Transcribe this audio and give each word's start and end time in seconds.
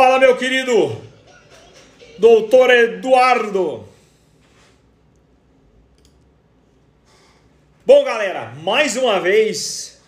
Fala, 0.00 0.18
meu 0.18 0.34
querido 0.34 0.96
doutor 2.16 2.70
Eduardo. 2.70 3.86
Bom, 7.84 8.02
galera, 8.02 8.54
mais 8.62 8.96
uma 8.96 9.20
vez 9.20 10.00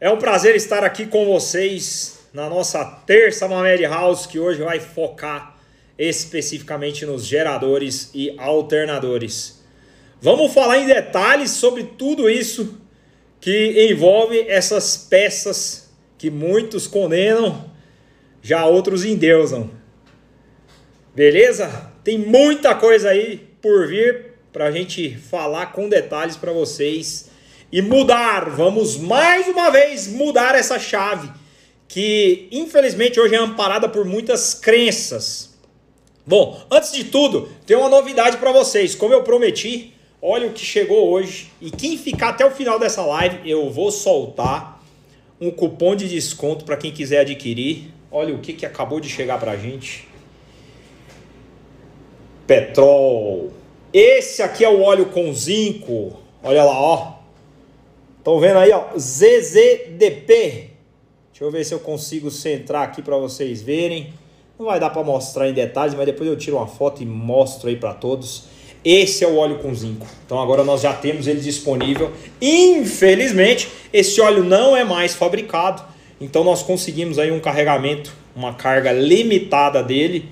é 0.00 0.10
um 0.10 0.18
prazer 0.18 0.56
estar 0.56 0.82
aqui 0.82 1.06
com 1.06 1.24
vocês 1.24 2.18
na 2.32 2.50
nossa 2.50 2.84
terça 2.84 3.46
Mamed 3.46 3.84
House, 3.84 4.26
que 4.26 4.40
hoje 4.40 4.60
vai 4.60 4.80
focar 4.80 5.56
especificamente 5.96 7.06
nos 7.06 7.24
geradores 7.24 8.10
e 8.12 8.34
alternadores. 8.40 9.62
Vamos 10.20 10.52
falar 10.52 10.78
em 10.78 10.86
detalhes 10.86 11.52
sobre 11.52 11.84
tudo 11.84 12.28
isso 12.28 12.76
que 13.40 13.88
envolve 13.88 14.40
essas 14.48 14.96
peças 14.96 15.88
que 16.18 16.28
muitos 16.28 16.88
condenam, 16.88 17.67
já 18.42 18.66
outros 18.66 19.04
endeusam. 19.04 19.70
Beleza? 21.14 21.92
Tem 22.04 22.18
muita 22.18 22.74
coisa 22.74 23.10
aí 23.10 23.48
por 23.60 23.88
vir 23.88 24.34
para 24.52 24.66
a 24.66 24.70
gente 24.70 25.16
falar 25.16 25.66
com 25.72 25.88
detalhes 25.88 26.36
para 26.36 26.52
vocês 26.52 27.30
e 27.72 27.82
mudar. 27.82 28.48
Vamos 28.50 28.96
mais 28.96 29.46
uma 29.48 29.70
vez 29.70 30.06
mudar 30.06 30.54
essa 30.54 30.78
chave 30.78 31.30
que 31.88 32.46
infelizmente 32.52 33.18
hoje 33.18 33.34
é 33.34 33.38
amparada 33.38 33.88
por 33.88 34.04
muitas 34.04 34.52
crenças. 34.54 35.56
Bom, 36.26 36.60
antes 36.70 36.92
de 36.92 37.04
tudo, 37.04 37.48
tem 37.64 37.74
uma 37.74 37.88
novidade 37.88 38.36
para 38.36 38.52
vocês. 38.52 38.94
Como 38.94 39.14
eu 39.14 39.22
prometi, 39.22 39.94
olha 40.20 40.46
o 40.46 40.52
que 40.52 40.64
chegou 40.64 41.08
hoje. 41.08 41.50
E 41.58 41.70
quem 41.70 41.96
ficar 41.96 42.28
até 42.28 42.44
o 42.44 42.50
final 42.50 42.78
dessa 42.78 43.00
live, 43.02 43.48
eu 43.48 43.70
vou 43.70 43.90
soltar 43.90 44.84
um 45.40 45.50
cupom 45.50 45.96
de 45.96 46.06
desconto 46.06 46.66
para 46.66 46.76
quem 46.76 46.92
quiser 46.92 47.20
adquirir. 47.20 47.90
Olha 48.10 48.34
o 48.34 48.38
que, 48.38 48.52
que 48.52 48.64
acabou 48.64 49.00
de 49.00 49.08
chegar 49.08 49.38
para 49.38 49.52
a 49.52 49.56
gente. 49.56 50.08
Petrol. 52.46 53.52
Esse 53.92 54.42
aqui 54.42 54.64
é 54.64 54.68
o 54.68 54.80
óleo 54.80 55.06
com 55.06 55.32
zinco. 55.32 56.16
Olha 56.42 56.64
lá, 56.64 56.80
ó. 56.80 57.18
Estão 58.18 58.40
vendo 58.40 58.58
aí, 58.58 58.72
ó? 58.72 58.98
ZZDP. 58.98 60.70
Deixa 61.30 61.44
eu 61.44 61.50
ver 61.50 61.64
se 61.64 61.74
eu 61.74 61.78
consigo 61.78 62.30
centrar 62.30 62.82
aqui 62.82 63.02
para 63.02 63.16
vocês 63.16 63.62
verem. 63.62 64.12
Não 64.58 64.66
vai 64.66 64.80
dar 64.80 64.90
para 64.90 65.04
mostrar 65.04 65.48
em 65.48 65.52
detalhes, 65.52 65.94
mas 65.94 66.06
depois 66.06 66.28
eu 66.28 66.36
tiro 66.36 66.56
uma 66.56 66.66
foto 66.66 67.02
e 67.02 67.06
mostro 67.06 67.68
aí 67.68 67.76
para 67.76 67.94
todos. 67.94 68.44
Esse 68.84 69.24
é 69.24 69.28
o 69.28 69.36
óleo 69.36 69.58
com 69.58 69.74
zinco. 69.74 70.06
Então 70.24 70.40
agora 70.40 70.64
nós 70.64 70.80
já 70.80 70.92
temos 70.92 71.26
ele 71.26 71.40
disponível. 71.40 72.10
Infelizmente, 72.40 73.68
esse 73.92 74.20
óleo 74.20 74.42
não 74.42 74.76
é 74.76 74.84
mais 74.84 75.14
fabricado. 75.14 75.82
Então 76.20 76.42
nós 76.42 76.62
conseguimos 76.62 77.18
aí 77.18 77.30
um 77.30 77.40
carregamento, 77.40 78.12
uma 78.34 78.54
carga 78.54 78.92
limitada 78.92 79.82
dele 79.82 80.28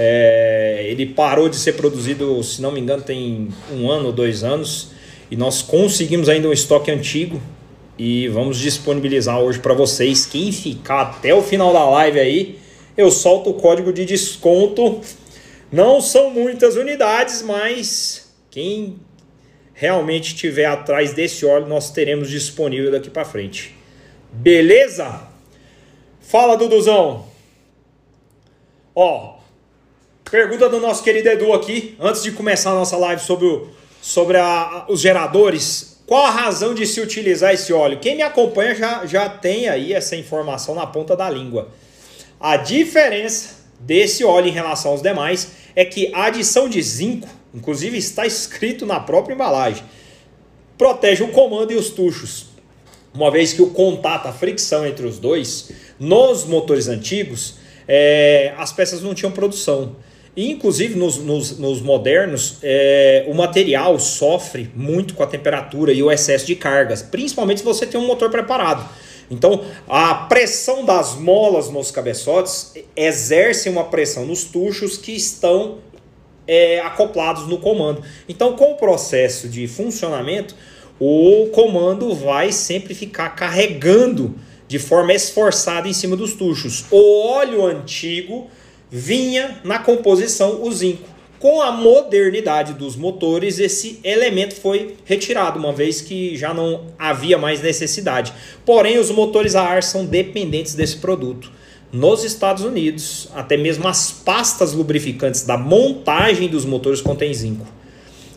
é, 0.00 0.84
ele 0.86 1.06
parou 1.06 1.48
de 1.48 1.56
ser 1.56 1.72
produzido, 1.72 2.40
se 2.44 2.62
não 2.62 2.70
me 2.70 2.80
engano, 2.80 3.02
tem 3.02 3.48
um 3.72 3.90
ano 3.90 4.06
ou 4.06 4.12
dois 4.12 4.44
anos. 4.44 4.92
E 5.28 5.36
nós 5.36 5.60
conseguimos 5.60 6.28
ainda 6.28 6.48
um 6.48 6.52
estoque 6.52 6.88
antigo. 6.90 7.40
E 7.98 8.28
vamos 8.28 8.58
disponibilizar 8.58 9.40
hoje 9.40 9.58
para 9.58 9.74
vocês. 9.74 10.24
Quem 10.24 10.52
ficar 10.52 11.00
até 11.00 11.34
o 11.34 11.42
final 11.42 11.72
da 11.72 11.84
live 11.90 12.20
aí, 12.20 12.58
eu 12.96 13.10
solto 13.10 13.50
o 13.50 13.54
código 13.54 13.92
de 13.92 14.04
desconto. 14.04 15.00
Não 15.72 16.00
são 16.00 16.30
muitas 16.30 16.76
unidades, 16.76 17.42
mas 17.42 18.32
quem 18.52 19.00
realmente 19.74 20.28
estiver 20.28 20.66
atrás 20.66 21.12
desse 21.12 21.44
óleo, 21.44 21.66
nós 21.66 21.90
teremos 21.90 22.30
disponível 22.30 22.92
daqui 22.92 23.10
para 23.10 23.24
frente. 23.24 23.77
Beleza? 24.32 25.28
Fala, 26.20 26.56
Duduzão. 26.56 27.26
Ó, 28.94 29.38
Pergunta 30.30 30.68
do 30.68 30.78
nosso 30.78 31.02
querido 31.02 31.26
Edu 31.30 31.54
aqui, 31.54 31.96
antes 31.98 32.22
de 32.22 32.32
começar 32.32 32.72
a 32.72 32.74
nossa 32.74 32.98
live 32.98 33.22
sobre, 33.22 33.46
o, 33.46 33.68
sobre 34.02 34.36
a, 34.36 34.84
os 34.86 35.00
geradores. 35.00 36.02
Qual 36.06 36.22
a 36.22 36.30
razão 36.30 36.74
de 36.74 36.86
se 36.86 37.00
utilizar 37.00 37.54
esse 37.54 37.72
óleo? 37.72 37.98
Quem 37.98 38.16
me 38.16 38.22
acompanha 38.22 38.74
já, 38.74 39.06
já 39.06 39.28
tem 39.28 39.68
aí 39.68 39.94
essa 39.94 40.16
informação 40.16 40.74
na 40.74 40.86
ponta 40.86 41.16
da 41.16 41.30
língua. 41.30 41.68
A 42.38 42.58
diferença 42.58 43.56
desse 43.80 44.22
óleo 44.22 44.48
em 44.48 44.52
relação 44.52 44.90
aos 44.90 45.00
demais 45.00 45.52
é 45.74 45.82
que 45.82 46.12
a 46.14 46.24
adição 46.24 46.68
de 46.68 46.82
zinco, 46.82 47.28
inclusive 47.54 47.96
está 47.96 48.26
escrito 48.26 48.84
na 48.84 49.00
própria 49.00 49.32
embalagem, 49.32 49.82
protege 50.76 51.22
o 51.22 51.28
comando 51.28 51.72
e 51.72 51.76
os 51.76 51.88
tuchos. 51.88 52.47
Uma 53.18 53.32
vez 53.32 53.52
que 53.52 53.60
o 53.60 53.70
contato, 53.70 54.28
a 54.28 54.32
fricção 54.32 54.86
entre 54.86 55.04
os 55.04 55.18
dois, 55.18 55.72
nos 55.98 56.44
motores 56.44 56.86
antigos, 56.86 57.56
é, 57.88 58.54
as 58.56 58.72
peças 58.72 59.02
não 59.02 59.12
tinham 59.12 59.32
produção. 59.32 59.96
E, 60.36 60.52
inclusive, 60.52 60.94
nos, 60.94 61.18
nos, 61.18 61.58
nos 61.58 61.80
modernos, 61.82 62.58
é, 62.62 63.24
o 63.26 63.34
material 63.34 63.98
sofre 63.98 64.70
muito 64.72 65.14
com 65.14 65.24
a 65.24 65.26
temperatura 65.26 65.92
e 65.92 66.00
o 66.00 66.12
excesso 66.12 66.46
de 66.46 66.54
cargas, 66.54 67.02
principalmente 67.02 67.58
se 67.58 67.64
você 67.64 67.84
tem 67.86 68.00
um 68.00 68.06
motor 68.06 68.30
preparado. 68.30 68.88
Então, 69.28 69.64
a 69.88 70.14
pressão 70.14 70.84
das 70.84 71.16
molas 71.16 71.68
nos 71.68 71.90
cabeçotes 71.90 72.72
exerce 72.94 73.68
uma 73.68 73.82
pressão 73.82 74.26
nos 74.26 74.44
tuchos 74.44 74.96
que 74.96 75.10
estão 75.10 75.78
é, 76.46 76.78
acoplados 76.82 77.48
no 77.48 77.58
comando. 77.58 78.00
Então, 78.28 78.54
com 78.54 78.74
o 78.74 78.76
processo 78.76 79.48
de 79.48 79.66
funcionamento, 79.66 80.54
o 81.00 81.48
comando 81.52 82.14
vai 82.14 82.52
sempre 82.52 82.94
ficar 82.94 83.30
carregando 83.30 84.34
de 84.66 84.78
forma 84.78 85.12
esforçada 85.12 85.88
em 85.88 85.92
cima 85.92 86.16
dos 86.16 86.34
tuchos. 86.34 86.84
O 86.90 87.28
óleo 87.28 87.64
antigo 87.64 88.48
vinha 88.90 89.60
na 89.64 89.78
composição 89.78 90.62
o 90.62 90.72
zinco. 90.72 91.08
Com 91.38 91.62
a 91.62 91.70
modernidade 91.70 92.74
dos 92.74 92.96
motores, 92.96 93.60
esse 93.60 94.00
elemento 94.02 94.54
foi 94.56 94.96
retirado, 95.04 95.56
uma 95.56 95.72
vez 95.72 96.00
que 96.00 96.36
já 96.36 96.52
não 96.52 96.86
havia 96.98 97.38
mais 97.38 97.62
necessidade. 97.62 98.32
Porém, 98.66 98.98
os 98.98 99.10
motores 99.10 99.54
a 99.54 99.62
ar 99.62 99.82
são 99.84 100.04
dependentes 100.04 100.74
desse 100.74 100.96
produto. 100.96 101.52
Nos 101.92 102.24
Estados 102.24 102.64
Unidos, 102.64 103.28
até 103.34 103.56
mesmo 103.56 103.86
as 103.86 104.10
pastas 104.10 104.72
lubrificantes 104.72 105.44
da 105.44 105.56
montagem 105.56 106.48
dos 106.48 106.64
motores 106.64 107.00
contém 107.00 107.32
zinco. 107.32 107.66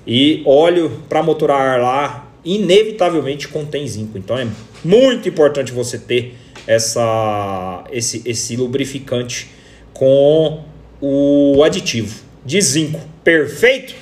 E 0.05 0.43
óleo 0.45 1.01
para 1.09 1.23
motor 1.23 1.51
a 1.51 1.55
ar 1.55 1.81
lá, 1.81 2.30
inevitavelmente 2.43 3.47
contém 3.47 3.87
zinco. 3.87 4.17
Então 4.17 4.37
é 4.37 4.47
muito 4.83 5.29
importante 5.29 5.71
você 5.71 5.97
ter 5.97 6.35
essa, 6.67 7.83
esse, 7.91 8.21
esse 8.25 8.55
lubrificante 8.55 9.49
com 9.93 10.63
o 10.99 11.63
aditivo 11.63 12.21
de 12.45 12.61
zinco. 12.61 12.99
Perfeito? 13.23 13.95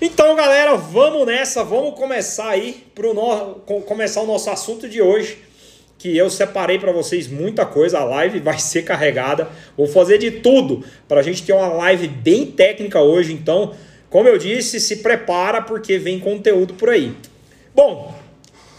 Então, 0.00 0.34
galera, 0.34 0.76
vamos 0.76 1.26
nessa, 1.26 1.62
vamos 1.62 1.94
começar 1.94 2.48
aí 2.48 2.84
pro 2.94 3.12
no... 3.12 3.56
começar 3.82 4.22
o 4.22 4.26
nosso 4.26 4.48
assunto 4.48 4.88
de 4.88 5.02
hoje, 5.02 5.38
que 5.98 6.16
eu 6.16 6.30
separei 6.30 6.78
para 6.78 6.90
vocês 6.90 7.28
muita 7.28 7.66
coisa, 7.66 7.98
a 7.98 8.04
live 8.04 8.40
vai 8.40 8.56
ser 8.60 8.82
carregada. 8.82 9.48
Vou 9.76 9.86
fazer 9.86 10.16
de 10.16 10.30
tudo 10.30 10.82
para 11.06 11.20
a 11.20 11.22
gente 11.22 11.42
ter 11.42 11.52
uma 11.52 11.68
live 11.68 12.08
bem 12.08 12.46
técnica 12.46 13.00
hoje, 13.00 13.34
então, 13.34 13.74
como 14.08 14.26
eu 14.26 14.38
disse, 14.38 14.80
se 14.80 14.96
prepara 14.96 15.60
porque 15.60 15.98
vem 15.98 16.18
conteúdo 16.18 16.72
por 16.74 16.88
aí. 16.88 17.14
Bom, 17.74 18.12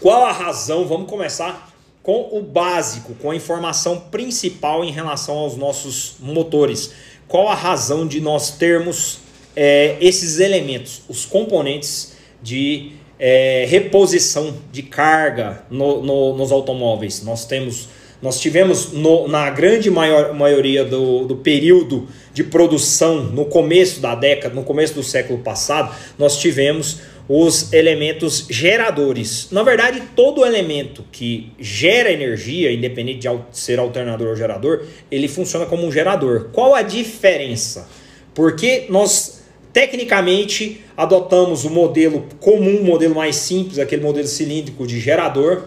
qual 0.00 0.24
a 0.24 0.32
razão? 0.32 0.86
Vamos 0.86 1.08
começar 1.08 1.72
com 2.02 2.28
o 2.32 2.42
básico, 2.42 3.14
com 3.14 3.30
a 3.30 3.36
informação 3.36 3.98
principal 4.10 4.84
em 4.84 4.90
relação 4.90 5.36
aos 5.38 5.56
nossos 5.56 6.16
motores. 6.20 6.92
Qual 7.26 7.48
a 7.48 7.54
razão 7.54 8.06
de 8.06 8.20
nós 8.20 8.50
termos 8.50 9.20
é, 9.56 9.96
esses 10.00 10.40
elementos, 10.40 11.02
os 11.08 11.24
componentes 11.24 12.12
de 12.42 12.92
é, 13.18 13.64
reposição 13.68 14.54
de 14.70 14.82
carga 14.82 15.64
no, 15.70 16.02
no, 16.02 16.36
nos 16.36 16.52
automóveis? 16.52 17.22
Nós 17.22 17.46
temos, 17.46 17.88
nós 18.20 18.38
tivemos 18.38 18.92
no, 18.92 19.26
na 19.26 19.48
grande 19.48 19.90
maior, 19.90 20.34
maioria 20.34 20.84
do, 20.84 21.24
do 21.24 21.36
período 21.36 22.08
de 22.34 22.44
produção 22.44 23.22
no 23.22 23.46
começo 23.46 24.00
da 24.00 24.14
década, 24.14 24.54
no 24.54 24.64
começo 24.64 24.92
do 24.94 25.02
século 25.02 25.38
passado, 25.38 25.94
nós 26.18 26.36
tivemos 26.36 27.00
os 27.28 27.72
elementos 27.72 28.46
geradores. 28.50 29.48
Na 29.50 29.62
verdade, 29.62 30.02
todo 30.14 30.44
elemento 30.44 31.04
que 31.12 31.52
gera 31.58 32.10
energia, 32.10 32.72
independente 32.72 33.20
de 33.20 33.28
ser 33.52 33.78
alternador 33.78 34.28
ou 34.28 34.36
gerador, 34.36 34.84
ele 35.10 35.28
funciona 35.28 35.66
como 35.66 35.86
um 35.86 35.92
gerador. 35.92 36.48
Qual 36.52 36.74
a 36.74 36.82
diferença? 36.82 37.88
Porque 38.34 38.86
nós 38.88 39.42
tecnicamente 39.72 40.84
adotamos 40.96 41.64
o 41.64 41.70
modelo 41.70 42.26
comum, 42.40 42.80
o 42.80 42.84
modelo 42.84 43.14
mais 43.14 43.36
simples, 43.36 43.78
aquele 43.78 44.02
modelo 44.02 44.26
cilíndrico 44.26 44.86
de 44.86 45.00
gerador. 45.00 45.64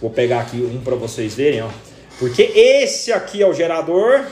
Vou 0.00 0.10
pegar 0.10 0.40
aqui 0.40 0.58
um 0.58 0.80
para 0.80 0.94
vocês 0.94 1.34
verem, 1.34 1.62
ó. 1.62 1.68
Porque 2.18 2.42
esse 2.42 3.12
aqui 3.12 3.42
é 3.42 3.46
o 3.46 3.54
gerador 3.54 4.24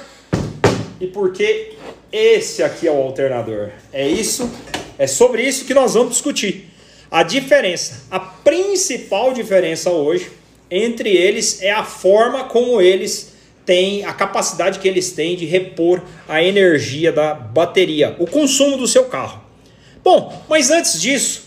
e 1.01 1.07
porque 1.07 1.73
esse 2.11 2.63
aqui 2.63 2.87
é 2.87 2.91
o 2.91 2.97
alternador. 2.97 3.71
É 3.93 4.07
isso 4.07 4.51
é 4.99 5.07
sobre 5.07 5.43
isso 5.43 5.65
que 5.65 5.75
nós 5.75 5.95
vamos 5.95 6.13
discutir. 6.13 6.71
A 7.11 7.23
diferença, 7.23 8.05
a 8.11 8.19
principal 8.19 9.33
diferença 9.33 9.91
hoje 9.91 10.31
entre 10.71 11.11
eles 11.11 11.63
é 11.63 11.71
a 11.71 11.85
forma 11.85 12.45
como 12.45 12.81
eles 12.81 13.35
tem 13.65 14.05
a 14.05 14.13
capacidade 14.13 14.79
que 14.79 14.87
eles 14.87 15.13
têm 15.13 15.37
de 15.37 15.47
repor 15.47 16.03
a 16.29 16.43
energia 16.43 17.11
da 17.11 17.35
bateria, 17.35 18.15
o 18.19 18.27
consumo 18.27 18.77
do 18.77 18.87
seu 18.87 19.05
carro. 19.05 19.43
Bom, 20.03 20.45
mas 20.49 20.71
antes 20.71 21.01
disso, 21.01 21.45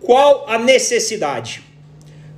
qual 0.00 0.48
a 0.48 0.58
necessidade? 0.58 1.62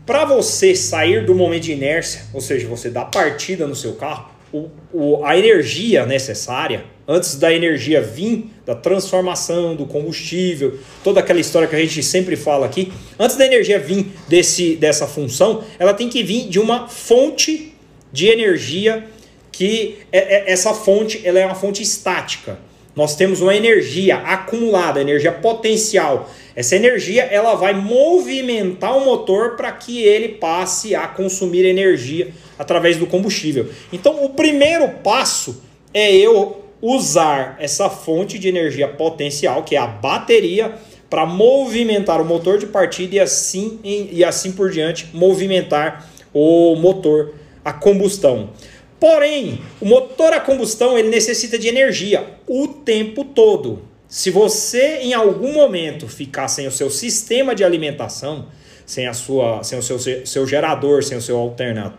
Para 0.04 0.24
você 0.24 0.74
sair 0.74 1.24
do 1.24 1.34
momento 1.34 1.62
de 1.62 1.72
inércia, 1.72 2.22
ou 2.34 2.40
seja, 2.40 2.66
você 2.66 2.90
dar 2.90 3.06
partida 3.06 3.66
no 3.66 3.74
seu 3.74 3.94
carro, 3.94 4.30
o, 4.52 4.68
o, 4.92 5.24
a 5.24 5.38
energia 5.38 6.04
necessária, 6.04 6.84
antes 7.06 7.36
da 7.36 7.52
energia 7.52 8.00
vir, 8.00 8.50
da 8.64 8.74
transformação 8.74 9.74
do 9.74 9.86
combustível, 9.86 10.78
toda 11.02 11.20
aquela 11.20 11.40
história 11.40 11.66
que 11.68 11.74
a 11.74 11.80
gente 11.80 12.02
sempre 12.02 12.36
fala 12.36 12.66
aqui, 12.66 12.92
antes 13.18 13.36
da 13.36 13.44
energia 13.44 13.78
vir 13.78 14.06
desse, 14.28 14.76
dessa 14.76 15.06
função, 15.06 15.64
ela 15.78 15.92
tem 15.92 16.08
que 16.08 16.22
vir 16.22 16.48
de 16.48 16.60
uma 16.60 16.88
fonte 16.88 17.74
de 18.12 18.26
energia 18.28 19.04
que 19.50 19.98
é, 20.10 20.18
é, 20.18 20.52
essa 20.52 20.72
fonte 20.72 21.20
ela 21.24 21.38
é 21.38 21.46
uma 21.46 21.54
fonte 21.54 21.82
estática. 21.82 22.58
Nós 22.94 23.16
temos 23.16 23.40
uma 23.40 23.54
energia 23.54 24.16
acumulada, 24.16 25.00
energia 25.00 25.32
potencial. 25.32 26.30
Essa 26.54 26.76
energia 26.76 27.22
ela 27.22 27.54
vai 27.54 27.72
movimentar 27.72 28.96
o 28.96 29.04
motor 29.04 29.56
para 29.56 29.72
que 29.72 30.02
ele 30.02 30.28
passe 30.28 30.94
a 30.94 31.06
consumir 31.06 31.64
energia 31.64 32.32
através 32.58 32.98
do 32.98 33.06
combustível. 33.06 33.68
Então, 33.92 34.22
o 34.22 34.30
primeiro 34.30 34.88
passo 35.02 35.62
é 35.94 36.14
eu 36.14 36.61
usar 36.82 37.56
essa 37.60 37.88
fonte 37.88 38.38
de 38.38 38.48
energia 38.48 38.88
potencial, 38.88 39.62
que 39.62 39.76
é 39.76 39.78
a 39.78 39.86
bateria, 39.86 40.74
para 41.08 41.24
movimentar 41.24 42.20
o 42.20 42.24
motor 42.24 42.58
de 42.58 42.66
partida 42.66 43.16
e 43.16 43.20
assim, 43.20 43.78
e 43.84 44.24
assim 44.24 44.50
por 44.52 44.70
diante 44.70 45.08
movimentar 45.12 46.10
o 46.34 46.74
motor 46.74 47.34
a 47.64 47.72
combustão. 47.72 48.50
Porém, 48.98 49.60
o 49.80 49.86
motor 49.86 50.32
a 50.32 50.40
combustão 50.40 50.98
ele 50.98 51.08
necessita 51.08 51.58
de 51.58 51.68
energia 51.68 52.24
o 52.46 52.68
tempo 52.68 53.24
todo. 53.24 53.82
Se 54.08 54.30
você 54.30 54.98
em 55.02 55.12
algum 55.12 55.52
momento 55.52 56.08
ficar 56.08 56.48
sem 56.48 56.66
o 56.66 56.72
seu 56.72 56.88
sistema 56.90 57.54
de 57.54 57.64
alimentação, 57.64 58.46
sem 58.86 59.06
a 59.06 59.12
sua, 59.12 59.62
sem 59.62 59.78
o 59.78 59.82
seu, 59.82 59.98
seu 59.98 60.46
gerador, 60.46 61.02
sem 61.02 61.16
o 61.16 61.22
seu 61.22 61.38
alterna, 61.38 61.94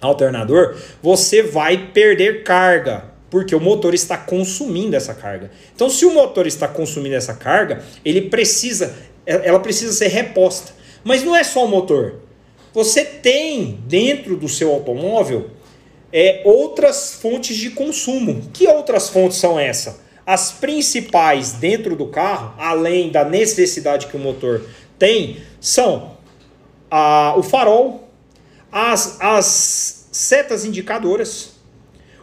alternador, 0.00 0.76
você 1.02 1.42
vai 1.42 1.88
perder 1.92 2.42
carga, 2.42 3.04
porque 3.30 3.54
o 3.54 3.60
motor 3.60 3.94
está 3.94 4.16
consumindo 4.16 4.96
essa 4.96 5.14
carga. 5.14 5.50
Então, 5.74 5.90
se 5.90 6.04
o 6.04 6.12
motor 6.12 6.46
está 6.46 6.66
consumindo 6.66 7.14
essa 7.14 7.34
carga, 7.34 7.84
ele 8.04 8.22
precisa, 8.22 8.94
ela 9.26 9.60
precisa 9.60 9.92
ser 9.92 10.08
reposta. 10.08 10.72
Mas 11.04 11.22
não 11.22 11.36
é 11.36 11.44
só 11.44 11.64
o 11.64 11.68
motor. 11.68 12.16
Você 12.72 13.04
tem 13.04 13.80
dentro 13.86 14.36
do 14.36 14.48
seu 14.48 14.72
automóvel 14.72 15.50
é, 16.12 16.42
outras 16.44 17.14
fontes 17.14 17.56
de 17.56 17.70
consumo. 17.70 18.42
Que 18.52 18.66
outras 18.66 19.08
fontes 19.08 19.38
são 19.38 19.58
essas? 19.58 19.96
As 20.26 20.52
principais 20.52 21.52
dentro 21.52 21.96
do 21.96 22.06
carro, 22.06 22.54
além 22.58 23.10
da 23.10 23.24
necessidade 23.24 24.06
que 24.06 24.16
o 24.16 24.20
motor 24.20 24.66
tem, 24.98 25.38
são 25.60 26.18
a, 26.90 27.34
o 27.36 27.42
farol, 27.42 28.08
as, 28.70 29.18
as 29.20 30.08
setas 30.12 30.64
indicadoras, 30.64 31.57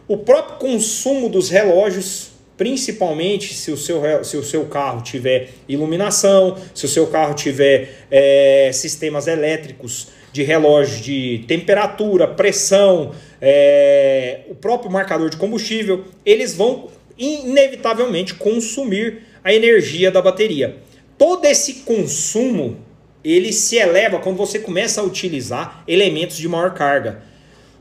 o 0.08 0.16
próprio 0.16 0.58
consumo 0.58 1.28
dos 1.28 1.50
relógios, 1.50 2.30
principalmente 2.56 3.54
se 3.54 3.70
o 3.70 3.76
seu, 3.76 4.24
se 4.24 4.36
o 4.36 4.42
seu 4.42 4.64
carro 4.66 5.02
tiver 5.02 5.50
iluminação, 5.68 6.56
se 6.74 6.84
o 6.84 6.88
seu 6.88 7.06
carro 7.08 7.34
tiver 7.34 8.06
é, 8.10 8.70
sistemas 8.72 9.26
elétricos 9.26 10.08
de 10.32 10.42
relógio 10.42 11.02
de 11.02 11.44
temperatura, 11.48 12.28
pressão, 12.28 13.12
é, 13.40 14.40
o 14.48 14.54
próprio 14.54 14.90
marcador 14.90 15.30
de 15.30 15.36
combustível, 15.36 16.04
eles 16.24 16.54
vão 16.54 16.88
inevitavelmente 17.18 18.34
consumir 18.34 19.22
a 19.42 19.52
energia 19.52 20.10
da 20.10 20.20
bateria. 20.20 20.76
Todo 21.18 21.46
esse 21.46 21.74
consumo 21.84 22.76
ele 23.24 23.52
se 23.52 23.76
eleva 23.76 24.20
quando 24.20 24.36
você 24.36 24.58
começa 24.58 25.00
a 25.00 25.04
utilizar 25.04 25.82
elementos 25.88 26.36
de 26.36 26.48
maior 26.48 26.74
carga. 26.74 27.22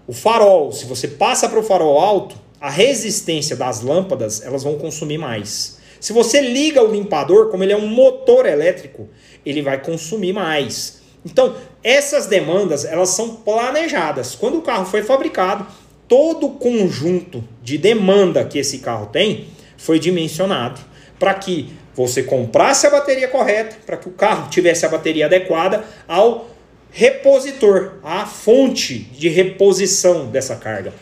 O 0.07 0.13
farol, 0.13 0.71
se 0.71 0.85
você 0.85 1.07
passa 1.07 1.49
para 1.49 1.59
o 1.59 1.63
farol 1.63 1.99
alto, 1.99 2.35
a 2.61 2.69
resistência 2.69 3.55
das 3.55 3.81
lâmpadas 3.81 4.41
elas 4.43 4.63
vão 4.63 4.77
consumir 4.77 5.17
mais. 5.17 5.77
Se 5.99 6.13
você 6.13 6.41
liga 6.41 6.83
o 6.83 6.91
limpador, 6.91 7.49
como 7.49 7.63
ele 7.63 7.73
é 7.73 7.77
um 7.77 7.87
motor 7.87 8.45
elétrico, 8.45 9.09
ele 9.45 9.61
vai 9.61 9.81
consumir 9.81 10.33
mais. 10.33 11.01
Então, 11.25 11.55
essas 11.83 12.27
demandas, 12.27 12.85
elas 12.85 13.09
são 13.09 13.37
planejadas. 13.37 14.35
Quando 14.35 14.59
o 14.59 14.61
carro 14.61 14.85
foi 14.85 15.01
fabricado, 15.01 15.65
todo 16.07 16.45
o 16.47 16.51
conjunto 16.51 17.43
de 17.63 17.77
demanda 17.77 18.45
que 18.45 18.59
esse 18.59 18.79
carro 18.79 19.07
tem 19.07 19.47
foi 19.77 19.97
dimensionado 19.97 20.79
para 21.17 21.33
que 21.33 21.73
você 21.95 22.21
comprasse 22.21 22.85
a 22.85 22.89
bateria 22.91 23.27
correta, 23.27 23.77
para 23.85 23.97
que 23.97 24.07
o 24.07 24.11
carro 24.11 24.49
tivesse 24.49 24.85
a 24.85 24.89
bateria 24.89 25.25
adequada 25.25 25.83
ao 26.07 26.47
repositor, 26.95 27.95
a 28.01 28.25
fonte 28.25 28.99
de 28.99 29.27
reposição 29.27 30.27
dessa 30.27 30.55
carga. 30.55 30.93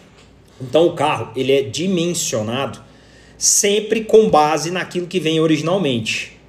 Então 0.59 0.87
o 0.87 0.95
carro 0.95 1.31
ele 1.35 1.51
é 1.51 1.61
dimensionado 1.61 2.81
sempre 3.37 4.03
com 4.03 4.27
base 4.27 4.71
naquilo 4.71 5.05
que 5.05 5.19
vem 5.19 5.39
originalmente. 5.39 6.39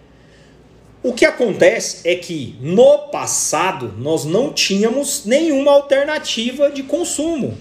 O 1.02 1.12
que 1.12 1.26
acontece 1.26 2.08
é 2.08 2.14
que 2.14 2.56
no 2.58 3.10
passado 3.10 3.92
nós 3.98 4.24
não 4.24 4.50
tínhamos 4.50 5.26
nenhuma 5.26 5.72
alternativa 5.72 6.70
de 6.70 6.82
consumo. 6.82 7.58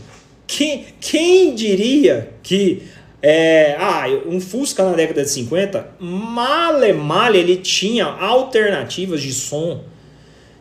Quem, 0.48 0.86
quem 1.02 1.54
diria 1.54 2.32
que 2.42 2.84
é, 3.22 3.76
ah, 3.78 4.06
um 4.26 4.40
Fusca 4.40 4.86
na 4.86 4.94
década 4.94 5.24
de 5.24 5.30
50, 5.32 5.96
male 6.00 6.94
male 6.94 7.40
ele 7.40 7.58
tinha 7.58 8.06
alternativas 8.06 9.22
de 9.22 9.34
som. 9.34 9.84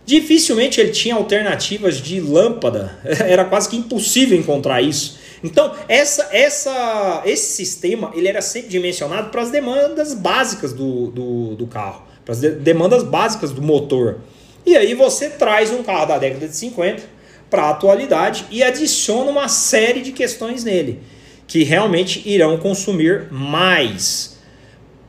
Dificilmente 0.05 0.81
ele 0.81 0.91
tinha 0.91 1.15
alternativas 1.15 1.99
de 1.99 2.21
lâmpada. 2.21 2.99
Era 3.27 3.45
quase 3.45 3.69
que 3.69 3.77
impossível 3.77 4.39
encontrar 4.39 4.83
isso. 4.83 5.19
Então, 5.45 5.73
essa, 5.89 6.29
essa, 6.33 7.23
esse 7.25 7.57
sistema 7.57 8.13
ele 8.15 8.29
era 8.29 8.41
sempre 8.41 8.69
dimensionado 8.69 9.31
para 9.31 9.43
as 9.43 9.51
demandas 9.51 10.15
básicas 10.15 10.73
do, 10.73 11.09
do, 11.09 11.57
do 11.57 11.67
carro 11.67 12.13
para 12.25 12.33
as 12.33 12.41
demandas 12.41 13.03
básicas 13.03 13.51
do 13.51 13.63
motor. 13.63 14.21
E 14.65 14.77
aí 14.77 14.95
você 14.95 15.29
traz 15.29 15.71
um 15.71 15.83
carro 15.83 16.07
da 16.07 16.19
década 16.19 16.47
de 16.47 16.57
50 16.57 17.03
para 17.51 17.65
a 17.65 17.71
atualidade 17.71 18.47
e 18.51 18.63
adiciona 18.63 19.31
uma 19.31 19.49
série 19.49 20.01
de 20.01 20.13
questões 20.13 20.65
nele 20.65 21.01
que 21.47 21.65
realmente 21.65 22.27
irão 22.27 22.57
consumir 22.57 23.27
mais. 23.31 24.39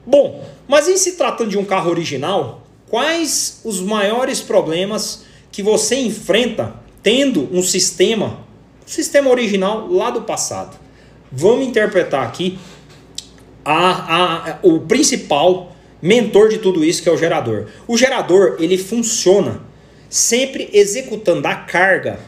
Bom, 0.05 0.43
mas 0.67 0.89
em 0.89 0.97
se 0.97 1.13
tratando 1.13 1.51
de 1.51 1.57
um 1.57 1.63
carro 1.63 1.89
original, 1.89 2.62
quais 2.93 3.59
os 3.63 3.81
maiores 3.81 4.39
problemas 4.39 5.25
que 5.51 5.63
você 5.63 5.95
enfrenta 5.95 6.75
tendo 7.01 7.49
um 7.51 7.63
sistema, 7.63 8.45
um 8.85 8.87
sistema 8.87 9.31
original 9.31 9.91
lá 9.91 10.11
do 10.11 10.21
passado? 10.21 10.77
Vamos 11.31 11.65
interpretar 11.65 12.23
aqui 12.23 12.59
a, 13.65 14.51
a, 14.51 14.59
o 14.61 14.81
principal 14.81 15.75
mentor 15.99 16.49
de 16.49 16.59
tudo 16.59 16.85
isso 16.85 17.01
que 17.01 17.09
é 17.09 17.11
o 17.11 17.17
gerador. 17.17 17.65
O 17.87 17.97
gerador, 17.97 18.57
ele 18.59 18.77
funciona 18.77 19.59
sempre 20.07 20.69
executando 20.71 21.47
a 21.47 21.55
carga 21.55 22.19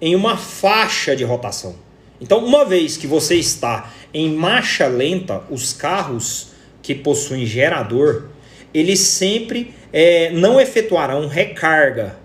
em 0.00 0.16
uma 0.16 0.36
faixa 0.36 1.14
de 1.14 1.22
rotação. 1.22 1.76
Então, 2.20 2.44
uma 2.44 2.64
vez 2.64 2.96
que 2.96 3.06
você 3.06 3.36
está 3.36 3.92
em 4.12 4.34
marcha 4.34 4.88
lenta, 4.88 5.44
os 5.48 5.72
carros 5.72 6.48
que 6.82 6.96
possuem 6.96 7.46
gerador, 7.46 8.24
eles 8.72 9.00
sempre 9.00 9.74
é, 9.92 10.30
não 10.30 10.60
efetuarão 10.60 11.26
recarga. 11.26 12.16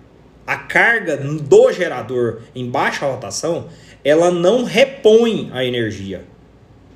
A 0.46 0.58
carga 0.58 1.18
do 1.18 1.72
gerador 1.72 2.42
em 2.56 2.70
baixa 2.70 3.06
rotação, 3.06 3.68
ela 4.04 4.30
não 4.30 4.64
repõe 4.64 5.50
a 5.52 5.66
energia. 5.66 6.24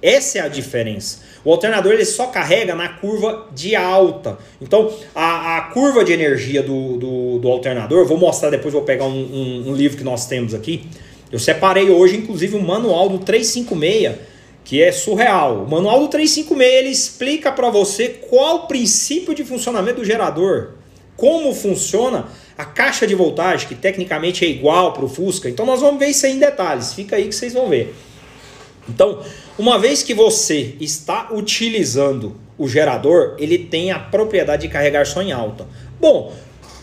Essa 0.01 0.37
é 0.37 0.41
a 0.41 0.47
diferença. 0.47 1.21
O 1.43 1.51
alternador 1.51 1.93
ele 1.93 2.05
só 2.05 2.27
carrega 2.27 2.75
na 2.75 2.87
curva 2.89 3.47
de 3.53 3.75
alta. 3.75 4.37
Então, 4.61 4.93
a, 5.13 5.57
a 5.57 5.61
curva 5.73 6.03
de 6.03 6.13
energia 6.13 6.61
do, 6.61 6.97
do, 6.97 7.39
do, 7.39 7.47
alternador, 7.49 8.05
vou 8.05 8.17
mostrar 8.17 8.49
depois, 8.49 8.73
vou 8.73 8.83
pegar 8.83 9.05
um, 9.05 9.09
um, 9.09 9.69
um, 9.69 9.75
livro 9.75 9.97
que 9.97 10.03
nós 10.03 10.25
temos 10.25 10.53
aqui. 10.53 10.85
Eu 11.31 11.39
separei 11.39 11.89
hoje, 11.89 12.17
inclusive, 12.17 12.55
o 12.55 12.59
um 12.59 12.65
manual 12.65 13.09
do 13.09 13.19
356, 13.19 14.15
que 14.69 14.83
é 14.83 14.91
surreal. 14.91 15.63
O 15.63 15.67
manual 15.67 15.99
do 16.01 16.07
356 16.09 16.73
ele 16.75 16.89
explica 16.89 17.51
para 17.51 17.71
você 17.71 18.07
qual 18.29 18.57
o 18.57 18.67
princípio 18.67 19.33
de 19.33 19.43
funcionamento 19.43 20.01
do 20.01 20.05
gerador, 20.05 20.73
como 21.17 21.55
funciona 21.55 22.27
a 22.55 22.63
caixa 22.63 23.07
de 23.07 23.15
voltagem, 23.15 23.67
que 23.67 23.73
tecnicamente 23.73 24.45
é 24.45 24.47
igual 24.47 24.93
para 24.93 25.03
o 25.03 25.09
Fusca. 25.09 25.49
Então, 25.49 25.65
nós 25.65 25.81
vamos 25.81 25.99
ver 25.99 26.09
isso 26.09 26.23
aí 26.27 26.33
em 26.33 26.37
detalhes. 26.37 26.93
Fica 26.93 27.15
aí 27.15 27.27
que 27.27 27.33
vocês 27.33 27.51
vão 27.51 27.67
ver. 27.67 27.95
Então, 28.87 29.23
uma 29.57 29.79
vez 29.79 30.03
que 30.03 30.13
você 30.13 30.75
está 30.79 31.29
utilizando 31.31 32.35
o 32.55 32.67
gerador, 32.67 33.37
ele 33.39 33.57
tem 33.57 33.89
a 33.89 33.97
propriedade 33.97 34.67
de 34.67 34.67
carregar 34.71 35.07
só 35.07 35.23
em 35.23 35.31
alta. 35.31 35.67
Bom, 35.99 36.31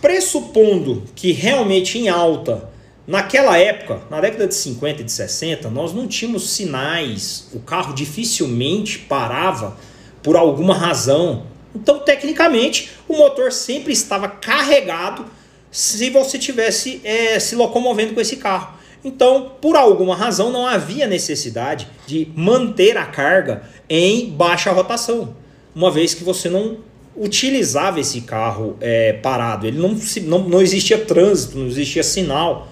pressupondo 0.00 1.04
que 1.14 1.30
realmente 1.30 1.98
em 1.98 2.08
alta 2.08 2.68
naquela 3.06 3.56
época, 3.58 4.00
na 4.10 4.20
década 4.20 4.46
de 4.46 4.54
50 4.54 5.00
e 5.00 5.04
de 5.04 5.12
60, 5.12 5.70
nós 5.70 5.92
não 5.92 6.06
tínhamos 6.06 6.50
sinais, 6.50 7.48
o 7.52 7.60
carro 7.60 7.94
dificilmente 7.94 8.98
parava 8.98 9.76
por 10.22 10.36
alguma 10.36 10.74
razão. 10.74 11.44
Então, 11.74 11.98
tecnicamente, 12.00 12.90
o 13.06 13.16
motor 13.16 13.52
sempre 13.52 13.92
estava 13.92 14.28
carregado 14.28 15.26
se 15.70 16.08
você 16.10 16.38
tivesse 16.38 17.00
é, 17.04 17.38
se 17.38 17.54
locomovendo 17.54 18.14
com 18.14 18.20
esse 18.20 18.36
carro. 18.36 18.76
Então, 19.04 19.52
por 19.60 19.76
alguma 19.76 20.16
razão, 20.16 20.50
não 20.50 20.66
havia 20.66 21.06
necessidade 21.06 21.86
de 22.06 22.28
manter 22.34 22.96
a 22.96 23.04
carga 23.06 23.62
em 23.88 24.30
baixa 24.30 24.72
rotação, 24.72 25.36
uma 25.74 25.90
vez 25.90 26.12
que 26.12 26.24
você 26.24 26.48
não 26.48 26.78
utilizava 27.16 28.00
esse 28.00 28.22
carro 28.22 28.76
é, 28.80 29.12
parado, 29.12 29.66
ele 29.66 29.78
não, 29.78 29.96
não, 30.22 30.48
não 30.48 30.62
existia 30.62 30.98
trânsito, 30.98 31.56
não 31.56 31.66
existia 31.66 32.02
sinal. 32.02 32.68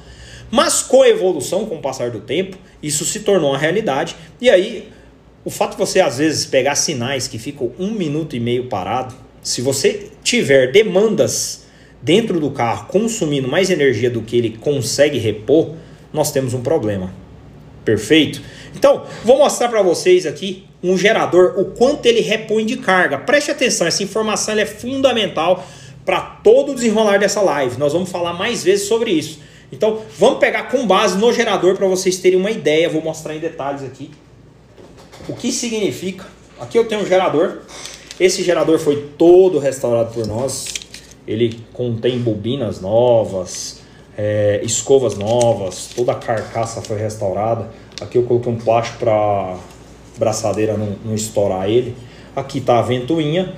Mas 0.54 0.82
com 0.82 1.02
a 1.02 1.08
evolução, 1.08 1.66
com 1.66 1.75
o 1.75 1.80
passar 1.80 2.12
do 2.12 2.20
tempo, 2.20 2.56
isso 2.80 3.04
se 3.04 3.18
tornou 3.18 3.50
uma 3.50 3.58
realidade. 3.58 4.14
E 4.40 4.49
aí, 4.49 4.88
o 5.44 5.50
fato 5.50 5.73
de 5.73 5.78
você 5.78 5.99
às 5.99 6.18
vezes 6.18 6.46
pegar 6.46 6.76
sinais 6.76 7.26
que 7.26 7.40
ficam 7.40 7.73
um 7.76 7.90
minuto 7.90 8.37
e 8.37 8.40
meio 8.40 8.66
parado, 8.66 9.16
se 9.42 9.61
você 9.61 10.12
tiver 10.23 10.70
demandas 10.70 11.64
dentro 12.00 12.38
do 12.38 12.52
carro 12.52 12.87
consumindo 12.87 13.49
mais 13.49 13.68
energia 13.68 14.08
do 14.08 14.23
que 14.23 14.37
ele 14.37 14.50
consegue 14.50 15.18
repor, 15.18 15.75
nós 16.12 16.30
temos 16.30 16.54
um 16.54 16.62
problema. 16.62 17.12
Perfeito? 17.84 18.40
Então, 18.76 19.02
vou 19.25 19.38
mostrar 19.38 19.68
para 19.68 19.82
vocês 19.82 20.25
aqui 20.25 20.66
um 20.80 20.96
gerador, 20.96 21.58
o 21.58 21.64
quanto 21.64 22.06
ele 22.06 22.20
repõe 22.20 22.64
de 22.64 22.76
carga. 22.76 23.18
Preste 23.18 23.50
atenção, 23.50 23.88
essa 23.88 24.04
informação 24.04 24.56
é 24.56 24.64
fundamental 24.64 25.66
para 26.04 26.20
todo 26.20 26.70
o 26.70 26.75
desenrolar 26.76 27.18
dessa 27.18 27.40
live. 27.40 27.76
Nós 27.76 27.92
vamos 27.92 28.08
falar 28.08 28.34
mais 28.34 28.62
vezes 28.62 28.87
sobre 28.87 29.11
isso. 29.11 29.40
Então, 29.73 30.02
vamos 30.18 30.38
pegar 30.38 30.64
com 30.64 30.87
base 30.87 31.18
no 31.18 31.33
gerador 31.33 31.76
para 31.76 31.87
vocês 31.87 32.18
terem 32.18 32.38
uma 32.38 32.50
ideia. 32.50 32.88
Vou 32.88 33.02
mostrar 33.02 33.35
em 33.35 33.40
detalhes 33.40 33.83
aqui 33.83 34.11
o 35.28 35.35
que 35.35 35.50
significa. 35.50 36.26
Aqui 36.61 36.78
eu 36.78 36.87
tenho 36.87 37.02
um 37.02 37.06
gerador. 37.06 37.59
Esse 38.18 38.42
gerador 38.42 38.78
foi 38.78 39.09
todo 39.18 39.59
restaurado 39.59 40.12
por 40.12 40.26
nós. 40.26 40.66
Ele 41.26 41.59
contém 41.73 42.18
bobinas 42.18 42.80
novas, 42.80 43.80
é, 44.16 44.61
escovas 44.62 45.16
novas, 45.16 45.90
toda 45.94 46.12
a 46.12 46.16
carcaça 46.16 46.83
foi 46.83 46.99
restaurada. 46.99 47.71
Aqui 48.00 48.18
eu 48.18 48.25
coloquei 48.25 48.52
um 48.52 48.56
plástico 48.56 48.99
para 48.99 49.56
braçadeira 50.16 50.76
não, 50.76 50.97
não 51.04 51.14
estourar 51.14 51.68
ele. 51.68 51.97
Aqui 52.37 52.59
está 52.59 52.78
a 52.78 52.83
ventoinha. 52.83 53.54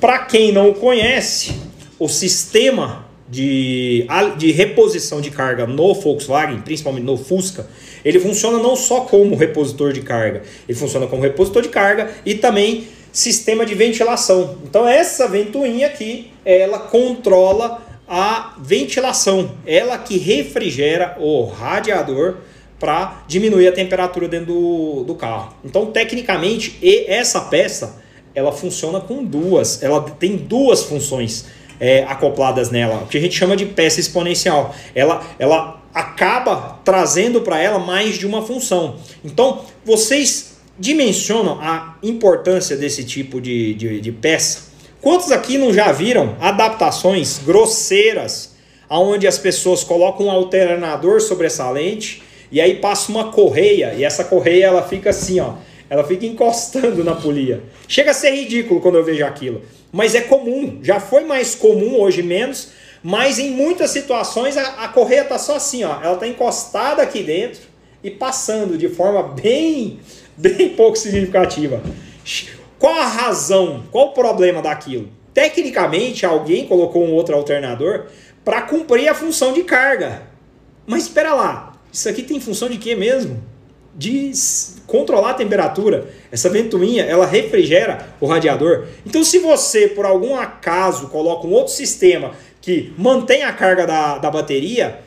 Para 0.00 0.20
quem 0.20 0.50
não 0.50 0.72
conhece, 0.72 1.54
o 1.98 2.08
sistema 2.08 3.04
de, 3.30 4.06
de 4.36 4.50
reposição 4.50 5.20
de 5.20 5.30
carga 5.30 5.66
no 5.66 5.94
Volkswagen, 5.94 6.60
principalmente 6.62 7.04
no 7.04 7.16
Fusca, 7.16 7.68
ele 8.04 8.18
funciona 8.18 8.58
não 8.58 8.74
só 8.74 9.02
como 9.02 9.36
repositor 9.36 9.92
de 9.92 10.00
carga, 10.00 10.42
ele 10.68 10.76
funciona 10.76 11.06
como 11.06 11.22
repositor 11.22 11.62
de 11.62 11.68
carga 11.68 12.10
e 12.26 12.34
também 12.34 12.88
sistema 13.12 13.64
de 13.64 13.74
ventilação. 13.74 14.58
Então 14.64 14.88
essa 14.88 15.28
ventoinha 15.28 15.86
aqui, 15.86 16.32
ela 16.44 16.78
controla 16.78 17.86
a 18.08 18.56
ventilação, 18.60 19.52
ela 19.64 19.96
que 19.96 20.18
refrigera 20.18 21.16
o 21.20 21.44
radiador 21.44 22.38
para 22.80 23.22
diminuir 23.28 23.68
a 23.68 23.72
temperatura 23.72 24.26
dentro 24.26 24.46
do, 24.46 25.04
do 25.04 25.14
carro. 25.14 25.54
Então, 25.62 25.86
tecnicamente, 25.86 26.78
e 26.82 27.04
essa 27.06 27.42
peça 27.42 28.00
ela 28.34 28.50
funciona 28.50 29.00
com 29.00 29.22
duas, 29.22 29.82
ela 29.82 30.00
tem 30.02 30.36
duas 30.36 30.82
funções 30.84 31.46
é, 31.80 32.04
acopladas 32.04 32.70
nela, 32.70 33.02
o 33.02 33.06
que 33.06 33.18
a 33.18 33.20
gente 33.20 33.36
chama 33.36 33.56
de 33.56 33.66
peça 33.66 33.98
exponencial. 33.98 34.74
Ela, 34.94 35.24
ela 35.38 35.82
acaba 35.92 36.78
trazendo 36.84 37.40
para 37.40 37.58
ela 37.60 37.78
mais 37.78 38.16
de 38.16 38.26
uma 38.26 38.42
função. 38.42 38.96
Então, 39.24 39.64
vocês 39.84 40.58
dimensionam 40.78 41.58
a 41.60 41.96
importância 42.02 42.76
desse 42.76 43.02
tipo 43.02 43.40
de, 43.40 43.74
de, 43.74 44.00
de 44.00 44.12
peça 44.12 44.70
Quantos 45.00 45.32
aqui 45.32 45.56
não 45.56 45.72
já 45.72 45.90
viram 45.92 46.36
adaptações 46.38 47.38
grosseiras 47.38 48.54
onde 48.90 49.26
as 49.26 49.38
pessoas 49.38 49.82
colocam 49.82 50.26
um 50.26 50.30
alternador 50.30 51.22
sobre 51.22 51.46
essa 51.46 51.70
lente 51.70 52.22
e 52.52 52.60
aí 52.60 52.76
passa 52.76 53.10
uma 53.10 53.32
correia 53.32 53.94
e 53.94 54.04
essa 54.04 54.24
correia 54.24 54.66
ela 54.66 54.82
fica 54.82 55.08
assim, 55.08 55.40
ó, 55.40 55.54
ela 55.88 56.04
fica 56.04 56.26
encostando 56.26 57.02
na 57.02 57.14
polia. 57.14 57.62
Chega 57.88 58.10
a 58.10 58.14
ser 58.14 58.32
ridículo 58.32 58.80
quando 58.80 58.98
eu 58.98 59.04
vejo 59.04 59.24
aquilo, 59.24 59.62
mas 59.92 60.14
é 60.14 60.20
comum, 60.20 60.78
já 60.82 61.00
foi 61.00 61.24
mais 61.24 61.54
comum, 61.54 62.00
hoje 62.00 62.22
menos, 62.22 62.72
mas 63.02 63.38
em 63.38 63.50
muitas 63.50 63.90
situações 63.90 64.56
a, 64.56 64.84
a 64.84 64.88
correia 64.88 65.24
tá 65.24 65.38
só 65.38 65.56
assim, 65.56 65.84
ó, 65.84 66.00
ela 66.02 66.16
tá 66.16 66.26
encostada 66.26 67.02
aqui 67.02 67.22
dentro 67.22 67.62
e 68.02 68.10
passando 68.10 68.78
de 68.78 68.88
forma 68.88 69.22
bem, 69.22 70.00
bem 70.36 70.70
pouco 70.70 70.96
significativa. 70.96 71.82
Qual 72.78 72.94
a 72.94 73.06
razão? 73.06 73.84
Qual 73.90 74.08
o 74.08 74.12
problema 74.12 74.62
daquilo? 74.62 75.08
Tecnicamente, 75.34 76.24
alguém 76.24 76.66
colocou 76.66 77.04
um 77.04 77.12
outro 77.12 77.34
alternador 77.34 78.06
para 78.44 78.62
cumprir 78.62 79.08
a 79.08 79.14
função 79.14 79.52
de 79.52 79.62
carga. 79.62 80.22
Mas 80.86 81.04
espera 81.04 81.34
lá, 81.34 81.72
isso 81.92 82.08
aqui 82.08 82.22
tem 82.22 82.40
função 82.40 82.68
de 82.68 82.78
quê 82.78 82.94
mesmo? 82.94 83.42
De 83.94 84.32
controlar 84.86 85.30
a 85.30 85.34
temperatura. 85.34 86.08
Essa 86.30 86.48
ventoinha, 86.48 87.04
ela 87.04 87.26
refrigera 87.26 88.08
o 88.20 88.26
radiador. 88.26 88.86
Então, 89.04 89.22
se 89.22 89.38
você, 89.38 89.88
por 89.88 90.06
algum 90.06 90.36
acaso, 90.36 91.08
coloca 91.08 91.46
um 91.46 91.52
outro 91.52 91.72
sistema 91.72 92.32
que 92.60 92.92
mantém 92.96 93.42
a 93.42 93.52
carga 93.52 93.86
da, 93.86 94.18
da 94.18 94.30
bateria, 94.30 95.00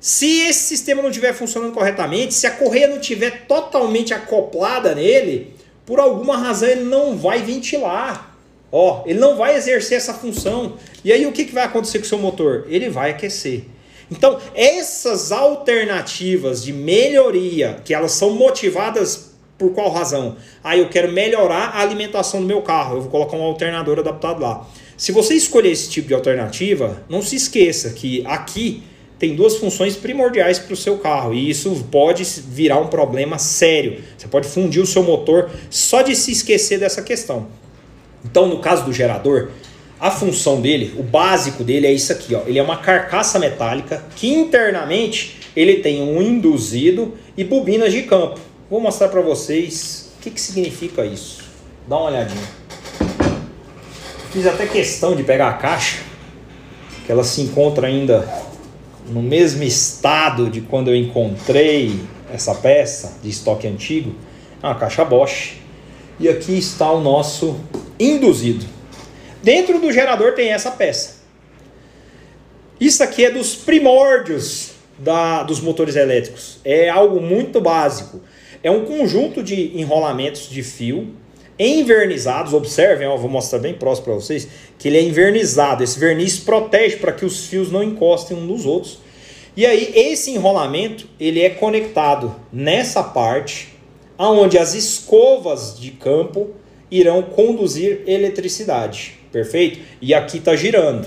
se 0.00 0.48
esse 0.48 0.64
sistema 0.64 1.00
não 1.00 1.10
estiver 1.10 1.32
funcionando 1.32 1.72
corretamente, 1.72 2.34
se 2.34 2.44
a 2.46 2.50
correia 2.50 2.88
não 2.88 2.98
estiver 2.98 3.46
totalmente 3.46 4.12
acoplada 4.12 4.94
nele, 4.96 5.54
por 5.86 6.00
alguma 6.00 6.36
razão 6.36 6.68
ele 6.68 6.84
não 6.84 7.16
vai 7.16 7.40
ventilar. 7.42 8.36
Ó, 8.72 9.04
ele 9.06 9.20
não 9.20 9.36
vai 9.36 9.54
exercer 9.54 9.98
essa 9.98 10.14
função. 10.14 10.76
E 11.04 11.12
aí 11.12 11.24
o 11.26 11.30
que, 11.30 11.44
que 11.44 11.52
vai 11.52 11.64
acontecer 11.64 11.98
com 11.98 12.04
o 12.04 12.08
seu 12.08 12.18
motor? 12.18 12.66
Ele 12.68 12.88
vai 12.88 13.10
aquecer. 13.10 13.66
Então, 14.12 14.38
essas 14.54 15.32
alternativas 15.32 16.62
de 16.62 16.70
melhoria, 16.70 17.80
que 17.82 17.94
elas 17.94 18.12
são 18.12 18.34
motivadas 18.34 19.32
por 19.56 19.72
qual 19.72 19.90
razão? 19.90 20.36
Ah, 20.62 20.76
eu 20.76 20.90
quero 20.90 21.10
melhorar 21.10 21.70
a 21.70 21.80
alimentação 21.80 22.40
do 22.40 22.46
meu 22.46 22.60
carro, 22.60 22.96
eu 22.96 23.00
vou 23.00 23.10
colocar 23.10 23.38
um 23.38 23.42
alternador 23.42 23.98
adaptado 23.98 24.42
lá. 24.42 24.68
Se 24.98 25.12
você 25.12 25.34
escolher 25.34 25.70
esse 25.70 25.88
tipo 25.88 26.08
de 26.08 26.14
alternativa, 26.14 27.02
não 27.08 27.22
se 27.22 27.36
esqueça 27.36 27.90
que 27.90 28.22
aqui 28.26 28.82
tem 29.18 29.34
duas 29.34 29.56
funções 29.56 29.96
primordiais 29.96 30.58
para 30.58 30.74
o 30.74 30.76
seu 30.76 30.98
carro 30.98 31.32
e 31.32 31.48
isso 31.48 31.86
pode 31.90 32.22
virar 32.48 32.78
um 32.80 32.88
problema 32.88 33.38
sério. 33.38 34.02
Você 34.18 34.28
pode 34.28 34.46
fundir 34.46 34.82
o 34.82 34.86
seu 34.86 35.02
motor 35.02 35.50
só 35.70 36.02
de 36.02 36.14
se 36.14 36.32
esquecer 36.32 36.78
dessa 36.78 37.00
questão. 37.00 37.46
Então, 38.24 38.46
no 38.46 38.58
caso 38.58 38.84
do 38.84 38.92
gerador, 38.92 39.50
a 40.02 40.10
função 40.10 40.60
dele, 40.60 40.92
o 40.98 41.02
básico 41.04 41.62
dele 41.62 41.86
é 41.86 41.92
isso 41.92 42.10
aqui, 42.10 42.34
ó. 42.34 42.40
Ele 42.44 42.58
é 42.58 42.62
uma 42.62 42.78
carcaça 42.78 43.38
metálica 43.38 44.04
que 44.16 44.34
internamente 44.34 45.38
ele 45.54 45.76
tem 45.76 46.02
um 46.02 46.20
induzido 46.20 47.14
e 47.36 47.44
bobinas 47.44 47.92
de 47.92 48.02
campo. 48.02 48.40
Vou 48.68 48.80
mostrar 48.80 49.06
para 49.06 49.20
vocês 49.20 50.10
o 50.18 50.22
que, 50.22 50.32
que 50.32 50.40
significa 50.40 51.06
isso. 51.06 51.44
Dá 51.86 51.96
uma 51.96 52.06
olhadinha. 52.06 52.42
Fiz 54.32 54.44
até 54.44 54.66
questão 54.66 55.14
de 55.14 55.22
pegar 55.22 55.50
a 55.50 55.52
caixa, 55.52 55.98
que 57.06 57.12
ela 57.12 57.22
se 57.22 57.40
encontra 57.40 57.86
ainda 57.86 58.28
no 59.08 59.22
mesmo 59.22 59.62
estado 59.62 60.50
de 60.50 60.62
quando 60.62 60.88
eu 60.88 60.96
encontrei 60.96 62.00
essa 62.32 62.56
peça 62.56 63.18
de 63.22 63.30
estoque 63.30 63.68
antigo, 63.68 64.16
é 64.60 64.66
uma 64.66 64.74
caixa 64.74 65.04
Bosch. 65.04 65.58
E 66.18 66.28
aqui 66.28 66.58
está 66.58 66.90
o 66.90 67.00
nosso 67.00 67.54
induzido. 68.00 68.81
Dentro 69.42 69.78
do 69.80 69.90
gerador 69.90 70.34
tem 70.34 70.52
essa 70.52 70.70
peça. 70.70 71.22
Isso 72.80 73.02
aqui 73.02 73.24
é 73.24 73.30
dos 73.30 73.54
primórdios 73.54 74.72
da, 74.98 75.42
dos 75.42 75.60
motores 75.60 75.96
elétricos. 75.96 76.58
É 76.64 76.88
algo 76.88 77.20
muito 77.20 77.60
básico. 77.60 78.20
É 78.62 78.70
um 78.70 78.84
conjunto 78.84 79.42
de 79.42 79.78
enrolamentos 79.78 80.48
de 80.48 80.62
fio 80.62 81.14
envernizados. 81.58 82.52
Observem, 82.52 83.06
ó, 83.06 83.16
vou 83.16 83.30
mostrar 83.30 83.58
bem 83.58 83.74
próximo 83.74 84.06
para 84.06 84.14
vocês, 84.14 84.48
que 84.78 84.88
ele 84.88 84.98
é 84.98 85.02
envernizado. 85.02 85.82
Esse 85.82 85.98
verniz 85.98 86.38
protege 86.38 86.96
para 86.96 87.12
que 87.12 87.24
os 87.24 87.46
fios 87.46 87.70
não 87.70 87.82
encostem 87.82 88.36
uns 88.36 88.48
nos 88.48 88.66
outros. 88.66 88.98
E 89.56 89.66
aí 89.66 89.92
esse 89.94 90.30
enrolamento 90.30 91.06
ele 91.20 91.40
é 91.40 91.50
conectado 91.50 92.34
nessa 92.52 93.02
parte, 93.02 93.68
aonde 94.16 94.56
as 94.56 94.74
escovas 94.74 95.78
de 95.78 95.90
campo 95.90 96.50
irão 96.90 97.22
conduzir 97.22 98.02
eletricidade, 98.06 99.18
perfeito? 99.32 99.80
E 100.00 100.12
aqui 100.12 100.38
está 100.38 100.54
girando. 100.54 101.06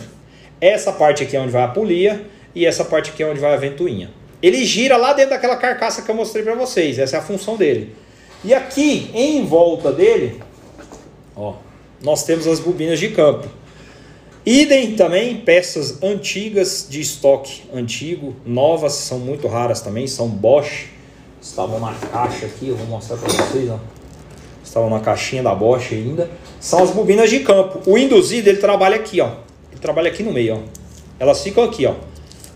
Essa 0.60 0.92
parte 0.92 1.24
aqui 1.24 1.38
é 1.38 1.40
onde 1.40 1.52
vai 1.52 1.64
a 1.64 1.68
polia 1.68 2.26
e 2.54 2.66
essa 2.66 2.84
parte 2.84 3.12
aqui 3.12 3.22
é 3.22 3.28
onde 3.28 3.40
vai 3.40 3.54
a 3.54 3.58
ventoinha. 3.58 4.10
Ele 4.42 4.66
gira 4.66 4.98
lá 4.98 5.14
dentro 5.14 5.32
daquela 5.32 5.56
carcaça 5.56 6.02
que 6.02 6.10
eu 6.10 6.16
mostrei 6.16 6.44
para 6.44 6.56
vocês. 6.56 7.00
Essa 7.00 7.18
é 7.18 7.20
a 7.20 7.22
função 7.22 7.58
dele. 7.58 7.96
E 8.44 8.54
aqui, 8.54 9.10
em 9.14 9.46
volta 9.46 9.92
dele, 9.92 10.40
ó, 11.36 11.56
nós 12.02 12.24
temos 12.24 12.46
as 12.46 12.60
bobinas 12.60 13.00
de 13.00 13.10
campo. 13.10 13.48
Idem 14.46 14.96
também, 14.96 15.38
peças 15.38 16.04
antigas 16.04 16.86
de 16.88 17.02
estoque 17.02 17.64
antigo, 17.74 18.36
novas, 18.46 18.94
são 18.94 19.18
muito 19.18 19.48
raras 19.48 19.82
também, 19.82 20.06
são 20.06 20.28
Bosch. 20.28 20.90
Estavam 21.42 21.80
na 21.80 21.94
caixa 21.94 22.46
aqui, 22.46 22.70
eu 22.70 22.76
vou 22.76 22.86
mostrar 22.86 23.18
para 23.18 23.28
vocês, 23.28 23.70
ó. 23.70 23.80
Estavam 24.64 24.90
na 24.92 25.00
caixinha 25.00 25.42
da 25.42 25.56
Bosch 25.56 25.92
ainda. 25.92 26.30
São 26.66 26.82
as 26.82 26.90
bobinas 26.90 27.30
de 27.30 27.42
campo. 27.42 27.80
O 27.86 27.96
induzido, 27.96 28.50
ele 28.50 28.58
trabalha 28.58 28.96
aqui, 28.96 29.22
ó. 29.22 29.30
Ele 29.72 29.80
trabalha 29.80 30.10
aqui 30.10 30.24
no 30.24 30.34
meio, 30.34 30.56
ó. 30.56 30.60
Elas 31.20 31.44
ficam 31.44 31.64
aqui, 31.64 31.86
ó. 31.86 31.94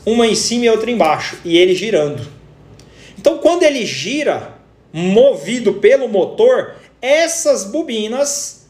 Uma 0.04 0.26
em 0.26 0.34
cima 0.34 0.66
e 0.66 0.70
outra 0.72 0.90
embaixo, 0.90 1.38
e 1.46 1.56
ele 1.56 1.76
girando. 1.76 2.26
Então, 3.20 3.38
quando 3.38 3.62
ele 3.62 3.86
gira, 3.86 4.56
movido 4.92 5.74
pelo 5.74 6.10
motor, 6.10 6.74
essas 7.00 7.66
bobinas 7.66 8.68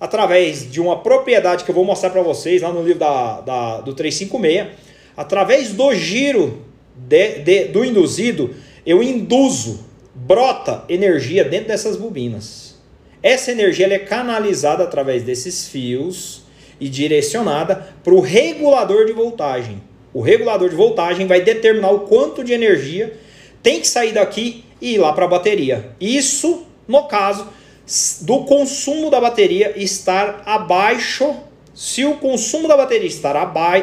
através 0.00 0.68
de 0.68 0.80
uma 0.80 0.98
propriedade 0.98 1.62
que 1.62 1.70
eu 1.70 1.74
vou 1.74 1.84
mostrar 1.84 2.10
para 2.10 2.22
vocês 2.22 2.60
lá 2.60 2.72
no 2.72 2.82
livro 2.82 2.98
da, 2.98 3.42
da, 3.42 3.80
do 3.82 3.94
356, 3.94 4.76
através 5.16 5.72
do 5.72 5.94
giro 5.94 6.64
de, 6.96 7.38
de, 7.38 7.64
do 7.66 7.84
induzido, 7.84 8.56
eu 8.84 9.04
induzo, 9.04 9.84
brota 10.12 10.82
energia 10.88 11.44
dentro 11.44 11.68
dessas 11.68 11.96
bobinas. 11.96 12.69
Essa 13.22 13.52
energia 13.52 13.92
é 13.92 13.98
canalizada 13.98 14.84
através 14.84 15.22
desses 15.22 15.68
fios 15.68 16.42
e 16.80 16.88
direcionada 16.88 17.94
para 18.02 18.14
o 18.14 18.20
regulador 18.20 19.04
de 19.04 19.12
voltagem. 19.12 19.82
O 20.12 20.22
regulador 20.22 20.70
de 20.70 20.76
voltagem 20.76 21.26
vai 21.26 21.42
determinar 21.42 21.90
o 21.90 22.00
quanto 22.00 22.42
de 22.42 22.52
energia 22.52 23.18
tem 23.62 23.80
que 23.80 23.86
sair 23.86 24.12
daqui 24.12 24.64
e 24.80 24.94
ir 24.94 24.98
lá 24.98 25.12
para 25.12 25.26
a 25.26 25.28
bateria. 25.28 25.90
Isso, 26.00 26.66
no 26.88 27.04
caso, 27.04 27.46
do 28.22 28.44
consumo 28.44 29.10
da 29.10 29.20
bateria 29.20 29.74
estar 29.76 30.42
abaixo, 30.46 31.36
se 31.74 32.04
o 32.04 32.16
consumo 32.16 32.66
da 32.66 32.76
bateria 32.76 33.06
estar 33.06 33.36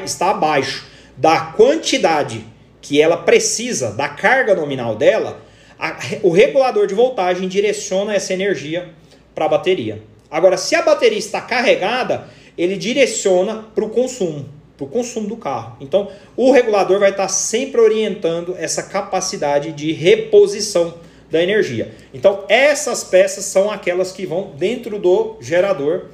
está 0.03 0.31
abaixo 0.31 0.87
da 1.15 1.39
quantidade 1.39 2.43
que 2.81 3.01
ela 3.01 3.17
precisa, 3.17 3.91
da 3.91 4.09
carga 4.09 4.55
nominal 4.55 4.95
dela, 4.95 5.41
a, 5.77 5.95
o 6.23 6.31
regulador 6.31 6.87
de 6.87 6.95
voltagem 6.95 7.47
direciona 7.47 8.15
essa 8.15 8.33
energia 8.33 8.89
para 9.37 9.45
a 9.45 9.49
bateria. 9.49 10.01
Agora, 10.31 10.57
se 10.57 10.73
a 10.73 10.81
bateria 10.81 11.19
está 11.19 11.39
carregada, 11.39 12.27
ele 12.57 12.75
direciona 12.75 13.67
para 13.75 13.85
o 13.85 13.89
consumo, 13.89 14.49
para 14.75 14.83
o 14.83 14.89
consumo 14.89 15.27
do 15.27 15.37
carro. 15.37 15.77
Então, 15.79 16.09
o 16.35 16.51
regulador 16.51 16.99
vai 16.99 17.11
estar 17.11 17.27
sempre 17.27 17.79
orientando 17.79 18.55
essa 18.57 18.81
capacidade 18.81 19.73
de 19.73 19.91
reposição 19.91 20.95
da 21.29 21.43
energia. 21.43 21.93
Então, 22.15 22.45
essas 22.49 23.03
peças 23.03 23.45
são 23.45 23.69
aquelas 23.69 24.11
que 24.11 24.25
vão 24.25 24.53
dentro 24.57 24.97
do 24.97 25.37
gerador, 25.39 26.05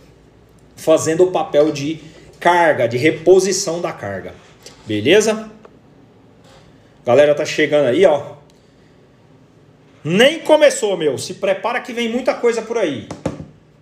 fazendo 0.76 1.24
o 1.24 1.32
papel 1.32 1.72
de 1.72 2.02
carga, 2.42 2.90
de 2.90 2.98
reposição 2.98 3.80
da 3.80 3.94
carga. 3.94 4.34
Beleza? 4.86 5.50
Galera 7.06 7.34
tá 7.34 7.46
chegando 7.46 7.86
aí, 7.86 8.06
ó. 8.06 8.43
Nem 10.04 10.40
começou, 10.40 10.98
meu. 10.98 11.18
Se 11.18 11.36
prepara 11.36 11.80
que 11.80 11.94
vem 11.94 12.10
muita 12.10 12.34
coisa 12.34 12.62
por 12.62 12.78
aí. 12.78 13.08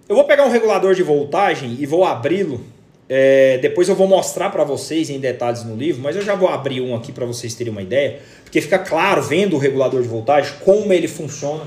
Eu 0.08 0.16
vou 0.16 0.26
pegar 0.26 0.46
um 0.46 0.50
regulador 0.50 0.94
de 0.94 1.02
voltagem 1.02 1.78
e 1.80 1.86
vou 1.86 2.06
abri-lo. 2.06 2.62
É, 3.10 3.58
depois 3.58 3.90
eu 3.90 3.96
vou 3.96 4.08
mostrar 4.08 4.50
para 4.52 4.64
vocês 4.64 5.10
em 5.10 5.20
detalhes 5.20 5.64
no 5.64 5.76
livro, 5.76 6.02
mas 6.02 6.16
eu 6.16 6.22
já 6.22 6.36
vou 6.36 6.48
abrir 6.48 6.80
um 6.80 6.96
aqui 6.96 7.12
para 7.12 7.26
vocês 7.26 7.56
terem 7.56 7.72
uma 7.72 7.82
ideia. 7.82 8.20
Porque 8.44 8.62
fica 8.62 8.78
claro, 8.78 9.22
vendo 9.22 9.56
o 9.56 9.60
regulador 9.60 10.02
de 10.02 10.08
voltagem, 10.08 10.54
como 10.64 10.94
ele 10.94 11.08
funciona, 11.08 11.64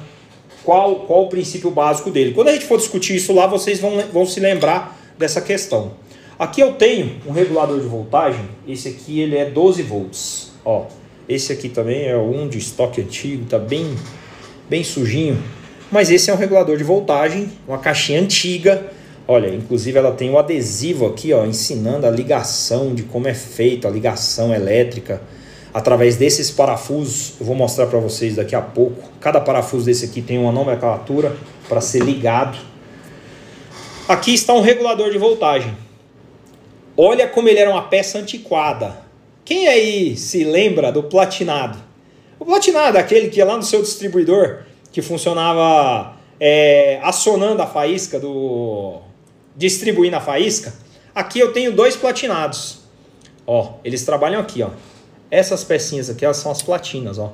qual, 0.63 1.01
qual 1.01 1.25
o 1.25 1.29
princípio 1.29 1.71
básico 1.71 2.11
dele. 2.11 2.33
Quando 2.33 2.49
a 2.49 2.53
gente 2.53 2.65
for 2.65 2.79
discutir 2.79 3.17
isso 3.17 3.33
lá, 3.35 3.47
vocês 3.47 3.81
vão, 3.81 3.99
vão 4.13 4.25
se 4.25 4.41
lembrar 4.41 4.99
dessa 5.19 5.41
questão. 5.41 5.93
Aqui 6.39 6.61
eu 6.61 6.73
tenho 6.75 7.17
um 7.27 7.33
regulador 7.33 7.81
de 7.81 7.87
voltagem, 7.87 8.45
esse 8.67 8.89
aqui 8.89 9.21
ele 9.21 9.37
é 9.37 9.45
12 9.45 9.83
volts. 9.83 10.53
Ó, 10.65 10.87
esse 11.29 11.53
aqui 11.53 11.69
também 11.69 12.07
é 12.07 12.17
um 12.17 12.49
de 12.49 12.59
estoque 12.59 13.01
antigo, 13.01 13.45
tá 13.47 13.59
bem, 13.59 13.95
bem 14.69 14.85
sujinho. 14.85 15.43
Mas 15.91 16.11
esse 16.11 16.31
é 16.31 16.35
um 16.35 16.37
regulador 16.37 16.77
de 16.77 16.85
voltagem, 16.85 17.51
uma 17.69 17.79
caixinha 17.79 18.21
antiga. 18.21 18.91
Olha, 19.27 19.49
inclusive 19.49 19.99
ela 19.99 20.13
tem 20.13 20.31
um 20.31 20.39
adesivo 20.39 21.07
aqui, 21.07 21.33
ó, 21.33 21.45
ensinando 21.47 22.07
a 22.07 22.11
ligação 22.11 22.95
de 22.95 23.05
como 23.05 23.29
é 23.29 23.35
feita 23.35 23.89
a 23.89 23.91
ligação 23.91 24.55
elétrica 24.55 25.21
através 25.73 26.17
desses 26.17 26.51
parafusos. 26.51 27.35
Eu 27.41 27.47
vou 27.47 27.55
mostrar 27.55 27.87
para 27.87 27.99
vocês 27.99 28.37
daqui 28.37 28.55
a 28.55 28.61
pouco. 28.61 29.11
Cada 29.21 29.41
parafuso 29.41 29.87
desse 29.87 30.05
aqui 30.05 30.23
tem 30.23 30.39
uma 30.39 30.53
nomenclatura 30.53 31.37
para 31.69 31.81
ser 31.81 32.03
ligado. 32.03 32.59
Aqui 34.07 34.35
está 34.35 34.53
um 34.53 34.61
regulador 34.61 35.11
de 35.11 35.19
voltagem. 35.19 35.77
Olha 36.97 37.27
como 37.27 37.49
ele 37.49 37.59
era 37.59 37.71
uma 37.71 37.83
peça 37.83 38.19
antiquada. 38.19 38.99
Quem 39.45 39.67
aí 39.67 40.17
se 40.17 40.45
lembra 40.45 40.93
do 40.93 41.03
platinado? 41.03 41.79
O 42.45 42.47
platinado 42.47 42.99
é 42.99 43.01
aquele 43.01 43.31
que 43.31 43.39
ia 43.39 43.45
lá 43.47 43.57
no 43.57 43.63
seu 43.63 43.81
distribuidor, 43.81 44.65
que 44.93 45.01
funcionava 45.01 46.15
é, 46.39 47.01
acionando 47.03 47.63
a 47.63 47.67
faísca, 47.67 48.21
do 48.21 49.01
distribuindo 49.57 50.15
a 50.17 50.21
faísca. 50.21 50.75
Aqui 51.15 51.39
eu 51.39 51.55
tenho 51.55 51.73
dois 51.73 51.97
platinados. 51.97 52.81
Ó, 53.47 53.77
eles 53.83 54.05
trabalham 54.05 54.43
aqui, 54.43 54.63
ó. 54.63 54.69
Essas 55.31 55.65
pecinhas 55.65 56.11
aqui, 56.11 56.23
elas 56.23 56.37
são 56.37 56.53
as 56.53 56.61
platinas, 56.61 57.19
ó. 57.19 57.33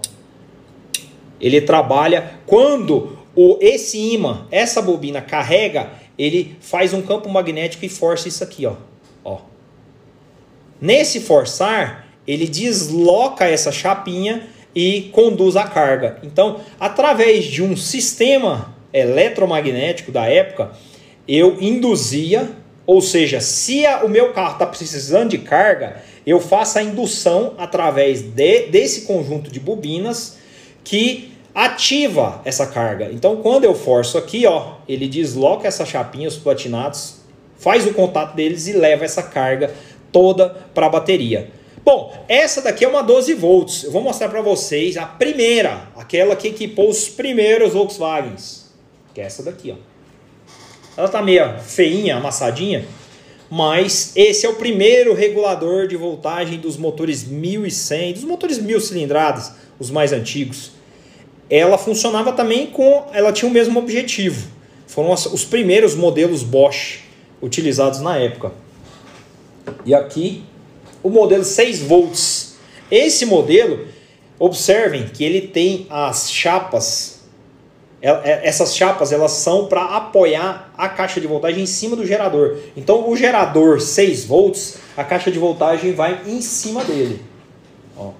Ele 1.40 1.60
trabalha 1.60 2.34
quando 2.46 3.18
o 3.34 3.58
esse 3.60 3.98
ímã, 3.98 4.46
essa 4.48 4.80
bobina 4.80 5.20
carrega, 5.20 5.90
ele 6.16 6.56
faz 6.60 6.94
um 6.94 7.02
campo 7.02 7.28
magnético 7.28 7.84
e 7.84 7.88
força 7.88 8.28
isso 8.28 8.44
aqui, 8.44 8.64
ó. 8.64 8.76
ó. 9.24 9.40
Nesse 10.80 11.18
forçar, 11.18 12.06
ele 12.24 12.46
desloca 12.46 13.44
essa 13.44 13.72
chapinha 13.72 14.48
e 14.74 15.10
conduz 15.12 15.56
a 15.56 15.64
carga. 15.64 16.18
Então, 16.22 16.60
através 16.78 17.44
de 17.44 17.62
um 17.62 17.76
sistema 17.76 18.74
eletromagnético 18.92 20.12
da 20.12 20.26
época, 20.26 20.72
eu 21.26 21.56
induzia, 21.60 22.50
ou 22.86 23.00
seja, 23.00 23.40
se 23.40 23.86
a, 23.86 24.04
o 24.04 24.08
meu 24.08 24.32
carro 24.32 24.54
está 24.54 24.66
precisando 24.66 25.30
de 25.30 25.38
carga, 25.38 26.02
eu 26.26 26.40
faço 26.40 26.78
a 26.78 26.82
indução 26.82 27.54
através 27.58 28.22
de, 28.22 28.66
desse 28.66 29.02
conjunto 29.02 29.50
de 29.50 29.60
bobinas 29.60 30.38
que 30.84 31.32
ativa 31.54 32.40
essa 32.44 32.66
carga. 32.66 33.10
Então, 33.12 33.36
quando 33.36 33.64
eu 33.64 33.74
forço 33.74 34.16
aqui, 34.16 34.46
ó, 34.46 34.74
ele 34.88 35.08
desloca 35.08 35.66
essa 35.66 35.84
chapinha, 35.84 36.28
os 36.28 36.36
platinados, 36.36 37.20
faz 37.56 37.86
o 37.86 37.92
contato 37.92 38.34
deles 38.34 38.66
e 38.66 38.72
leva 38.72 39.04
essa 39.04 39.22
carga 39.22 39.72
toda 40.12 40.48
para 40.74 40.86
a 40.86 40.88
bateria. 40.88 41.50
Bom, 41.84 42.24
essa 42.28 42.60
daqui 42.60 42.84
é 42.84 42.88
uma 42.88 43.02
12 43.02 43.34
volts. 43.34 43.84
Eu 43.84 43.90
vou 43.90 44.02
mostrar 44.02 44.28
para 44.28 44.42
vocês 44.42 44.96
a 44.96 45.06
primeira, 45.06 45.88
aquela 45.96 46.36
que 46.36 46.48
equipou 46.48 46.90
os 46.90 47.08
primeiros 47.08 47.72
Volkswagens, 47.72 48.70
que 49.14 49.20
é 49.20 49.24
essa 49.24 49.42
daqui, 49.42 49.72
ó. 49.72 49.76
Ela 50.96 51.08
tá 51.08 51.22
meio 51.22 51.58
feinha, 51.60 52.16
amassadinha, 52.16 52.84
mas 53.48 54.12
esse 54.14 54.44
é 54.44 54.48
o 54.48 54.56
primeiro 54.56 55.14
regulador 55.14 55.88
de 55.88 55.96
voltagem 55.96 56.58
dos 56.58 56.76
motores 56.76 57.24
1100, 57.24 58.12
dos 58.12 58.24
motores 58.24 58.58
mil 58.58 58.80
cilindradas, 58.80 59.52
os 59.78 59.90
mais 59.90 60.12
antigos. 60.12 60.72
Ela 61.48 61.78
funcionava 61.78 62.32
também 62.32 62.66
com, 62.66 63.06
ela 63.12 63.32
tinha 63.32 63.48
o 63.48 63.52
mesmo 63.52 63.78
objetivo. 63.78 64.48
Foram 64.86 65.12
os 65.12 65.44
primeiros 65.44 65.94
modelos 65.94 66.42
Bosch 66.42 67.00
utilizados 67.40 68.00
na 68.00 68.18
época. 68.18 68.52
E 69.86 69.94
aqui 69.94 70.44
o 71.02 71.10
modelo 71.10 71.44
6 71.44 71.82
volts. 71.82 72.54
Esse 72.90 73.24
modelo, 73.26 73.86
observem 74.38 75.08
que 75.08 75.22
ele 75.22 75.48
tem 75.48 75.86
as 75.90 76.30
chapas 76.30 77.20
é, 78.02 78.48
essas 78.48 78.74
chapas 78.74 79.12
elas 79.12 79.32
são 79.32 79.66
para 79.66 79.82
apoiar 79.82 80.72
a 80.76 80.88
caixa 80.88 81.20
de 81.20 81.26
voltagem 81.26 81.62
em 81.62 81.66
cima 81.66 81.94
do 81.94 82.06
gerador. 82.06 82.56
Então 82.74 83.10
o 83.10 83.14
gerador 83.14 83.80
6 83.80 84.24
volts, 84.24 84.78
a 84.96 85.04
caixa 85.04 85.30
de 85.30 85.38
voltagem 85.38 85.92
vai 85.92 86.22
em 86.26 86.40
cima 86.40 86.82
dele. 86.82 87.20
Ó, 87.96 88.12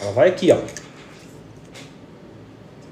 ela 0.00 0.12
vai 0.12 0.28
aqui, 0.28 0.52
ó. 0.52 0.58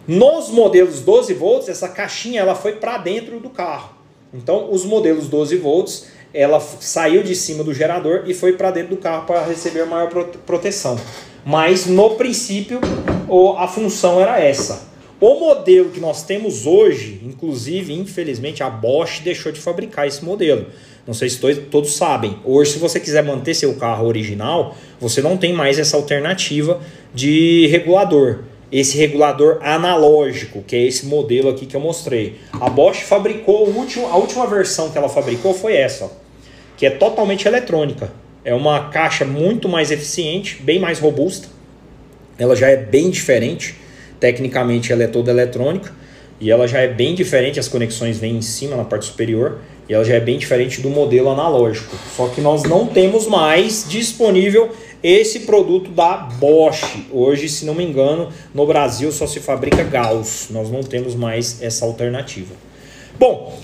Nos 0.06 0.50
modelos 0.50 1.00
12 1.00 1.32
volts, 1.34 1.68
essa 1.68 1.88
caixinha 1.88 2.40
ela 2.40 2.56
foi 2.56 2.72
para 2.72 2.98
dentro 2.98 3.38
do 3.38 3.48
carro. 3.48 3.90
Então 4.34 4.72
os 4.72 4.84
modelos 4.84 5.28
12 5.28 5.56
volts, 5.58 6.08
ela 6.34 6.60
saiu 6.60 7.22
de 7.22 7.34
cima 7.34 7.62
do 7.62 7.74
gerador 7.74 8.24
e 8.26 8.34
foi 8.34 8.54
para 8.54 8.70
dentro 8.70 8.96
do 8.96 8.96
carro 8.96 9.26
para 9.26 9.44
receber 9.44 9.84
maior 9.84 10.08
proteção. 10.46 10.98
Mas 11.44 11.86
no 11.86 12.10
princípio, 12.16 12.80
a 13.58 13.66
função 13.66 14.20
era 14.20 14.40
essa 14.40 14.92
o 15.22 15.38
modelo 15.38 15.90
que 15.90 16.00
nós 16.00 16.24
temos 16.24 16.66
hoje, 16.66 17.20
inclusive, 17.24 17.94
infelizmente, 17.94 18.60
a 18.60 18.68
Bosch 18.68 19.20
deixou 19.22 19.52
de 19.52 19.60
fabricar 19.60 20.04
esse 20.04 20.24
modelo. 20.24 20.66
Não 21.06 21.14
sei 21.14 21.30
se 21.30 21.38
todos 21.70 21.94
sabem. 21.94 22.38
Hoje, 22.44 22.72
se 22.72 22.78
você 22.80 22.98
quiser 22.98 23.22
manter 23.22 23.54
seu 23.54 23.72
carro 23.76 24.08
original, 24.08 24.76
você 24.98 25.22
não 25.22 25.36
tem 25.36 25.52
mais 25.52 25.78
essa 25.78 25.96
alternativa 25.96 26.80
de 27.14 27.68
regulador. 27.68 28.40
Esse 28.72 28.98
regulador 28.98 29.58
analógico, 29.62 30.60
que 30.60 30.74
é 30.74 30.82
esse 30.82 31.06
modelo 31.06 31.50
aqui 31.50 31.66
que 31.66 31.76
eu 31.76 31.80
mostrei. 31.80 32.40
A 32.60 32.68
Bosch 32.68 33.02
fabricou, 33.02 33.72
a 34.10 34.16
última 34.16 34.46
versão 34.48 34.90
que 34.90 34.98
ela 34.98 35.08
fabricou 35.08 35.54
foi 35.54 35.76
essa, 35.76 36.06
ó, 36.06 36.10
que 36.82 36.86
é 36.86 36.90
totalmente 36.90 37.46
eletrônica. 37.46 38.10
É 38.44 38.52
uma 38.52 38.88
caixa 38.88 39.24
muito 39.24 39.68
mais 39.68 39.92
eficiente, 39.92 40.60
bem 40.60 40.80
mais 40.80 40.98
robusta. 40.98 41.46
Ela 42.36 42.56
já 42.56 42.70
é 42.70 42.76
bem 42.76 43.08
diferente. 43.08 43.76
Tecnicamente 44.18 44.92
ela 44.92 45.04
é 45.04 45.06
toda 45.06 45.30
eletrônica 45.30 45.92
e 46.40 46.50
ela 46.50 46.66
já 46.66 46.80
é 46.80 46.88
bem 46.88 47.14
diferente, 47.14 47.60
as 47.60 47.68
conexões 47.68 48.18
vêm 48.18 48.36
em 48.36 48.42
cima 48.42 48.74
na 48.74 48.82
parte 48.82 49.06
superior 49.06 49.60
e 49.88 49.94
ela 49.94 50.04
já 50.04 50.14
é 50.14 50.18
bem 50.18 50.36
diferente 50.38 50.80
do 50.80 50.90
modelo 50.90 51.28
analógico. 51.30 51.96
Só 52.16 52.26
que 52.26 52.40
nós 52.40 52.64
não 52.64 52.88
temos 52.88 53.28
mais 53.28 53.86
disponível 53.88 54.72
esse 55.04 55.40
produto 55.40 55.88
da 55.88 56.16
Bosch. 56.16 57.06
Hoje, 57.12 57.48
se 57.48 57.64
não 57.64 57.76
me 57.76 57.84
engano, 57.84 58.28
no 58.52 58.66
Brasil 58.66 59.12
só 59.12 59.28
se 59.28 59.38
fabrica 59.38 59.84
Gauss. 59.84 60.48
Nós 60.50 60.68
não 60.68 60.82
temos 60.82 61.14
mais 61.14 61.62
essa 61.62 61.84
alternativa. 61.84 62.56
Bom, 63.20 63.56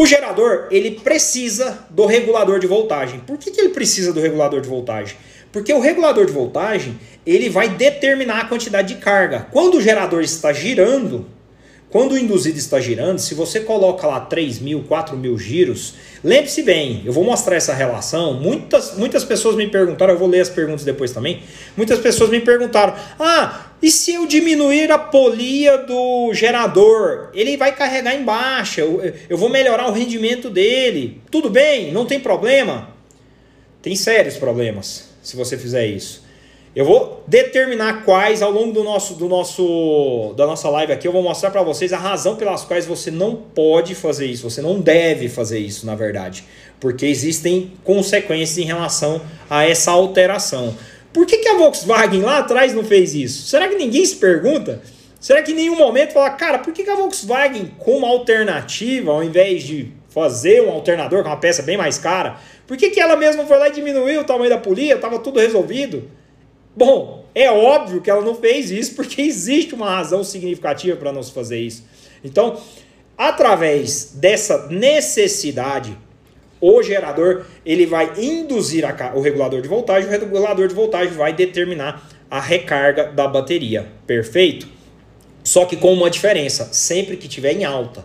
o 0.00 0.06
gerador 0.06 0.66
ele 0.70 0.92
precisa 0.92 1.86
do 1.90 2.06
regulador 2.06 2.58
de 2.58 2.66
voltagem. 2.66 3.20
Por 3.20 3.36
que, 3.36 3.50
que 3.50 3.60
ele 3.60 3.68
precisa 3.68 4.14
do 4.14 4.20
regulador 4.20 4.62
de 4.62 4.68
voltagem? 4.68 5.14
Porque 5.52 5.70
o 5.74 5.78
regulador 5.78 6.24
de 6.24 6.32
voltagem 6.32 6.98
ele 7.26 7.50
vai 7.50 7.68
determinar 7.68 8.40
a 8.40 8.44
quantidade 8.46 8.94
de 8.94 9.00
carga. 9.00 9.46
Quando 9.52 9.74
o 9.74 9.80
gerador 9.82 10.22
está 10.22 10.54
girando, 10.54 11.26
quando 11.90 12.12
o 12.12 12.18
induzido 12.18 12.56
está 12.56 12.78
girando, 12.78 13.18
se 13.18 13.34
você 13.34 13.58
coloca 13.60 14.06
lá 14.06 14.20
3 14.20 14.60
mil, 14.60 14.84
4 14.84 15.16
mil 15.16 15.36
giros, 15.36 15.94
lembre-se 16.22 16.62
bem, 16.62 17.02
eu 17.04 17.12
vou 17.12 17.24
mostrar 17.24 17.56
essa 17.56 17.74
relação. 17.74 18.34
Muitas, 18.34 18.96
muitas 18.96 19.24
pessoas 19.24 19.56
me 19.56 19.66
perguntaram, 19.66 20.14
eu 20.14 20.18
vou 20.18 20.28
ler 20.28 20.40
as 20.40 20.48
perguntas 20.48 20.84
depois 20.84 21.10
também. 21.10 21.42
Muitas 21.76 21.98
pessoas 21.98 22.30
me 22.30 22.40
perguntaram: 22.40 22.94
ah, 23.18 23.72
e 23.82 23.90
se 23.90 24.14
eu 24.14 24.24
diminuir 24.24 24.92
a 24.92 24.98
polia 24.98 25.78
do 25.78 26.32
gerador? 26.32 27.30
Ele 27.34 27.56
vai 27.56 27.74
carregar 27.74 28.14
em 28.14 28.22
baixa, 28.22 28.82
eu, 28.82 29.02
eu 29.28 29.36
vou 29.36 29.48
melhorar 29.48 29.88
o 29.88 29.92
rendimento 29.92 30.48
dele. 30.48 31.20
Tudo 31.28 31.50
bem, 31.50 31.90
não 31.90 32.06
tem 32.06 32.20
problema? 32.20 32.90
Tem 33.82 33.96
sérios 33.96 34.36
problemas 34.36 35.08
se 35.22 35.36
você 35.36 35.58
fizer 35.58 35.86
isso. 35.86 36.22
Eu 36.74 36.84
vou 36.84 37.24
determinar 37.26 38.04
quais 38.04 38.42
ao 38.42 38.52
longo 38.52 38.72
do 38.72 38.84
nosso, 38.84 39.14
do 39.14 39.28
nosso, 39.28 40.32
da 40.36 40.46
nossa 40.46 40.68
live 40.70 40.92
aqui. 40.92 41.08
Eu 41.08 41.10
vou 41.10 41.22
mostrar 41.22 41.50
para 41.50 41.64
vocês 41.64 41.92
a 41.92 41.98
razão 41.98 42.36
pelas 42.36 42.62
quais 42.62 42.86
você 42.86 43.10
não 43.10 43.34
pode 43.34 43.96
fazer 43.96 44.26
isso. 44.26 44.48
Você 44.48 44.62
não 44.62 44.80
deve 44.80 45.28
fazer 45.28 45.58
isso, 45.58 45.84
na 45.84 45.96
verdade, 45.96 46.44
porque 46.78 47.06
existem 47.06 47.72
consequências 47.82 48.56
em 48.56 48.64
relação 48.64 49.20
a 49.48 49.64
essa 49.64 49.90
alteração. 49.90 50.76
Por 51.12 51.26
que, 51.26 51.38
que 51.38 51.48
a 51.48 51.58
Volkswagen 51.58 52.22
lá 52.22 52.38
atrás 52.38 52.72
não 52.72 52.84
fez 52.84 53.16
isso? 53.16 53.48
Será 53.48 53.66
que 53.66 53.74
ninguém 53.74 54.06
se 54.06 54.14
pergunta? 54.14 54.80
Será 55.18 55.42
que 55.42 55.50
em 55.50 55.56
nenhum 55.56 55.76
momento 55.76 56.12
fala, 56.12 56.30
cara, 56.30 56.60
por 56.60 56.72
que, 56.72 56.84
que 56.84 56.90
a 56.90 56.94
Volkswagen, 56.94 57.72
como 57.80 58.06
alternativa, 58.06 59.10
ao 59.10 59.24
invés 59.24 59.64
de 59.64 59.92
fazer 60.08 60.62
um 60.62 60.70
alternador 60.70 61.24
com 61.24 61.28
uma 61.28 61.36
peça 61.36 61.62
bem 61.62 61.76
mais 61.76 61.98
cara, 61.98 62.38
por 62.64 62.76
que, 62.76 62.90
que 62.90 63.00
ela 63.00 63.16
mesma 63.16 63.44
foi 63.44 63.58
lá 63.58 63.68
e 63.68 63.72
diminuiu 63.72 64.20
o 64.20 64.24
tamanho 64.24 64.50
da 64.50 64.58
polia? 64.58 64.94
Estava 64.94 65.18
tudo 65.18 65.40
resolvido. 65.40 66.08
Bom, 66.76 67.24
é 67.34 67.50
óbvio 67.50 68.00
que 68.00 68.10
ela 68.10 68.22
não 68.22 68.34
fez 68.34 68.70
isso 68.70 68.94
porque 68.94 69.22
existe 69.22 69.74
uma 69.74 69.90
razão 69.90 70.22
significativa 70.24 70.96
para 70.96 71.12
não 71.12 71.22
se 71.22 71.32
fazer 71.32 71.58
isso. 71.58 71.84
Então, 72.24 72.60
através 73.16 74.12
dessa 74.14 74.68
necessidade, 74.68 75.96
o 76.60 76.82
gerador 76.82 77.46
ele 77.64 77.86
vai 77.86 78.12
induzir 78.18 78.84
a, 78.84 79.12
o 79.14 79.20
regulador 79.20 79.62
de 79.62 79.68
voltagem, 79.68 80.08
o 80.08 80.12
regulador 80.12 80.68
de 80.68 80.74
voltagem 80.74 81.14
vai 81.14 81.32
determinar 81.32 82.08
a 82.30 82.40
recarga 82.40 83.04
da 83.04 83.26
bateria. 83.26 83.88
Perfeito? 84.06 84.68
Só 85.42 85.64
que 85.64 85.76
com 85.76 85.92
uma 85.92 86.10
diferença, 86.10 86.68
sempre 86.72 87.16
que 87.16 87.26
tiver 87.26 87.52
em 87.52 87.64
alta. 87.64 88.04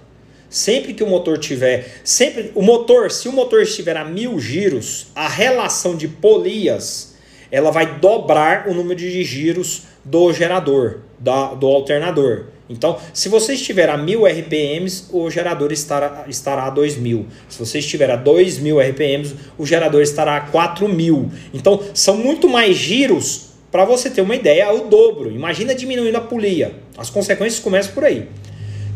Sempre 0.49 0.93
que 0.93 1.03
o 1.03 1.07
motor 1.07 1.37
tiver, 1.37 1.99
sempre 2.03 2.51
o 2.55 2.61
motor, 2.61 3.11
se 3.11 3.27
o 3.27 3.33
motor 3.33 3.61
estiver 3.61 3.97
a 3.97 4.05
mil 4.05 4.39
giros, 4.39 5.07
a 5.13 5.27
relação 5.27 5.97
de 5.97 6.07
polias 6.07 7.14
ela 7.55 7.71
vai 7.71 7.99
dobrar 7.99 8.67
o 8.67 8.73
número 8.73 8.99
de 8.99 9.23
giros 9.23 9.83
do 10.03 10.33
gerador, 10.33 10.97
da, 11.17 11.53
do 11.53 11.67
alternador. 11.67 12.47
Então, 12.69 12.97
se 13.13 13.29
você 13.29 13.53
estiver 13.53 13.89
a 13.89 13.95
1000 13.95 14.25
RPMs, 14.25 15.05
o 15.13 15.29
gerador 15.31 15.71
estará, 15.71 16.25
estará 16.27 16.65
a 16.65 16.69
2000. 16.69 17.25
Se 17.47 17.57
você 17.57 17.79
estiver 17.79 18.11
a 18.11 18.17
2000 18.17 18.77
RPMs, 18.81 19.35
o 19.57 19.65
gerador 19.65 20.01
estará 20.01 20.35
a 20.35 20.41
4000. 20.41 21.31
Então, 21.53 21.81
são 21.93 22.17
muito 22.17 22.49
mais 22.49 22.75
giros. 22.75 23.51
Para 23.71 23.85
você 23.85 24.09
ter 24.09 24.19
uma 24.19 24.35
ideia, 24.35 24.73
o 24.73 24.89
dobro. 24.89 25.31
Imagina 25.31 25.73
diminuindo 25.73 26.17
a 26.17 26.21
polia. 26.21 26.75
As 26.97 27.09
consequências 27.09 27.63
começam 27.63 27.93
por 27.93 28.03
aí. 28.03 28.27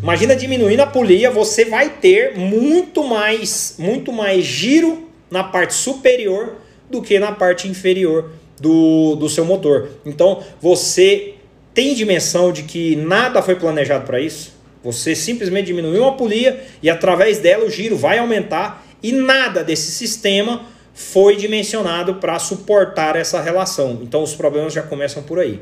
Imagina 0.03 0.35
diminuindo 0.35 0.81
a 0.81 0.87
polia, 0.87 1.31
você 1.31 1.63
vai 1.63 1.89
ter 1.89 2.37
muito 2.37 3.05
mais, 3.05 3.75
muito 3.79 4.11
mais 4.11 4.43
giro 4.43 5.07
na 5.31 5.45
parte 5.45 5.73
superior 5.73 6.57
do 6.89 7.01
que 7.01 7.19
na 7.19 7.31
parte 7.31 7.67
inferior 7.67 8.31
do, 8.59 9.15
do 9.15 9.29
seu 9.29 9.45
motor. 9.45 9.89
Então 10.05 10.43
você 10.61 11.35
tem 11.73 11.93
dimensão 11.93 12.51
de 12.51 12.63
que 12.63 12.95
nada 12.95 13.41
foi 13.41 13.55
planejado 13.55 14.05
para 14.05 14.19
isso. 14.19 14.57
Você 14.83 15.15
simplesmente 15.15 15.67
diminuiu 15.67 16.03
uma 16.03 16.15
polia 16.15 16.63
e 16.81 16.89
através 16.89 17.39
dela 17.39 17.65
o 17.65 17.69
giro 17.69 17.97
vai 17.97 18.17
aumentar 18.17 18.85
e 19.03 19.11
nada 19.11 19.63
desse 19.63 19.91
sistema 19.91 20.65
foi 20.93 21.35
dimensionado 21.35 22.15
para 22.15 22.37
suportar 22.39 23.15
essa 23.15 23.41
relação. 23.41 23.99
Então 24.01 24.21
os 24.23 24.33
problemas 24.33 24.73
já 24.73 24.81
começam 24.81 25.23
por 25.23 25.39
aí. 25.39 25.59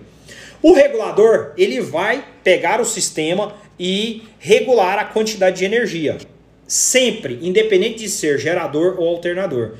O 0.61 0.73
regulador 0.73 1.51
ele 1.57 1.79
vai 1.81 2.23
pegar 2.43 2.81
o 2.81 2.85
sistema 2.85 3.53
e 3.79 4.23
regular 4.39 4.97
a 4.97 5.05
quantidade 5.05 5.57
de 5.57 5.65
energia, 5.65 6.17
sempre, 6.67 7.39
independente 7.41 7.99
de 7.99 8.09
ser 8.09 8.39
gerador 8.39 8.95
ou 8.97 9.07
alternador. 9.07 9.73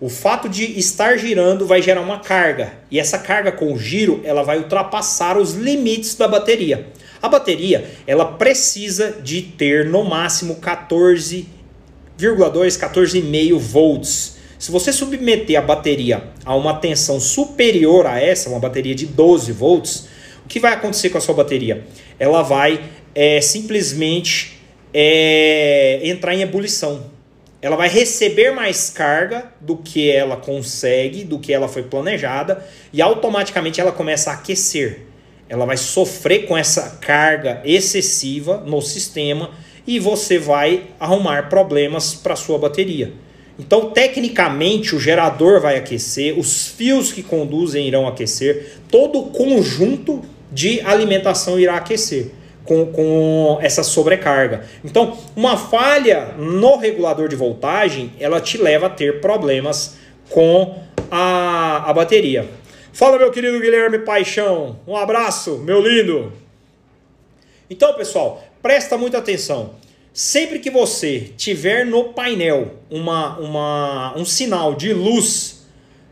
O 0.00 0.08
fato 0.08 0.48
de 0.48 0.78
estar 0.78 1.18
girando 1.18 1.66
vai 1.66 1.82
gerar 1.82 2.00
uma 2.00 2.20
carga 2.20 2.72
e 2.88 3.00
essa 3.00 3.18
carga 3.18 3.50
com 3.50 3.76
giro 3.76 4.20
ela 4.22 4.44
vai 4.44 4.58
ultrapassar 4.58 5.36
os 5.36 5.54
limites 5.54 6.14
da 6.14 6.28
bateria. 6.28 6.86
A 7.20 7.28
bateria 7.28 7.84
ela 8.06 8.24
precisa 8.24 9.16
de 9.20 9.42
ter 9.42 9.86
no 9.86 10.04
máximo 10.04 10.56
14,2, 10.56 11.46
14,5 12.16 13.58
volts. 13.58 14.36
Se 14.56 14.70
você 14.70 14.92
submeter 14.92 15.58
a 15.58 15.62
bateria 15.62 16.28
a 16.44 16.54
uma 16.54 16.74
tensão 16.74 17.18
superior 17.18 18.06
a 18.06 18.20
essa, 18.20 18.48
uma 18.48 18.60
bateria 18.60 18.94
de 18.94 19.04
12 19.04 19.50
volts, 19.50 20.06
o 20.44 20.48
que 20.48 20.60
vai 20.60 20.74
acontecer 20.74 21.10
com 21.10 21.18
a 21.18 21.20
sua 21.20 21.34
bateria? 21.34 21.84
Ela 22.20 22.42
vai 22.42 22.84
é, 23.16 23.40
simplesmente 23.40 24.60
é, 24.94 25.98
entrar 26.04 26.36
em 26.36 26.42
ebulição 26.42 27.17
ela 27.60 27.76
vai 27.76 27.88
receber 27.88 28.52
mais 28.52 28.88
carga 28.88 29.52
do 29.60 29.76
que 29.76 30.10
ela 30.10 30.36
consegue, 30.36 31.24
do 31.24 31.38
que 31.38 31.52
ela 31.52 31.66
foi 31.66 31.82
planejada, 31.82 32.64
e 32.92 33.02
automaticamente 33.02 33.80
ela 33.80 33.90
começa 33.90 34.30
a 34.30 34.34
aquecer. 34.34 35.00
Ela 35.48 35.66
vai 35.66 35.76
sofrer 35.76 36.46
com 36.46 36.56
essa 36.56 36.98
carga 37.00 37.60
excessiva 37.64 38.62
no 38.64 38.80
sistema 38.80 39.50
e 39.86 39.98
você 39.98 40.38
vai 40.38 40.88
arrumar 41.00 41.48
problemas 41.48 42.14
para 42.14 42.36
sua 42.36 42.58
bateria. 42.58 43.12
Então, 43.58 43.90
tecnicamente, 43.90 44.94
o 44.94 45.00
gerador 45.00 45.60
vai 45.60 45.76
aquecer, 45.76 46.38
os 46.38 46.68
fios 46.68 47.10
que 47.10 47.24
conduzem 47.24 47.88
irão 47.88 48.06
aquecer, 48.06 48.78
todo 48.88 49.18
o 49.18 49.30
conjunto 49.30 50.22
de 50.52 50.80
alimentação 50.82 51.58
irá 51.58 51.76
aquecer 51.76 52.30
com, 52.68 52.92
com 52.92 53.58
essa 53.62 53.82
sobrecarga. 53.82 54.62
Então, 54.84 55.16
uma 55.34 55.56
falha 55.56 56.34
no 56.36 56.76
regulador 56.76 57.26
de 57.26 57.34
voltagem, 57.34 58.12
ela 58.20 58.42
te 58.42 58.58
leva 58.58 58.86
a 58.86 58.90
ter 58.90 59.22
problemas 59.22 59.96
com 60.28 60.78
a, 61.10 61.88
a 61.88 61.92
bateria. 61.94 62.46
Fala, 62.92 63.18
meu 63.18 63.30
querido 63.30 63.58
Guilherme 63.58 64.00
Paixão. 64.00 64.80
Um 64.86 64.94
abraço, 64.94 65.56
meu 65.58 65.80
lindo. 65.80 66.30
Então, 67.70 67.94
pessoal, 67.94 68.44
presta 68.60 68.98
muita 68.98 69.16
atenção. 69.16 69.70
Sempre 70.12 70.58
que 70.58 70.70
você 70.70 71.32
tiver 71.38 71.86
no 71.86 72.12
painel 72.12 72.74
uma, 72.90 73.38
uma, 73.38 74.14
um 74.14 74.26
sinal 74.26 74.74
de 74.74 74.92
luz 74.92 75.66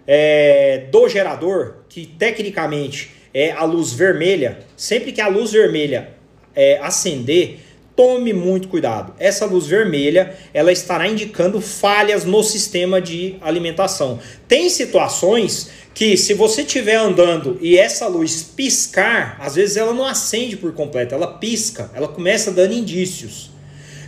é, 0.06 0.86
do 0.90 1.06
gerador, 1.06 1.78
que 1.90 2.06
tecnicamente 2.06 3.10
é 3.34 3.50
a 3.50 3.64
luz 3.64 3.92
vermelha, 3.92 4.60
sempre 4.74 5.12
que 5.12 5.20
a 5.20 5.28
luz 5.28 5.52
vermelha 5.52 6.15
é, 6.56 6.78
acender, 6.78 7.60
tome 7.94 8.32
muito 8.32 8.68
cuidado. 8.68 9.14
Essa 9.18 9.46
luz 9.46 9.66
vermelha, 9.66 10.36
ela 10.52 10.72
estará 10.72 11.06
indicando 11.06 11.60
falhas 11.60 12.24
no 12.24 12.42
sistema 12.42 13.00
de 13.00 13.36
alimentação. 13.40 14.18
Tem 14.48 14.68
situações 14.68 15.70
que 15.94 16.16
se 16.16 16.34
você 16.34 16.62
estiver 16.62 16.96
andando 16.96 17.58
e 17.60 17.78
essa 17.78 18.06
luz 18.06 18.42
piscar, 18.42 19.38
às 19.40 19.54
vezes 19.54 19.76
ela 19.76 19.94
não 19.94 20.04
acende 20.04 20.56
por 20.56 20.72
completo, 20.74 21.14
ela 21.14 21.38
pisca, 21.38 21.90
ela 21.94 22.08
começa 22.08 22.50
dando 22.50 22.74
indícios. 22.74 23.50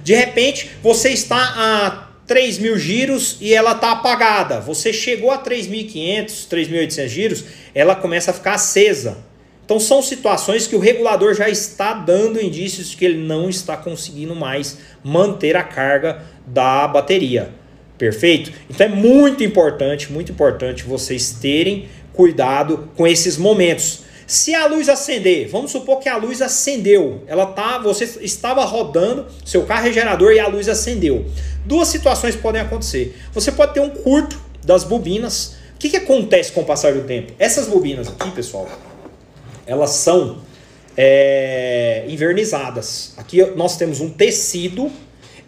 De 0.04 0.14
repente, 0.14 0.70
você 0.82 1.10
está 1.10 1.36
a 1.36 2.08
3 2.26 2.58
mil 2.58 2.78
giros 2.78 3.38
e 3.40 3.54
ela 3.54 3.72
está 3.72 3.92
apagada. 3.92 4.60
Você 4.60 4.92
chegou 4.92 5.30
a 5.30 5.42
3.500, 5.42 6.46
3.800 6.48 7.08
giros, 7.08 7.44
ela 7.74 7.96
começa 7.96 8.30
a 8.30 8.34
ficar 8.34 8.54
acesa. 8.54 9.16
Então 9.68 9.78
são 9.78 10.00
situações 10.00 10.66
que 10.66 10.74
o 10.74 10.78
regulador 10.78 11.34
já 11.34 11.46
está 11.46 11.92
dando 11.92 12.42
indícios 12.42 12.88
de 12.88 12.96
que 12.96 13.04
ele 13.04 13.18
não 13.18 13.50
está 13.50 13.76
conseguindo 13.76 14.34
mais 14.34 14.78
manter 15.04 15.54
a 15.56 15.62
carga 15.62 16.22
da 16.46 16.88
bateria. 16.88 17.50
Perfeito? 17.98 18.50
Então 18.70 18.86
é 18.86 18.88
muito 18.88 19.44
importante, 19.44 20.10
muito 20.10 20.32
importante 20.32 20.84
vocês 20.84 21.32
terem 21.32 21.86
cuidado 22.14 22.88
com 22.96 23.06
esses 23.06 23.36
momentos. 23.36 24.04
Se 24.26 24.54
a 24.54 24.64
luz 24.64 24.88
acender, 24.88 25.50
vamos 25.50 25.70
supor 25.70 25.98
que 25.98 26.08
a 26.08 26.16
luz 26.16 26.40
acendeu, 26.40 27.22
ela 27.26 27.44
tá, 27.44 27.76
você 27.76 28.04
estava 28.22 28.64
rodando 28.64 29.26
seu 29.44 29.64
carro 29.64 29.88
é 29.88 29.92
gerador 29.92 30.32
e 30.32 30.40
a 30.40 30.48
luz 30.48 30.66
acendeu. 30.66 31.26
Duas 31.66 31.88
situações 31.88 32.34
podem 32.34 32.62
acontecer. 32.62 33.18
Você 33.34 33.52
pode 33.52 33.74
ter 33.74 33.80
um 33.80 33.90
curto 33.90 34.40
das 34.64 34.82
bobinas. 34.82 35.56
O 35.74 35.78
que, 35.78 35.90
que 35.90 35.98
acontece 35.98 36.52
com 36.52 36.62
o 36.62 36.64
passar 36.64 36.94
do 36.94 37.02
tempo? 37.02 37.34
Essas 37.38 37.66
bobinas 37.66 38.08
aqui, 38.08 38.30
pessoal, 38.30 38.66
elas 39.68 39.90
são 39.90 40.38
é, 40.96 42.04
invernizadas. 42.08 43.14
Aqui 43.16 43.44
nós 43.54 43.76
temos 43.76 44.00
um 44.00 44.10
tecido. 44.10 44.90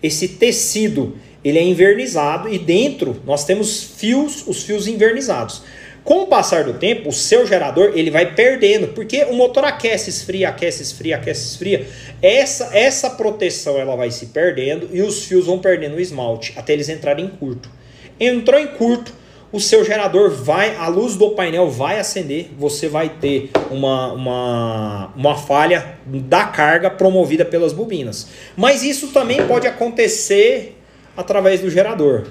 Esse 0.01 0.29
tecido 0.29 1.17
ele 1.43 1.59
é 1.59 1.63
invernizado 1.63 2.53
e 2.53 2.59
dentro 2.59 3.21
nós 3.27 3.45
temos 3.45 3.83
fios, 3.83 4.47
os 4.47 4.63
fios 4.63 4.87
invernizados. 4.87 5.63
Com 6.05 6.23
o 6.23 6.27
passar 6.27 6.65
do 6.65 6.75
tempo, 6.75 7.11
o 7.11 7.13
seu 7.13 7.47
gerador 7.47 7.93
ele 7.95 8.11
vai 8.11 8.35
perdendo, 8.35 8.89
porque 8.89 9.25
o 9.25 9.35
motor 9.35 9.65
aquece, 9.65 10.09
esfria, 10.09 10.49
aquece, 10.49 10.83
esfria, 10.83 11.17
aquece, 11.17 11.49
esfria. 11.49 11.87
Essa, 12.23 12.71
essa 12.73 13.11
proteção 13.11 13.79
ela 13.79 13.95
vai 13.97 14.11
se 14.11 14.27
perdendo 14.27 14.89
e 14.93 15.03
os 15.03 15.27
fios 15.27 15.47
vão 15.47 15.59
perdendo 15.59 15.97
o 15.97 16.01
esmalte 16.01 16.55
até 16.57 16.73
eles 16.73 16.89
entrarem 16.89 17.27
em 17.27 17.29
curto. 17.29 17.71
Entrou 18.19 18.59
em 18.59 18.69
curto, 18.69 19.13
o 19.53 19.59
seu 19.59 19.85
gerador 19.85 20.31
vai, 20.31 20.77
a 20.77 20.87
luz 20.87 21.17
do 21.17 21.31
painel 21.31 21.69
vai 21.69 21.99
acender, 21.99 22.51
você 22.57 22.89
vai 22.89 23.09
ter 23.09 23.51
uma, 23.71 24.13
uma, 24.13 25.13
uma 25.17 25.37
falha 25.37 25.99
da 26.07 26.45
carga 26.45 26.89
promovida 26.89 27.45
pelas 27.45 27.73
bobinas. 27.73 28.29
Mas 28.57 28.83
isso 28.83 29.09
também 29.09 29.45
pode 29.47 29.67
acontecer 29.67 30.77
através 31.17 31.61
do 31.61 31.71
gerador. 31.71 32.29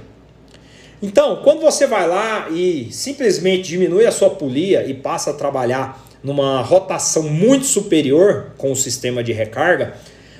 Então, 1.01 1.41
quando 1.43 1.61
você 1.61 1.87
vai 1.87 2.07
lá 2.07 2.47
e 2.49 2.87
simplesmente 2.91 3.69
diminui 3.69 4.05
a 4.05 4.11
sua 4.11 4.29
polia 4.29 4.85
e 4.85 4.93
passa 4.93 5.31
a 5.31 5.33
trabalhar 5.33 6.05
numa 6.23 6.61
rotação 6.61 7.23
muito 7.23 7.65
superior 7.65 8.51
com 8.57 8.71
o 8.71 8.75
sistema 8.75 9.23
de 9.23 9.31
recarga, 9.31 9.93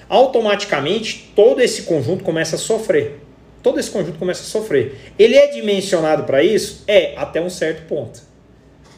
automaticamente 0.08 1.32
todo 1.36 1.62
esse 1.62 1.84
conjunto 1.84 2.24
começa 2.24 2.56
a 2.56 2.60
sofrer. 2.60 3.22
Todo 3.62 3.80
esse 3.80 3.90
conjunto 3.90 4.18
começa 4.18 4.42
a 4.42 4.46
sofrer. 4.46 4.96
Ele 5.18 5.36
é 5.36 5.48
dimensionado 5.48 6.24
para 6.24 6.44
isso? 6.44 6.84
É, 6.88 7.14
até 7.18 7.42
um 7.42 7.50
certo 7.50 7.88
ponto. 7.88 8.22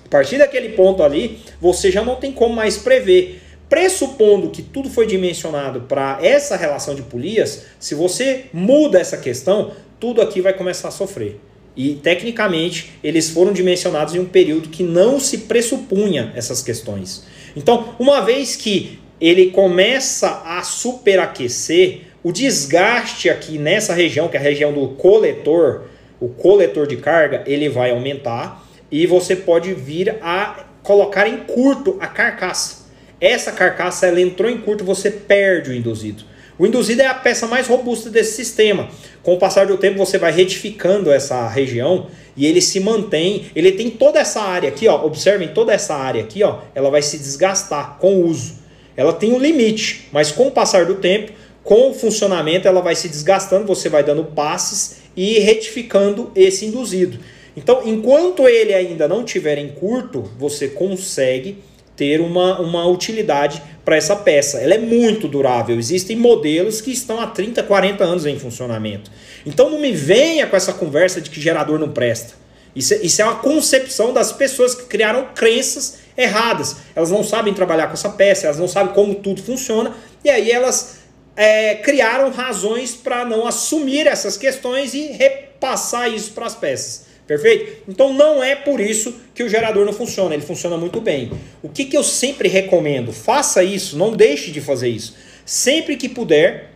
A 0.05 0.09
partir 0.09 0.37
daquele 0.37 0.69
ponto 0.69 1.03
ali, 1.03 1.39
você 1.59 1.89
já 1.89 2.03
não 2.03 2.15
tem 2.15 2.31
como 2.31 2.55
mais 2.55 2.77
prever. 2.77 3.41
Pressupondo 3.69 4.49
que 4.49 4.61
tudo 4.61 4.89
foi 4.89 5.07
dimensionado 5.07 5.81
para 5.81 6.19
essa 6.21 6.57
relação 6.57 6.93
de 6.93 7.01
polias, 7.01 7.67
se 7.79 7.95
você 7.95 8.45
muda 8.51 8.99
essa 8.99 9.17
questão, 9.17 9.71
tudo 9.99 10.21
aqui 10.21 10.41
vai 10.41 10.53
começar 10.53 10.89
a 10.89 10.91
sofrer. 10.91 11.39
E 11.75 11.95
tecnicamente 11.95 12.91
eles 13.01 13.29
foram 13.29 13.53
dimensionados 13.53 14.13
em 14.13 14.19
um 14.19 14.25
período 14.25 14.67
que 14.67 14.83
não 14.83 15.19
se 15.19 15.37
pressupunha 15.39 16.33
essas 16.35 16.61
questões. 16.61 17.23
Então, 17.55 17.95
uma 17.97 18.19
vez 18.21 18.57
que 18.57 18.99
ele 19.21 19.51
começa 19.51 20.41
a 20.43 20.63
superaquecer, 20.63 22.07
o 22.23 22.31
desgaste 22.31 23.29
aqui 23.29 23.57
nessa 23.57 23.93
região, 23.93 24.27
que 24.27 24.37
é 24.37 24.39
a 24.39 24.43
região 24.43 24.71
do 24.71 24.89
coletor, 24.89 25.83
o 26.19 26.29
coletor 26.29 26.85
de 26.85 26.97
carga, 26.97 27.43
ele 27.47 27.67
vai 27.67 27.91
aumentar 27.91 28.67
e 28.91 29.07
você 29.07 29.35
pode 29.35 29.73
vir 29.73 30.17
a 30.21 30.65
colocar 30.83 31.27
em 31.27 31.37
curto 31.37 31.97
a 31.99 32.07
carcaça. 32.07 32.81
Essa 33.19 33.51
carcaça 33.51 34.07
ela 34.07 34.21
entrou 34.21 34.49
em 34.49 34.57
curto, 34.57 34.83
você 34.83 35.09
perde 35.09 35.71
o 35.71 35.73
induzido. 35.73 36.23
O 36.59 36.67
induzido 36.67 37.01
é 37.01 37.07
a 37.07 37.13
peça 37.13 37.47
mais 37.47 37.67
robusta 37.67 38.09
desse 38.09 38.33
sistema. 38.35 38.89
Com 39.23 39.33
o 39.33 39.37
passar 39.37 39.65
do 39.65 39.77
tempo, 39.77 39.97
você 39.97 40.19
vai 40.19 40.31
retificando 40.31 41.11
essa 41.11 41.47
região 41.47 42.07
e 42.37 42.45
ele 42.45 42.61
se 42.61 42.79
mantém. 42.79 43.45
Ele 43.55 43.71
tem 43.71 43.89
toda 43.89 44.19
essa 44.19 44.41
área 44.41 44.69
aqui, 44.69 44.87
ó. 44.87 45.03
Observem 45.03 45.47
toda 45.47 45.73
essa 45.73 45.95
área 45.95 46.21
aqui, 46.21 46.43
ó. 46.43 46.59
Ela 46.75 46.91
vai 46.91 47.01
se 47.01 47.17
desgastar 47.17 47.97
com 47.99 48.15
o 48.15 48.25
uso. 48.27 48.59
Ela 48.95 49.13
tem 49.13 49.33
um 49.33 49.39
limite, 49.39 50.07
mas 50.11 50.31
com 50.31 50.47
o 50.47 50.51
passar 50.51 50.85
do 50.85 50.95
tempo, 50.95 51.31
com 51.63 51.91
o 51.91 51.93
funcionamento, 51.93 52.67
ela 52.67 52.81
vai 52.81 52.95
se 52.95 53.07
desgastando. 53.07 53.65
Você 53.67 53.89
vai 53.89 54.03
dando 54.03 54.23
passes 54.23 55.01
e 55.15 55.39
retificando 55.39 56.31
esse 56.35 56.65
induzido. 56.65 57.19
Então, 57.55 57.81
enquanto 57.85 58.47
ele 58.47 58.73
ainda 58.73 59.07
não 59.07 59.23
tiver 59.23 59.57
em 59.57 59.69
curto, 59.69 60.29
você 60.37 60.69
consegue 60.69 61.57
ter 61.95 62.21
uma, 62.21 62.59
uma 62.59 62.87
utilidade 62.87 63.61
para 63.83 63.95
essa 63.95 64.15
peça. 64.15 64.57
Ela 64.59 64.75
é 64.75 64.77
muito 64.77 65.27
durável. 65.27 65.77
Existem 65.77 66.15
modelos 66.15 66.81
que 66.81 66.91
estão 66.91 67.19
há 67.19 67.27
30, 67.27 67.61
40 67.63 68.03
anos 68.03 68.25
em 68.25 68.39
funcionamento. 68.39 69.11
Então 69.45 69.69
não 69.69 69.79
me 69.79 69.91
venha 69.91 70.47
com 70.47 70.55
essa 70.55 70.73
conversa 70.73 71.21
de 71.21 71.29
que 71.29 71.39
gerador 71.39 71.77
não 71.77 71.89
presta. 71.91 72.33
Isso, 72.75 72.93
é, 72.93 72.97
isso 72.97 73.21
é 73.21 73.25
uma 73.25 73.35
concepção 73.35 74.13
das 74.13 74.31
pessoas 74.31 74.73
que 74.73 74.85
criaram 74.85 75.27
crenças 75.35 75.99
erradas. 76.17 76.77
Elas 76.95 77.11
não 77.11 77.23
sabem 77.23 77.53
trabalhar 77.53 77.87
com 77.87 77.93
essa 77.93 78.09
peça, 78.09 78.47
elas 78.47 78.57
não 78.57 78.67
sabem 78.67 78.93
como 78.93 79.15
tudo 79.15 79.41
funciona, 79.41 79.93
e 80.23 80.29
aí 80.29 80.51
elas 80.51 81.00
é, 81.35 81.75
criaram 81.75 82.29
razões 82.31 82.93
para 82.93 83.25
não 83.25 83.45
assumir 83.45 84.07
essas 84.07 84.37
questões 84.37 84.93
e 84.93 85.07
repassar 85.07 86.13
isso 86.13 86.31
para 86.31 86.45
as 86.45 86.55
peças. 86.55 87.11
Perfeito? 87.25 87.83
Então 87.87 88.13
não 88.13 88.43
é 88.43 88.55
por 88.55 88.81
isso 88.81 89.15
que 89.33 89.43
o 89.43 89.49
gerador 89.49 89.85
não 89.85 89.93
funciona, 89.93 90.33
ele 90.33 90.43
funciona 90.43 90.75
muito 90.77 90.99
bem. 90.99 91.31
O 91.63 91.69
que, 91.69 91.85
que 91.85 91.95
eu 91.95 92.03
sempre 92.03 92.49
recomendo? 92.49 93.13
Faça 93.13 93.63
isso, 93.63 93.97
não 93.97 94.11
deixe 94.11 94.51
de 94.51 94.59
fazer 94.59 94.89
isso. 94.89 95.15
Sempre 95.45 95.95
que 95.95 96.09
puder, 96.09 96.71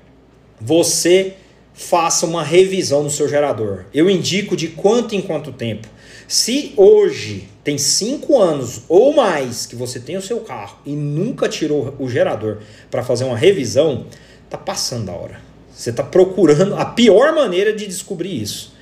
você 0.60 1.34
faça 1.74 2.26
uma 2.26 2.42
revisão 2.42 3.04
no 3.04 3.10
seu 3.10 3.28
gerador. 3.28 3.86
Eu 3.94 4.10
indico 4.10 4.56
de 4.56 4.70
quanto 4.70 5.14
em 5.14 5.22
quanto 5.22 5.52
tempo. 5.52 5.90
Se 6.28 6.74
hoje 6.78 7.48
tem 7.64 7.78
5 7.78 8.40
anos 8.40 8.84
ou 8.88 9.14
mais 9.14 9.66
que 9.66 9.76
você 9.76 10.00
tem 10.00 10.16
o 10.16 10.22
seu 10.22 10.40
carro 10.40 10.80
e 10.86 10.92
nunca 10.94 11.50
tirou 11.50 11.94
o 12.00 12.10
gerador 12.10 12.60
para 12.90 13.04
fazer 13.04 13.26
uma 13.26 13.38
revisão, 13.38 14.06
tá 14.50 14.58
passando 14.58 15.10
a 15.10 15.14
hora. 15.14 15.42
Você 15.74 15.90
está 15.90 16.04
procurando 16.04 16.76
a 16.76 16.86
pior 16.86 17.34
maneira 17.34 17.74
de 17.74 17.86
descobrir 17.86 18.42
isso. 18.42 18.74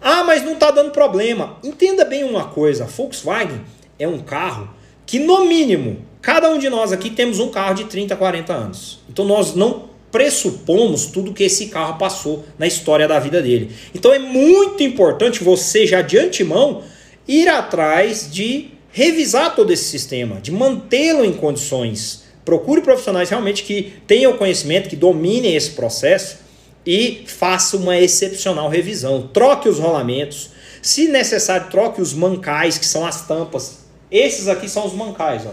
Ah, 0.00 0.24
mas 0.24 0.42
não 0.42 0.54
está 0.54 0.70
dando 0.70 0.90
problema. 0.90 1.56
Entenda 1.62 2.04
bem 2.04 2.24
uma 2.24 2.46
coisa: 2.46 2.84
a 2.84 2.86
Volkswagen 2.88 3.60
é 3.98 4.08
um 4.08 4.18
carro 4.18 4.68
que, 5.06 5.20
no 5.20 5.44
mínimo, 5.44 5.98
cada 6.20 6.50
um 6.50 6.58
de 6.58 6.68
nós 6.68 6.90
aqui 6.90 7.10
temos 7.10 7.38
um 7.38 7.50
carro 7.50 7.74
de 7.74 7.84
30, 7.84 8.16
40 8.16 8.52
anos. 8.52 8.98
Então 9.08 9.24
nós 9.24 9.54
não 9.54 9.90
pressupomos 10.10 11.06
tudo 11.06 11.32
que 11.32 11.44
esse 11.44 11.66
carro 11.66 11.98
passou 11.98 12.44
na 12.58 12.66
história 12.66 13.08
da 13.08 13.18
vida 13.18 13.40
dele. 13.40 13.70
Então 13.94 14.12
é 14.12 14.18
muito 14.18 14.82
importante 14.82 15.42
você 15.42 15.86
já 15.86 16.02
de 16.02 16.18
antemão 16.18 16.82
ir 17.26 17.48
atrás 17.48 18.28
de 18.30 18.70
revisar 18.90 19.56
todo 19.56 19.72
esse 19.72 19.84
sistema, 19.84 20.40
de 20.40 20.52
mantê-lo 20.52 21.24
em 21.24 21.32
condições. 21.32 22.24
Procure 22.44 22.80
profissionais 22.80 23.30
realmente 23.30 23.62
que 23.62 23.94
tenham 24.06 24.36
conhecimento, 24.36 24.88
que 24.88 24.96
dominem 24.96 25.54
esse 25.54 25.70
processo 25.70 26.38
e 26.84 27.24
faça 27.26 27.76
uma 27.76 27.96
excepcional 27.98 28.68
revisão. 28.68 29.28
Troque 29.32 29.68
os 29.68 29.78
rolamentos. 29.78 30.50
Se 30.80 31.06
necessário, 31.08 31.70
troque 31.70 32.02
os 32.02 32.12
mancais, 32.12 32.78
que 32.78 32.86
são 32.86 33.06
as 33.06 33.26
tampas. 33.26 33.84
Esses 34.10 34.48
aqui 34.48 34.68
são 34.68 34.84
os 34.84 34.92
mancais. 34.92 35.42
Ó. 35.46 35.50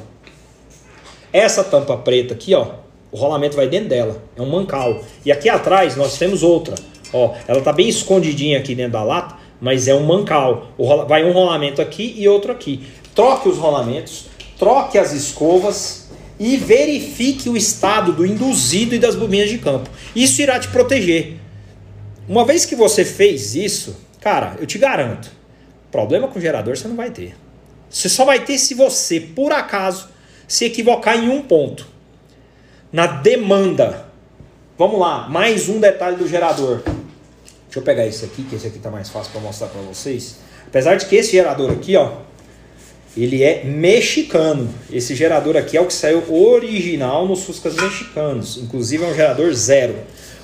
Essa 1.32 1.64
tampa 1.64 1.96
preta 1.96 2.34
aqui, 2.34 2.56
ó, 2.56 2.72
o 3.12 3.18
rolamento 3.18 3.56
vai 3.56 3.68
dentro 3.68 3.90
dela. 3.90 4.22
É 4.36 4.42
um 4.42 4.50
mancal. 4.50 5.04
E 5.24 5.32
aqui 5.32 5.48
atrás 5.48 5.96
nós 5.96 6.18
temos 6.18 6.42
outra. 6.42 6.74
Ó, 7.14 7.36
ela 7.48 7.62
tá 7.62 7.72
bem 7.72 7.88
escondidinha 7.88 8.58
aqui 8.58 8.74
dentro 8.74 8.94
da 8.94 9.04
lata, 9.04 9.36
mas 9.62 9.88
é 9.88 9.94
um 9.94 10.04
mancal. 10.04 10.72
Vai 11.08 11.24
um 11.24 11.32
rolamento 11.32 11.82
aqui 11.82 12.16
e 12.18 12.28
outro 12.28 12.52
aqui. 12.52 12.88
Troque 13.14 13.48
os 13.48 13.58
rolamentos, 13.58 14.26
troque 14.58 14.98
as 14.98 15.14
escovas 15.14 16.09
e 16.40 16.56
verifique 16.56 17.50
o 17.50 17.58
estado 17.58 18.14
do 18.14 18.26
induzido 18.26 18.96
e 18.96 19.00
das 19.00 19.16
bobinas 19.16 19.50
de 19.50 19.58
campo. 19.58 19.90
Isso 20.16 20.42
irá 20.42 20.58
te 20.60 20.70
proteger. 20.70 21.36
Uma 22.28 22.46
vez 22.46 22.66
que 22.66 22.76
você 22.76 23.04
fez 23.04 23.56
isso, 23.56 23.98
cara, 24.22 24.56
eu 24.60 24.66
te 24.66 24.78
garanto, 24.78 25.30
problema 25.92 26.28
com 26.28 26.40
gerador 26.40 26.78
você 26.78 26.88
não 26.88 26.96
vai 26.96 27.12
ter. 27.12 27.36
Você 27.90 28.08
só 28.08 28.24
vai 28.24 28.46
ter 28.46 28.58
se 28.58 28.74
você, 28.74 29.20
por 29.20 29.52
acaso, 29.52 30.10
se 30.48 30.64
equivocar 30.64 31.18
em 31.18 31.30
um 31.30 31.42
ponto. 31.42 31.88
Na 32.92 33.06
demanda. 33.08 34.06
Vamos 34.78 35.00
lá, 35.00 35.28
mais 35.28 35.68
um 35.68 35.80
detalhe 35.80 36.16
do 36.16 36.28
gerador. 36.28 36.82
Deixa 37.66 37.80
eu 37.80 37.84
pegar 37.84 38.06
esse 38.06 38.24
aqui, 38.24 38.44
que 38.44 38.56
esse 38.56 38.68
aqui 38.68 38.80
tá 38.80 38.90
mais 38.90 39.10
fácil 39.10 39.32
para 39.32 39.42
mostrar 39.42 39.68
para 39.68 39.82
vocês. 39.82 40.38
Apesar 40.68 40.96
de 40.96 41.06
que 41.06 41.16
esse 41.16 41.32
gerador 41.32 41.72
aqui, 41.72 41.96
ó, 41.96 42.29
ele 43.18 43.44
é 43.44 43.64
mexicano. 43.64 44.70
Esse 44.92 45.16
gerador 45.16 45.58
aqui 45.58 45.76
é 45.78 45.82
o 45.82 45.86
que 45.86 45.94
saiu 45.94 46.24
original 46.34 47.28
nos 47.28 47.44
Fuscas 47.44 47.76
mexicanos. 47.76 48.58
Inclusive 48.58 49.04
é 49.04 49.08
um 49.08 49.16
gerador 49.16 49.54
zero. 49.54 49.96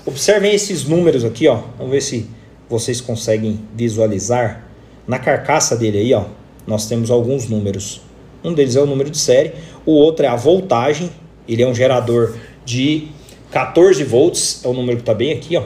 Observem 0.05 0.53
esses 0.53 0.83
números 0.83 1.23
aqui, 1.23 1.47
ó. 1.47 1.63
Vamos 1.77 1.91
ver 1.91 2.01
se 2.01 2.27
vocês 2.69 3.01
conseguem 3.01 3.59
visualizar. 3.75 4.67
Na 5.07 5.19
carcaça 5.19 5.75
dele 5.75 5.99
aí, 5.99 6.13
ó, 6.13 6.25
nós 6.65 6.87
temos 6.87 7.11
alguns 7.11 7.47
números. 7.47 8.01
Um 8.43 8.53
deles 8.53 8.75
é 8.75 8.81
o 8.81 8.85
número 8.85 9.09
de 9.09 9.17
série, 9.17 9.53
o 9.85 9.91
outro 9.91 10.25
é 10.25 10.29
a 10.29 10.35
voltagem. 10.35 11.11
Ele 11.47 11.61
é 11.61 11.67
um 11.67 11.75
gerador 11.75 12.35
de 12.65 13.07
14 13.51 14.03
volts, 14.03 14.61
é 14.63 14.67
o 14.67 14.73
número 14.73 14.97
que 14.97 15.03
está 15.03 15.13
bem 15.13 15.31
aqui, 15.31 15.55
ó. 15.57 15.63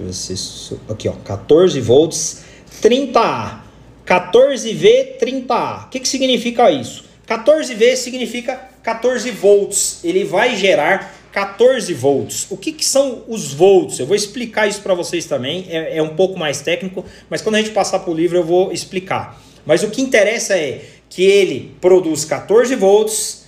eu 0.00 0.06
ver 0.06 0.14
se 0.14 0.32
isso. 0.32 0.80
Aqui, 0.88 1.08
ó. 1.08 1.12
14 1.24 1.80
volts, 1.80 2.42
30A. 2.82 3.60
14V, 4.06 5.18
30A. 5.18 5.86
O 5.86 5.88
que, 5.90 6.00
que 6.00 6.08
significa 6.08 6.70
isso? 6.70 7.04
14V 7.28 7.96
significa 7.96 8.70
14 8.82 9.30
volts. 9.30 10.00
Ele 10.02 10.24
vai 10.24 10.56
gerar 10.56 11.14
14 11.32 11.92
volts. 11.94 12.46
O 12.50 12.56
que, 12.56 12.72
que 12.72 12.84
são 12.84 13.22
os 13.28 13.52
volts? 13.52 13.98
Eu 14.00 14.06
vou 14.06 14.16
explicar 14.16 14.66
isso 14.66 14.80
para 14.80 14.94
vocês 14.94 15.26
também. 15.26 15.66
É, 15.68 15.98
é, 15.98 16.02
um 16.02 16.16
pouco 16.16 16.38
mais 16.38 16.60
técnico, 16.60 17.04
mas 17.28 17.40
quando 17.40 17.56
a 17.56 17.58
gente 17.58 17.70
passar 17.70 18.00
para 18.00 18.10
o 18.10 18.14
livro 18.14 18.36
eu 18.36 18.44
vou 18.44 18.72
explicar. 18.72 19.40
Mas 19.64 19.82
o 19.82 19.90
que 19.90 20.02
interessa 20.02 20.58
é 20.58 20.84
que 21.08 21.22
ele 21.22 21.76
produz 21.80 22.24
14 22.24 22.74
volts 22.74 23.44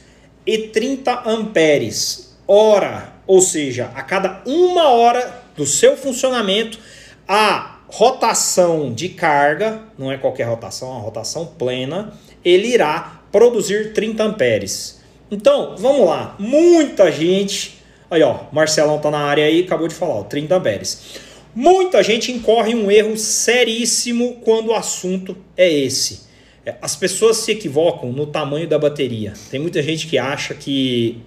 e 0.46 0.58
30 0.58 1.22
amperes 1.26 2.36
hora, 2.46 3.14
ou 3.26 3.40
seja, 3.40 3.90
a 3.94 4.02
cada 4.02 4.42
uma 4.44 4.90
hora 4.90 5.42
do 5.56 5.64
seu 5.64 5.96
funcionamento, 5.96 6.78
a 7.26 7.71
rotação 7.92 8.90
de 8.90 9.10
carga, 9.10 9.82
não 9.98 10.10
é 10.10 10.16
qualquer 10.16 10.44
rotação, 10.44 10.88
é 10.88 10.92
uma 10.92 11.00
rotação 11.00 11.44
plena, 11.44 12.14
ele 12.42 12.68
irá 12.68 13.22
produzir 13.30 13.92
30 13.92 14.24
amperes. 14.24 15.02
Então, 15.30 15.76
vamos 15.76 16.06
lá. 16.06 16.34
Muita 16.38 17.12
gente. 17.12 17.78
Aí, 18.10 18.22
ó, 18.22 18.44
Marcelão 18.50 18.98
tá 18.98 19.10
na 19.10 19.18
área 19.18 19.44
aí, 19.44 19.60
acabou 19.60 19.88
de 19.88 19.94
falar, 19.94 20.14
ó, 20.14 20.22
30 20.22 20.56
amperes. 20.56 21.20
Muita 21.54 22.02
gente 22.02 22.32
incorre 22.32 22.74
um 22.74 22.90
erro 22.90 23.14
seríssimo 23.16 24.38
quando 24.42 24.68
o 24.68 24.74
assunto 24.74 25.36
é 25.54 25.70
esse. 25.70 26.22
É, 26.64 26.76
as 26.80 26.96
pessoas 26.96 27.36
se 27.38 27.52
equivocam 27.52 28.10
no 28.10 28.26
tamanho 28.26 28.66
da 28.66 28.78
bateria. 28.78 29.34
Tem 29.50 29.60
muita 29.60 29.82
gente 29.82 30.06
que 30.06 30.16
acha 30.16 30.54
que 30.54 31.20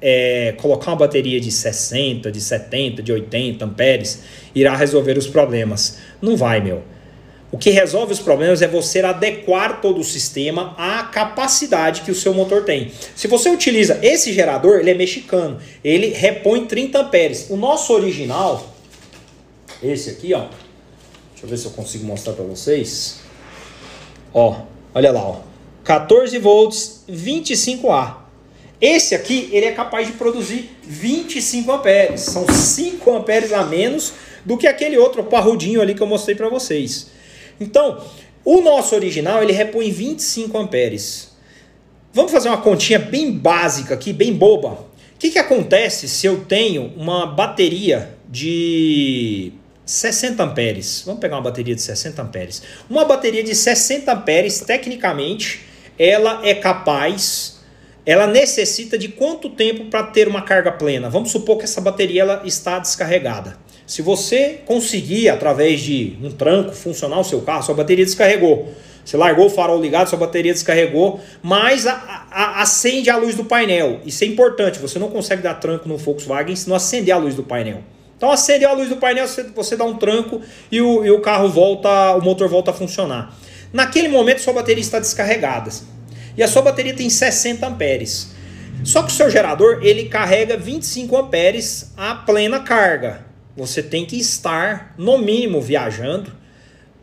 é, 0.00 0.54
colocar 0.58 0.90
uma 0.90 0.96
bateria 0.96 1.40
de 1.40 1.50
60, 1.50 2.30
de 2.30 2.40
70, 2.40 3.02
de 3.02 3.12
80 3.12 3.64
amperes 3.64 4.22
irá 4.54 4.74
resolver 4.76 5.16
os 5.16 5.26
problemas. 5.26 5.98
Não 6.20 6.36
vai, 6.36 6.60
meu. 6.60 6.82
O 7.52 7.58
que 7.58 7.70
resolve 7.70 8.12
os 8.12 8.20
problemas 8.20 8.62
é 8.62 8.68
você 8.68 9.00
adequar 9.00 9.80
todo 9.80 10.00
o 10.00 10.04
sistema 10.04 10.74
à 10.78 11.02
capacidade 11.02 12.02
que 12.02 12.10
o 12.10 12.14
seu 12.14 12.32
motor 12.32 12.64
tem. 12.64 12.92
Se 13.16 13.26
você 13.26 13.50
utiliza 13.50 13.98
esse 14.02 14.32
gerador, 14.32 14.78
ele 14.78 14.90
é 14.90 14.94
mexicano, 14.94 15.58
ele 15.82 16.08
repõe 16.08 16.66
30 16.66 17.00
amperes. 17.00 17.50
O 17.50 17.56
nosso 17.56 17.92
original, 17.92 18.72
esse 19.82 20.10
aqui, 20.10 20.32
ó, 20.32 20.46
deixa 21.32 21.44
eu 21.44 21.48
ver 21.48 21.56
se 21.56 21.66
eu 21.66 21.72
consigo 21.72 22.04
mostrar 22.04 22.34
para 22.34 22.44
vocês. 22.44 23.18
Ó, 24.32 24.62
olha 24.94 25.10
lá, 25.10 25.22
ó, 25.22 25.40
14 25.82 26.38
volts, 26.38 27.04
25A. 27.10 28.19
Esse 28.80 29.14
aqui, 29.14 29.50
ele 29.52 29.66
é 29.66 29.72
capaz 29.72 30.06
de 30.06 30.14
produzir 30.14 30.70
25 30.82 31.70
amperes. 31.70 32.22
São 32.22 32.46
5 32.48 33.12
amperes 33.14 33.52
a 33.52 33.64
menos 33.64 34.14
do 34.44 34.56
que 34.56 34.66
aquele 34.66 34.96
outro 34.96 35.24
parrudinho 35.24 35.82
ali 35.82 35.94
que 35.94 36.02
eu 36.02 36.06
mostrei 36.06 36.34
para 36.34 36.48
vocês. 36.48 37.08
Então, 37.60 38.02
o 38.44 38.62
nosso 38.62 38.94
original 38.94 39.42
ele 39.42 39.52
repõe 39.52 39.90
25 39.90 40.56
amperes. 40.56 41.30
Vamos 42.12 42.32
fazer 42.32 42.48
uma 42.48 42.60
continha 42.60 42.98
bem 42.98 43.30
básica 43.30 43.94
aqui, 43.94 44.12
bem 44.12 44.32
boba. 44.32 44.70
O 45.14 45.18
que, 45.18 45.30
que 45.30 45.38
acontece 45.38 46.08
se 46.08 46.26
eu 46.26 46.44
tenho 46.44 46.92
uma 46.96 47.26
bateria 47.26 48.16
de 48.26 49.52
60 49.84 50.42
amperes? 50.42 51.02
Vamos 51.04 51.20
pegar 51.20 51.36
uma 51.36 51.42
bateria 51.42 51.74
de 51.74 51.82
60 51.82 52.22
amperes. 52.22 52.62
Uma 52.88 53.04
bateria 53.04 53.44
de 53.44 53.54
60 53.54 54.10
amperes, 54.10 54.60
tecnicamente, 54.60 55.60
ela 55.98 56.40
é 56.42 56.54
capaz, 56.54 57.59
ela 58.04 58.26
necessita 58.26 58.96
de 58.96 59.08
quanto 59.08 59.50
tempo 59.50 59.86
para 59.86 60.04
ter 60.04 60.26
uma 60.26 60.42
carga 60.42 60.72
plena? 60.72 61.10
Vamos 61.10 61.30
supor 61.30 61.58
que 61.58 61.64
essa 61.64 61.80
bateria 61.80 62.22
ela 62.22 62.42
está 62.44 62.78
descarregada. 62.78 63.58
Se 63.86 64.02
você 64.02 64.60
conseguir, 64.64 65.28
através 65.28 65.80
de 65.80 66.16
um 66.22 66.30
tranco, 66.30 66.72
funcionar 66.72 67.18
o 67.18 67.24
seu 67.24 67.40
carro, 67.42 67.62
sua 67.62 67.74
bateria 67.74 68.04
descarregou. 68.04 68.72
Você 69.04 69.16
largou 69.16 69.46
o 69.46 69.50
farol 69.50 69.80
ligado, 69.80 70.08
sua 70.08 70.18
bateria 70.18 70.52
descarregou, 70.52 71.20
mas 71.42 71.86
a, 71.86 72.26
a, 72.30 72.62
acende 72.62 73.10
a 73.10 73.16
luz 73.16 73.34
do 73.34 73.44
painel. 73.44 74.00
Isso 74.04 74.22
é 74.22 74.26
importante, 74.26 74.78
você 74.78 74.98
não 74.98 75.08
consegue 75.08 75.42
dar 75.42 75.54
tranco 75.54 75.88
no 75.88 75.96
Volkswagen 75.96 76.54
se 76.54 76.68
não 76.68 76.76
acender 76.76 77.12
a 77.12 77.18
luz 77.18 77.34
do 77.34 77.42
painel. 77.42 77.82
Então 78.16 78.30
acende 78.30 78.64
a 78.64 78.72
luz 78.72 78.88
do 78.88 78.96
painel, 78.96 79.26
você, 79.26 79.42
você 79.42 79.76
dá 79.76 79.84
um 79.84 79.96
tranco 79.96 80.40
e 80.70 80.80
o, 80.80 81.04
e 81.04 81.10
o 81.10 81.20
carro 81.20 81.48
volta, 81.48 82.14
o 82.14 82.22
motor 82.22 82.48
volta 82.48 82.70
a 82.70 82.74
funcionar. 82.74 83.34
Naquele 83.72 84.08
momento 84.08 84.40
sua 84.40 84.52
bateria 84.52 84.82
está 84.82 84.98
descarregada. 84.98 85.70
E 86.36 86.42
a 86.42 86.48
sua 86.48 86.62
bateria 86.62 86.94
tem 86.94 87.08
60 87.08 87.66
amperes. 87.66 88.30
Só 88.84 89.02
que 89.02 89.12
o 89.12 89.14
seu 89.14 89.28
gerador 89.28 89.80
ele 89.82 90.08
carrega 90.08 90.56
25 90.56 91.16
amperes 91.16 91.92
a 91.96 92.14
plena 92.14 92.60
carga. 92.60 93.26
Você 93.56 93.82
tem 93.82 94.06
que 94.06 94.18
estar, 94.18 94.94
no 94.96 95.18
mínimo, 95.18 95.60
viajando 95.60 96.32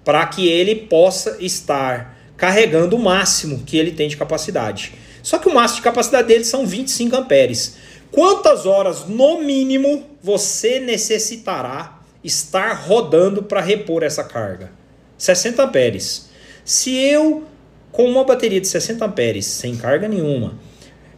para 0.04 0.26
que 0.26 0.48
ele 0.48 0.74
possa 0.74 1.38
estar 1.40 2.18
carregando 2.38 2.96
o 2.96 3.00
máximo 3.00 3.64
que 3.66 3.78
ele 3.78 3.92
tem 3.92 4.08
de 4.08 4.16
capacidade. 4.16 4.94
Só 5.22 5.38
que 5.38 5.50
o 5.50 5.54
máximo 5.54 5.78
de 5.78 5.84
capacidade 5.84 6.30
dele 6.30 6.46
são 6.46 6.66
25 6.66 7.16
amperes. 7.16 7.76
Quantas 8.10 8.66
horas, 8.66 9.06
no 9.06 9.42
mínimo, 9.42 10.06
você 10.24 10.80
necessitará 10.80 12.00
estar 12.24 12.74
rodando 12.74 13.44
para 13.44 13.60
repor 13.60 14.02
essa 14.02 14.24
carga? 14.24 14.72
60 15.18 15.64
amperes. 15.64 16.30
Se 16.64 16.96
eu, 16.96 17.44
com 17.92 18.06
uma 18.06 18.24
bateria 18.24 18.62
de 18.62 18.68
60 18.68 19.06
amperes, 19.06 19.46
sem 19.46 19.76
carga 19.76 20.08
nenhuma, 20.08 20.56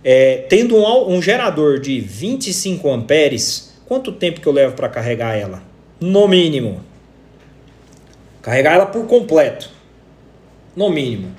é, 0.03 0.45
tendo 0.49 0.75
um, 0.77 1.15
um 1.15 1.21
gerador 1.21 1.79
de 1.79 1.99
25 1.99 2.89
amperes, 2.89 3.69
Quanto 3.89 4.11
tempo 4.11 4.39
que 4.39 4.47
eu 4.47 4.53
levo 4.53 4.75
para 4.75 4.87
carregar 4.87 5.35
ela? 5.35 5.63
No 5.99 6.27
mínimo. 6.27 6.79
Carregar 8.39 8.75
ela 8.75 8.85
por 8.85 9.07
completo. 9.07 9.67
No 10.75 10.91
mínimo. 10.91 11.35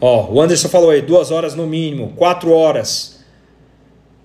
Ó, 0.00 0.32
o 0.32 0.40
Anderson 0.40 0.68
falou 0.68 0.90
aí, 0.90 1.00
duas 1.00 1.30
horas 1.30 1.54
no 1.54 1.64
mínimo, 1.64 2.12
quatro 2.16 2.50
horas. 2.50 3.24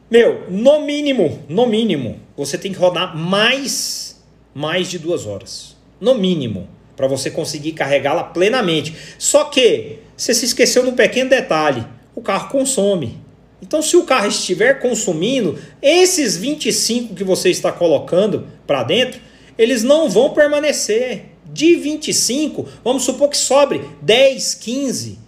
Meu, 0.09 0.49
no 0.49 0.83
mínimo, 0.83 1.39
no 1.47 1.67
mínimo, 1.67 2.19
você 2.35 2.57
tem 2.57 2.73
que 2.73 2.79
rodar 2.79 3.15
mais, 3.15 4.25
mais 4.55 4.89
de 4.89 4.97
duas 4.97 5.27
horas. 5.27 5.77
No 6.01 6.15
mínimo, 6.15 6.67
para 6.95 7.07
você 7.07 7.29
conseguir 7.29 7.73
carregá-la 7.73 8.23
plenamente. 8.23 8.95
Só 9.17 9.45
que, 9.45 9.99
você 10.15 10.33
se 10.33 10.45
esqueceu 10.45 10.83
de 10.83 10.89
um 10.89 10.95
pequeno 10.95 11.29
detalhe, 11.29 11.85
o 12.15 12.21
carro 12.21 12.49
consome. 12.49 13.19
Então, 13.61 13.81
se 13.81 13.97
o 13.97 14.03
carro 14.03 14.27
estiver 14.27 14.79
consumindo, 14.79 15.57
esses 15.81 16.37
25 16.37 17.15
que 17.15 17.23
você 17.23 17.49
está 17.49 17.71
colocando 17.71 18.47
para 18.67 18.83
dentro, 18.83 19.19
eles 19.57 19.83
não 19.83 20.09
vão 20.09 20.31
permanecer. 20.31 21.31
De 21.47 21.75
25, 21.75 22.67
vamos 22.83 23.03
supor 23.03 23.29
que 23.29 23.37
sobre 23.37 23.81
10, 24.01 24.55
15. 24.55 25.19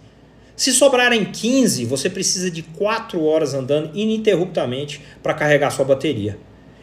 Se 0.54 0.72
sobrarem 0.72 1.24
15, 1.24 1.84
você 1.84 2.10
precisa 2.10 2.50
de 2.50 2.62
4 2.62 3.22
horas 3.24 3.54
andando 3.54 3.96
ininterruptamente 3.96 5.00
para 5.22 5.32
carregar 5.32 5.70
sua 5.70 5.84
bateria. 5.84 6.36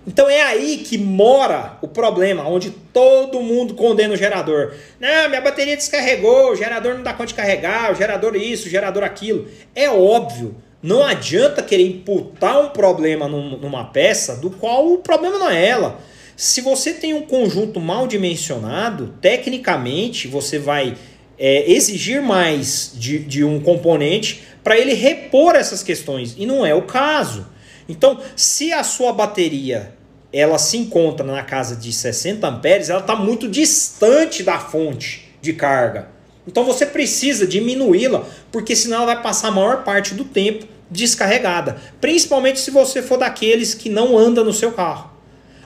Então 0.08 0.30
é 0.30 0.42
aí 0.42 0.78
que 0.78 0.98
mora 0.98 1.78
o 1.82 1.88
problema, 1.88 2.48
onde 2.48 2.70
todo 2.70 3.42
mundo 3.42 3.74
condena 3.74 4.14
o 4.14 4.18
gerador. 4.18 4.74
Não, 5.00 5.30
minha 5.30 5.42
bateria 5.42 5.76
descarregou, 5.76 6.52
o 6.52 6.56
gerador 6.56 6.94
não 6.94 7.04
dá 7.04 7.12
conta 7.14 7.28
de 7.28 7.34
carregar, 7.34 7.92
o 7.92 7.96
gerador 7.96 8.36
isso, 8.36 8.68
o 8.68 8.70
gerador 8.70 9.04
aquilo. 9.04 9.48
É 9.74 9.90
óbvio 9.90 10.56
não 10.86 11.04
adianta 11.04 11.64
querer 11.64 11.88
imputar 11.88 12.64
um 12.64 12.70
problema 12.70 13.28
numa 13.28 13.86
peça 13.86 14.36
do 14.36 14.52
qual 14.52 14.94
o 14.94 15.00
problema 15.00 15.40
não 15.40 15.50
é 15.50 15.66
ela. 15.66 16.00
Se 16.36 16.62
você 16.62 16.94
tem 16.94 17.12
um 17.12 17.24
conjunto 17.24 17.80
mal 17.80 18.06
dimensionado, 18.06 19.16
tecnicamente 19.20 20.28
você 20.28 20.60
vai 20.60 20.96
é, 21.40 21.72
exigir 21.72 22.22
mais 22.22 22.92
de, 22.94 23.18
de 23.18 23.44
um 23.44 23.60
componente 23.60 24.44
para 24.64 24.78
ele 24.78 24.94
repor 24.94 25.56
essas 25.56 25.82
questões. 25.82 26.36
E 26.38 26.46
não 26.46 26.64
é 26.64 26.76
o 26.76 26.84
caso. 26.84 27.48
Então, 27.88 28.20
se 28.36 28.74
a 28.74 28.84
sua 28.84 29.14
bateria 29.14 29.94
ela 30.34 30.58
se 30.58 30.78
encontra 30.78 31.26
na 31.26 31.44
casa 31.44 31.78
de 31.78 31.94
60 31.94 32.46
amperes, 32.46 32.90
ela 32.90 33.00
está 33.00 33.16
muito 33.16 33.48
distante 33.48 34.44
da 34.44 34.60
fonte 34.60 35.30
de 35.42 35.54
carga. 35.54 36.10
Então 36.48 36.66
você 36.66 36.86
precisa 36.86 37.48
diminuí-la, 37.48 38.26
porque 38.52 38.76
senão 38.76 38.98
ela 38.98 39.14
vai 39.14 39.22
passar 39.22 39.48
a 39.48 39.52
maior 39.52 39.84
parte 39.84 40.14
do 40.14 40.26
tempo 40.26 40.66
descarregada. 40.92 41.78
Principalmente 42.02 42.60
se 42.60 42.70
você 42.70 43.02
for 43.02 43.18
daqueles 43.18 43.74
que 43.74 43.90
não 43.90 44.18
anda 44.18 44.44
no 44.44 44.54
seu 44.54 44.72
carro. 44.72 45.12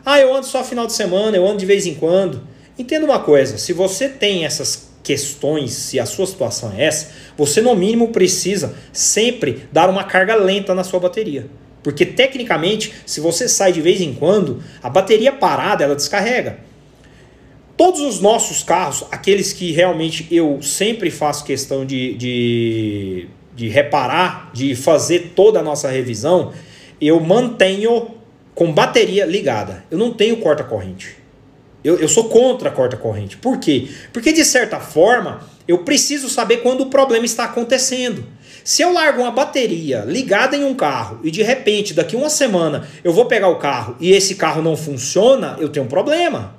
Ah, 0.05 0.19
eu 0.19 0.33
ando 0.33 0.45
só 0.45 0.63
final 0.63 0.87
de 0.87 0.93
semana, 0.93 1.35
eu 1.35 1.47
ando 1.47 1.57
de 1.57 1.65
vez 1.65 1.85
em 1.85 1.95
quando. 1.95 2.47
Entenda 2.77 3.05
uma 3.05 3.19
coisa, 3.19 3.57
se 3.57 3.73
você 3.73 4.07
tem 4.07 4.45
essas 4.45 4.89
questões, 5.03 5.73
se 5.73 5.99
a 5.99 6.05
sua 6.05 6.27
situação 6.27 6.71
é 6.77 6.85
essa, 6.85 7.09
você 7.35 7.59
no 7.59 7.75
mínimo 7.75 8.09
precisa 8.09 8.75
sempre 8.93 9.67
dar 9.71 9.89
uma 9.89 10.03
carga 10.03 10.35
lenta 10.35 10.73
na 10.73 10.83
sua 10.83 10.99
bateria. 10.99 11.49
Porque 11.83 12.05
tecnicamente, 12.05 12.93
se 13.05 13.19
você 13.19 13.47
sai 13.47 13.71
de 13.71 13.81
vez 13.81 14.01
em 14.01 14.13
quando, 14.13 14.61
a 14.83 14.89
bateria 14.89 15.31
parada 15.31 15.83
ela 15.83 15.95
descarrega. 15.95 16.59
Todos 17.77 18.01
os 18.01 18.19
nossos 18.19 18.61
carros, 18.61 19.05
aqueles 19.09 19.53
que 19.53 19.71
realmente 19.71 20.27
eu 20.29 20.61
sempre 20.61 21.09
faço 21.09 21.45
questão 21.45 21.85
de, 21.85 22.13
de 22.15 23.29
de 23.59 23.67
reparar, 23.67 24.51
de 24.53 24.73
fazer 24.73 25.33
toda 25.35 25.59
a 25.59 25.61
nossa 25.61 25.89
revisão, 25.89 26.53
eu 27.01 27.19
mantenho 27.19 28.11
com 28.55 28.71
bateria 28.71 29.25
ligada. 29.25 29.83
Eu 29.91 29.97
não 29.97 30.13
tenho 30.13 30.37
corta-corrente. 30.37 31.17
Eu, 31.83 31.99
eu 31.99 32.07
sou 32.07 32.29
contra 32.29 32.69
a 32.69 32.71
corta-corrente. 32.71 33.35
Por 33.35 33.57
quê? 33.59 33.89
Porque, 34.13 34.31
de 34.31 34.45
certa 34.45 34.79
forma, 34.79 35.41
eu 35.67 35.79
preciso 35.79 36.29
saber 36.29 36.57
quando 36.57 36.81
o 36.81 36.85
problema 36.85 37.25
está 37.25 37.43
acontecendo. 37.43 38.25
Se 38.63 38.81
eu 38.81 38.93
largo 38.93 39.21
uma 39.21 39.31
bateria 39.31 40.03
ligada 40.05 40.55
em 40.55 40.63
um 40.63 40.75
carro 40.75 41.19
e 41.23 41.31
de 41.31 41.41
repente, 41.41 41.93
daqui 41.93 42.15
uma 42.15 42.29
semana, 42.29 42.87
eu 43.03 43.13
vou 43.13 43.25
pegar 43.25 43.47
o 43.49 43.57
carro 43.57 43.95
e 43.99 44.11
esse 44.11 44.35
carro 44.35 44.61
não 44.61 44.75
funciona, 44.75 45.57
eu 45.59 45.69
tenho 45.69 45.85
um 45.85 45.89
problema. 45.89 46.55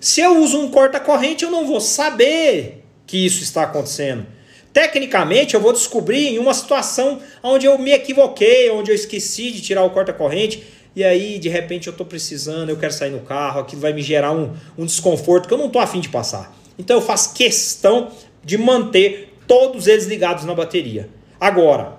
Se 0.00 0.20
eu 0.20 0.38
uso 0.42 0.58
um 0.58 0.70
corta-corrente, 0.70 1.44
eu 1.44 1.50
não 1.50 1.66
vou 1.66 1.80
saber 1.80 2.84
que 3.06 3.24
isso 3.24 3.42
está 3.42 3.64
acontecendo. 3.64 4.26
Tecnicamente, 4.72 5.54
eu 5.54 5.60
vou 5.60 5.72
descobrir 5.72 6.28
em 6.28 6.38
uma 6.38 6.54
situação 6.54 7.20
onde 7.42 7.66
eu 7.66 7.76
me 7.76 7.90
equivoquei, 7.90 8.70
onde 8.70 8.90
eu 8.90 8.94
esqueci 8.94 9.50
de 9.50 9.60
tirar 9.60 9.82
o 9.82 9.90
corta-corrente, 9.90 10.62
e 10.94 11.04
aí, 11.04 11.38
de 11.38 11.48
repente, 11.48 11.86
eu 11.86 11.92
estou 11.92 12.06
precisando, 12.06 12.68
eu 12.68 12.76
quero 12.76 12.92
sair 12.92 13.10
no 13.10 13.20
carro, 13.20 13.60
aquilo 13.60 13.80
vai 13.80 13.92
me 13.92 14.02
gerar 14.02 14.32
um, 14.32 14.54
um 14.76 14.84
desconforto 14.84 15.46
que 15.46 15.54
eu 15.54 15.58
não 15.58 15.66
estou 15.66 15.80
afim 15.80 16.00
de 16.00 16.08
passar. 16.08 16.56
Então, 16.78 16.96
eu 16.96 17.02
faço 17.02 17.34
questão 17.34 18.10
de 18.44 18.56
manter 18.56 19.34
todos 19.46 19.86
eles 19.86 20.06
ligados 20.06 20.44
na 20.44 20.54
bateria. 20.54 21.08
Agora, 21.40 21.96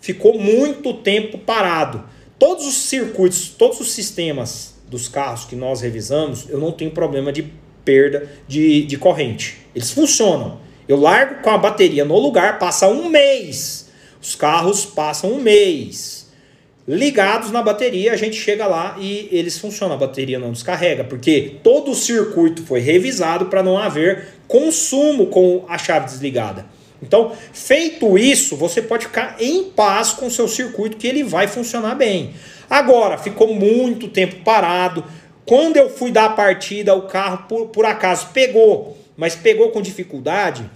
ficou 0.00 0.38
muito 0.38 0.94
tempo 0.94 1.36
parado. 1.36 2.04
Todos 2.38 2.66
os 2.66 2.74
circuitos, 2.74 3.50
todos 3.50 3.80
os 3.80 3.92
sistemas 3.92 4.74
dos 4.88 5.08
carros 5.08 5.44
que 5.44 5.54
nós 5.54 5.82
revisamos, 5.82 6.48
eu 6.48 6.58
não 6.58 6.72
tenho 6.72 6.90
problema 6.90 7.30
de 7.30 7.52
perda 7.84 8.30
de, 8.46 8.84
de 8.84 8.96
corrente. 8.96 9.58
Eles 9.74 9.90
funcionam. 9.90 10.60
Eu 10.88 10.98
largo 10.98 11.42
com 11.42 11.50
a 11.50 11.58
bateria 11.58 12.04
no 12.04 12.18
lugar, 12.18 12.58
passa 12.58 12.88
um 12.88 13.10
mês. 13.10 13.90
Os 14.22 14.34
carros 14.34 14.86
passam 14.86 15.32
um 15.32 15.40
mês. 15.40 16.28
Ligados 16.86 17.50
na 17.50 17.62
bateria, 17.62 18.14
a 18.14 18.16
gente 18.16 18.36
chega 18.36 18.66
lá 18.66 18.96
e 18.98 19.28
eles 19.30 19.58
funcionam. 19.58 19.96
A 19.96 19.98
bateria 19.98 20.38
não 20.38 20.52
descarrega, 20.52 21.04
porque 21.04 21.56
todo 21.62 21.90
o 21.90 21.94
circuito 21.94 22.62
foi 22.62 22.80
revisado 22.80 23.46
para 23.46 23.62
não 23.62 23.76
haver 23.76 24.28
consumo 24.46 25.26
com 25.26 25.66
a 25.68 25.76
chave 25.76 26.06
desligada. 26.06 26.64
Então, 27.02 27.32
feito 27.52 28.18
isso, 28.18 28.56
você 28.56 28.82
pode 28.82 29.06
ficar 29.06 29.36
em 29.38 29.64
paz 29.70 30.12
com 30.12 30.26
o 30.26 30.30
seu 30.30 30.48
circuito, 30.48 30.96
que 30.96 31.06
ele 31.06 31.22
vai 31.22 31.46
funcionar 31.46 31.94
bem. 31.94 32.34
Agora, 32.68 33.16
ficou 33.16 33.54
muito 33.54 34.08
tempo 34.08 34.42
parado. 34.44 35.04
Quando 35.46 35.76
eu 35.76 35.88
fui 35.88 36.10
dar 36.10 36.26
a 36.26 36.30
partida, 36.30 36.94
o 36.94 37.02
carro, 37.02 37.44
por, 37.48 37.66
por 37.66 37.86
acaso, 37.86 38.28
pegou, 38.32 38.98
mas 39.16 39.34
pegou 39.34 39.70
com 39.70 39.80
dificuldade 39.80 40.68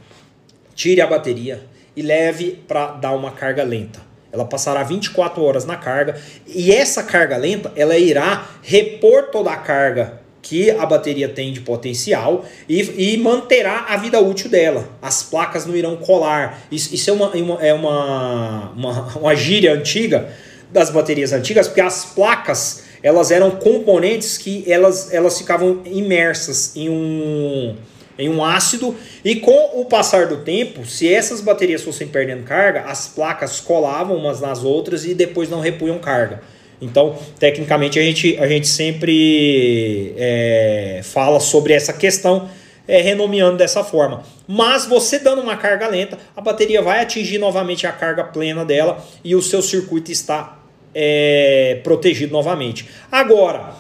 tire 0.75 1.01
a 1.01 1.07
bateria 1.07 1.63
e 1.95 2.03
leve 2.03 2.63
para 2.67 2.93
dar 2.93 3.13
uma 3.13 3.31
carga 3.31 3.63
lenta. 3.63 4.01
Ela 4.31 4.45
passará 4.45 4.83
24 4.83 5.43
horas 5.43 5.65
na 5.65 5.77
carga 5.77 6.19
e 6.47 6.73
essa 6.73 7.03
carga 7.03 7.37
lenta 7.37 7.73
ela 7.77 7.99
irá 7.99 8.49
repor 8.63 9.25
toda 9.31 9.51
a 9.51 9.57
carga 9.57 10.22
que 10.43 10.73
a 10.73 10.85
bateria 10.85 11.29
tem 11.29 11.53
de 11.53 11.61
potencial 11.61 12.45
e, 12.69 13.13
e 13.13 13.17
manterá 13.17 13.87
a 13.89 13.97
vida 13.97 14.21
útil 14.21 14.51
dela. 14.51 14.89
As 15.01 15.23
placas 15.23 15.65
não 15.65 15.77
irão 15.77 15.97
colar. 15.97 16.65
Isso, 16.71 16.93
isso 16.93 17.09
é, 17.09 17.13
uma, 17.13 17.31
uma, 17.31 17.63
é 17.65 17.73
uma, 17.73 18.73
uma, 18.73 19.17
uma 19.17 19.35
gíria 19.37 19.73
antiga 19.73 20.29
das 20.71 20.91
baterias 20.91 21.33
antigas, 21.33 21.69
porque 21.69 21.81
as 21.81 22.07
placas 22.07 22.85
elas 23.03 23.31
eram 23.31 23.51
componentes 23.53 24.39
que 24.39 24.65
elas, 24.71 25.13
elas 25.13 25.39
ficavam 25.39 25.83
imersas 25.85 26.75
em 26.77 26.89
um 26.89 27.77
em 28.19 28.29
um 28.29 28.45
ácido 28.45 28.95
e 29.25 29.37
com 29.37 29.81
o 29.81 29.87
passar 29.87 30.27
do 30.27 30.39
tempo, 30.39 30.85
se 30.85 31.13
essas 31.13 31.41
baterias 31.41 31.83
fossem 31.83 32.07
perdendo 32.07 32.45
carga, 32.45 32.83
as 32.83 33.09
placas 33.09 33.59
colavam 33.59 34.17
umas 34.17 34.39
nas 34.39 34.63
outras 34.63 35.05
e 35.07 35.15
depois 35.15 35.49
não 35.49 35.61
repunham 35.61 35.99
carga. 35.99 36.43
Então, 36.83 37.17
tecnicamente, 37.39 37.97
a 37.97 38.03
gente, 38.03 38.37
a 38.39 38.49
gente 38.49 38.67
sempre 38.67 40.13
é, 40.17 41.01
fala 41.05 41.39
sobre 41.39 41.73
essa 41.73 41.93
questão, 41.93 42.49
é, 42.89 43.01
renomeando 43.01 43.57
dessa 43.57 43.85
forma. 43.85 44.25
Mas 44.49 44.85
você 44.85 45.21
dando 45.21 45.41
uma 45.41 45.57
carga 45.57 45.87
lenta, 45.87 46.19
a 46.37 46.41
bateria 46.41 46.83
vai 46.83 47.01
atingir 47.01 47.39
novamente 47.39 47.87
a 47.87 47.93
carga 47.93 48.25
plena 48.25 48.65
dela 48.65 49.03
e 49.23 49.37
o 49.37 49.41
seu 49.41 49.63
circuito 49.63 50.11
está 50.11 50.59
é, 50.93 51.81
protegido 51.85 52.33
novamente. 52.33 52.89
Agora, 53.13 53.75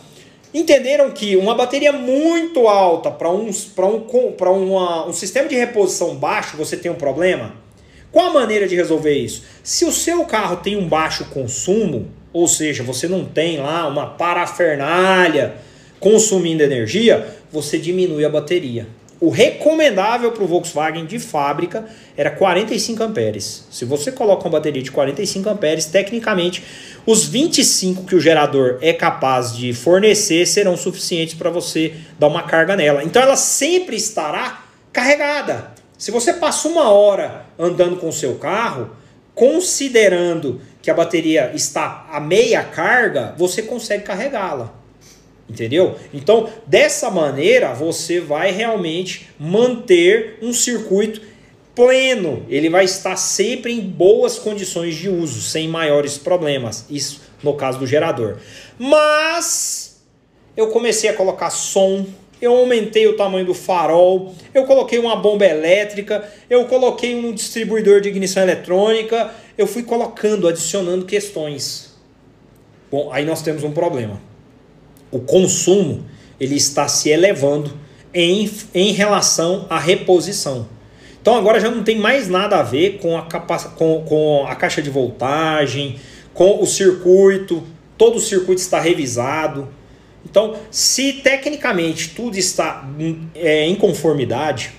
entenderam 0.54 1.10
que 1.10 1.36
uma 1.36 1.56
bateria 1.56 1.92
muito 1.92 2.68
alta 2.68 3.10
para 3.10 3.28
um, 3.28 3.50
um, 3.50 5.08
um 5.08 5.12
sistema 5.12 5.48
de 5.48 5.56
reposição 5.56 6.14
baixo 6.14 6.56
você 6.56 6.76
tem 6.76 6.90
um 6.90 6.94
problema? 6.94 7.56
Qual 8.12 8.26
a 8.26 8.32
maneira 8.32 8.68
de 8.68 8.76
resolver 8.76 9.14
isso? 9.14 9.42
Se 9.64 9.84
o 9.84 9.90
seu 9.90 10.24
carro 10.24 10.58
tem 10.58 10.76
um 10.76 10.86
baixo 10.86 11.24
consumo, 11.30 12.08
ou 12.32 12.48
seja, 12.48 12.82
você 12.82 13.06
não 13.06 13.24
tem 13.24 13.58
lá 13.58 13.86
uma 13.86 14.06
parafernália 14.06 15.54
consumindo 16.00 16.62
energia, 16.62 17.26
você 17.50 17.78
diminui 17.78 18.24
a 18.24 18.28
bateria. 18.28 18.86
O 19.20 19.30
recomendável 19.30 20.32
para 20.32 20.42
o 20.42 20.48
Volkswagen 20.48 21.06
de 21.06 21.20
fábrica 21.20 21.84
era 22.16 22.28
45 22.28 23.04
amperes. 23.04 23.64
Se 23.70 23.84
você 23.84 24.10
coloca 24.10 24.42
uma 24.46 24.50
bateria 24.50 24.82
de 24.82 24.90
45 24.90 25.48
amperes, 25.48 25.86
tecnicamente 25.86 26.64
os 27.06 27.26
25 27.26 28.02
que 28.02 28.16
o 28.16 28.20
gerador 28.20 28.78
é 28.80 28.92
capaz 28.92 29.56
de 29.56 29.72
fornecer 29.72 30.44
serão 30.44 30.76
suficientes 30.76 31.34
para 31.34 31.50
você 31.50 31.94
dar 32.18 32.26
uma 32.26 32.42
carga 32.42 32.74
nela. 32.74 33.04
Então 33.04 33.22
ela 33.22 33.36
sempre 33.36 33.94
estará 33.94 34.64
carregada. 34.92 35.70
Se 35.96 36.10
você 36.10 36.32
passa 36.32 36.66
uma 36.66 36.90
hora 36.90 37.46
andando 37.56 37.98
com 37.98 38.08
o 38.08 38.12
seu 38.12 38.34
carro, 38.34 38.90
considerando 39.36 40.60
que 40.82 40.90
a 40.90 40.94
bateria 40.94 41.52
está 41.54 42.06
a 42.10 42.20
meia 42.20 42.62
carga, 42.62 43.34
você 43.38 43.62
consegue 43.62 44.02
carregá-la. 44.02 44.74
Entendeu? 45.48 45.96
Então, 46.12 46.48
dessa 46.66 47.10
maneira, 47.10 47.72
você 47.72 48.20
vai 48.20 48.50
realmente 48.50 49.28
manter 49.38 50.38
um 50.42 50.52
circuito 50.52 51.20
pleno. 51.74 52.44
Ele 52.48 52.68
vai 52.68 52.84
estar 52.84 53.16
sempre 53.16 53.72
em 53.72 53.80
boas 53.80 54.38
condições 54.38 54.96
de 54.96 55.08
uso, 55.08 55.40
sem 55.40 55.68
maiores 55.68 56.18
problemas. 56.18 56.86
Isso 56.90 57.20
no 57.42 57.54
caso 57.54 57.78
do 57.78 57.86
gerador. 57.86 58.38
Mas 58.78 60.02
eu 60.56 60.68
comecei 60.68 61.10
a 61.10 61.14
colocar 61.14 61.50
som, 61.50 62.06
eu 62.40 62.56
aumentei 62.56 63.06
o 63.06 63.16
tamanho 63.16 63.46
do 63.46 63.54
farol, 63.54 64.34
eu 64.52 64.64
coloquei 64.64 64.98
uma 64.98 65.16
bomba 65.16 65.46
elétrica, 65.46 66.28
eu 66.50 66.64
coloquei 66.66 67.14
um 67.14 67.32
distribuidor 67.32 68.00
de 68.00 68.08
ignição 68.08 68.42
eletrônica, 68.42 69.30
eu 69.56 69.66
fui 69.66 69.82
colocando, 69.82 70.48
adicionando 70.48 71.04
questões. 71.04 71.94
Bom, 72.90 73.10
aí 73.12 73.24
nós 73.24 73.42
temos 73.42 73.64
um 73.64 73.72
problema 73.72 74.20
o 75.12 75.20
consumo 75.20 76.04
ele 76.40 76.56
está 76.56 76.88
se 76.88 77.10
elevando 77.10 77.70
em, 78.12 78.50
em 78.74 78.92
relação 78.92 79.66
à 79.70 79.78
reposição. 79.78 80.66
Então 81.20 81.36
agora 81.36 81.60
já 81.60 81.70
não 81.70 81.84
tem 81.84 81.98
mais 81.98 82.26
nada 82.28 82.58
a 82.58 82.62
ver 82.62 82.98
com 82.98 83.16
a, 83.16 83.22
com, 83.22 84.02
com 84.02 84.44
a 84.48 84.56
caixa 84.56 84.82
de 84.82 84.90
voltagem, 84.90 85.96
com 86.34 86.60
o 86.60 86.66
circuito, 86.66 87.62
todo 87.96 88.16
o 88.16 88.20
circuito 88.20 88.60
está 88.60 88.80
revisado. 88.80 89.68
Então, 90.24 90.56
se 90.70 91.14
tecnicamente 91.14 92.10
tudo 92.10 92.38
está 92.38 92.88
é, 93.34 93.66
em 93.66 93.74
conformidade 93.74 94.72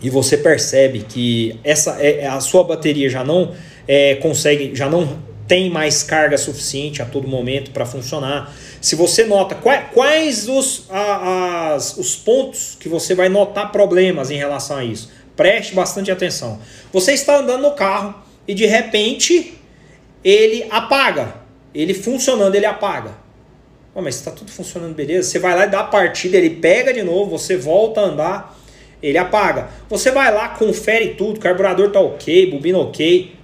e 0.00 0.08
você 0.08 0.36
percebe 0.36 1.00
que 1.00 1.58
essa 1.64 1.96
é, 2.00 2.26
a 2.26 2.38
sua 2.40 2.62
bateria 2.62 3.10
já 3.10 3.24
não 3.24 3.52
é, 3.88 4.16
consegue, 4.16 4.76
já 4.76 4.88
não 4.88 5.26
tem 5.48 5.70
mais 5.70 6.02
carga 6.02 6.36
suficiente 6.36 7.00
a 7.00 7.06
todo 7.06 7.26
momento 7.26 7.70
para 7.70 7.86
funcionar, 7.86 8.54
se 8.82 8.94
você 8.94 9.24
nota 9.24 9.54
quais 9.54 10.46
os, 10.46 10.84
a, 10.90 11.72
as, 11.72 11.96
os 11.96 12.14
pontos 12.14 12.76
que 12.78 12.88
você 12.88 13.14
vai 13.14 13.30
notar 13.30 13.72
problemas 13.72 14.30
em 14.30 14.36
relação 14.36 14.76
a 14.76 14.84
isso, 14.84 15.10
preste 15.34 15.74
bastante 15.74 16.10
atenção. 16.10 16.60
Você 16.92 17.12
está 17.12 17.38
andando 17.38 17.62
no 17.62 17.72
carro 17.72 18.14
e 18.46 18.52
de 18.54 18.66
repente 18.66 19.54
ele 20.22 20.66
apaga. 20.70 21.34
Ele 21.74 21.94
funcionando, 21.94 22.54
ele 22.54 22.66
apaga. 22.66 23.12
Mas 23.94 24.16
está 24.16 24.30
tudo 24.30 24.50
funcionando 24.50 24.94
beleza. 24.94 25.28
Você 25.28 25.38
vai 25.38 25.56
lá 25.56 25.64
e 25.64 25.70
dá 25.70 25.80
a 25.80 25.84
partida, 25.84 26.36
ele 26.36 26.50
pega 26.50 26.92
de 26.92 27.02
novo, 27.02 27.36
você 27.36 27.56
volta 27.56 28.00
a 28.00 28.04
andar, 28.04 28.58
ele 29.02 29.18
apaga. 29.18 29.70
Você 29.88 30.12
vai 30.12 30.32
lá, 30.32 30.50
confere 30.50 31.14
tudo, 31.14 31.40
carburador 31.40 31.90
tá 31.90 31.98
ok, 31.98 32.50
bobina 32.50 32.78
ok. 32.78 33.37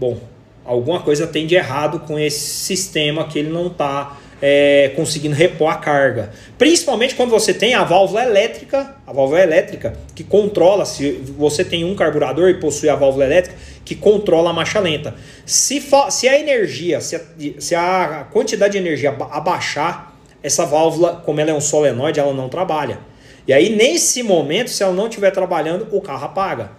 Bom, 0.00 0.16
alguma 0.64 1.02
coisa 1.02 1.26
tem 1.26 1.46
de 1.46 1.54
errado 1.54 2.00
com 2.06 2.18
esse 2.18 2.40
sistema 2.40 3.28
que 3.28 3.38
ele 3.38 3.50
não 3.50 3.66
está 3.66 4.16
é, 4.40 4.92
conseguindo 4.96 5.34
repor 5.34 5.70
a 5.70 5.74
carga. 5.74 6.30
Principalmente 6.56 7.14
quando 7.14 7.28
você 7.28 7.52
tem 7.52 7.74
a 7.74 7.84
válvula 7.84 8.24
elétrica, 8.24 8.96
a 9.06 9.12
válvula 9.12 9.42
elétrica 9.42 9.92
que 10.14 10.24
controla, 10.24 10.86
se 10.86 11.10
você 11.36 11.62
tem 11.62 11.84
um 11.84 11.94
carburador 11.94 12.48
e 12.48 12.54
possui 12.54 12.88
a 12.88 12.96
válvula 12.96 13.26
elétrica, 13.26 13.58
que 13.84 13.94
controla 13.94 14.48
a 14.48 14.52
marcha 14.54 14.80
lenta. 14.80 15.14
Se, 15.44 15.86
se 16.08 16.26
a 16.26 16.40
energia, 16.40 17.02
se 17.02 17.16
a, 17.16 17.20
se 17.58 17.74
a 17.74 18.26
quantidade 18.32 18.72
de 18.72 18.78
energia 18.78 19.14
abaixar, 19.30 20.16
essa 20.42 20.64
válvula, 20.64 21.22
como 21.26 21.42
ela 21.42 21.50
é 21.50 21.54
um 21.54 21.60
solenoide, 21.60 22.18
ela 22.18 22.32
não 22.32 22.48
trabalha. 22.48 23.00
E 23.46 23.52
aí, 23.52 23.76
nesse 23.76 24.22
momento, 24.22 24.70
se 24.70 24.82
ela 24.82 24.94
não 24.94 25.08
estiver 25.08 25.30
trabalhando, 25.30 25.88
o 25.92 26.00
carro 26.00 26.24
apaga. 26.24 26.70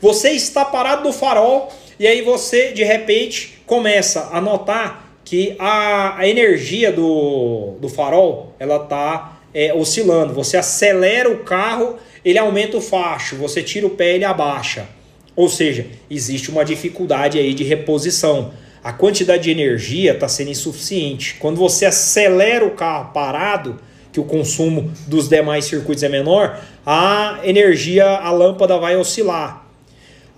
Você 0.00 0.30
está 0.30 0.64
parado 0.64 1.04
no 1.04 1.12
farol 1.12 1.68
e 1.98 2.06
aí 2.06 2.22
você, 2.22 2.72
de 2.72 2.82
repente, 2.84 3.62
começa 3.66 4.30
a 4.32 4.40
notar 4.40 5.12
que 5.24 5.54
a, 5.58 6.18
a 6.18 6.28
energia 6.28 6.92
do, 6.92 7.76
do 7.80 7.88
farol 7.88 8.54
ela 8.58 8.76
está 8.76 9.40
é, 9.54 9.72
oscilando. 9.74 10.34
Você 10.34 10.56
acelera 10.56 11.30
o 11.30 11.38
carro, 11.38 11.96
ele 12.24 12.38
aumenta 12.38 12.76
o 12.76 12.80
facho. 12.80 13.36
Você 13.36 13.62
tira 13.62 13.86
o 13.86 13.90
pé, 13.90 14.14
ele 14.14 14.24
abaixa. 14.24 14.86
Ou 15.34 15.48
seja, 15.48 15.86
existe 16.10 16.50
uma 16.50 16.64
dificuldade 16.64 17.38
aí 17.38 17.54
de 17.54 17.64
reposição. 17.64 18.52
A 18.84 18.92
quantidade 18.92 19.44
de 19.44 19.50
energia 19.50 20.12
está 20.12 20.28
sendo 20.28 20.50
insuficiente. 20.50 21.36
Quando 21.38 21.56
você 21.56 21.86
acelera 21.86 22.66
o 22.66 22.72
carro 22.72 23.12
parado, 23.12 23.80
que 24.12 24.20
o 24.20 24.24
consumo 24.24 24.92
dos 25.06 25.28
demais 25.28 25.64
circuitos 25.64 26.02
é 26.02 26.08
menor, 26.08 26.60
a 26.84 27.40
energia, 27.44 28.04
a 28.04 28.30
lâmpada 28.30 28.76
vai 28.78 28.96
oscilar. 28.96 29.61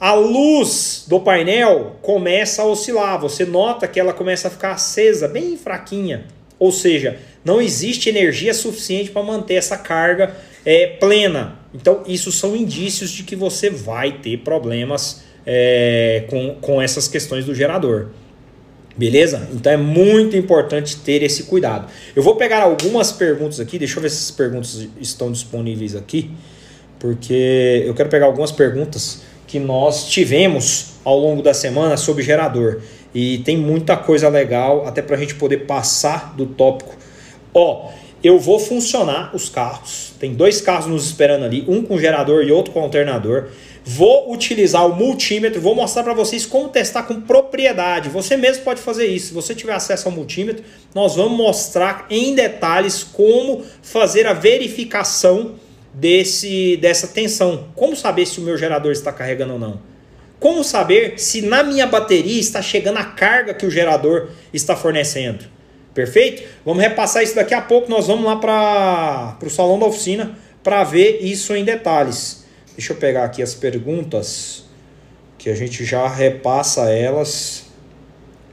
A 0.05 0.13
luz 0.13 1.07
do 1.09 1.19
painel 1.19 1.97
começa 2.03 2.61
a 2.61 2.67
oscilar, 2.67 3.19
você 3.19 3.47
nota 3.47 3.89
que 3.89 3.99
ela 3.99 4.13
começa 4.13 4.49
a 4.49 4.51
ficar 4.51 4.73
acesa, 4.73 5.27
bem 5.27 5.57
fraquinha. 5.57 6.27
Ou 6.59 6.71
seja, 6.71 7.17
não 7.43 7.59
existe 7.59 8.11
energia 8.11 8.53
suficiente 8.53 9.11
para 9.11 9.23
manter 9.23 9.55
essa 9.55 9.79
carga 9.79 10.37
é, 10.63 10.89
plena. 10.89 11.59
Então, 11.73 12.03
isso 12.07 12.31
são 12.31 12.55
indícios 12.55 13.13
de 13.13 13.23
que 13.23 13.35
você 13.35 13.71
vai 13.71 14.19
ter 14.19 14.41
problemas 14.41 15.25
é, 15.47 16.25
com, 16.29 16.57
com 16.61 16.83
essas 16.83 17.09
questões 17.09 17.47
do 17.47 17.55
gerador. 17.55 18.09
Beleza? 18.95 19.49
Então 19.55 19.73
é 19.73 19.79
muito 19.79 20.37
importante 20.37 20.99
ter 20.99 21.23
esse 21.23 21.45
cuidado. 21.45 21.91
Eu 22.15 22.23
vou 22.23 22.37
pegar 22.37 22.61
algumas 22.61 23.11
perguntas 23.11 23.59
aqui, 23.59 23.79
deixa 23.79 23.99
eu 23.99 24.03
ver 24.03 24.11
se 24.11 24.17
essas 24.17 24.33
perguntas 24.33 24.87
estão 25.01 25.33
disponíveis 25.33 25.97
aqui, 25.97 26.31
porque 26.99 27.85
eu 27.87 27.95
quero 27.95 28.11
pegar 28.11 28.27
algumas 28.27 28.53
perguntas 28.53 29.23
que 29.55 29.61
nós 29.61 30.09
tivemos 30.09 30.95
ao 31.05 31.17
longo 31.17 31.41
da 31.41 31.55
semana 31.55 31.97
sobre 31.97 32.25
gerador. 32.25 32.81
E 33.15 33.39
tem 33.39 33.57
muita 33.57 33.97
coisa 33.97 34.29
legal, 34.29 34.85
até 34.85 35.01
para 35.01 35.15
a 35.15 35.19
gente 35.21 35.37
poder 35.37 35.59
passar 35.59 36.35
do 36.35 36.45
tópico. 36.45 36.97
Ó, 37.55 37.89
eu 38.21 38.37
vou 38.37 38.59
funcionar 38.59 39.31
os 39.33 39.49
carros. 39.49 40.13
Tem 40.19 40.35
dois 40.35 40.61
carros 40.61 40.87
nos 40.87 41.07
esperando 41.07 41.45
ali, 41.45 41.65
um 41.69 41.85
com 41.85 41.97
gerador 42.01 42.43
e 42.43 42.51
outro 42.51 42.73
com 42.73 42.81
alternador. 42.81 43.47
Vou 43.85 44.33
utilizar 44.33 44.85
o 44.89 44.97
multímetro, 44.97 45.61
vou 45.61 45.77
mostrar 45.77 46.03
para 46.03 46.15
vocês 46.15 46.45
como 46.45 46.69
testar 46.69 47.05
com 47.05 47.21
propriedade. 47.21 48.09
Você 48.09 48.37
mesmo 48.37 48.65
pode 48.65 48.81
fazer 48.81 49.07
isso. 49.07 49.29
Se 49.29 49.35
você 49.35 49.55
tiver 49.55 49.75
acesso 49.75 50.09
ao 50.09 50.13
multímetro, 50.13 50.65
nós 50.93 51.15
vamos 51.15 51.39
mostrar 51.39 52.07
em 52.11 52.35
detalhes 52.35 53.05
como 53.05 53.63
fazer 53.83 54.27
a 54.27 54.33
verificação 54.33 55.53
desse, 55.95 56.77
dessa 56.77 57.07
tensão. 57.07 57.69
Como 57.75 57.95
saber 57.95 58.27
se 58.27 58.41
o 58.41 58.43
meu 58.43 58.59
gerador 58.59 58.93
está 58.93 59.13
carregando 59.13 59.55
ou 59.55 59.59
não? 59.59 59.81
Como 60.41 60.63
saber 60.63 61.15
se 61.19 61.41
na 61.43 61.63
minha 61.63 61.87
bateria 61.87 62.39
está 62.39 62.61
chegando 62.61 62.99
a 62.99 63.05
carga 63.05 63.55
que 63.55 63.65
o 63.65 63.71
gerador 63.71 64.29
está 64.53 64.77
fornecendo? 64.77 65.45
Perfeito? 65.95 66.43
Vamos 66.65 66.83
repassar 66.83 67.23
isso 67.23 67.37
daqui 67.37 67.55
a 67.55 67.63
pouco. 67.63 67.89
Nós 67.89 68.09
vamos 68.09 68.25
lá 68.25 68.37
para 68.37 69.47
o 69.47 69.51
salão 69.51 69.79
da 69.79 69.87
oficina 69.87 70.37
para 70.63 70.83
ver 70.83 71.21
isso 71.23 71.55
em 71.55 71.65
detalhes. 71.65 72.45
Deixa 72.77 72.93
eu 72.93 72.97
pegar 72.97 73.25
aqui 73.25 73.43
as 73.43 73.55
perguntas 73.55 74.65
que 75.39 75.49
a 75.49 75.55
gente 75.55 75.85
já 75.85 76.09
repassa 76.09 76.91
elas 76.91 77.67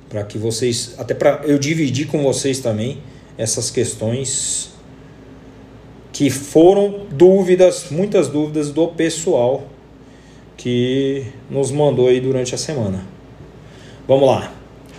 para 0.07 0.23
que 0.23 0.37
vocês, 0.37 0.93
até 0.97 1.13
para 1.13 1.41
eu 1.45 1.57
dividir 1.57 2.07
com 2.07 2.21
vocês 2.21 2.59
também 2.59 3.01
essas 3.37 3.71
questões 3.71 4.71
que 6.11 6.29
foram 6.29 7.07
dúvidas, 7.11 7.87
muitas 7.89 8.27
dúvidas 8.27 8.71
do 8.71 8.87
pessoal 8.89 9.63
que 10.57 11.25
nos 11.49 11.71
mandou 11.71 12.07
aí 12.07 12.19
durante 12.19 12.53
a 12.53 12.57
semana. 12.57 13.05
Vamos 14.07 14.27
lá. 14.27 14.53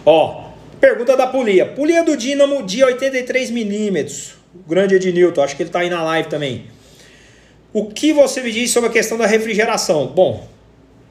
Ó, 0.05 0.47
pergunta 0.81 1.17
da 1.17 1.27
polia. 1.27 1.67
Polia 1.67 2.03
do 2.03 2.17
Dínamo 2.17 2.63
de 2.63 2.83
83 2.83 3.51
milímetros. 3.51 4.35
Grande 4.67 4.97
Ednilton, 4.97 5.43
acho 5.43 5.57
que 5.57 5.63
ele 5.63 5.69
está 5.69 5.81
aí 5.81 5.91
na 5.91 6.03
live 6.03 6.29
também. 6.29 6.65
O 7.73 7.87
que 7.87 8.13
você 8.13 8.43
me 8.43 8.51
diz 8.51 8.71
sobre 8.71 8.91
a 8.91 8.93
questão 8.93 9.17
da 9.17 9.27
refrigeração? 9.27 10.07
Bom, 10.07 10.47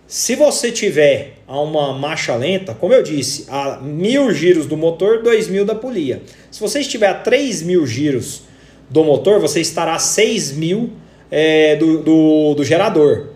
se 0.05 0.35
você 0.35 0.71
tiver 0.71 1.37
a 1.47 1.59
uma 1.59 1.93
marcha 1.93 2.35
lenta, 2.35 2.73
como 2.73 2.93
eu 2.93 3.01
disse, 3.01 3.45
a 3.49 3.77
mil 3.77 4.31
giros 4.33 4.65
do 4.65 4.75
motor, 4.75 5.23
dois 5.23 5.47
mil 5.47 5.63
da 5.63 5.73
polia. 5.73 6.21
Se 6.51 6.59
você 6.59 6.81
estiver 6.81 7.07
a 7.07 7.13
3 7.13 7.61
mil 7.61 7.87
giros 7.87 8.43
do 8.91 9.03
motor, 9.05 9.39
você 9.39 9.61
estará 9.61 9.95
a 9.95 9.99
6 9.99 10.51
mil 10.51 10.91
é, 11.31 11.77
do, 11.77 11.99
do, 12.03 12.53
do, 12.55 12.63
gerador. 12.63 13.29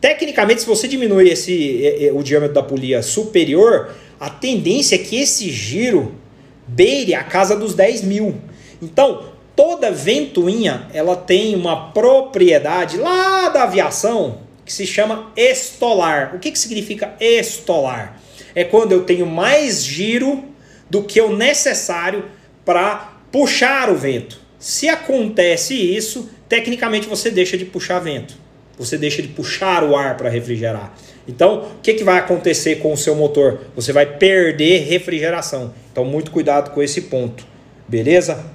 Tecnicamente, 0.00 0.60
se 0.60 0.66
você 0.66 0.86
diminuir 0.86 1.28
esse, 1.28 1.84
é, 1.84 2.06
é, 2.06 2.12
o 2.12 2.22
diâmetro 2.22 2.54
da 2.54 2.62
polia 2.62 3.02
superior, 3.02 3.90
a 4.20 4.30
tendência 4.30 4.94
é 4.94 4.98
que 4.98 5.20
esse 5.20 5.50
giro 5.50 6.14
beire 6.68 7.14
a 7.14 7.24
casa 7.24 7.56
dos 7.56 7.74
10 7.74 8.02
mil. 8.02 8.36
Então, 8.80 9.24
toda 9.56 9.90
ventoinha 9.90 10.86
ela 10.94 11.16
tem 11.16 11.56
uma 11.56 11.90
propriedade 11.90 12.96
lá 12.96 13.48
da 13.48 13.64
aviação 13.64 14.38
que 14.64 14.72
se 14.72 14.86
chama 14.86 15.32
estolar. 15.36 16.32
O 16.36 16.38
que, 16.38 16.52
que 16.52 16.58
significa 16.58 17.14
estolar? 17.20 18.20
É 18.54 18.62
quando 18.62 18.92
eu 18.92 19.02
tenho 19.02 19.26
mais 19.26 19.84
giro 19.84 20.44
do 20.88 21.02
que 21.02 21.20
o 21.20 21.36
necessário 21.36 22.26
para 22.64 23.18
puxar 23.32 23.90
o 23.90 23.96
vento. 23.96 24.41
Se 24.62 24.88
acontece 24.88 25.74
isso, 25.74 26.30
tecnicamente 26.48 27.08
você 27.08 27.32
deixa 27.32 27.58
de 27.58 27.64
puxar 27.64 27.98
vento. 27.98 28.36
Você 28.78 28.96
deixa 28.96 29.20
de 29.20 29.26
puxar 29.26 29.82
o 29.82 29.96
ar 29.96 30.16
para 30.16 30.28
refrigerar. 30.28 30.96
Então, 31.26 31.64
o 31.78 31.80
que, 31.82 31.94
que 31.94 32.04
vai 32.04 32.16
acontecer 32.20 32.76
com 32.76 32.92
o 32.92 32.96
seu 32.96 33.16
motor? 33.16 33.62
Você 33.74 33.92
vai 33.92 34.06
perder 34.06 34.84
refrigeração. 34.84 35.74
Então, 35.90 36.04
muito 36.04 36.30
cuidado 36.30 36.70
com 36.70 36.80
esse 36.80 37.00
ponto. 37.00 37.44
Beleza? 37.88 38.46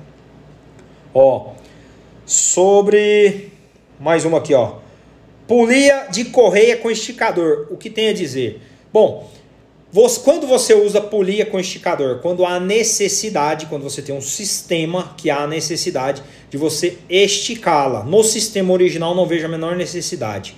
Ó, 1.14 1.52
sobre 2.26 3.50
mais 4.00 4.24
uma 4.24 4.38
aqui, 4.38 4.54
ó. 4.54 4.78
Polia 5.46 6.08
de 6.10 6.24
correia 6.24 6.78
com 6.78 6.90
esticador. 6.90 7.68
O 7.70 7.76
que 7.76 7.90
tem 7.90 8.08
a 8.08 8.14
dizer? 8.14 8.62
Bom, 8.94 9.30
quando 10.24 10.46
você 10.46 10.74
usa 10.74 11.00
polia 11.00 11.46
com 11.46 11.60
esticador, 11.60 12.20
quando 12.20 12.46
há 12.46 12.60
necessidade, 12.60 13.68
quando 13.68 13.84
você 13.84 14.02
tem 14.02 14.14
um 14.14 14.22
sistema 14.22 15.16
que 15.16 15.30
há 15.30 15.48
necessidade 15.48 16.22
de 16.50 16.58
você 16.58 16.98
esticá-la. 17.10 18.04
No 18.04 18.24
sistema 18.24 18.74
original 18.74 19.16
não 19.16 19.26
vejo 19.26 19.46
a 19.46 19.50
menor 19.50 19.76
necessidade. 19.76 20.56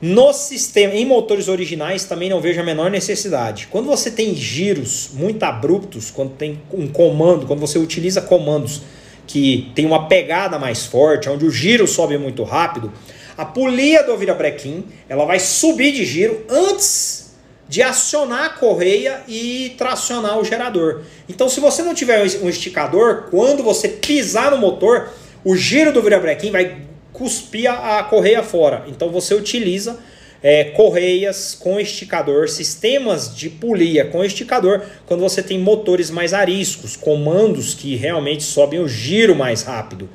No 0.00 0.30
sistema, 0.34 0.92
em 0.92 1.06
motores 1.06 1.48
originais 1.48 2.04
também 2.04 2.28
não 2.28 2.38
vejo 2.38 2.60
a 2.60 2.64
menor 2.64 2.90
necessidade. 2.90 3.66
Quando 3.70 3.86
você 3.86 4.10
tem 4.10 4.34
giros 4.34 5.08
muito 5.14 5.42
abruptos, 5.42 6.10
quando 6.10 6.32
tem 6.32 6.60
um 6.70 6.86
comando, 6.86 7.46
quando 7.46 7.60
você 7.60 7.78
utiliza 7.78 8.20
comandos 8.20 8.82
que 9.26 9.72
tem 9.74 9.86
uma 9.86 10.06
pegada 10.06 10.58
mais 10.58 10.84
forte, 10.84 11.30
onde 11.30 11.46
o 11.46 11.50
giro 11.50 11.88
sobe 11.88 12.18
muito 12.18 12.42
rápido, 12.42 12.92
a 13.38 13.44
polia 13.44 14.02
do 14.02 14.14
virabrequim 14.18 14.84
ela 15.08 15.24
vai 15.24 15.40
subir 15.40 15.92
de 15.92 16.04
giro 16.04 16.44
antes 16.48 17.25
de 17.68 17.82
acionar 17.82 18.44
a 18.44 18.48
correia 18.50 19.22
e 19.26 19.74
tracionar 19.76 20.38
o 20.38 20.44
gerador. 20.44 21.02
Então, 21.28 21.48
se 21.48 21.60
você 21.60 21.82
não 21.82 21.94
tiver 21.94 22.22
um 22.42 22.48
esticador, 22.48 23.24
quando 23.30 23.62
você 23.62 23.88
pisar 23.88 24.50
no 24.52 24.58
motor, 24.58 25.10
o 25.44 25.56
giro 25.56 25.92
do 25.92 26.02
virabrequim 26.02 26.50
vai 26.50 26.82
cuspir 27.12 27.70
a 27.70 28.02
correia 28.04 28.42
fora. 28.42 28.84
Então, 28.86 29.10
você 29.10 29.34
utiliza 29.34 29.98
é, 30.42 30.64
correias 30.64 31.56
com 31.58 31.80
esticador, 31.80 32.48
sistemas 32.48 33.34
de 33.34 33.50
polia 33.50 34.04
com 34.04 34.24
esticador, 34.24 34.82
quando 35.06 35.20
você 35.20 35.42
tem 35.42 35.58
motores 35.58 36.10
mais 36.10 36.32
ariscos, 36.32 36.94
comandos 36.94 37.74
que 37.74 37.96
realmente 37.96 38.44
sobem 38.44 38.78
o 38.78 38.86
giro 38.86 39.34
mais 39.34 39.62
rápido. 39.62 40.08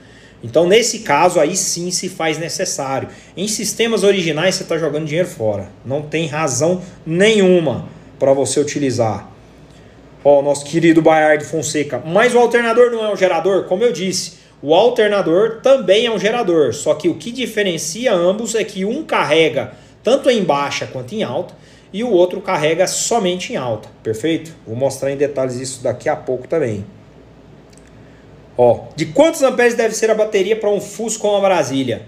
Então, 0.43 0.67
nesse 0.67 0.99
caso, 0.99 1.39
aí 1.39 1.55
sim 1.55 1.91
se 1.91 2.09
faz 2.09 2.37
necessário. 2.37 3.09
Em 3.37 3.47
sistemas 3.47 4.03
originais, 4.03 4.55
você 4.55 4.63
está 4.63 4.77
jogando 4.77 5.05
dinheiro 5.05 5.27
fora. 5.27 5.69
Não 5.85 6.01
tem 6.01 6.27
razão 6.27 6.81
nenhuma 7.05 7.87
para 8.17 8.33
você 8.33 8.59
utilizar. 8.59 9.29
Ó, 10.23 10.41
nosso 10.41 10.65
querido 10.65 11.01
Bayard 11.01 11.43
Fonseca. 11.45 12.01
Mas 12.05 12.33
o 12.33 12.39
alternador 12.39 12.91
não 12.91 13.03
é 13.03 13.11
um 13.11 13.17
gerador? 13.17 13.65
Como 13.65 13.83
eu 13.83 13.91
disse, 13.91 14.33
o 14.61 14.73
alternador 14.73 15.61
também 15.61 16.05
é 16.05 16.11
um 16.11 16.19
gerador. 16.19 16.73
Só 16.73 16.93
que 16.93 17.07
o 17.09 17.15
que 17.15 17.31
diferencia 17.31 18.13
ambos 18.13 18.55
é 18.55 18.63
que 18.63 18.85
um 18.85 19.03
carrega 19.03 19.73
tanto 20.03 20.29
em 20.29 20.43
baixa 20.43 20.87
quanto 20.87 21.13
em 21.13 21.23
alta, 21.23 21.53
e 21.93 22.03
o 22.03 22.09
outro 22.09 22.39
carrega 22.41 22.87
somente 22.87 23.53
em 23.53 23.57
alta, 23.57 23.89
perfeito? 24.01 24.53
Vou 24.65 24.75
mostrar 24.75 25.11
em 25.11 25.17
detalhes 25.17 25.55
isso 25.55 25.83
daqui 25.83 26.07
a 26.07 26.15
pouco 26.15 26.47
também. 26.47 26.85
Ó, 28.57 28.85
de 28.95 29.07
quantos 29.07 29.41
amperes 29.41 29.75
deve 29.75 29.95
ser 29.95 30.09
a 30.09 30.15
bateria 30.15 30.55
para 30.55 30.69
um 30.69 30.81
Fusco 30.81 31.21
com 31.21 31.35
a 31.35 31.39
Brasília? 31.39 32.03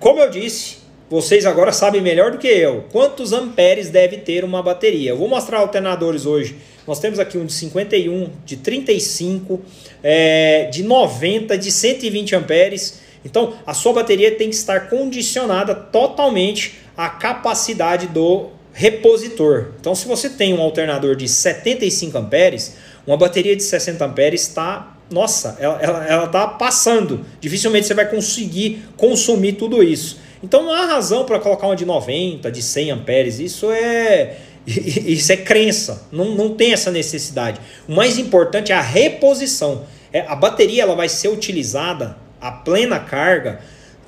Como 0.00 0.20
eu 0.20 0.30
disse, 0.30 0.78
vocês 1.10 1.46
agora 1.46 1.72
sabem 1.72 2.00
melhor 2.00 2.32
do 2.32 2.38
que 2.38 2.48
eu 2.48 2.84
quantos 2.92 3.32
amperes 3.32 3.88
deve 3.88 4.18
ter 4.18 4.44
uma 4.44 4.62
bateria. 4.62 5.10
Eu 5.10 5.16
vou 5.16 5.28
mostrar 5.28 5.58
alternadores 5.58 6.26
hoje. 6.26 6.56
Nós 6.86 7.00
temos 7.00 7.18
aqui 7.18 7.38
um 7.38 7.46
de 7.46 7.52
51, 7.52 8.30
de 8.44 8.56
35, 8.56 9.60
é, 10.02 10.64
de 10.72 10.82
90, 10.82 11.56
de 11.56 11.70
120 11.70 12.34
amperes. 12.34 13.00
Então, 13.24 13.54
a 13.66 13.74
sua 13.74 13.92
bateria 13.92 14.32
tem 14.32 14.48
que 14.48 14.54
estar 14.54 14.88
condicionada 14.88 15.74
totalmente 15.74 16.78
a 16.96 17.08
capacidade 17.08 18.06
do 18.06 18.48
repositor. 18.72 19.72
Então, 19.80 19.94
se 19.94 20.06
você 20.06 20.30
tem 20.30 20.54
um 20.54 20.60
alternador 20.60 21.16
de 21.16 21.28
75 21.28 22.16
amperes, 22.18 22.76
Uma 23.06 23.16
bateria 23.16 23.56
de 23.56 23.62
60 23.62 24.04
amperes 24.04 24.42
está, 24.42 24.97
nossa, 25.10 25.56
ela, 25.58 25.78
ela, 25.80 26.06
ela 26.06 26.26
tá 26.26 26.46
passando. 26.46 27.24
Dificilmente 27.40 27.86
você 27.86 27.94
vai 27.94 28.08
conseguir 28.08 28.84
consumir 28.96 29.54
tudo 29.54 29.82
isso. 29.82 30.20
Então 30.42 30.62
não 30.62 30.72
há 30.72 30.86
razão 30.86 31.24
para 31.24 31.38
colocar 31.38 31.66
uma 31.66 31.76
de 31.76 31.84
90, 31.84 32.50
de 32.50 32.62
100 32.62 32.90
amperes. 32.90 33.38
Isso 33.38 33.70
é 33.70 34.36
isso 34.66 35.32
é 35.32 35.36
crença. 35.36 36.06
Não, 36.12 36.34
não 36.34 36.54
tem 36.54 36.72
essa 36.72 36.90
necessidade. 36.90 37.60
O 37.88 37.92
mais 37.92 38.18
importante 38.18 38.72
é 38.72 38.74
a 38.74 38.80
reposição. 38.80 39.84
É, 40.12 40.20
a 40.20 40.34
bateria 40.34 40.82
ela 40.82 40.94
vai 40.94 41.08
ser 41.08 41.28
utilizada 41.28 42.16
a 42.40 42.52
plena 42.52 42.98
carga 42.98 43.60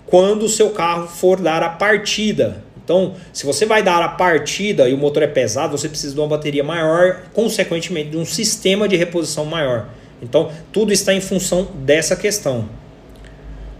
quando 0.07 0.45
o 0.45 0.49
seu 0.49 0.71
carro 0.71 1.09
for 1.09 1.41
dar 1.41 1.63
a 1.63 1.69
partida. 1.69 2.63
Então, 2.83 3.15
se 3.33 3.47
você 3.47 3.65
vai 3.65 3.83
dar 3.83 4.03
a 4.03 4.09
partida 4.09 4.89
e 4.89 4.95
o 4.95 4.99
motor 4.99 5.23
é 5.23 5.27
pesado, 5.27 5.79
você 5.79 5.89
precisa 5.89 6.15
de 6.15 6.21
uma 6.21 6.27
bateria 6.27 6.65
maior, 6.65 7.23
consequentemente 7.33 8.11
de 8.11 8.17
um 8.17 8.25
sistema 8.25 8.89
de 8.89 8.97
reposição 8.97 9.45
maior. 9.45 9.89
Então, 10.23 10.51
tudo 10.73 10.93
está 10.93 11.15
em 11.15 11.21
função 11.21 11.69
dessa 11.75 12.15
questão. 12.17 12.69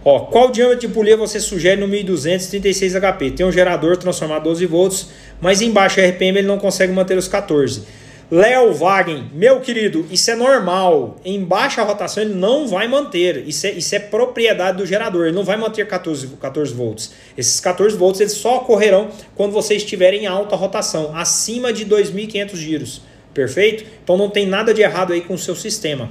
Ó, 0.05 0.21
qual 0.21 0.51
diâmetro 0.51 0.81
de 0.81 0.89
polia 0.89 1.17
você 1.17 1.39
sugere 1.39 1.79
no 1.79 1.87
1236 1.87 2.95
HP? 2.95 3.31
Tem 3.33 3.45
um 3.45 3.53
gerador 3.53 3.99
transformado 3.99 4.45
12 4.45 4.65
volts, 4.65 5.09
mas 5.41 5.61
em 5.61 5.71
baixa 5.71 6.01
RPM 6.01 6.39
ele 6.39 6.49
não 6.49 6.59
consegue 6.59 6.93
manter 6.93 7.19
os 7.19 7.29
14. 7.29 7.83
Léo 8.31 8.73
Wagen, 8.73 9.29
meu 9.35 9.61
querido, 9.61 10.07
isso 10.09 10.31
é 10.31 10.37
normal. 10.37 11.17
Em 11.25 11.45
baixa 11.45 11.83
rotação 11.83 12.23
ele 12.23 12.33
não 12.33 12.67
vai 12.67 12.87
manter. 12.87 13.47
Isso 13.47 13.67
é, 13.67 13.73
isso 13.73 13.95
é 13.95 13.99
propriedade 13.99 14.79
do 14.79 14.87
gerador. 14.87 15.27
Ele 15.27 15.35
não 15.35 15.43
vai 15.43 15.57
manter 15.57 15.85
14, 15.87 16.29
14 16.41 16.73
volts. 16.73 17.13
Esses 17.37 17.59
14 17.59 17.97
volts 17.97 18.21
eles 18.21 18.35
só 18.35 18.59
ocorrerão 18.59 19.09
quando 19.35 19.51
você 19.51 19.75
estiver 19.75 20.15
em 20.15 20.27
alta 20.27 20.55
rotação, 20.55 21.11
acima 21.15 21.73
de 21.73 21.85
2.500 21.85 22.57
giros. 22.57 23.03
Perfeito? 23.35 23.85
Então 24.03 24.17
não 24.17 24.31
tem 24.31 24.47
nada 24.47 24.73
de 24.73 24.81
errado 24.81 25.13
aí 25.13 25.21
com 25.21 25.35
o 25.35 25.39
seu 25.39 25.57
sistema. 25.57 26.11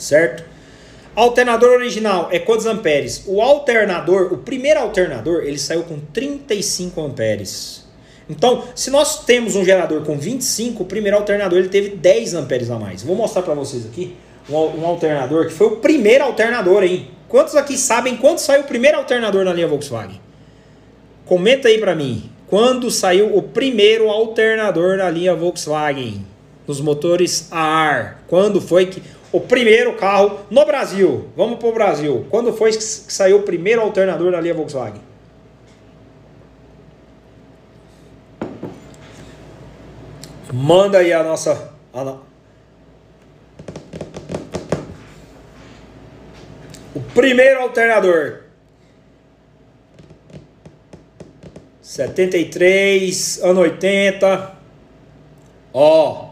Certo? 0.00 0.44
Alternador 1.14 1.72
original 1.72 2.28
é 2.32 2.38
quantos 2.38 2.66
amperes? 2.66 3.24
O 3.26 3.42
alternador, 3.42 4.32
o 4.32 4.38
primeiro 4.38 4.80
alternador, 4.80 5.42
ele 5.44 5.58
saiu 5.58 5.82
com 5.82 5.98
35 5.98 7.00
amperes. 7.00 7.84
Então, 8.28 8.64
se 8.76 8.90
nós 8.90 9.24
temos 9.24 9.56
um 9.56 9.64
gerador 9.64 10.02
com 10.02 10.16
25, 10.16 10.84
o 10.84 10.86
primeiro 10.86 11.16
alternador 11.16 11.58
ele 11.58 11.68
teve 11.68 11.90
10 11.90 12.34
amperes 12.34 12.70
a 12.70 12.78
mais. 12.78 13.02
Vou 13.02 13.16
mostrar 13.16 13.42
para 13.42 13.54
vocês 13.54 13.84
aqui 13.84 14.16
um, 14.48 14.54
um, 14.54 14.86
alternador 14.86 15.46
que 15.46 15.52
foi 15.52 15.66
o 15.66 15.76
primeiro 15.76 16.24
alternador, 16.24 16.84
hein? 16.84 17.10
Quantos 17.28 17.56
aqui 17.56 17.76
sabem 17.76 18.16
quando 18.16 18.38
saiu 18.38 18.62
o 18.62 18.64
primeiro 18.64 18.98
alternador 18.98 19.44
na 19.44 19.52
linha 19.52 19.66
Volkswagen? 19.66 20.20
Comenta 21.26 21.68
aí 21.68 21.78
para 21.78 21.94
mim. 21.94 22.30
Quando 22.46 22.90
saiu 22.90 23.36
o 23.36 23.42
primeiro 23.42 24.08
alternador 24.08 24.96
na 24.96 25.10
linha 25.10 25.34
Volkswagen? 25.34 26.24
Nos 26.66 26.80
motores 26.80 27.48
a 27.50 27.60
ar. 27.60 28.24
Quando 28.28 28.60
foi 28.60 28.86
que 28.86 29.02
o 29.32 29.40
primeiro 29.40 29.94
carro 29.94 30.40
no 30.50 30.64
Brasil? 30.64 31.28
Vamos 31.36 31.58
para 31.58 31.68
o 31.68 31.72
Brasil. 31.72 32.26
Quando 32.30 32.52
foi 32.52 32.72
que 32.72 32.82
saiu 32.82 33.38
o 33.38 33.42
primeiro 33.42 33.80
alternador 33.80 34.32
na 34.32 34.40
linha 34.40 34.54
Volkswagen? 34.54 35.02
Manda 40.52 40.98
aí 40.98 41.12
a 41.12 41.22
nossa. 41.22 41.72
A 41.92 42.04
no... 42.04 42.22
O 46.94 47.00
primeiro 47.14 47.60
alternador. 47.60 48.40
73, 51.80 53.40
ano 53.42 53.60
80. 53.60 54.54
Ó, 55.72 56.30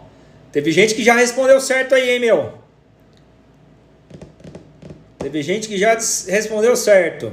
teve 0.51 0.72
gente 0.72 0.94
que 0.94 1.05
já 1.05 1.14
respondeu 1.14 1.61
certo 1.61 1.94
aí, 1.94 2.11
hein, 2.11 2.20
meu? 2.20 2.57
Teve 5.18 5.42
gente 5.42 5.68
que 5.68 5.76
já 5.76 5.94
respondeu 6.28 6.76
certo. 6.76 7.32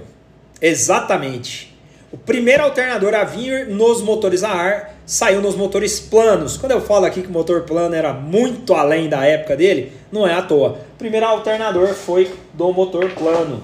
Exatamente. 0.61 1.75
O 2.11 2.17
primeiro 2.17 2.63
alternador 2.63 3.13
a 3.13 3.23
vir 3.23 3.67
nos 3.67 4.01
motores 4.01 4.43
a 4.43 4.49
ar 4.49 4.95
saiu 5.05 5.41
nos 5.41 5.55
motores 5.55 5.99
planos. 5.99 6.57
Quando 6.57 6.71
eu 6.71 6.81
falo 6.81 7.05
aqui 7.05 7.21
que 7.21 7.27
o 7.27 7.31
motor 7.31 7.61
plano 7.63 7.93
era 7.93 8.13
muito 8.13 8.73
além 8.73 9.07
da 9.07 9.25
época 9.25 9.55
dele, 9.55 9.91
não 10.11 10.25
é 10.25 10.33
à 10.33 10.41
toa. 10.41 10.79
O 10.95 10.97
primeiro 10.97 11.25
alternador 11.25 11.89
foi 11.93 12.33
do 12.53 12.71
motor 12.71 13.11
plano. 13.11 13.61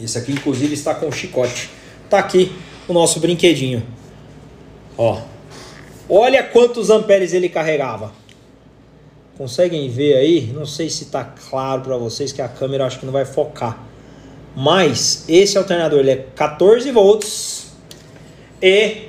Esse 0.00 0.16
aqui, 0.16 0.32
inclusive, 0.32 0.72
está 0.72 0.94
com 0.94 1.10
chicote. 1.12 1.68
Tá 2.08 2.18
aqui 2.18 2.52
o 2.88 2.92
nosso 2.92 3.20
brinquedinho. 3.20 3.82
Ó. 4.96 5.20
Olha 6.08 6.42
quantos 6.42 6.88
amperes 6.88 7.32
ele 7.32 7.48
carregava. 7.48 8.12
Conseguem 9.36 9.88
ver 9.88 10.16
aí? 10.16 10.52
Não 10.54 10.66
sei 10.66 10.90
se 10.90 11.04
está 11.04 11.24
claro 11.24 11.82
para 11.82 11.96
vocês 11.96 12.32
que 12.32 12.42
a 12.42 12.48
câmera 12.48 12.84
acho 12.86 12.98
que 12.98 13.06
não 13.06 13.12
vai 13.12 13.24
focar. 13.24 13.82
Mas 14.54 15.24
esse 15.28 15.56
alternador 15.56 16.00
ele 16.00 16.10
é 16.10 16.26
14 16.34 16.90
volts 16.90 17.68
e 18.60 19.08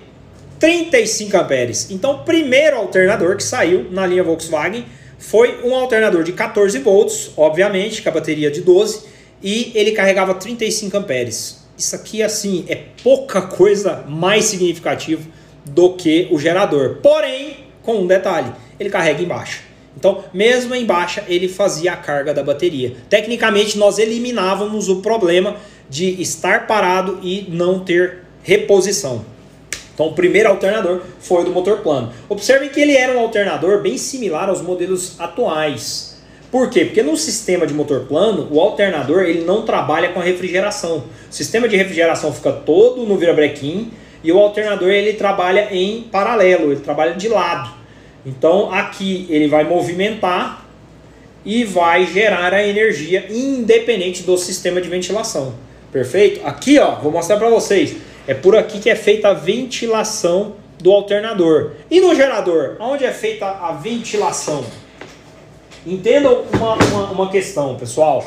35 0.59 1.38
amperes. 1.38 1.89
Então, 1.89 2.11
o 2.11 2.19
primeiro 2.24 2.78
alternador 2.78 3.36
que 3.36 3.43
saiu 3.43 3.88
na 3.91 4.05
linha 4.05 4.24
Volkswagen 4.24 4.86
foi 5.17 5.59
um 5.63 5.76
alternador 5.76 6.24
de 6.24 6.34
14 6.34 6.78
volts, 6.80 7.32
obviamente, 7.36 8.01
com 8.01 8.09
a 8.09 8.11
bateria 8.11 8.51
de 8.51 8.61
12, 8.61 9.05
e 9.41 9.72
ele 9.74 9.91
carregava 9.91 10.36
35 10.36 10.97
amperes. 10.97 11.63
Isso 11.78 11.95
aqui, 11.95 12.22
assim, 12.22 12.63
é 12.67 12.76
pouca 13.03 13.41
coisa 13.41 14.05
mais 14.07 14.45
significativa 14.45 15.24
do 15.65 15.93
que 15.93 16.28
o 16.32 16.38
gerador. 16.38 16.99
Porém, 17.01 17.57
com 17.82 17.95
um 17.95 18.07
detalhe, 18.07 18.51
ele 18.80 18.89
carrega 18.89 19.22
em 19.22 19.28
baixa. 19.28 19.70
Então, 20.02 20.24
mesmo 20.34 20.74
em 20.74 20.84
baixa, 20.84 21.24
ele 21.28 21.47
fazia 21.47 21.93
a 21.93 21.95
carga 21.95 22.34
da 22.34 22.41
bateria. 22.41 22.95
Tecnicamente, 23.08 23.78
nós 23.78 23.99
eliminávamos 23.99 24.89
o 24.89 24.95
problema 24.95 25.58
de 25.88 26.20
estar 26.20 26.66
parado 26.66 27.20
e 27.22 27.45
não 27.49 27.82
ter 27.82 28.24
reposição. 28.41 29.24
Então 29.93 30.08
o 30.08 30.14
primeiro 30.14 30.49
alternador 30.49 31.02
foi 31.20 31.45
do 31.45 31.52
motor 31.52 31.82
plano. 31.82 32.12
Observem 32.28 32.70
que 32.70 32.82
ele 32.82 32.97
era 32.97 33.16
um 33.16 33.20
alternador 33.20 33.80
bem 33.84 33.95
similar 33.95 34.49
aos 34.49 34.60
modelos 34.60 35.20
atuais. 35.20 36.20
Por 36.49 36.72
quê? 36.72 36.86
Porque 36.86 37.04
no 37.04 37.16
sistema 37.16 37.68
de 37.68 37.74
motor 37.76 38.08
plano, 38.08 38.47
o 38.49 38.60
alternador 38.60 39.22
ele 39.22 39.43
não 39.43 39.62
trabalha 39.62 40.10
com 40.10 40.20
a 40.20 40.24
refrigeração. 40.24 41.04
O 41.30 41.34
sistema 41.34 41.68
de 41.68 41.78
refrigeração 41.78 42.34
fica 42.34 42.52
todo 42.52 43.06
no 43.06 43.18
virabrequim 43.18 43.91
e 44.24 44.32
o 44.32 44.39
alternador 44.39 44.89
ele 44.89 45.14
trabalha 45.14 45.68
em 45.72 46.02
paralelo, 46.02 46.72
ele 46.72 46.82
trabalha 46.82 47.14
de 47.14 47.30
lado. 47.30 47.81
Então 48.26 48.72
aqui 48.72 49.26
ele 49.30 49.47
vai 49.47 49.63
movimentar 49.63 50.65
e 51.43 51.63
vai 51.63 52.05
gerar 52.05 52.53
a 52.53 52.65
energia 52.65 53.26
independente 53.30 54.24
do 54.24 54.38
sistema 54.38 54.80
de 54.80 54.88
ventilação. 54.88 55.55
Perfeito? 55.91 56.45
Aqui 56.45 56.80
ó, 56.80 56.95
vou 56.95 57.11
mostrar 57.11 57.38
para 57.38 57.49
vocês. 57.49 57.95
É 58.28 58.34
por 58.34 58.55
aqui 58.55 58.80
que 58.80 58.89
é 58.89 58.95
feita 58.95 59.30
a 59.30 59.34
ventilação 59.34 60.55
do 60.80 60.91
alternador. 60.91 61.72
E 61.89 61.99
no 61.99 62.15
gerador, 62.15 62.78
onde 62.80 63.05
é 63.05 63.11
feita 63.11 63.45
a 63.45 63.72
ventilação? 63.72 64.63
Entendam 65.86 66.43
uma, 66.53 66.76
uma, 66.76 67.11
uma 67.11 67.30
questão, 67.30 67.76
pessoal. 67.76 68.26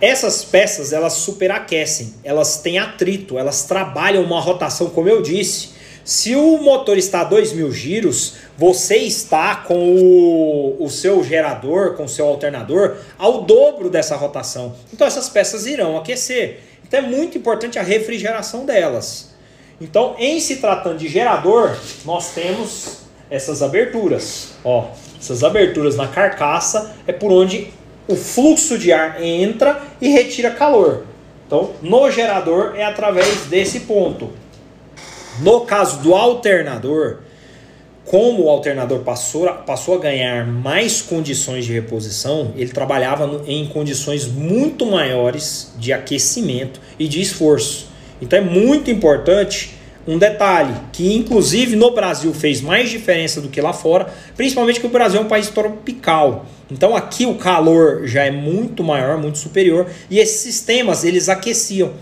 Essas 0.00 0.42
peças, 0.42 0.94
elas 0.94 1.12
superaquecem, 1.12 2.14
elas 2.24 2.62
têm 2.62 2.78
atrito, 2.78 3.38
elas 3.38 3.64
trabalham 3.64 4.22
uma 4.22 4.40
rotação, 4.40 4.88
como 4.88 5.08
eu 5.08 5.20
disse. 5.20 5.79
Se 6.10 6.34
o 6.34 6.58
motor 6.58 6.98
está 6.98 7.20
a 7.20 7.30
2.000 7.30 7.70
giros, 7.70 8.34
você 8.58 8.96
está 8.96 9.54
com 9.54 9.94
o, 9.94 10.76
o 10.80 10.90
seu 10.90 11.22
gerador, 11.22 11.94
com 11.94 12.02
o 12.02 12.08
seu 12.08 12.26
alternador, 12.26 12.96
ao 13.16 13.42
dobro 13.42 13.88
dessa 13.88 14.16
rotação. 14.16 14.74
Então 14.92 15.06
essas 15.06 15.28
peças 15.28 15.66
irão 15.66 15.96
aquecer. 15.96 16.62
Então 16.84 16.98
é 16.98 17.02
muito 17.04 17.38
importante 17.38 17.78
a 17.78 17.82
refrigeração 17.84 18.66
delas. 18.66 19.36
Então, 19.80 20.16
em 20.18 20.40
se 20.40 20.56
tratando 20.56 20.98
de 20.98 21.06
gerador, 21.06 21.78
nós 22.04 22.34
temos 22.34 23.02
essas 23.30 23.62
aberturas. 23.62 24.54
Ó, 24.64 24.88
essas 25.16 25.44
aberturas 25.44 25.94
na 25.94 26.08
carcaça 26.08 26.92
é 27.06 27.12
por 27.12 27.30
onde 27.30 27.72
o 28.08 28.16
fluxo 28.16 28.76
de 28.76 28.92
ar 28.92 29.22
entra 29.22 29.80
e 30.00 30.08
retira 30.08 30.50
calor. 30.50 31.04
Então, 31.46 31.70
no 31.80 32.10
gerador 32.10 32.72
é 32.74 32.82
através 32.82 33.42
desse 33.42 33.78
ponto. 33.78 34.39
No 35.40 35.62
caso 35.62 36.00
do 36.00 36.14
alternador, 36.14 37.18
como 38.04 38.44
o 38.44 38.50
alternador 38.50 39.00
passou, 39.00 39.46
passou 39.66 39.94
a 39.94 39.98
ganhar 39.98 40.46
mais 40.46 41.00
condições 41.00 41.64
de 41.64 41.72
reposição, 41.72 42.52
ele 42.56 42.72
trabalhava 42.72 43.26
no, 43.26 43.48
em 43.48 43.66
condições 43.66 44.26
muito 44.26 44.84
maiores 44.84 45.72
de 45.78 45.92
aquecimento 45.92 46.80
e 46.98 47.06
de 47.08 47.20
esforço. 47.20 47.86
Então 48.20 48.38
é 48.38 48.42
muito 48.42 48.90
importante 48.90 49.76
um 50.06 50.18
detalhe 50.18 50.74
que 50.92 51.14
inclusive 51.14 51.76
no 51.76 51.92
Brasil 51.92 52.34
fez 52.34 52.60
mais 52.60 52.90
diferença 52.90 53.40
do 53.40 53.48
que 53.48 53.60
lá 53.60 53.72
fora, 53.72 54.12
principalmente 54.36 54.80
que 54.80 54.86
o 54.86 54.90
Brasil 54.90 55.20
é 55.20 55.22
um 55.22 55.28
país 55.28 55.48
tropical. 55.48 56.46
Então 56.70 56.96
aqui 56.96 57.24
o 57.24 57.36
calor 57.36 58.06
já 58.06 58.24
é 58.24 58.30
muito 58.30 58.82
maior, 58.82 59.16
muito 59.16 59.38
superior 59.38 59.86
e 60.10 60.18
esses 60.18 60.40
sistemas 60.40 61.04
eles 61.04 61.28
aqueciam. 61.28 61.92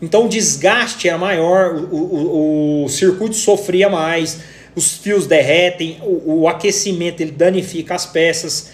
Então 0.00 0.26
o 0.26 0.28
desgaste 0.28 1.08
era 1.08 1.18
maior, 1.18 1.74
o, 1.74 1.96
o, 1.96 2.84
o 2.84 2.88
circuito 2.88 3.34
sofria 3.34 3.88
mais 3.88 4.38
os 4.78 4.96
fios 4.96 5.26
derretem, 5.26 5.98
o, 6.02 6.42
o 6.42 6.48
aquecimento 6.48 7.20
ele 7.20 7.32
danifica 7.32 7.94
as 7.94 8.06
peças. 8.06 8.70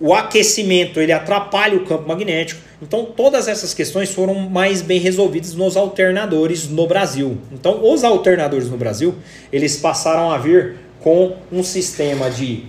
o 0.00 0.12
aquecimento 0.14 1.00
ele 1.00 1.12
atrapalha 1.12 1.76
o 1.76 1.84
campo 1.84 2.08
magnético. 2.08 2.60
Então 2.80 3.04
todas 3.04 3.48
essas 3.48 3.72
questões 3.72 4.10
foram 4.10 4.34
mais 4.34 4.82
bem 4.82 4.98
resolvidas 4.98 5.54
nos 5.54 5.76
alternadores 5.76 6.68
no 6.68 6.86
Brasil. 6.86 7.38
Então 7.52 7.84
os 7.90 8.02
alternadores 8.02 8.68
no 8.70 8.76
Brasil, 8.76 9.14
eles 9.52 9.76
passaram 9.76 10.30
a 10.30 10.38
vir 10.38 10.76
com 11.00 11.36
um 11.52 11.62
sistema 11.62 12.30
de 12.30 12.64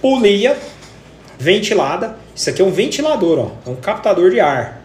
polia 0.00 0.56
ventilada. 1.38 2.16
Isso 2.34 2.48
aqui 2.48 2.62
é 2.62 2.64
um 2.64 2.70
ventilador, 2.70 3.38
ó, 3.38 3.70
é 3.70 3.70
um 3.70 3.76
captador 3.76 4.30
de 4.30 4.40
ar. 4.40 4.81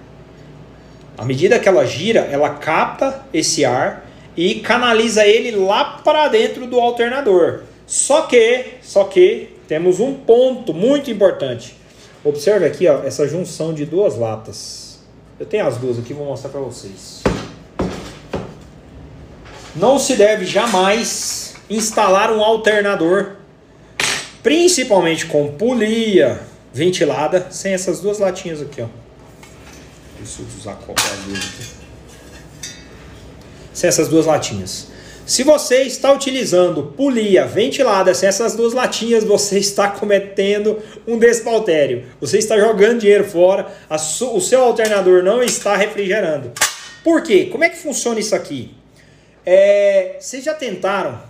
À 1.18 1.26
medida 1.26 1.58
que 1.58 1.68
ela 1.68 1.84
gira, 1.86 2.20
ela 2.32 2.52
capta 2.52 3.26
esse 3.34 3.66
ar 3.66 4.06
e 4.36 4.56
canaliza 4.56 5.26
ele 5.26 5.52
lá 5.52 6.00
para 6.04 6.28
dentro 6.28 6.68
do 6.68 6.80
alternador. 6.80 7.64
Só 7.88 8.22
que, 8.24 8.66
só 8.84 9.06
que 9.06 9.50
temos 9.68 10.00
um 10.00 10.14
ponto 10.14 10.74
muito 10.74 11.10
importante. 11.10 11.76
Observe 12.24 12.66
aqui 12.66 12.88
ó, 12.88 13.04
essa 13.04 13.28
junção 13.28 13.74
de 13.74 13.86
duas 13.86 14.16
latas. 14.16 15.00
Eu 15.40 15.46
tenho 15.46 15.66
as 15.66 15.78
duas 15.78 15.98
aqui, 15.98 16.14
vou 16.14 16.26
mostrar 16.26 16.52
para 16.52 16.62
vocês. 16.62 17.24
Não 19.76 19.98
se 19.98 20.16
deve 20.16 20.46
jamais 20.46 21.56
instalar 21.70 22.32
um 22.32 22.44
alternador, 22.44 23.38
principalmente 24.44 25.26
com 25.26 25.52
polia 25.52 26.42
ventilada, 26.74 27.48
sem 27.50 27.74
essas 27.74 28.02
duas 28.02 28.20
latinhas 28.20 28.62
aqui. 28.62 28.82
Ó. 28.82 29.07
Eu 30.20 30.46
usar 30.60 30.72
a 30.72 30.76
copa 30.76 31.02
aqui 31.02 31.88
sem 33.78 33.88
essas 33.88 34.08
duas 34.08 34.26
latinhas. 34.26 34.88
Se 35.24 35.44
você 35.44 35.84
está 35.84 36.12
utilizando 36.12 36.94
polia 36.98 37.46
ventilada 37.46 38.12
sem 38.16 38.28
essas 38.28 38.56
duas 38.56 38.74
latinhas, 38.74 39.24
você 39.24 39.60
está 39.60 39.92
cometendo 39.92 40.80
um 41.06 41.20
despautério. 41.20 42.06
Você 42.20 42.40
está 42.40 42.58
jogando 42.58 43.02
dinheiro 43.02 43.26
fora, 43.26 43.68
o 43.90 44.40
seu 44.42 44.62
alternador 44.62 45.22
não 45.22 45.44
está 45.44 45.76
refrigerando. 45.76 46.52
Por 47.04 47.22
quê? 47.22 47.50
Como 47.52 47.64
é 47.64 47.70
que 47.70 47.78
funciona 47.78 48.20
isso 48.20 48.34
aqui? 48.34 48.74
É, 49.46 50.16
vocês 50.20 50.44
já 50.44 50.56
tentaram 50.56 51.22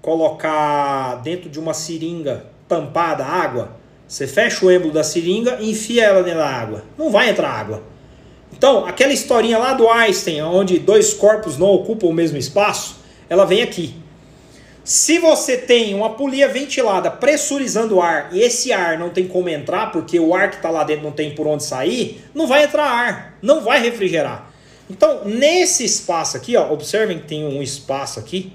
colocar 0.00 1.16
dentro 1.16 1.50
de 1.50 1.58
uma 1.60 1.74
seringa 1.74 2.46
tampada 2.66 3.24
água? 3.24 3.76
Você 4.08 4.26
fecha 4.26 4.64
o 4.64 4.70
êmbolo 4.70 4.92
da 4.92 5.04
seringa 5.04 5.58
e 5.60 5.70
enfia 5.70 6.04
ela 6.04 6.22
dentro 6.22 6.38
da 6.38 6.48
água. 6.48 6.84
Não 6.96 7.10
vai 7.10 7.28
entrar 7.28 7.50
água. 7.50 7.93
Então, 8.64 8.86
aquela 8.86 9.12
historinha 9.12 9.58
lá 9.58 9.74
do 9.74 9.86
Einstein, 9.90 10.40
onde 10.40 10.78
dois 10.78 11.12
corpos 11.12 11.58
não 11.58 11.66
ocupam 11.66 12.06
o 12.06 12.14
mesmo 12.14 12.38
espaço, 12.38 12.96
ela 13.28 13.44
vem 13.44 13.60
aqui. 13.60 13.94
Se 14.82 15.18
você 15.18 15.58
tem 15.58 15.92
uma 15.94 16.14
polia 16.14 16.48
ventilada 16.48 17.10
pressurizando 17.10 17.96
o 17.96 18.00
ar 18.00 18.30
e 18.32 18.40
esse 18.40 18.72
ar 18.72 18.98
não 18.98 19.10
tem 19.10 19.28
como 19.28 19.50
entrar, 19.50 19.92
porque 19.92 20.18
o 20.18 20.34
ar 20.34 20.48
que 20.48 20.56
está 20.56 20.70
lá 20.70 20.82
dentro 20.82 21.04
não 21.04 21.12
tem 21.12 21.34
por 21.34 21.46
onde 21.46 21.62
sair, 21.62 22.24
não 22.34 22.46
vai 22.46 22.64
entrar 22.64 22.86
ar, 22.86 23.36
não 23.42 23.60
vai 23.60 23.82
refrigerar. 23.82 24.50
Então, 24.88 25.26
nesse 25.26 25.84
espaço 25.84 26.34
aqui, 26.34 26.56
ó, 26.56 26.72
observem 26.72 27.18
que 27.18 27.26
tem 27.26 27.44
um 27.44 27.62
espaço 27.62 28.18
aqui, 28.18 28.50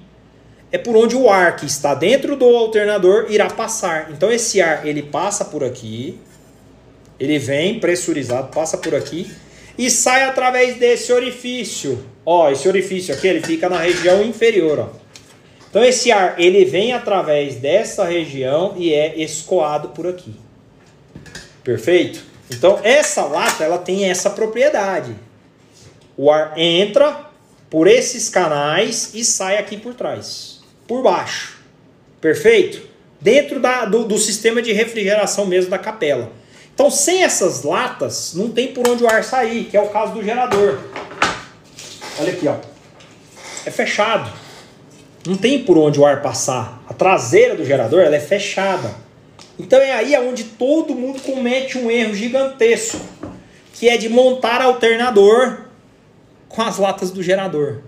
é 0.71 0.79
por 0.79 0.95
onde 0.95 1.15
o 1.15 1.29
ar 1.29 1.55
que 1.55 1.67
está 1.67 1.93
dentro 1.93 2.35
do 2.35 2.47
alternador 2.47 3.27
irá 3.29 3.47
passar. 3.47 4.09
Então, 4.09 4.31
esse 4.31 4.59
ar 4.59 4.87
ele 4.87 5.03
passa 5.03 5.45
por 5.45 5.63
aqui, 5.63 6.17
ele 7.19 7.37
vem 7.37 7.79
pressurizado, 7.79 8.47
passa 8.47 8.75
por 8.75 8.95
aqui 8.95 9.29
e 9.79 9.89
sai 9.89 10.23
através 10.23 10.75
desse 10.75 11.13
orifício. 11.13 12.03
Ó, 12.25 12.51
esse 12.51 12.67
orifício 12.67 13.15
aqui, 13.15 13.25
ele 13.25 13.41
fica 13.41 13.69
na 13.69 13.77
região 13.79 14.21
inferior, 14.21 14.77
ó. 14.77 14.89
Então 15.69 15.81
esse 15.81 16.11
ar, 16.11 16.37
ele 16.37 16.65
vem 16.65 16.91
através 16.91 17.55
dessa 17.55 18.03
região 18.03 18.73
e 18.75 18.93
é 18.93 19.17
escoado 19.17 19.89
por 19.89 20.05
aqui. 20.05 20.35
Perfeito? 21.63 22.21
Então 22.51 22.77
essa 22.83 23.23
lata, 23.23 23.63
ela 23.63 23.77
tem 23.77 24.09
essa 24.09 24.29
propriedade. 24.29 25.15
O 26.17 26.29
ar 26.29 26.55
entra 26.57 27.29
por 27.69 27.87
esses 27.87 28.27
canais 28.27 29.11
e 29.13 29.23
sai 29.23 29.57
aqui 29.57 29.77
por 29.77 29.93
trás, 29.93 30.59
por 30.85 31.01
baixo. 31.01 31.57
Perfeito? 32.19 32.81
Dentro 33.21 33.61
da, 33.61 33.85
do, 33.85 34.03
do 34.03 34.17
sistema 34.17 34.61
de 34.61 34.73
refrigeração 34.73 35.45
mesmo 35.45 35.69
da 35.71 35.77
capela. 35.77 36.33
Então, 36.79 36.89
sem 36.89 37.23
essas 37.23 37.63
latas, 37.63 38.31
não 38.33 38.51
tem 38.51 38.71
por 38.71 38.87
onde 38.87 39.03
o 39.03 39.09
ar 39.09 39.21
sair, 39.21 39.65
que 39.65 39.75
é 39.75 39.81
o 39.81 39.89
caso 39.89 40.13
do 40.13 40.23
gerador. 40.23 40.79
Olha 42.17 42.31
aqui, 42.31 42.47
ó. 42.47 42.55
É 43.65 43.69
fechado. 43.69 44.31
Não 45.27 45.35
tem 45.35 45.65
por 45.65 45.77
onde 45.77 45.99
o 45.99 46.05
ar 46.05 46.21
passar. 46.21 46.81
A 46.87 46.93
traseira 46.93 47.53
do 47.53 47.65
gerador 47.65 47.99
ela 47.99 48.15
é 48.15 48.19
fechada. 48.21 48.95
Então 49.59 49.77
é 49.77 49.91
aí 49.91 50.17
onde 50.19 50.45
todo 50.45 50.95
mundo 50.95 51.21
comete 51.21 51.77
um 51.77 51.91
erro 51.91 52.15
gigantesco, 52.15 53.01
que 53.73 53.89
é 53.89 53.97
de 53.97 54.07
montar 54.07 54.61
alternador 54.61 55.65
com 56.47 56.61
as 56.61 56.77
latas 56.77 57.11
do 57.11 57.21
gerador. 57.21 57.79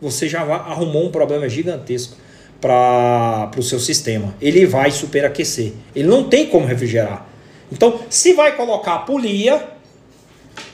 Você 0.00 0.26
já 0.26 0.40
arrumou 0.40 1.06
um 1.06 1.10
problema 1.10 1.50
gigantesco 1.50 2.16
para 2.62 3.50
o 3.58 3.62
seu 3.62 3.78
sistema. 3.78 4.34
Ele 4.40 4.64
vai 4.64 4.90
superaquecer. 4.90 5.74
Ele 5.94 6.08
não 6.08 6.30
tem 6.30 6.46
como 6.46 6.64
refrigerar. 6.64 7.30
Então, 7.72 8.00
se 8.10 8.34
vai 8.34 8.54
colocar 8.54 8.96
a 8.96 8.98
polia, 8.98 9.66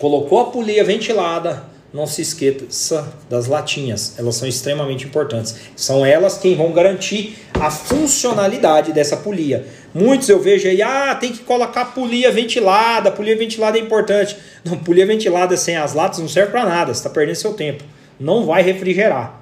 colocou 0.00 0.40
a 0.40 0.44
polia 0.46 0.82
ventilada, 0.82 1.62
não 1.94 2.08
se 2.08 2.20
esqueça 2.20 3.14
das 3.30 3.46
latinhas. 3.46 4.18
Elas 4.18 4.34
são 4.34 4.48
extremamente 4.48 5.06
importantes. 5.06 5.54
São 5.76 6.04
elas 6.04 6.38
quem 6.38 6.56
vão 6.56 6.72
garantir 6.72 7.38
a 7.54 7.70
funcionalidade 7.70 8.92
dessa 8.92 9.16
polia. 9.16 9.64
Muitos 9.94 10.28
eu 10.28 10.40
vejo 10.40 10.66
aí, 10.66 10.82
ah, 10.82 11.14
tem 11.14 11.32
que 11.32 11.38
colocar 11.44 11.86
polia 11.86 12.32
ventilada, 12.32 13.12
polia 13.12 13.36
ventilada 13.36 13.78
é 13.78 13.80
importante. 13.80 14.36
Não, 14.64 14.76
polia 14.76 15.06
ventilada 15.06 15.56
sem 15.56 15.76
as 15.76 15.94
latas 15.94 16.18
não 16.18 16.28
serve 16.28 16.50
para 16.50 16.64
nada, 16.64 16.92
você 16.92 16.98
está 16.98 17.08
perdendo 17.08 17.36
seu 17.36 17.54
tempo. 17.54 17.84
Não 18.18 18.44
vai 18.44 18.60
refrigerar. 18.62 19.40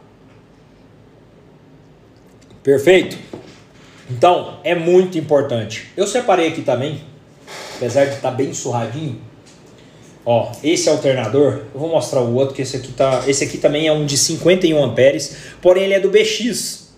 Perfeito? 2.63 3.17
Então, 4.11 4.61
é 4.63 4.75
muito 4.75 5.17
importante. 5.17 5.91
Eu 5.97 6.07
separei 6.07 6.49
aqui 6.49 6.61
também 6.61 7.16
apesar 7.77 8.07
de 8.07 8.15
estar 8.17 8.31
tá 8.31 8.35
bem 8.35 8.53
surradinho. 8.53 9.21
Ó, 10.25 10.51
esse 10.65 10.89
alternador, 10.89 11.61
eu 11.73 11.79
vou 11.79 11.89
mostrar 11.89 12.21
o 12.21 12.35
outro, 12.35 12.55
que 12.55 12.63
esse 12.63 12.77
aqui 12.77 12.93
tá, 12.93 13.23
esse 13.29 13.45
aqui 13.45 13.59
também 13.59 13.87
é 13.87 13.93
um 13.93 14.05
de 14.05 14.19
51 14.19 14.83
amperes, 14.83 15.37
porém 15.63 15.85
ele 15.85 15.95
é 15.95 16.01
do 16.01 16.11
BX. 16.11 16.97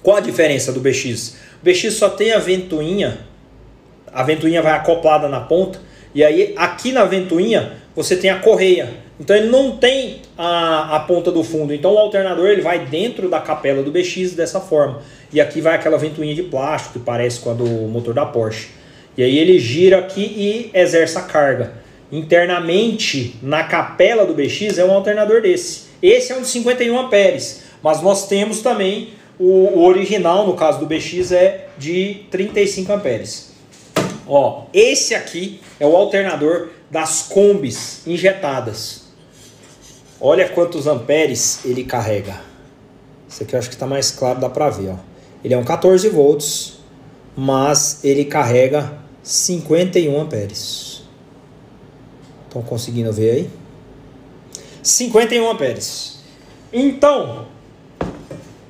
Qual 0.00 0.16
a 0.16 0.20
diferença 0.20 0.72
do 0.72 0.80
BX? 0.80 1.34
O 1.60 1.64
BX 1.64 1.94
só 1.94 2.08
tem 2.08 2.32
a 2.32 2.38
ventoinha, 2.38 3.26
a 4.12 4.22
ventoinha 4.22 4.62
vai 4.62 4.72
acoplada 4.72 5.28
na 5.28 5.40
ponta, 5.40 5.80
e 6.14 6.22
aí 6.22 6.54
aqui 6.56 6.92
na 6.92 7.04
ventoinha 7.04 7.78
você 7.96 8.16
tem 8.16 8.30
a 8.30 8.38
correia. 8.38 9.02
Então 9.18 9.34
ele 9.34 9.48
não 9.48 9.76
tem 9.76 10.22
a, 10.36 10.96
a 10.96 11.00
ponta 11.00 11.30
do 11.30 11.44
fundo. 11.44 11.72
Então 11.72 11.94
o 11.94 11.98
alternador 11.98 12.48
ele 12.48 12.62
vai 12.62 12.86
dentro 12.86 13.28
da 13.28 13.40
capela 13.40 13.82
do 13.82 13.90
BX 13.90 14.34
dessa 14.34 14.60
forma. 14.60 15.00
E 15.32 15.40
aqui 15.40 15.60
vai 15.60 15.74
aquela 15.74 15.98
ventoinha 15.98 16.34
de 16.34 16.42
plástico 16.42 16.94
que 16.94 17.04
parece 17.04 17.40
com 17.40 17.50
a 17.50 17.54
do 17.54 17.64
motor 17.64 18.14
da 18.14 18.26
Porsche. 18.26 18.68
E 19.16 19.22
aí 19.22 19.38
ele 19.38 19.58
gira 19.58 19.98
aqui 19.98 20.22
e 20.22 20.70
exerce 20.78 21.18
a 21.18 21.22
carga. 21.22 21.74
Internamente, 22.10 23.36
na 23.42 23.64
capela 23.64 24.24
do 24.24 24.34
BX, 24.34 24.78
é 24.78 24.84
um 24.84 24.92
alternador 24.92 25.42
desse. 25.42 25.92
Esse 26.02 26.32
é 26.32 26.36
um 26.36 26.42
de 26.42 26.48
51 26.48 26.98
amperes, 26.98 27.62
mas 27.82 28.02
nós 28.02 28.26
temos 28.26 28.60
também 28.60 29.14
o, 29.38 29.82
original, 29.82 30.46
no 30.46 30.54
caso 30.54 30.78
do 30.78 30.86
BX, 30.86 31.32
é 31.32 31.68
de 31.78 32.26
35 32.30 32.92
amperes. 32.92 33.52
Ó, 34.26 34.64
esse 34.72 35.14
aqui 35.14 35.60
é 35.80 35.86
o 35.86 35.96
alternador 35.96 36.70
das 36.90 37.22
combis 37.22 38.06
injetadas. 38.06 39.02
Olha 40.20 40.48
quantos 40.48 40.86
amperes 40.86 41.64
ele 41.64 41.84
carrega. 41.84 42.40
Esse 43.28 43.42
aqui 43.42 43.54
eu 43.54 43.58
acho 43.58 43.68
que 43.68 43.74
está 43.74 43.86
mais 43.86 44.10
claro, 44.10 44.38
dá 44.38 44.48
para 44.48 44.70
ver. 44.70 44.90
Ó. 44.90 44.96
Ele 45.42 45.54
é 45.54 45.58
um 45.58 45.64
14 45.64 46.08
volts, 46.08 46.78
mas 47.36 48.04
ele 48.04 48.24
carrega 48.24 49.01
51 49.22 50.20
amperes. 50.20 51.02
Estão 52.46 52.62
conseguindo 52.62 53.12
ver 53.12 53.30
aí? 53.30 53.50
51 54.82 55.50
amperes. 55.50 56.18
Então, 56.72 57.46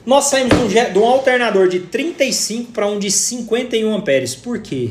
nós 0.04 0.24
saímos 0.24 0.52
de 0.70 0.98
um, 0.98 1.06
alternador 1.06 1.68
de 1.68 1.80
35 1.80 2.72
para 2.72 2.86
um 2.86 2.98
de 2.98 3.10
51 3.10 3.94
amperes. 3.94 4.34
Por 4.34 4.60
quê? 4.60 4.90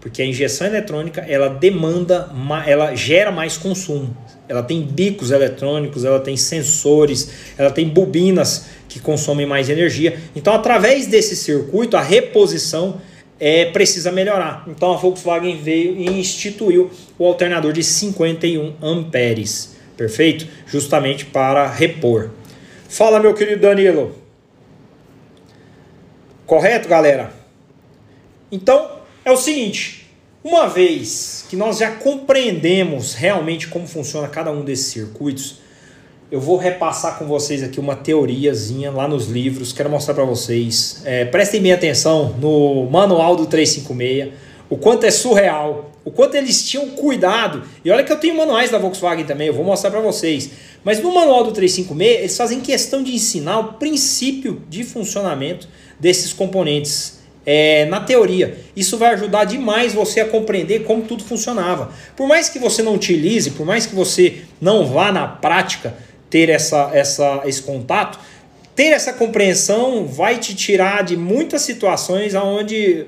Porque 0.00 0.22
a 0.22 0.24
injeção 0.24 0.66
eletrônica 0.66 1.20
ela 1.22 1.48
demanda, 1.48 2.30
ela 2.64 2.94
gera 2.94 3.30
mais 3.30 3.56
consumo. 3.56 4.16
Ela 4.48 4.62
tem 4.62 4.82
bicos 4.82 5.32
eletrônicos, 5.32 6.04
ela 6.04 6.20
tem 6.20 6.36
sensores, 6.36 7.28
ela 7.58 7.70
tem 7.70 7.88
bobinas 7.88 8.66
que 8.88 9.00
consomem 9.00 9.44
mais 9.44 9.68
energia. 9.68 10.18
Então, 10.36 10.54
através 10.54 11.08
desse 11.08 11.34
circuito, 11.34 11.96
a 11.96 12.00
reposição 12.00 13.00
é, 13.38 13.66
precisa 13.66 14.10
melhorar. 14.10 14.64
Então 14.66 14.92
a 14.92 14.96
Volkswagen 14.96 15.56
veio 15.56 15.96
e 15.96 16.06
instituiu 16.18 16.90
o 17.18 17.26
alternador 17.26 17.72
de 17.72 17.82
51 17.82 18.74
amperes, 18.82 19.76
perfeito? 19.96 20.46
Justamente 20.66 21.26
para 21.26 21.66
repor. 21.66 22.30
Fala, 22.88 23.20
meu 23.20 23.34
querido 23.34 23.62
Danilo. 23.62 24.14
Correto, 26.46 26.88
galera? 26.88 27.32
Então 28.50 29.00
é 29.24 29.32
o 29.32 29.36
seguinte: 29.36 30.08
Uma 30.42 30.68
vez 30.68 31.44
que 31.50 31.56
nós 31.56 31.78
já 31.78 31.90
compreendemos 31.90 33.14
realmente 33.14 33.66
como 33.66 33.86
funciona 33.86 34.28
cada 34.28 34.52
um 34.52 34.64
desses 34.64 34.86
circuitos, 34.86 35.65
eu 36.30 36.40
vou 36.40 36.56
repassar 36.56 37.18
com 37.18 37.26
vocês 37.26 37.62
aqui 37.62 37.78
uma 37.78 37.94
teoriazinha 37.94 38.90
lá 38.90 39.06
nos 39.06 39.28
livros, 39.28 39.72
quero 39.72 39.88
mostrar 39.88 40.14
para 40.14 40.24
vocês. 40.24 41.02
É, 41.04 41.24
prestem 41.24 41.60
bem 41.60 41.72
atenção 41.72 42.34
no 42.40 42.88
manual 42.90 43.36
do 43.36 43.46
356, 43.46 44.34
o 44.68 44.76
quanto 44.76 45.06
é 45.06 45.10
surreal, 45.10 45.92
o 46.04 46.10
quanto 46.10 46.34
eles 46.34 46.68
tinham 46.68 46.88
cuidado. 46.90 47.62
E 47.84 47.90
olha 47.90 48.02
que 48.02 48.12
eu 48.12 48.18
tenho 48.18 48.36
manuais 48.36 48.70
da 48.70 48.78
Volkswagen 48.78 49.24
também, 49.24 49.46
eu 49.46 49.54
vou 49.54 49.64
mostrar 49.64 49.90
para 49.90 50.00
vocês. 50.00 50.50
Mas 50.82 51.00
no 51.00 51.14
manual 51.14 51.44
do 51.44 51.52
356, 51.52 52.18
eles 52.18 52.36
fazem 52.36 52.60
questão 52.60 53.04
de 53.04 53.14
ensinar 53.14 53.60
o 53.60 53.72
princípio 53.74 54.62
de 54.68 54.82
funcionamento 54.82 55.68
desses 56.00 56.32
componentes 56.32 57.20
é, 57.44 57.84
na 57.84 58.00
teoria. 58.00 58.58
Isso 58.74 58.98
vai 58.98 59.14
ajudar 59.14 59.44
demais 59.44 59.94
você 59.94 60.20
a 60.20 60.28
compreender 60.28 60.82
como 60.82 61.02
tudo 61.02 61.22
funcionava. 61.22 61.92
Por 62.16 62.26
mais 62.26 62.48
que 62.48 62.58
você 62.58 62.82
não 62.82 62.94
utilize, 62.94 63.52
por 63.52 63.64
mais 63.64 63.86
que 63.86 63.94
você 63.94 64.42
não 64.60 64.84
vá 64.84 65.12
na 65.12 65.28
prática 65.28 65.94
ter 66.28 66.48
essa, 66.48 66.90
essa, 66.92 67.42
esse 67.44 67.62
contato, 67.62 68.18
ter 68.74 68.92
essa 68.92 69.12
compreensão 69.12 70.06
vai 70.06 70.38
te 70.38 70.54
tirar 70.54 71.02
de 71.02 71.16
muitas 71.16 71.62
situações 71.62 72.34
onde, 72.34 73.06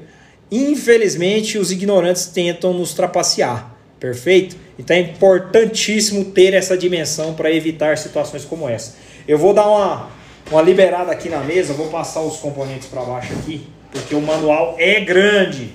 infelizmente, 0.51 1.59
os 1.59 1.71
ignorantes 1.71 2.27
tentam 2.27 2.73
nos 2.73 2.95
trapacear. 2.95 3.75
Perfeito? 4.01 4.57
Então 4.79 4.97
é 4.97 5.01
importantíssimo 5.01 6.27
ter 6.27 6.55
essa 6.55 6.79
dimensão 6.79 7.35
para 7.35 7.53
evitar 7.53 7.99
situações 7.99 8.45
como 8.45 8.69
essa. 8.69 8.95
Eu 9.27 9.37
vou 9.37 9.53
dar 9.53 9.67
uma, 9.67 10.09
uma 10.51 10.63
liberada 10.63 11.13
aqui 11.13 11.29
na 11.29 11.41
mesa, 11.41 11.75
vou 11.75 11.89
passar 11.89 12.21
os 12.21 12.37
componentes 12.37 12.89
para 12.89 13.03
baixo 13.03 13.33
aqui, 13.35 13.69
porque 13.91 14.15
o 14.15 14.23
manual 14.23 14.77
é 14.79 15.01
grande. 15.01 15.73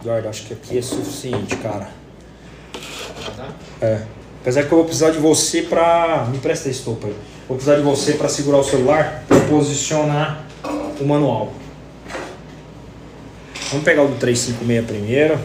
Eduardo, 0.00 0.28
acho 0.28 0.46
que 0.46 0.54
aqui 0.54 0.78
é 0.78 0.82
suficiente, 0.82 1.56
cara. 1.58 1.90
É. 3.80 4.00
Apesar 4.42 4.64
que 4.64 4.72
eu 4.72 4.78
vou 4.78 4.84
precisar 4.84 5.10
de 5.10 5.18
você 5.18 5.62
para. 5.62 6.26
Me 6.30 6.38
presta 6.38 6.68
esse 6.68 6.82
topo 6.82 7.06
aí. 7.06 7.14
Vou 7.46 7.56
precisar 7.56 7.76
de 7.76 7.82
você 7.82 8.14
para 8.14 8.28
segurar 8.28 8.58
o 8.58 8.64
celular 8.64 9.24
para 9.28 9.38
posicionar 9.42 10.44
o 11.00 11.04
manual. 11.04 11.52
Vamos 13.70 13.84
pegar 13.84 14.02
o 14.02 14.08
do 14.08 14.16
356 14.16 14.84
primeiro. 14.84 15.38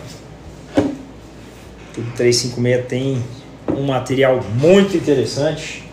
O 1.95 2.01
356 2.15 2.87
tem 2.87 3.23
um 3.71 3.83
material 3.83 4.43
muito 4.55 4.97
interessante. 4.97 5.83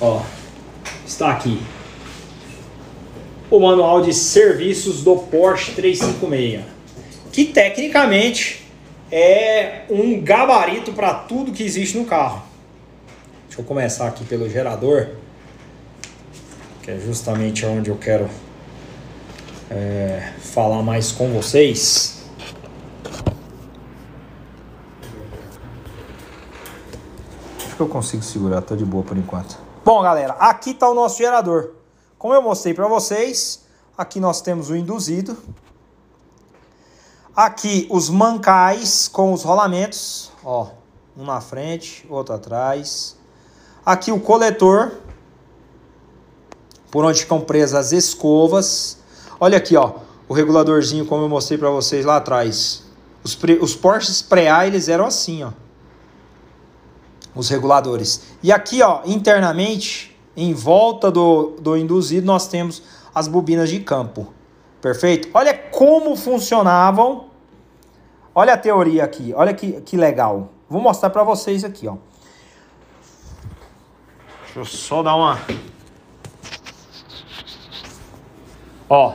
Ó, 0.00 0.22
está 1.06 1.30
aqui 1.30 1.60
o 3.48 3.60
manual 3.60 4.02
de 4.02 4.12
serviços 4.12 5.02
do 5.02 5.16
Porsche 5.16 5.72
356, 5.72 6.64
que 7.32 7.44
tecnicamente 7.44 8.65
é 9.10 9.84
um 9.90 10.20
gabarito 10.22 10.92
para 10.92 11.14
tudo 11.14 11.52
que 11.52 11.62
existe 11.62 11.96
no 11.96 12.04
carro. 12.04 12.42
Deixa 13.46 13.60
eu 13.60 13.64
começar 13.64 14.06
aqui 14.06 14.24
pelo 14.24 14.48
gerador, 14.48 15.10
que 16.82 16.90
é 16.90 16.98
justamente 16.98 17.64
onde 17.64 17.90
eu 17.90 17.96
quero 17.96 18.28
é, 19.70 20.32
falar 20.40 20.82
mais 20.82 21.12
com 21.12 21.32
vocês. 21.32 22.24
Acho 27.64 27.76
que 27.76 27.80
eu 27.80 27.88
consigo 27.88 28.22
segurar, 28.22 28.60
tô 28.62 28.76
de 28.76 28.84
boa 28.84 29.04
por 29.04 29.16
enquanto. 29.16 29.58
Bom, 29.84 30.02
galera, 30.02 30.32
aqui 30.34 30.70
está 30.70 30.88
o 30.90 30.94
nosso 30.94 31.18
gerador. 31.18 31.72
Como 32.18 32.34
eu 32.34 32.42
mostrei 32.42 32.74
para 32.74 32.88
vocês, 32.88 33.64
aqui 33.96 34.18
nós 34.18 34.40
temos 34.40 34.68
o 34.68 34.76
induzido, 34.76 35.36
Aqui 37.36 37.86
os 37.90 38.08
mancais 38.08 39.08
com 39.08 39.30
os 39.30 39.42
rolamentos, 39.42 40.32
ó, 40.42 40.68
um 41.14 41.22
na 41.22 41.38
frente, 41.38 42.06
outro 42.08 42.34
atrás. 42.34 43.14
Aqui 43.84 44.10
o 44.10 44.18
coletor, 44.18 44.92
por 46.90 47.04
onde 47.04 47.20
ficam 47.20 47.38
presas 47.42 47.74
as 47.74 47.92
escovas. 47.92 48.96
Olha 49.38 49.58
aqui, 49.58 49.76
ó, 49.76 49.96
o 50.26 50.32
reguladorzinho 50.32 51.04
como 51.04 51.24
eu 51.24 51.28
mostrei 51.28 51.58
para 51.58 51.68
vocês 51.68 52.06
lá 52.06 52.16
atrás. 52.16 52.84
Os, 53.22 53.34
pre, 53.34 53.58
os 53.60 53.76
Porsches 53.76 54.22
pré-A, 54.22 54.66
eles 54.66 54.88
eram 54.88 55.04
assim, 55.04 55.44
ó. 55.44 55.50
Os 57.34 57.50
reguladores. 57.50 58.22
E 58.42 58.50
aqui, 58.50 58.80
ó, 58.80 59.02
internamente, 59.04 60.18
em 60.34 60.54
volta 60.54 61.10
do, 61.10 61.56
do 61.60 61.76
induzido, 61.76 62.26
nós 62.26 62.48
temos 62.48 62.82
as 63.14 63.28
bobinas 63.28 63.68
de 63.68 63.80
campo. 63.80 64.32
Perfeito? 64.86 65.28
Olha 65.34 65.52
como 65.52 66.14
funcionavam. 66.14 67.24
Olha 68.32 68.54
a 68.54 68.56
teoria 68.56 69.02
aqui. 69.02 69.34
Olha 69.34 69.52
que, 69.52 69.80
que 69.80 69.96
legal. 69.96 70.50
Vou 70.70 70.80
mostrar 70.80 71.10
para 71.10 71.24
vocês 71.24 71.64
aqui, 71.64 71.88
ó. 71.88 71.96
Deixa 74.44 74.60
eu 74.60 74.64
só 74.64 75.02
dar 75.02 75.16
uma... 75.16 75.40
Ó, 78.88 79.14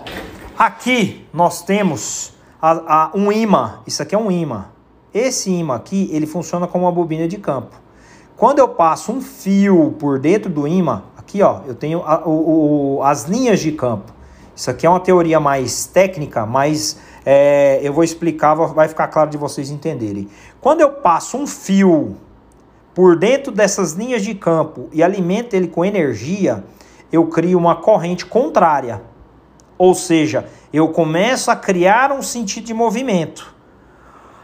aqui 0.57 1.25
nós 1.33 1.63
temos 1.63 2.33
a, 2.61 3.05
a, 3.05 3.11
um 3.15 3.31
imã. 3.31 3.79
Isso 3.87 4.03
aqui 4.03 4.13
é 4.13 4.17
um 4.17 4.29
imã. 4.29 4.65
Esse 5.13 5.51
imã 5.51 5.75
aqui, 5.75 6.09
ele 6.11 6.27
funciona 6.27 6.67
como 6.67 6.83
uma 6.83 6.91
bobina 6.91 7.29
de 7.29 7.37
campo. 7.37 7.77
Quando 8.35 8.59
eu 8.59 8.67
passo 8.67 9.13
um 9.13 9.21
fio 9.21 9.95
por 9.97 10.19
dentro 10.19 10.51
do 10.51 10.67
imã, 10.67 11.03
aqui 11.15 11.41
ó, 11.41 11.61
eu 11.65 11.75
tenho 11.75 12.01
a, 12.03 12.27
o, 12.27 12.97
o, 12.97 13.03
as 13.03 13.23
linhas 13.23 13.61
de 13.61 13.71
campo. 13.71 14.19
Isso 14.61 14.69
aqui 14.69 14.85
é 14.85 14.89
uma 14.91 14.99
teoria 14.99 15.39
mais 15.39 15.87
técnica, 15.87 16.45
mas 16.45 16.99
é, 17.25 17.79
eu 17.81 17.91
vou 17.91 18.03
explicar, 18.03 18.53
vai 18.53 18.87
ficar 18.87 19.07
claro 19.07 19.27
de 19.27 19.35
vocês 19.35 19.71
entenderem. 19.71 20.29
Quando 20.59 20.81
eu 20.81 20.91
passo 20.91 21.35
um 21.35 21.47
fio 21.47 22.15
por 22.93 23.17
dentro 23.17 23.51
dessas 23.51 23.93
linhas 23.93 24.21
de 24.21 24.35
campo 24.35 24.87
e 24.93 25.01
alimento 25.01 25.55
ele 25.55 25.67
com 25.67 25.83
energia, 25.83 26.63
eu 27.11 27.25
crio 27.25 27.57
uma 27.57 27.77
corrente 27.77 28.23
contrária. 28.23 29.01
Ou 29.79 29.95
seja, 29.95 30.47
eu 30.71 30.89
começo 30.89 31.49
a 31.49 31.55
criar 31.55 32.11
um 32.11 32.21
sentido 32.21 32.65
de 32.65 32.73
movimento. 32.75 33.55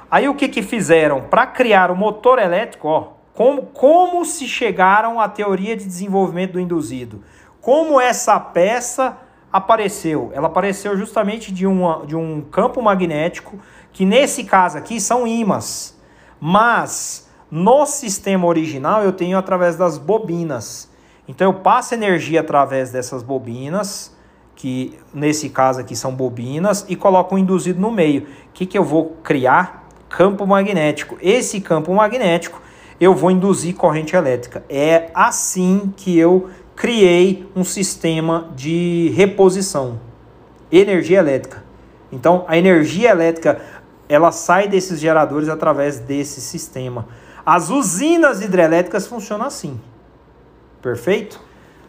Aí 0.10 0.28
o 0.28 0.34
que, 0.34 0.48
que 0.48 0.64
fizeram? 0.64 1.22
Para 1.22 1.46
criar 1.46 1.92
o 1.92 1.96
motor 1.96 2.40
elétrico, 2.40 2.88
ó, 2.88 3.10
como, 3.36 3.68
como 3.68 4.26
se 4.26 4.48
chegaram 4.48 5.20
à 5.20 5.30
teoria 5.30 5.78
de 5.78 5.86
desenvolvimento 5.86 6.54
do 6.54 6.60
induzido? 6.60 7.22
Como 7.62 8.02
essa 8.02 8.40
peça 8.40 9.16
apareceu? 9.58 10.32
Ela 10.34 10.48
apareceu 10.48 10.98
justamente 10.98 11.52
de, 11.52 11.68
uma, 11.68 12.06
de 12.06 12.16
um 12.16 12.42
campo 12.42 12.82
magnético, 12.82 13.60
que 13.92 14.06
nesse 14.06 14.44
caso 14.44 14.78
aqui 14.78 15.00
são 15.00 15.28
ímãs. 15.28 15.98
Mas 16.40 17.28
no 17.50 17.86
sistema 17.86 18.46
original 18.46 19.04
eu 19.04 19.12
tenho 19.12 19.38
através 19.38 19.76
das 19.76 19.98
bobinas. 19.98 20.90
Então 21.28 21.52
eu 21.52 21.54
passo 21.60 21.94
energia 21.94 22.40
através 22.40 22.92
dessas 22.92 23.22
bobinas, 23.22 24.16
que 24.56 24.98
nesse 25.14 25.50
caso 25.50 25.80
aqui 25.80 25.96
são 25.96 26.14
bobinas, 26.14 26.86
e 26.88 26.96
coloco 26.96 27.36
um 27.36 27.38
induzido 27.38 27.80
no 27.80 27.92
meio. 27.92 28.24
O 28.24 28.54
que, 28.54 28.66
que 28.66 28.78
eu 28.78 28.84
vou 28.84 29.18
criar? 29.24 29.88
Campo 30.10 30.48
magnético. 30.48 31.18
Esse 31.22 31.60
campo 31.60 31.94
magnético 31.94 32.62
eu 33.00 33.14
vou 33.14 33.30
induzir 33.30 33.76
corrente 33.76 34.16
elétrica. 34.16 34.64
É 34.70 35.10
assim 35.14 35.94
que 35.96 36.18
eu 36.18 36.50
criei 36.78 37.50
um 37.56 37.64
sistema 37.64 38.52
de 38.56 39.12
reposição, 39.16 40.00
energia 40.72 41.18
elétrica. 41.18 41.64
Então, 42.12 42.46
a 42.48 42.56
energia 42.56 43.10
elétrica 43.10 43.60
ela 44.08 44.32
sai 44.32 44.68
desses 44.68 45.00
geradores 45.00 45.50
através 45.50 46.00
desse 46.00 46.40
sistema. 46.40 47.08
As 47.44 47.72
usinas 47.72 48.42
hidrelétricas 48.42 49.08
funcionam 49.08 49.48
assim, 49.48 49.82
perfeito? 50.80 51.42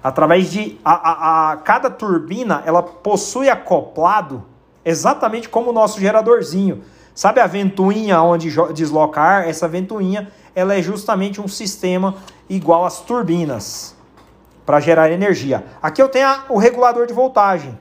Através 0.03 0.51
de 0.51 0.81
a, 0.83 0.93
a, 0.93 1.53
a 1.53 1.57
cada 1.59 1.91
turbina 1.91 2.63
ela 2.65 2.83
possui 2.83 3.51
acoplado 3.51 4.43
exatamente 4.83 5.51
como 5.51 5.69
o 5.69 5.73
nosso 5.73 6.01
geradorzinho. 6.01 6.83
Sabe 7.15 7.41
a 7.41 7.47
ventoinha 7.47 8.23
onde 8.23 8.51
desloca 8.73 9.21
ar? 9.21 9.49
Essa 9.49 9.69
ventoinha 9.69 10.33
ela 10.55 10.75
é 10.75 10.81
justamente 10.81 11.43
um 11.43 11.49
sistema 11.49 12.15
igual 12.49 12.87
às 12.87 13.01
turbinas 13.01 13.98
para 14.69 14.81
gerar 14.81 15.11
energia. 15.11 15.65
Aqui 15.81 16.03
eu 16.03 16.11
tenho 16.11 16.27
a, 16.27 16.45
o 16.51 16.59
regulador 16.59 17.07
de 17.07 17.15
voltagem. 17.15 17.79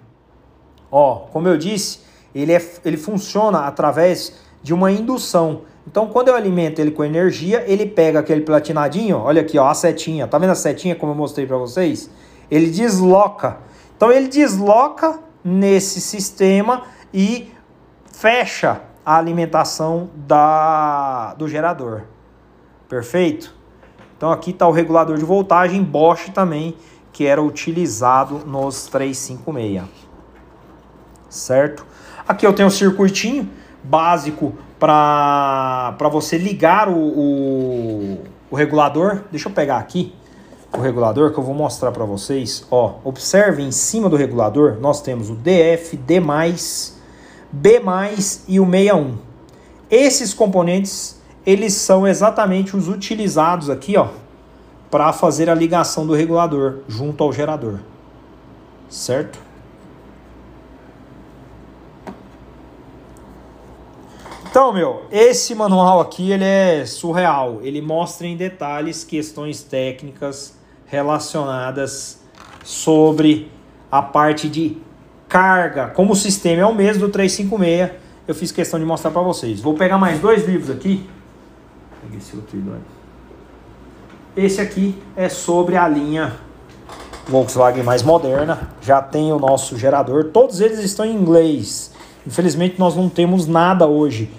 Ó, 0.89 1.15
como 1.33 1.45
eu 1.49 1.57
disse, 1.57 1.99
ele, 2.33 2.53
é, 2.53 2.65
ele 2.85 2.95
funciona 2.95 3.65
através 3.65 4.37
de 4.63 4.73
uma 4.73 4.89
indução. 4.89 5.63
Então, 5.85 6.07
quando 6.07 6.29
eu 6.29 6.35
alimento 6.35 6.79
ele 6.79 6.91
com 6.91 7.03
energia, 7.03 7.61
ele 7.67 7.85
pega 7.85 8.19
aquele 8.19 8.39
platinadinho, 8.39 9.17
olha 9.17 9.41
aqui, 9.41 9.59
ó, 9.59 9.67
a 9.67 9.73
setinha. 9.73 10.27
Tá 10.27 10.37
vendo 10.37 10.51
a 10.51 10.55
setinha 10.55 10.95
como 10.95 11.11
eu 11.11 11.15
mostrei 11.17 11.45
para 11.45 11.57
vocês? 11.57 12.09
Ele 12.49 12.69
desloca. 12.69 13.57
Então, 13.97 14.09
ele 14.09 14.29
desloca 14.29 15.19
nesse 15.43 15.99
sistema 15.99 16.83
e 17.13 17.51
fecha 18.13 18.79
a 19.05 19.17
alimentação 19.17 20.09
da, 20.15 21.33
do 21.33 21.49
gerador. 21.49 22.03
Perfeito? 22.87 23.56
Então 24.17 24.31
aqui 24.31 24.49
está 24.49 24.67
o 24.67 24.71
regulador 24.71 25.17
de 25.17 25.23
voltagem 25.23 25.83
Bosch 25.83 26.29
também, 26.33 26.75
que 27.13 27.25
era 27.25 27.41
utilizado 27.41 28.39
nos 28.45 28.87
356. 28.87 29.83
certo? 31.29 31.85
Aqui 32.27 32.45
eu 32.45 32.53
tenho 32.53 32.67
um 32.67 32.71
circuitinho 32.71 33.49
básico 33.83 34.53
para 34.79 36.09
você 36.11 36.37
ligar 36.37 36.89
o, 36.89 36.97
o, 36.97 38.17
o, 38.49 38.55
regulador. 38.55 39.23
Deixa 39.31 39.49
eu 39.49 39.53
pegar 39.53 39.77
aqui 39.77 40.13
o 40.75 40.81
regulador 40.81 41.31
que 41.31 41.37
eu 41.37 41.43
vou 41.43 41.55
mostrar 41.55 41.91
para 41.91 42.03
vocês. 42.03 42.65
Ó, 42.69 42.95
observe 43.03 43.63
em 43.63 43.71
cima 43.71 44.09
do 44.09 44.15
regulador 44.15 44.77
nós 44.81 45.01
temos 45.01 45.29
o 45.29 45.35
DF, 45.35 45.95
D+, 45.95 46.19
B+, 47.51 47.81
e 48.47 48.59
o 48.59 48.65
61. 48.65 49.17
Esses 49.89 50.33
componentes, 50.33 51.16
eles 51.47 51.75
são 51.75 52.05
exatamente 52.05 52.75
os 52.75 52.89
utilizados 52.89 53.69
aqui, 53.69 53.95
ó, 53.95 54.09
para 54.91 55.13
fazer 55.13 55.49
a 55.49 55.55
ligação 55.55 56.05
do 56.05 56.13
regulador 56.13 56.79
junto 56.89 57.23
ao 57.23 57.31
gerador. 57.31 57.79
Certo? 58.89 59.39
Então, 64.49 64.73
meu, 64.73 65.03
esse 65.09 65.55
manual 65.55 66.01
aqui 66.01 66.31
ele 66.31 66.43
é 66.43 66.85
surreal. 66.85 67.59
Ele 67.61 67.81
mostra 67.81 68.27
em 68.27 68.35
detalhes 68.35 69.05
questões 69.05 69.63
técnicas 69.63 70.57
relacionadas 70.85 72.23
sobre 72.65 73.49
a 73.89 74.01
parte 74.01 74.49
de 74.49 74.77
carga. 75.29 75.87
Como 75.87 76.11
o 76.11 76.15
sistema 76.15 76.63
é 76.63 76.65
o 76.65 76.75
mesmo 76.75 77.07
do 77.07 77.09
356, 77.09 77.91
eu 78.27 78.35
fiz 78.35 78.51
questão 78.51 78.77
de 78.77 78.85
mostrar 78.85 79.11
para 79.11 79.21
vocês. 79.21 79.61
Vou 79.61 79.75
pegar 79.75 79.97
mais 79.97 80.19
dois 80.19 80.45
livros 80.45 80.69
aqui. 80.69 81.07
Peguei 82.07 82.19
esse 82.19 82.35
outro 82.37 82.57
Esse 84.35 84.61
aqui 84.61 84.97
é 85.15 85.27
sobre 85.27 85.75
a 85.75 85.85
linha 85.89 86.37
Volkswagen 87.27 87.83
mais 87.83 88.01
moderna. 88.01 88.69
Já 88.81 89.01
tem 89.01 89.33
o 89.33 89.39
nosso 89.39 89.77
gerador. 89.77 90.25
Todos 90.31 90.61
eles 90.61 90.79
estão 90.79 91.05
em 91.05 91.13
inglês. 91.13 91.91
Infelizmente 92.25 92.79
nós 92.79 92.95
não 92.95 93.09
temos 93.09 93.45
nada 93.45 93.87
hoje 93.87 94.31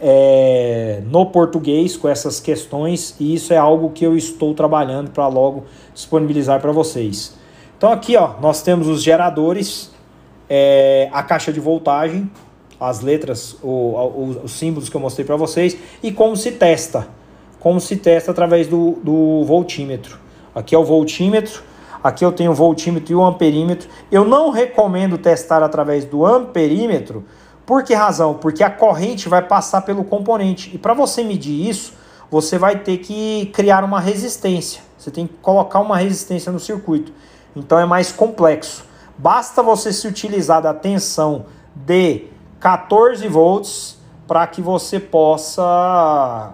é, 0.00 1.02
no 1.06 1.24
português 1.26 1.96
com 1.96 2.06
essas 2.06 2.38
questões 2.38 3.14
e 3.18 3.34
isso 3.34 3.52
é 3.52 3.56
algo 3.56 3.90
que 3.90 4.04
eu 4.04 4.14
estou 4.14 4.52
trabalhando 4.54 5.10
para 5.10 5.26
logo 5.26 5.64
disponibilizar 5.94 6.60
para 6.60 6.72
vocês. 6.72 7.34
Então 7.78 7.90
aqui 7.90 8.14
ó, 8.16 8.34
nós 8.40 8.62
temos 8.62 8.88
os 8.88 9.02
geradores, 9.02 9.90
é, 10.50 11.08
a 11.12 11.22
caixa 11.22 11.52
de 11.52 11.60
voltagem, 11.60 12.30
as 12.78 13.00
letras, 13.00 13.56
o, 13.62 13.68
o, 13.68 14.40
os 14.44 14.52
símbolos 14.52 14.88
que 14.88 14.96
eu 14.96 15.00
mostrei 15.00 15.24
para 15.24 15.36
vocês 15.36 15.76
e 16.02 16.12
como 16.12 16.36
se 16.36 16.52
testa. 16.52 17.08
Como 17.60 17.80
se 17.80 17.96
testa 17.96 18.30
através 18.30 18.68
do, 18.68 18.98
do 19.02 19.44
voltímetro. 19.44 20.18
Aqui 20.54 20.74
é 20.74 20.78
o 20.78 20.84
voltímetro, 20.84 21.62
aqui 22.02 22.24
eu 22.24 22.32
tenho 22.32 22.52
o 22.52 22.54
voltímetro 22.54 23.12
e 23.12 23.14
o 23.14 23.22
amperímetro. 23.22 23.88
Eu 24.10 24.24
não 24.24 24.50
recomendo 24.50 25.18
testar 25.18 25.62
através 25.62 26.04
do 26.04 26.24
amperímetro, 26.24 27.24
por 27.66 27.82
que 27.82 27.92
razão? 27.92 28.34
Porque 28.34 28.62
a 28.62 28.70
corrente 28.70 29.28
vai 29.28 29.42
passar 29.42 29.82
pelo 29.82 30.04
componente. 30.04 30.70
E 30.72 30.78
para 30.78 30.94
você 30.94 31.24
medir 31.24 31.68
isso, 31.68 31.94
você 32.30 32.56
vai 32.56 32.78
ter 32.78 32.98
que 32.98 33.46
criar 33.46 33.82
uma 33.82 33.98
resistência. 33.98 34.80
Você 34.96 35.10
tem 35.10 35.26
que 35.26 35.34
colocar 35.42 35.80
uma 35.80 35.96
resistência 35.96 36.52
no 36.52 36.60
circuito. 36.60 37.12
Então 37.56 37.76
é 37.76 37.84
mais 37.84 38.12
complexo. 38.12 38.84
Basta 39.18 39.64
você 39.64 39.92
se 39.92 40.06
utilizar 40.06 40.62
da 40.62 40.72
tensão 40.72 41.46
de 41.74 42.26
14 42.66 43.28
volts 43.28 43.96
para 44.26 44.44
que 44.44 44.60
você 44.60 44.98
possa 44.98 46.52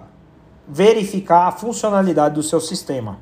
verificar 0.67 1.47
a 1.47 1.51
funcionalidade 1.51 2.35
do 2.35 2.43
seu 2.43 2.61
sistema. 2.61 3.17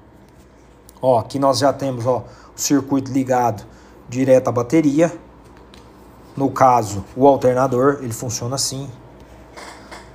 Ó, 1.02 1.18
aqui 1.18 1.40
nós 1.40 1.60
já 1.60 1.72
temos 1.72 2.06
ó, 2.06 2.26
o 2.54 2.60
circuito 2.60 3.10
ligado 3.10 3.64
direto 4.10 4.50
à 4.50 4.52
bateria. 4.52 5.10
No 6.36 6.52
caso, 6.52 7.06
o 7.16 7.26
alternador, 7.26 8.00
ele 8.02 8.12
funciona 8.12 8.56
assim. 8.56 8.90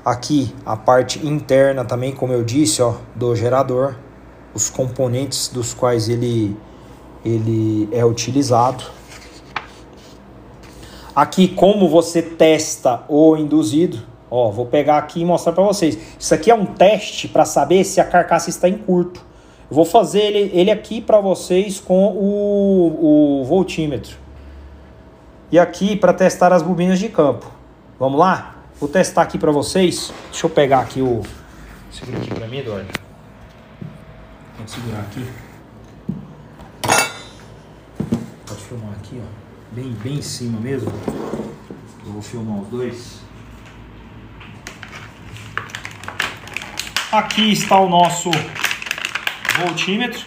Aqui, 0.04 0.54
a 0.66 0.76
parte 0.76 1.26
interna 1.26 1.82
também, 1.82 2.14
como 2.14 2.34
eu 2.34 2.44
disse, 2.44 2.82
ó, 2.82 2.96
do 3.14 3.34
gerador. 3.34 3.96
Os 4.52 4.68
componentes 4.68 5.48
dos 5.48 5.72
quais 5.72 6.10
ele, 6.10 6.54
ele 7.24 7.88
é 7.90 8.04
utilizado. 8.04 8.84
Aqui, 11.16 11.48
como 11.48 11.88
você 11.88 12.20
testa 12.20 13.02
o 13.08 13.38
induzido. 13.38 14.02
Ó, 14.30 14.50
vou 14.50 14.66
pegar 14.66 14.98
aqui 14.98 15.20
e 15.20 15.24
mostrar 15.24 15.54
para 15.54 15.64
vocês. 15.64 15.96
Isso 16.18 16.34
aqui 16.34 16.50
é 16.50 16.54
um 16.54 16.66
teste 16.66 17.26
para 17.26 17.46
saber 17.46 17.84
se 17.84 18.02
a 18.02 18.04
carcaça 18.04 18.50
está 18.50 18.68
em 18.68 18.76
curto. 18.76 19.24
Eu 19.70 19.74
vou 19.74 19.86
fazer 19.86 20.20
ele, 20.20 20.50
ele 20.52 20.70
aqui 20.70 21.00
para 21.00 21.18
vocês 21.18 21.80
com 21.80 22.08
o, 22.08 23.40
o 23.40 23.44
voltímetro. 23.44 24.14
E 25.50 25.58
aqui 25.58 25.96
para 25.96 26.12
testar 26.12 26.52
as 26.52 26.60
bobinas 26.60 26.98
de 26.98 27.08
campo. 27.08 27.50
Vamos 27.98 28.20
lá? 28.20 28.56
Vou 28.78 28.88
testar 28.88 29.22
aqui 29.22 29.38
para 29.38 29.50
vocês. 29.50 30.12
Deixa 30.30 30.44
eu 30.44 30.50
pegar 30.50 30.80
aqui 30.80 31.00
o... 31.00 31.22
Segura 31.90 32.18
aqui 32.18 32.34
para 32.34 32.46
mim, 32.46 32.58
Eduardo. 32.58 32.88
Vou 34.58 34.68
segurar 34.68 35.00
aqui. 35.00 35.26
Pode 38.46 38.60
filmar 38.60 38.92
aqui, 39.00 39.18
ó. 39.24 39.45
Bem, 39.76 39.94
bem 40.02 40.14
em 40.14 40.22
cima 40.22 40.58
mesmo. 40.58 40.90
Eu 42.06 42.12
vou 42.12 42.22
filmar 42.22 42.62
os 42.62 42.68
dois. 42.68 43.20
Aqui 47.12 47.52
está 47.52 47.78
o 47.78 47.86
nosso 47.86 48.30
voltímetro. 49.58 50.24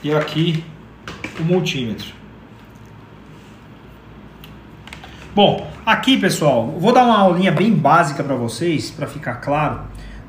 E 0.00 0.14
aqui 0.14 0.64
o 1.40 1.42
multímetro. 1.42 2.14
Bom, 5.34 5.68
aqui 5.84 6.16
pessoal, 6.16 6.68
vou 6.78 6.92
dar 6.92 7.04
uma 7.04 7.18
aulinha 7.18 7.50
bem 7.50 7.74
básica 7.74 8.22
para 8.22 8.36
vocês, 8.36 8.92
para 8.92 9.08
ficar 9.08 9.40
claro. 9.40 9.80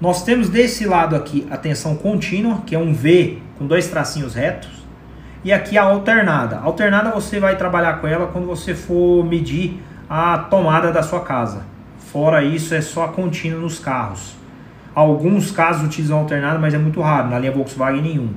Nós 0.01 0.23
temos 0.23 0.49
desse 0.49 0.87
lado 0.87 1.15
aqui 1.15 1.45
a 1.51 1.57
tensão 1.57 1.95
contínua, 1.95 2.63
que 2.65 2.73
é 2.73 2.79
um 2.79 2.95
V 2.95 3.43
com 3.59 3.67
dois 3.67 3.87
tracinhos 3.87 4.33
retos, 4.33 4.74
e 5.45 5.53
aqui 5.53 5.77
a 5.77 5.83
alternada. 5.83 6.57
Alternada 6.57 7.11
você 7.11 7.39
vai 7.39 7.55
trabalhar 7.55 8.01
com 8.01 8.07
ela 8.07 8.27
quando 8.27 8.45
você 8.45 8.75
for 8.75 9.23
medir 9.23 9.81
a 10.09 10.39
tomada 10.39 10.91
da 10.91 11.01
sua 11.01 11.21
casa. 11.21 11.63
Fora 12.11 12.43
isso, 12.43 12.73
é 12.75 12.81
só 12.81 13.05
a 13.05 13.07
contínua 13.07 13.61
nos 13.61 13.79
carros. 13.79 14.35
Alguns 14.93 15.51
casos 15.51 15.85
utilizam 15.85 16.17
alternada, 16.17 16.59
mas 16.59 16.73
é 16.73 16.77
muito 16.77 16.99
raro, 16.99 17.29
na 17.29 17.39
linha 17.39 17.51
Volkswagen 17.51 18.01
nenhum 18.01 18.29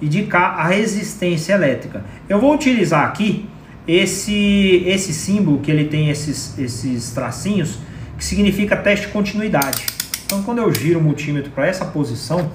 e 0.00 0.08
de 0.08 0.24
cá 0.24 0.54
a 0.58 0.66
resistência 0.66 1.52
elétrica. 1.54 2.04
Eu 2.28 2.40
vou 2.40 2.54
utilizar 2.54 3.04
aqui 3.04 3.48
esse, 3.86 4.82
esse 4.86 5.12
símbolo 5.12 5.58
que 5.60 5.70
ele 5.70 5.84
tem 5.84 6.08
esses, 6.08 6.58
esses 6.58 7.10
tracinhos, 7.10 7.78
que 8.16 8.24
significa 8.24 8.76
teste 8.76 9.06
de 9.06 9.12
continuidade. 9.12 9.86
Então 10.24 10.42
quando 10.42 10.58
eu 10.58 10.72
giro 10.72 11.00
o 11.00 11.02
multímetro 11.02 11.50
para 11.50 11.66
essa 11.66 11.84
posição 11.84 12.50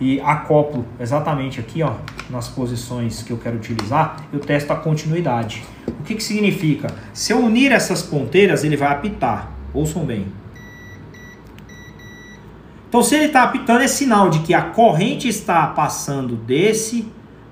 e 0.00 0.20
acoplo 0.20 0.84
exatamente 0.98 1.60
aqui 1.60 1.82
ó, 1.82 1.92
nas 2.30 2.48
posições 2.48 3.22
que 3.22 3.30
eu 3.30 3.36
quero 3.36 3.56
utilizar, 3.56 4.24
eu 4.32 4.40
testo 4.40 4.72
a 4.72 4.76
continuidade. 4.76 5.62
O 5.86 6.02
que, 6.02 6.14
que 6.14 6.22
significa? 6.22 6.88
Se 7.12 7.32
eu 7.32 7.38
unir 7.38 7.70
essas 7.70 8.02
ponteiras, 8.02 8.64
ele 8.64 8.76
vai 8.76 8.90
apitar. 8.90 9.50
Ouçam 9.74 10.04
bem. 10.04 10.26
Então, 12.88 13.02
se 13.04 13.14
ele 13.14 13.26
está 13.26 13.44
apitando, 13.44 13.82
é 13.82 13.86
sinal 13.86 14.30
de 14.30 14.40
que 14.40 14.52
a 14.52 14.62
corrente 14.62 15.28
está 15.28 15.66
passando 15.68 16.34
desse 16.34 17.06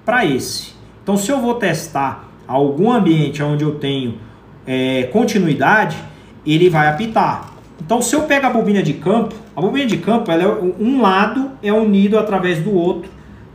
para 0.05 0.25
esse. 0.25 0.73
Então, 1.03 1.17
se 1.17 1.31
eu 1.31 1.41
vou 1.41 1.55
testar 1.55 2.29
algum 2.47 2.91
ambiente 2.91 3.41
onde 3.43 3.63
eu 3.63 3.77
tenho 3.77 4.19
é, 4.67 5.05
continuidade, 5.13 5.97
ele 6.45 6.69
vai 6.69 6.89
apitar. 6.89 7.48
Então, 7.81 8.03
se 8.03 8.15
eu 8.15 8.23
pego 8.23 8.47
a 8.47 8.51
bobina 8.51 8.83
de 8.83 8.95
campo, 8.95 9.35
a 9.55 9.61
bobina 9.61 9.87
de 9.87 9.99
campo, 9.99 10.31
ela 10.31 10.43
é, 10.43 10.73
um 10.81 11.01
lado 11.01 11.53
é 11.63 11.73
unido 11.73 12.19
através 12.19 12.61
do 12.63 12.75
outro 12.75 13.11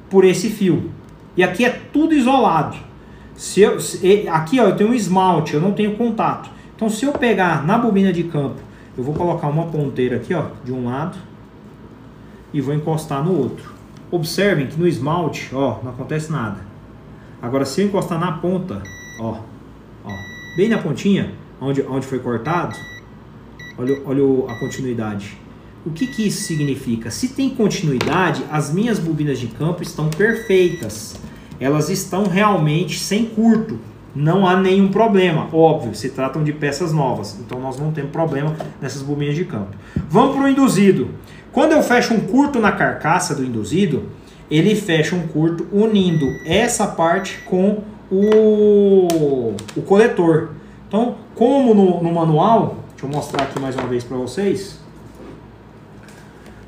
por 0.10 0.24
esse 0.24 0.50
fio. 0.50 0.92
E 1.36 1.44
aqui 1.44 1.66
é 1.66 1.70
tudo 1.70 2.14
isolado. 2.14 2.78
Se 3.36 3.62
eu, 3.62 3.80
se, 3.80 4.28
aqui 4.30 4.60
ó, 4.60 4.66
eu 4.66 4.76
tenho 4.76 4.92
um 4.92 4.94
esmalte, 4.94 5.54
eu 5.54 5.62
não 5.62 5.74
tenho 5.74 5.96
contato. 5.96 6.50
Então, 6.76 6.90
se 6.90 7.06
eu 7.06 7.12
pegar 7.14 7.66
na 7.66 7.78
bobina 7.78 8.14
de 8.14 8.24
campo, 8.24 8.60
eu 8.98 9.04
vou 9.04 9.14
colocar 9.14 9.48
uma 9.48 9.66
ponteira 9.66 10.18
aqui 10.18 10.34
ó, 10.34 10.46
de 10.64 10.72
um 10.72 10.86
lado 10.86 11.18
e 12.54 12.62
vou 12.62 12.74
encostar 12.74 13.24
no 13.24 13.38
outro. 13.38 13.74
Observem 14.12 14.68
que 14.68 14.80
no 14.80 14.88
esmalte, 14.88 15.50
ó, 15.54 15.80
não 15.84 15.92
acontece 15.92 16.32
nada. 16.32 16.60
Agora, 17.42 17.66
se 17.66 17.82
eu 17.82 17.88
encostar 17.88 18.20
na 18.20 18.34
ponta, 18.34 18.82
ó, 19.20 19.38
ó, 20.06 20.12
bem 20.56 20.70
na 20.70 20.78
pontinha, 20.78 21.34
onde, 21.60 21.82
onde 21.82 22.06
foi 22.06 22.20
cortado, 22.20 22.76
olha, 23.78 24.02
olha 24.06 24.52
a 24.52 24.56
continuidade. 24.60 25.38
O 25.86 25.92
que, 25.92 26.08
que 26.08 26.26
isso 26.28 26.44
significa? 26.44 27.12
Se 27.12 27.30
tem 27.30 27.50
continuidade, 27.50 28.44
as 28.50 28.74
minhas 28.74 29.00
bobinas 29.00 29.38
de 29.38 29.48
campo 29.48 29.84
estão 29.84 30.10
perfeitas. 30.10 31.16
Elas 31.60 31.90
estão 31.90 32.24
realmente 32.24 32.98
sem 32.98 33.26
curto. 33.26 33.78
Não 34.16 34.48
há 34.48 34.56
nenhum 34.56 34.90
problema. 34.90 35.50
Óbvio, 35.52 35.94
se 35.94 36.10
tratam 36.10 36.44
de 36.44 36.54
peças 36.54 36.94
novas. 36.94 37.38
Então 37.40 37.60
nós 37.60 37.78
não 37.78 37.92
temos 37.92 38.12
problema 38.12 38.56
nessas 38.82 39.02
bobinas 39.02 39.36
de 39.36 39.44
campo. 39.44 39.76
Vamos 40.10 40.36
para 40.36 40.46
o 40.46 40.48
induzido. 40.48 41.10
Quando 41.52 41.74
eu 41.74 41.84
fecho 41.84 42.14
um 42.14 42.22
curto 42.22 42.60
na 42.60 42.72
carcaça 42.72 43.36
do 43.36 43.44
induzido, 43.44 44.04
ele 44.50 44.76
fecha 44.76 45.16
um 45.16 45.28
curto 45.28 45.68
unindo 45.72 46.26
essa 46.46 46.88
parte 46.88 47.40
com 47.46 47.84
o, 48.12 49.56
o 49.76 49.82
coletor. 49.82 50.52
Então, 50.88 51.16
como 51.36 51.74
no, 51.74 52.04
no 52.04 52.14
manual, 52.14 52.83
deixa 53.04 53.06
eu 53.06 53.10
mostrar 53.10 53.44
aqui 53.44 53.60
mais 53.60 53.76
uma 53.76 53.88
vez 53.88 54.04
para 54.04 54.16
vocês. 54.16 54.80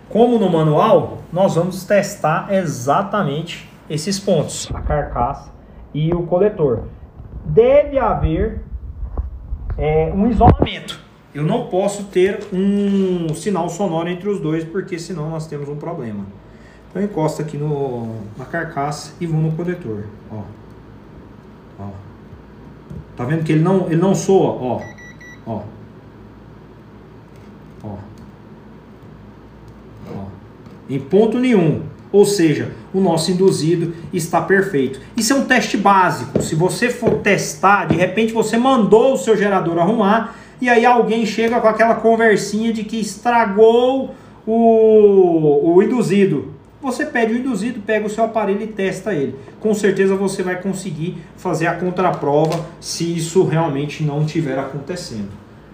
Como 0.09 0.37
no 0.37 0.49
manual, 0.49 1.19
nós 1.31 1.55
vamos 1.55 1.85
testar 1.85 2.53
exatamente 2.53 3.69
esses 3.89 4.19
pontos, 4.19 4.69
a 4.73 4.81
carcaça 4.81 5.49
e 5.93 6.13
o 6.13 6.23
coletor. 6.23 6.83
Deve 7.45 7.97
haver 7.97 8.61
é, 9.77 10.11
um 10.13 10.29
isolamento. 10.29 10.99
Eu 11.33 11.43
não 11.43 11.67
posso 11.67 12.05
ter 12.05 12.39
um 12.51 13.33
sinal 13.33 13.69
sonoro 13.69 14.09
entre 14.09 14.27
os 14.29 14.39
dois, 14.39 14.63
porque 14.63 14.99
senão 14.99 15.29
nós 15.29 15.47
temos 15.47 15.69
um 15.69 15.75
problema. 15.75 16.25
Então 16.89 17.01
encosta 17.01 17.43
aqui 17.43 17.57
no, 17.57 18.15
na 18.37 18.45
carcaça 18.45 19.13
e 19.19 19.27
vou 19.27 19.39
no 19.39 19.51
coletor. 19.53 20.03
Ó. 20.31 20.41
Ó. 21.79 21.89
Tá 23.15 23.25
vendo 23.25 23.43
que 23.43 23.51
ele 23.51 23.63
não, 23.63 23.87
ele 23.87 23.97
não 23.97 24.15
soa? 24.15 24.51
Ó. 24.61 24.81
Ó. 25.45 25.74
Em 30.89 30.99
ponto 30.99 31.39
nenhum. 31.39 31.81
Ou 32.11 32.25
seja, 32.25 32.71
o 32.93 33.01
nosso 33.01 33.31
induzido 33.31 33.93
está 34.13 34.41
perfeito. 34.41 35.01
Isso 35.17 35.33
é 35.33 35.35
um 35.35 35.45
teste 35.45 35.75
básico. 35.75 36.41
Se 36.41 36.55
você 36.55 36.89
for 36.89 37.15
testar, 37.15 37.85
de 37.85 37.95
repente 37.95 38.31
você 38.31 38.57
mandou 38.57 39.13
o 39.13 39.17
seu 39.17 39.35
gerador 39.35 39.77
arrumar 39.79 40.35
e 40.61 40.69
aí 40.69 40.85
alguém 40.85 41.25
chega 41.25 41.59
com 41.59 41.67
aquela 41.67 41.95
conversinha 41.95 42.71
de 42.71 42.83
que 42.83 42.99
estragou 42.99 44.15
o, 44.47 45.73
o 45.75 45.83
induzido. 45.83 46.53
Você 46.81 47.05
pede 47.05 47.33
o 47.33 47.37
induzido, 47.37 47.81
pega 47.81 48.05
o 48.05 48.09
seu 48.09 48.23
aparelho 48.23 48.61
e 48.61 48.67
testa 48.67 49.13
ele. 49.13 49.35
Com 49.59 49.73
certeza 49.73 50.15
você 50.15 50.43
vai 50.43 50.61
conseguir 50.61 51.17
fazer 51.35 51.67
a 51.67 51.75
contraprova 51.75 52.65
se 52.79 53.17
isso 53.17 53.43
realmente 53.43 54.03
não 54.03 54.21
estiver 54.21 54.57
acontecendo. 54.57 55.31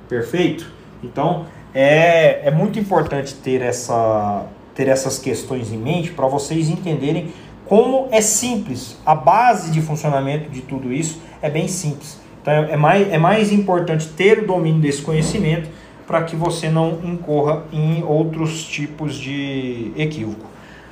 Perfeito? 0.08 0.72
Então 1.04 1.46
é, 1.74 2.48
é 2.48 2.52
muito 2.52 2.80
importante 2.80 3.36
ter, 3.36 3.62
essa, 3.62 4.46
ter 4.76 4.88
essas 4.88 5.20
questões 5.20 5.72
em 5.72 5.78
mente 5.78 6.12
para 6.12 6.28
vocês 6.28 6.70
entenderem 6.70 7.32
como 7.66 8.08
é 8.12 8.22
simples. 8.22 8.98
A 9.06 9.16
base 9.16 9.72
de 9.72 9.82
funcionamento 9.82 10.50
de 10.50 10.62
tudo 10.62 10.92
isso 10.92 11.22
é 11.42 11.50
bem 11.50 11.68
simples. 11.68 12.20
Então 12.42 12.54
é 12.54 12.76
mais, 12.76 13.12
é 13.12 13.18
mais 13.18 13.52
importante 13.52 14.08
ter 14.10 14.40
o 14.40 14.48
domínio 14.48 14.82
desse 14.82 15.02
conhecimento 15.02 15.70
para 16.06 16.24
que 16.24 16.36
você 16.36 16.70
não 16.70 17.00
incorra 17.04 17.64
em 17.72 18.04
outros 18.04 18.64
tipos 18.66 19.16
de 19.16 19.94
equívoco. 19.96 20.46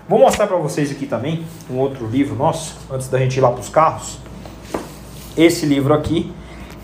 Vou 0.07 0.19
mostrar 0.19 0.47
para 0.47 0.57
vocês 0.57 0.89
aqui 0.89 1.05
também 1.05 1.43
um 1.69 1.77
outro 1.77 2.07
livro 2.07 2.35
nosso, 2.35 2.77
antes 2.89 3.09
da 3.09 3.19
gente 3.19 3.37
ir 3.37 3.41
lá 3.41 3.51
para 3.51 3.59
os 3.59 3.69
carros. 3.69 4.17
Esse 5.37 5.65
livro 5.65 5.93
aqui, 5.93 6.31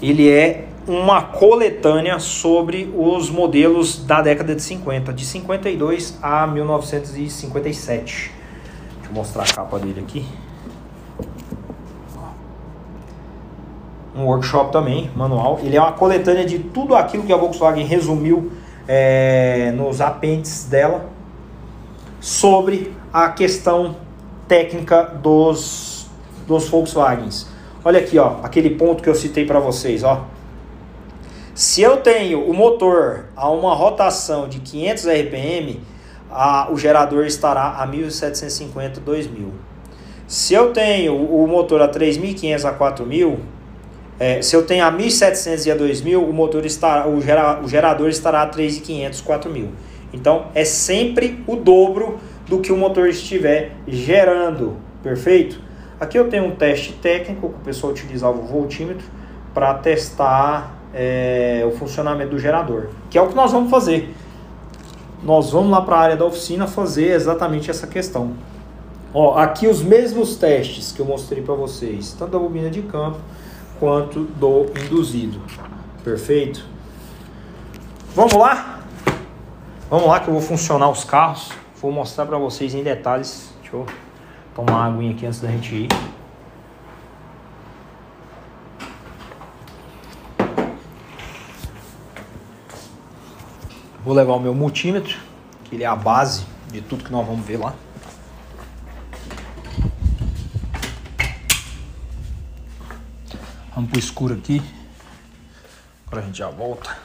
ele 0.02 0.30
é 0.30 0.68
uma 0.88 1.22
coletânea 1.22 2.20
sobre 2.20 2.94
os 2.96 3.30
modelos 3.30 4.06
da 4.06 4.22
década 4.22 4.56
de 4.56 4.62
50, 4.62 5.14
de 5.14 5.26
52 5.26 6.20
a 6.22 6.46
1957. 6.46 8.32
Deixa 8.96 9.10
eu 9.10 9.14
mostrar 9.14 9.44
a 9.44 9.54
capa 9.54 9.80
dele 9.80 10.02
aqui. 10.02 10.26
um 14.16 14.26
workshop 14.26 14.72
também, 14.72 15.12
manual. 15.16 15.60
Ele 15.62 15.76
é 15.76 15.82
uma 15.82 15.92
coletânea 15.92 16.46
de 16.46 16.60
tudo 16.60 16.96
aquilo 16.96 17.24
que 17.24 17.34
a 17.34 17.38
Volkswagen 17.38 17.86
resumiu 17.86 18.52
é, 18.88 19.74
nos 19.76 20.00
apêndices 20.00 20.66
dela 20.66 21.10
sobre 22.22 22.94
a 23.12 23.30
questão 23.30 23.98
técnica 24.48 25.04
dos, 25.04 26.08
dos 26.48 26.70
Volkswagens. 26.70 27.48
Olha 27.84 28.00
aqui, 28.00 28.18
ó, 28.18 28.38
aquele 28.42 28.70
ponto 28.72 29.04
que 29.04 29.10
eu 29.10 29.16
citei 29.16 29.46
para 29.46 29.60
vocês, 29.60 30.04
ó. 30.04 30.26
Se 31.56 31.82
eu 31.82 31.96
tenho 31.96 32.44
o 32.44 32.54
motor 32.54 33.28
a 33.34 33.50
uma 33.50 33.74
rotação 33.74 34.46
de 34.46 34.60
500 34.60 35.06
RPM, 35.06 35.80
a, 36.30 36.70
o 36.70 36.78
gerador 36.78 37.26
estará 37.26 37.78
a 37.78 37.88
1750, 37.88 39.00
2000. 39.00 39.54
Se 40.28 40.54
eu 40.54 40.74
tenho 40.74 41.16
o 41.16 41.48
motor 41.48 41.82
a 41.82 41.88
3500 41.88 42.66
a 42.66 42.74
4000, 42.74 43.40
é, 44.20 44.42
se 44.42 44.54
eu 44.54 44.66
tenho 44.66 44.84
a 44.84 44.92
1.700 44.92 45.66
e 45.66 45.72
a 45.72 45.78
2.000, 45.78 46.18
o 46.18 46.34
motor 46.34 46.66
está, 46.66 47.08
o, 47.08 47.22
gera, 47.22 47.62
o 47.64 47.70
gerador 47.70 48.10
estará 48.10 48.42
a 48.42 48.50
3.500, 48.50 49.24
4.000. 49.24 49.70
Então 50.12 50.48
é 50.54 50.66
sempre 50.66 51.42
o 51.48 51.56
dobro 51.56 52.20
do 52.50 52.60
que 52.60 52.74
o 52.74 52.76
motor 52.76 53.08
estiver 53.08 53.72
gerando, 53.88 54.76
perfeito? 55.02 55.62
Aqui 56.02 56.20
eu 56.20 56.28
tenho 56.28 56.48
um 56.48 56.52
teste 56.52 56.92
técnico 56.92 57.48
que 57.48 57.56
o 57.56 57.64
pessoal 57.64 57.94
utilizava 57.94 58.38
o 58.38 58.44
voltímetro 58.44 59.06
para 59.54 59.74
testar 59.76 60.75
é, 60.96 61.62
o 61.68 61.72
funcionamento 61.72 62.32
do 62.32 62.40
gerador, 62.40 62.88
que 63.10 63.18
é 63.18 63.22
o 63.22 63.28
que 63.28 63.36
nós 63.36 63.52
vamos 63.52 63.70
fazer. 63.70 64.16
Nós 65.22 65.52
vamos 65.52 65.70
lá 65.70 65.82
para 65.82 65.96
a 65.98 66.00
área 66.00 66.16
da 66.16 66.24
oficina 66.24 66.66
fazer 66.66 67.12
exatamente 67.12 67.70
essa 67.70 67.86
questão. 67.86 68.34
Ó, 69.14 69.38
aqui 69.38 69.68
os 69.68 69.82
mesmos 69.82 70.38
testes 70.38 70.94
que 70.94 71.02
eu 71.02 71.06
mostrei 71.06 71.44
para 71.44 71.54
vocês, 71.54 72.16
tanto 72.18 72.32
da 72.32 72.40
bobina 72.40 72.70
de 72.70 72.82
campo 72.82 73.18
quanto 73.80 74.22
do 74.24 74.68
induzido. 74.86 75.42
Perfeito? 76.04 76.66
Vamos 78.14 78.34
lá? 78.34 78.80
Vamos 79.90 80.08
lá 80.08 80.20
que 80.20 80.30
eu 80.30 80.34
vou 80.34 80.42
funcionar 80.42 80.90
os 80.90 81.04
carros. 81.04 81.52
Vou 81.82 81.92
mostrar 81.92 82.26
para 82.26 82.38
vocês 82.38 82.74
em 82.74 82.84
detalhes. 82.84 83.54
Deixa 83.62 83.76
eu 83.76 83.86
tomar 84.56 84.72
uma 84.72 84.86
aguinha 84.86 85.12
aqui 85.12 85.26
antes 85.26 85.42
da 85.42 85.50
gente 85.50 85.76
ir. 85.76 86.15
Vou 94.06 94.14
levar 94.14 94.34
o 94.34 94.40
meu 94.40 94.54
multímetro, 94.54 95.18
que 95.64 95.74
ele 95.74 95.84
é 95.84 95.88
a 95.88 95.96
base 95.96 96.46
de 96.72 96.80
tudo 96.80 97.04
que 97.04 97.12
nós 97.12 97.26
vamos 97.26 97.44
ver 97.44 97.58
lá. 97.58 97.74
Vamos 103.74 103.90
pro 103.90 103.98
escuro 103.98 104.36
aqui. 104.36 104.62
Agora 106.06 106.22
a 106.22 106.26
gente 106.28 106.38
já 106.38 106.48
volta. 106.52 106.96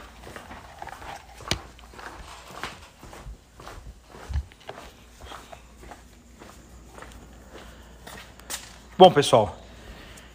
Bom, 8.95 9.11
pessoal, 9.11 9.57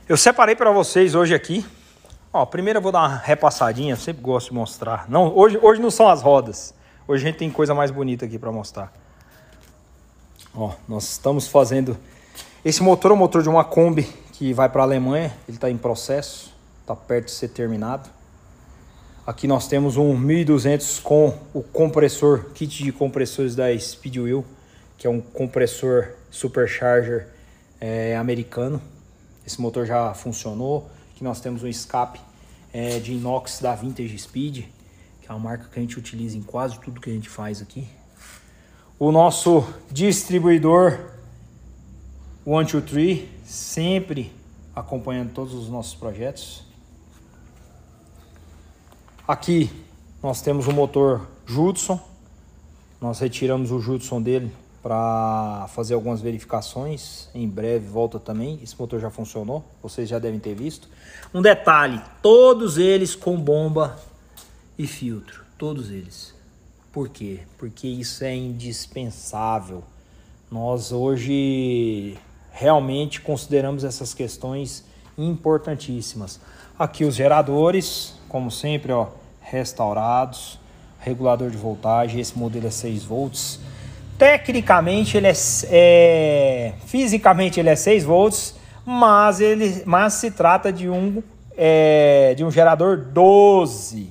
eu 0.09 0.17
separei 0.17 0.57
para 0.57 0.73
vocês 0.73 1.15
hoje 1.15 1.33
aqui. 1.33 1.65
Ó, 2.37 2.47
primeiro 2.47 2.79
eu 2.79 2.83
vou 2.83 2.93
dar 2.93 3.01
uma 3.01 3.17
repassadinha, 3.17 3.95
eu 3.95 3.97
sempre 3.97 4.23
gosto 4.23 4.49
de 4.49 4.55
mostrar. 4.55 5.09
Não, 5.09 5.35
hoje, 5.35 5.59
hoje 5.63 5.81
não 5.81 5.91
são 5.91 6.09
as 6.09 6.23
rodas. 6.23 6.75
Hoje 7.09 7.25
a 7.25 7.27
gente 7.29 7.39
tem 7.39 7.51
coisa 7.51 7.75
mais 7.75 7.91
bonita 7.91 8.25
aqui 8.27 8.39
para 8.39 8.53
mostrar. 8.53 8.93
Ó, 10.55 10.73
nós 10.89 11.05
estamos 11.13 11.49
fazendo 11.49 11.97
esse 12.67 12.83
motor 12.83 13.13
é 13.13 13.15
o 13.15 13.17
motor 13.17 13.45
de 13.45 13.49
uma 13.49 13.63
Kombi 13.63 14.03
que 14.33 14.53
vai 14.53 14.69
para 14.69 14.83
a 14.83 14.85
Alemanha, 14.85 15.33
ele 15.47 15.57
está 15.57 15.71
em 15.71 15.79
processo, 15.79 16.53
está 16.81 16.97
perto 16.97 17.27
de 17.27 17.31
ser 17.31 17.47
terminado. 17.47 18.11
Aqui 19.25 19.47
nós 19.47 19.69
temos 19.69 19.97
um 19.97 20.17
1200 20.19 20.99
com 20.99 21.33
o 21.55 21.63
compressor, 21.63 22.47
kit 22.55 22.83
de 22.83 22.91
compressores 22.91 23.55
da 23.55 23.67
Speedwheel, 23.79 24.45
que 24.99 25.07
é 25.07 25.11
um 25.11 25.21
compressor 25.21 26.09
supercharger 26.29 27.29
é, 27.81 28.17
americano. 28.17 28.83
Esse 29.47 29.61
motor 29.61 29.87
já 29.87 30.13
funcionou. 30.13 30.91
Aqui 31.15 31.23
nós 31.23 31.41
temos 31.41 31.63
um 31.63 31.69
escape 31.69 32.19
é, 32.77 32.99
de 32.99 33.15
inox 33.15 33.59
da 33.59 33.75
Vintage 33.75 34.19
Speed, 34.19 34.67
que 35.23 35.27
é 35.27 35.31
uma 35.31 35.39
marca 35.39 35.67
que 35.73 35.79
a 35.79 35.83
gente 35.83 35.99
utiliza 35.99 36.37
em 36.37 36.43
quase 36.43 36.79
tudo 36.79 37.01
que 37.01 37.09
a 37.09 37.13
gente 37.15 37.27
faz 37.27 37.63
aqui. 37.63 37.89
O 38.99 39.11
nosso 39.11 39.67
distribuidor 39.91 41.01
One, 42.45 42.69
Two, 42.69 42.83
Three, 42.83 43.31
sempre 43.47 44.31
acompanhando 44.75 45.33
todos 45.33 45.55
os 45.55 45.71
nossos 45.71 45.95
projetos. 45.95 46.65
Aqui 49.27 49.71
nós 50.23 50.43
temos 50.43 50.67
o 50.67 50.73
motor 50.73 51.27
Judson. 51.47 51.99
Nós 53.01 53.21
retiramos 53.21 53.71
o 53.71 53.81
Judson 53.81 54.21
dele 54.21 54.53
para 54.87 55.67
fazer 55.75 55.95
algumas 55.95 56.21
verificações. 56.21 57.29
Em 57.35 57.49
breve 57.49 57.89
volta 57.89 58.21
também. 58.21 58.61
Esse 58.63 58.79
motor 58.79 59.01
já 59.01 59.11
funcionou, 59.11 59.65
vocês 59.83 60.09
já 60.09 60.21
devem 60.21 60.39
ter 60.39 60.55
visto. 60.55 60.89
Um 61.35 61.43
detalhe, 61.43 62.01
todos 62.23 62.79
eles 62.79 63.17
com 63.17 63.37
bomba 63.37 63.99
e 64.79 64.87
filtro, 64.87 65.43
todos 65.59 65.91
eles. 65.91 66.33
Por 66.93 67.09
quê? 67.09 67.41
Porque 67.59 67.89
isso 67.89 68.23
é 68.23 68.33
indispensável. 68.33 69.83
Nós 70.49 70.93
hoje 70.93 72.17
realmente 72.53 73.21
consideramos 73.21 73.83
essas 73.83 74.15
questões 74.15 74.85
importantíssimas. 75.19 76.39
Aqui 76.79 77.05
os 77.05 77.17
geradores, 77.17 78.15
como 78.29 78.53
sempre, 78.53 78.93
ó, 78.93 79.09
restaurados, 79.41 80.61
regulador 81.01 81.51
de 81.51 81.57
voltagem, 81.57 82.21
esse 82.21 82.39
modelo 82.39 82.69
é 82.69 82.71
6 82.71 83.03
volts. 83.03 83.59
Tecnicamente 84.19 85.17
ele 85.17 85.27
é, 85.27 85.33
é, 85.71 86.73
fisicamente 86.87 87.61
ele 87.61 87.69
é 87.69 87.77
6 87.77 88.05
volts, 88.05 88.55
mas, 88.85 89.41
ele, 89.41 89.83
mas 89.85 90.15
se 90.15 90.31
trata 90.31 90.73
de 90.73 90.89
um, 90.89 91.23
é, 91.57 92.35
de 92.35 92.43
um 92.45 92.51
gerador 92.51 92.97
12. 92.97 94.09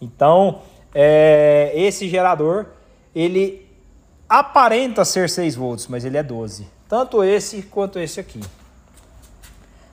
Então, 0.00 0.62
é, 0.94 1.72
esse 1.74 2.08
gerador, 2.08 2.66
ele 3.14 3.66
aparenta 4.28 5.04
ser 5.04 5.30
6 5.30 5.54
volts, 5.54 5.86
mas 5.86 6.04
ele 6.04 6.16
é 6.16 6.22
12. 6.22 6.66
Tanto 6.88 7.22
esse 7.22 7.62
quanto 7.62 7.98
esse 7.98 8.18
aqui. 8.18 8.40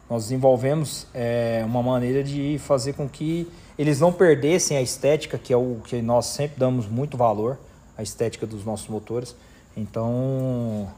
Nós 0.10 0.24
desenvolvemos 0.24 1.08
é, 1.14 1.64
uma 1.66 1.82
maneira 1.82 2.24
de 2.24 2.58
fazer 2.60 2.94
com 2.94 3.08
que 3.08 3.48
eles 3.78 4.00
não 4.00 4.12
perdessem 4.12 4.78
a 4.78 4.82
estética, 4.82 5.38
que 5.38 5.52
é 5.52 5.58
o 5.58 5.80
que 5.86 6.02
nós 6.02 6.28
sempre 6.28 6.60
damos 6.60 6.88
muito 6.88 7.18
valor, 7.18 7.58
a 7.98 8.04
estética 8.04 8.46
dos 8.46 8.66
nossos 8.66 8.88
motores. 8.88 9.36
Então, 9.76 10.92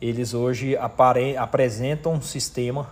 eles 0.00 0.34
hoje 0.34 0.76
apresentam 0.76 2.14
um 2.14 2.22
sistema 2.22 2.88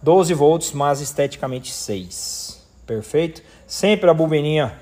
12 0.00 0.32
volts, 0.34 0.72
mas 0.72 1.00
esteticamente 1.00 1.72
6. 1.72 2.62
Perfeito? 2.86 3.42
Sempre 3.66 4.08
a 4.08 4.14
bobininha 4.14 4.78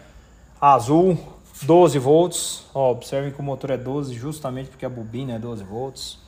azul, 0.61 1.19
12 1.63 1.99
volts. 1.99 2.65
Ó, 2.75 2.93
observem 2.93 3.33
que 3.33 3.41
o 3.41 3.43
motor 3.43 3.71
é 3.71 3.77
12 3.77 4.15
justamente 4.15 4.69
porque 4.69 4.85
a 4.85 4.89
bobina 4.89 5.35
é 5.35 5.39
12 5.39 5.65
volts. 5.65 6.19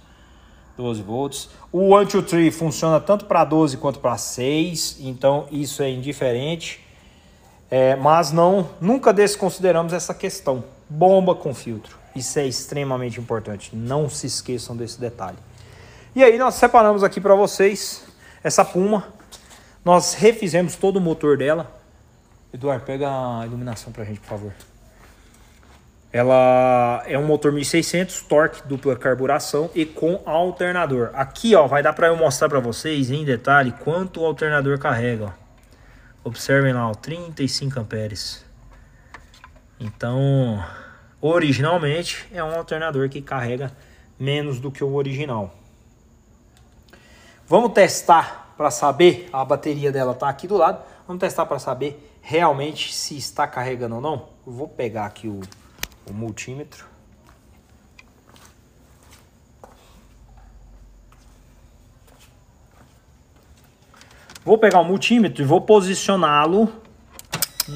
12 0.77 1.03
volts. 1.03 1.51
O 1.73 1.95
1, 1.95 2.05
2, 2.05 2.25
3 2.25 2.57
funciona 2.57 3.01
tanto 3.01 3.27
para 3.27 3.45
12 3.45 3.77
quanto 3.77 3.99
para 3.99 4.17
6, 4.17 4.99
então 5.01 5.47
isso 5.51 5.83
é 5.83 5.91
indiferente. 5.91 6.85
É, 7.71 7.97
mas 7.97 8.33
não, 8.33 8.71
nunca 8.81 9.13
desconsideramos 9.13 9.93
essa 9.93 10.15
questão. 10.15 10.65
Bomba 10.89 11.35
com 11.35 11.55
filtro. 11.55 11.97
Isso 12.15 12.39
é 12.39 12.47
extremamente 12.47 13.21
importante. 13.21 13.75
Não 13.75 14.09
se 14.09 14.27
esqueçam 14.27 14.77
desse 14.77 15.01
detalhe. 15.01 15.39
E 16.15 16.25
aí 16.25 16.39
nós 16.39 16.55
separamos 16.55 17.05
aqui 17.05 17.21
para 17.21 17.35
vocês 17.35 18.05
essa 18.43 18.65
Puma. 18.65 19.07
Nós 19.85 20.15
refizemos 20.15 20.75
todo 20.77 20.97
o 20.97 21.01
motor 21.01 21.37
dela. 21.37 21.71
Eduardo, 22.53 22.85
pega 22.85 23.09
a 23.09 23.47
iluminação 23.47 23.93
para 23.93 24.03
a 24.03 24.07
gente, 24.07 24.21
por 24.21 24.29
favor. 24.29 24.53
Ela 26.11 27.03
é 27.07 27.19
um 27.19 27.27
motor 27.27 27.53
1600, 27.53 28.23
torque, 28.23 28.67
dupla 28.67 28.97
carburação 28.97 29.71
e 29.75 29.85
com 29.85 30.23
alternador. 30.25 31.11
Aqui, 31.13 31.55
ó, 31.55 31.67
vai 31.67 31.83
dar 31.83 31.93
para 31.93 32.07
eu 32.07 32.17
mostrar 32.17 32.49
para 32.49 32.61
vocês 32.61 33.11
em 33.11 33.25
detalhe 33.25 33.73
quanto 33.85 34.23
o 34.23 34.25
alternador 34.25 34.79
carrega. 34.79 35.27
Ó. 35.27 35.31
Observem 36.25 36.73
lá, 36.73 36.91
ó, 36.91 36.95
35 36.95 37.79
amperes. 37.79 38.45
Então, 39.79 40.65
originalmente 41.21 42.27
é 42.33 42.43
um 42.43 42.55
alternador 42.55 43.09
que 43.09 43.21
carrega 43.21 43.73
menos 44.19 44.59
do 44.59 44.71
que 44.71 44.83
o 44.83 44.95
original. 44.95 45.55
Vamos 47.47 47.73
testar 47.73 48.55
para 48.57 48.71
saber, 48.71 49.29
a 49.33 49.45
bateria 49.45 49.91
dela 49.93 50.13
está 50.13 50.29
aqui 50.29 50.47
do 50.47 50.57
lado. 50.57 50.83
Vamos 51.07 51.21
testar 51.21 51.47
para 51.47 51.59
saber 51.59 52.19
realmente 52.21 52.93
se 52.93 53.17
está 53.17 53.47
carregando 53.47 53.95
ou 53.95 54.01
não. 54.01 54.29
Eu 54.47 54.53
vou 54.53 54.69
pegar 54.69 55.07
aqui 55.07 55.29
o 55.29 55.41
o 56.11 56.15
multímetro. 56.15 56.87
Vou 64.45 64.57
pegar 64.57 64.81
o 64.81 64.85
multímetro 64.85 65.43
e 65.43 65.47
vou 65.47 65.61
posicioná-lo 65.61 66.73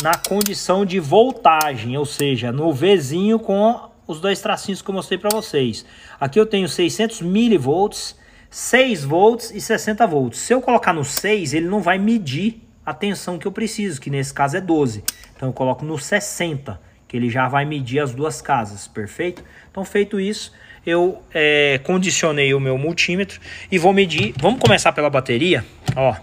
na 0.00 0.14
condição 0.14 0.84
de 0.86 0.98
voltagem, 0.98 1.96
ou 1.98 2.06
seja, 2.06 2.50
no 2.50 2.72
Vzinho 2.72 3.38
com 3.38 3.90
os 4.06 4.20
dois 4.20 4.40
tracinhos 4.40 4.80
que 4.80 4.88
eu 4.88 4.94
mostrei 4.94 5.18
para 5.18 5.30
vocês. 5.30 5.84
Aqui 6.20 6.38
eu 6.38 6.46
tenho 6.46 6.68
600 6.68 7.20
milivolts, 7.22 8.16
6 8.50 9.04
volts 9.04 9.50
e 9.50 9.60
60 9.60 10.06
volts. 10.06 10.40
Se 10.40 10.54
eu 10.54 10.60
colocar 10.60 10.92
no 10.92 11.04
6, 11.04 11.54
ele 11.54 11.66
não 11.66 11.80
vai 11.80 11.98
medir 11.98 12.60
a 12.84 12.94
tensão 12.94 13.38
que 13.38 13.46
eu 13.46 13.52
preciso, 13.52 14.00
que 14.00 14.10
nesse 14.10 14.32
caso 14.32 14.56
é 14.56 14.60
12. 14.60 15.04
Então 15.36 15.48
eu 15.48 15.52
coloco 15.52 15.84
no 15.84 15.98
60 15.98 16.80
que 17.12 17.16
ele 17.18 17.28
já 17.28 17.46
vai 17.46 17.66
medir 17.66 17.98
as 17.98 18.14
duas 18.14 18.40
casas, 18.40 18.88
perfeito? 18.88 19.44
Então, 19.70 19.84
feito 19.84 20.18
isso, 20.18 20.50
eu 20.84 21.22
é, 21.34 21.78
condicionei 21.84 22.54
o 22.54 22.60
meu 22.60 22.78
multímetro 22.78 23.38
e 23.70 23.76
vou 23.76 23.92
medir. 23.92 24.32
Vamos 24.38 24.58
começar 24.58 24.92
pela 24.92 25.10
bateria. 25.10 25.62
Ó, 25.94 26.16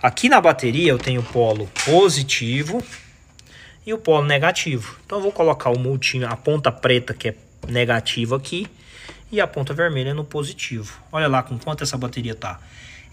aqui 0.00 0.28
na 0.28 0.40
bateria 0.40 0.92
eu 0.92 0.98
tenho 0.98 1.20
polo 1.20 1.68
positivo 1.84 2.80
e 3.86 3.94
o 3.94 3.98
polo 3.98 4.26
negativo. 4.26 4.98
Então, 5.06 5.18
eu 5.18 5.22
vou 5.22 5.32
colocar 5.32 5.70
o 5.70 5.78
multímetro, 5.78 6.34
a 6.34 6.36
ponta 6.36 6.72
preta 6.72 7.14
que 7.14 7.28
é 7.28 7.34
negativa 7.68 8.36
aqui 8.36 8.66
e 9.30 9.40
a 9.40 9.46
ponta 9.46 9.72
vermelha 9.72 10.12
no 10.12 10.24
positivo. 10.24 11.00
Olha 11.12 11.28
lá 11.28 11.42
com 11.42 11.56
quanto 11.58 11.84
essa 11.84 11.96
bateria 11.96 12.34
tá. 12.34 12.60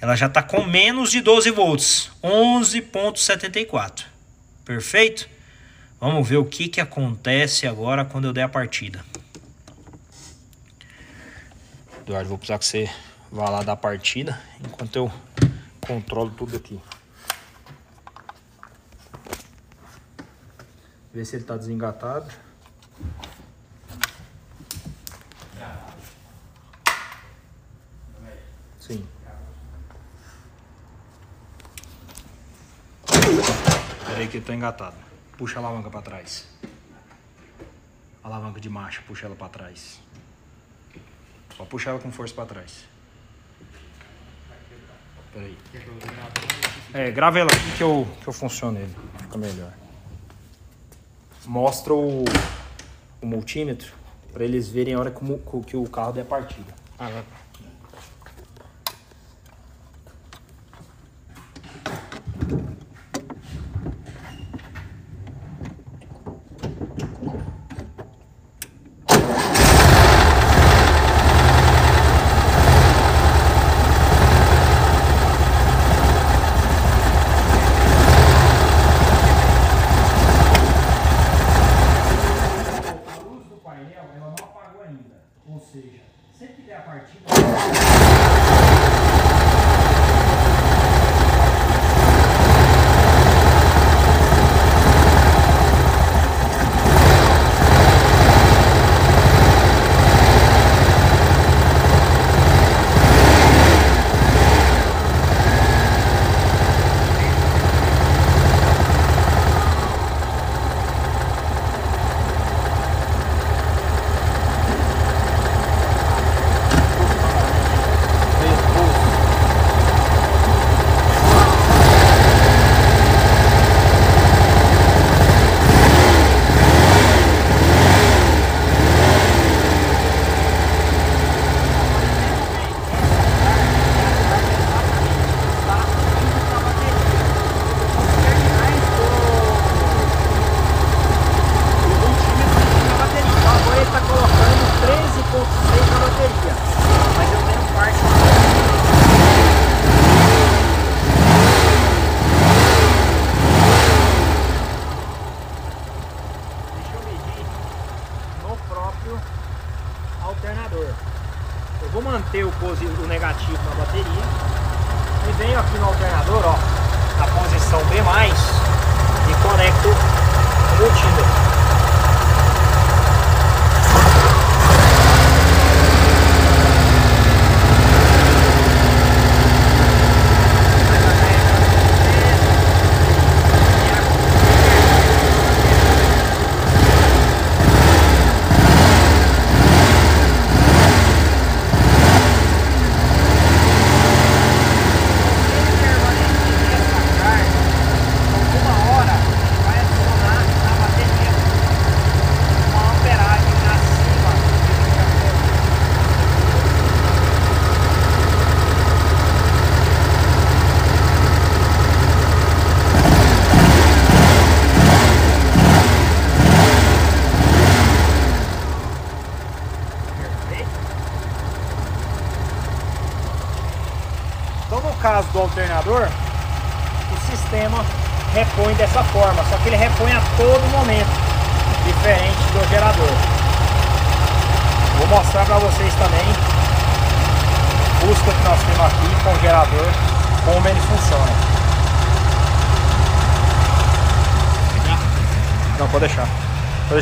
Ela 0.02 0.16
já 0.16 0.26
está 0.26 0.42
com 0.42 0.66
menos 0.66 1.12
de 1.12 1.22
12 1.22 1.52
volts, 1.52 2.12
11.74. 2.24 4.06
Perfeito? 4.66 5.30
Vamos 6.00 6.28
ver 6.28 6.38
o 6.38 6.46
que, 6.46 6.68
que 6.68 6.82
acontece 6.82 7.66
agora 7.66 8.04
quando 8.04 8.26
eu 8.26 8.34
der 8.34 8.44
a 8.44 8.50
partida. 8.50 9.06
Eduardo, 12.02 12.28
vou 12.28 12.38
precisar 12.38 12.60
que 12.60 12.66
você 12.66 12.90
vá 13.32 13.50
lá 13.50 13.64
dar 13.64 13.74
a 13.74 13.78
partida 13.78 14.42
enquanto 14.60 14.96
eu 14.98 15.12
controlo 15.80 16.32
tudo 16.32 16.58
aqui. 16.58 16.78
Ver 21.14 21.26
se 21.26 21.36
ele 21.36 21.44
está 21.44 21.56
desengatado. 21.56 22.32
Sim. 28.80 29.08
Peraí 34.08 34.28
que 34.28 34.38
ele 34.38 34.46
tá 34.46 34.56
engatado. 34.56 34.98
Puxa 35.38 35.60
a 35.60 35.64
alavanca 35.64 35.92
para 35.92 36.02
trás. 36.02 36.48
Alavanca 38.24 38.60
de 38.60 38.70
marcha, 38.70 39.04
puxa 39.06 39.28
ela 39.28 39.36
para 39.36 39.50
trás. 39.50 40.00
Só 41.56 41.64
puxa 41.64 41.92
ela 41.92 42.00
com 42.00 42.12
força 42.12 42.34
para 42.34 42.48
trás. 42.48 42.86
Peraí. 45.32 45.58
É, 46.92 47.12
grava 47.12 47.38
ela 47.38 47.52
aqui 47.52 47.78
que 47.78 47.84
eu, 47.84 48.08
que 48.22 48.28
eu 48.28 48.34
funciono 48.34 48.80
ele. 48.80 48.96
Fica 49.20 49.38
melhor 49.38 49.83
mostra 51.46 51.94
o, 51.94 52.24
o 53.22 53.26
multímetro 53.26 53.94
para 54.32 54.44
eles 54.44 54.68
verem 54.68 54.96
a 54.96 55.00
hora 55.00 55.12
que 55.12 55.24
o, 55.24 55.62
que 55.62 55.78
o 55.78 55.84
carro 55.86 56.14
der 56.14 56.26
partida. 56.26 56.74
Ah. 57.00 57.24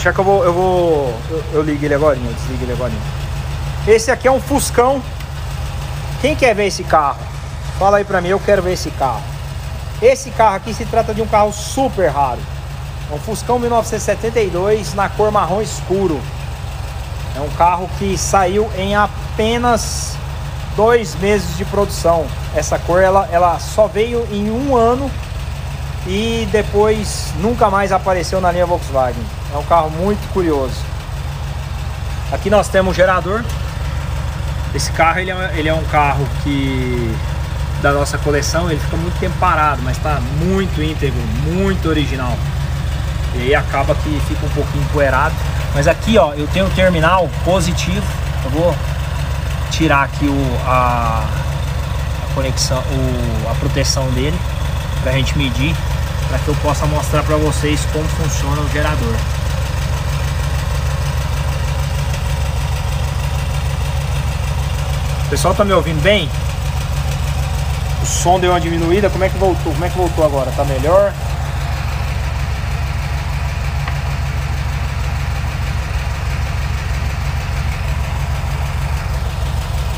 Deixar 0.02 0.14
que 0.14 0.20
eu 0.20 0.24
vou. 0.24 0.44
Eu 0.44 0.54
vou. 0.54 1.14
Eu, 1.30 1.44
eu 1.54 1.62
ligo 1.62 1.86
ele 1.86 1.94
agora, 1.94 2.18
eu 2.18 2.34
desligo 2.34 2.64
ele 2.64 2.74
agora. 2.74 2.92
Esse 3.88 4.10
aqui 4.10 4.28
é 4.28 4.32
um 4.32 4.42
Fuscão. 4.42 5.02
Quem 6.22 6.36
quer 6.36 6.56
ver 6.56 6.68
esse 6.68 6.84
carro? 6.84 7.20
Fala 7.78 7.98
aí 7.98 8.04
pra 8.04 8.20
mim, 8.20 8.30
eu 8.30 8.40
quero 8.40 8.62
ver 8.62 8.74
esse 8.74 8.90
carro. 8.92 9.22
Esse 10.02 10.32
carro 10.32 10.56
aqui 10.56 10.74
se 10.74 10.86
trata 10.86 11.14
de 11.14 11.22
um 11.22 11.28
carro 11.28 11.52
super 11.54 12.08
raro. 12.10 12.40
É 13.12 13.16
um 13.16 13.20
Fuscão 13.20 13.60
1972 13.60 14.96
na 14.96 15.08
cor 15.10 15.32
marrom 15.32 15.62
escuro. 15.62 16.20
É 17.36 17.40
um 17.40 17.50
carro 17.50 17.90
que 17.98 18.18
saiu 18.18 18.70
em 18.78 18.96
apenas 18.96 20.16
dois 20.76 21.16
meses 21.16 21.56
de 21.58 21.66
produção. 21.66 22.26
Essa 22.56 22.80
cor 22.80 23.02
ela, 23.02 23.28
ela 23.32 23.60
só 23.60 23.88
veio 23.88 24.28
em 24.32 24.50
um 24.50 24.76
ano 24.76 25.10
e 26.08 26.48
depois 26.52 27.32
nunca 27.40 27.70
mais 27.70 27.92
apareceu 27.92 28.42
na 28.42 28.52
linha 28.52 28.66
Volkswagen. 28.66 29.41
É 29.54 29.58
um 29.58 29.64
carro 29.64 29.90
muito 29.90 30.32
curioso. 30.34 30.76
Aqui 32.32 32.50
nós 32.50 32.70
temos 32.70 32.92
o 32.92 32.96
gerador. 32.96 33.44
Esse 34.74 34.92
carro 34.92 35.20
ele 35.20 35.32
é, 35.32 35.52
ele 35.56 35.68
é 35.68 35.74
um 35.74 35.84
carro 35.86 36.26
que 36.44 37.14
da 37.82 37.92
nossa 37.92 38.18
coleção, 38.20 38.70
ele 38.70 38.80
fica 38.80 38.96
muito 38.96 39.20
tempo 39.20 39.36
parado, 39.40 39.82
mas 39.84 39.98
está 39.98 40.20
muito 40.40 40.82
íntegro, 40.82 41.20
muito 41.46 41.90
original. 41.90 42.38
E 43.36 43.42
aí 43.42 43.56
acaba 43.56 43.96
que 43.96 44.22
fica 44.28 44.46
um 44.46 44.50
pouquinho 44.50 44.84
empoeirado. 44.84 45.34
Mas 45.74 45.88
aqui, 45.88 46.18
ó, 46.18 46.34
eu 46.34 46.48
tenho 46.48 46.68
o 46.68 46.70
terminal 46.70 47.30
positivo. 47.44 48.06
Eu 48.46 48.52
vou 48.52 48.76
tirar 49.72 50.04
aqui 50.04 50.26
o, 50.26 50.60
a, 50.66 51.26
a 52.24 52.34
conexão, 52.36 52.80
o, 52.80 53.50
a 53.50 53.56
proteção 53.56 54.06
dele 54.12 54.38
para 55.02 55.12
a 55.12 55.16
gente 55.16 55.38
medir, 55.38 55.76
para 56.28 56.38
que 56.40 56.48
eu 56.48 56.56
possa 56.56 56.86
mostrar 56.86 57.24
para 57.24 57.36
vocês 57.38 57.84
como 57.92 58.08
funciona 58.10 58.62
o 58.62 58.70
gerador. 58.70 59.16
Pessoal 65.32 65.56
tá 65.56 65.64
me 65.64 65.72
ouvindo 65.72 66.02
bem? 66.04 66.30
O 68.04 68.06
som 68.06 68.38
deu 68.38 68.52
uma 68.52 68.60
diminuída, 68.60 69.10
como 69.10 69.24
é 69.24 69.30
que 69.30 69.38
voltou? 69.38 69.72
Como 69.72 69.86
é 69.86 69.90
que 69.90 69.98
voltou 69.98 70.26
agora? 70.26 70.52
Tá 70.52 70.66
melhor? 70.66 71.14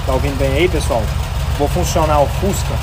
Tá 0.05 0.14
ouvindo 0.14 0.38
bem 0.38 0.53
aí, 0.53 0.69
pessoal? 0.69 1.01
Vou 1.57 1.68
funcionar 1.68 2.22
o 2.22 2.27
Fusca. 2.27 2.76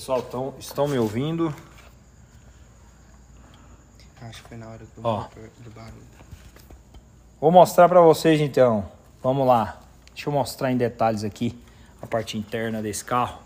Pessoal, 0.00 0.22
tão, 0.22 0.54
estão 0.58 0.88
me 0.88 0.98
ouvindo? 0.98 1.54
Acho 4.22 4.42
que 4.42 4.48
foi 4.48 4.56
na 4.56 4.66
hora 4.66 4.78
do, 4.96 5.06
Ó, 5.06 5.26
do 5.58 5.70
barulho. 5.72 6.06
Vou 7.38 7.50
mostrar 7.50 7.86
para 7.86 8.00
vocês 8.00 8.40
então. 8.40 8.90
Vamos 9.22 9.46
lá. 9.46 9.78
Deixa 10.14 10.30
eu 10.30 10.32
mostrar 10.32 10.72
em 10.72 10.78
detalhes 10.78 11.22
aqui 11.22 11.54
a 12.00 12.06
parte 12.06 12.38
interna 12.38 12.80
desse 12.80 13.04
carro. 13.04 13.42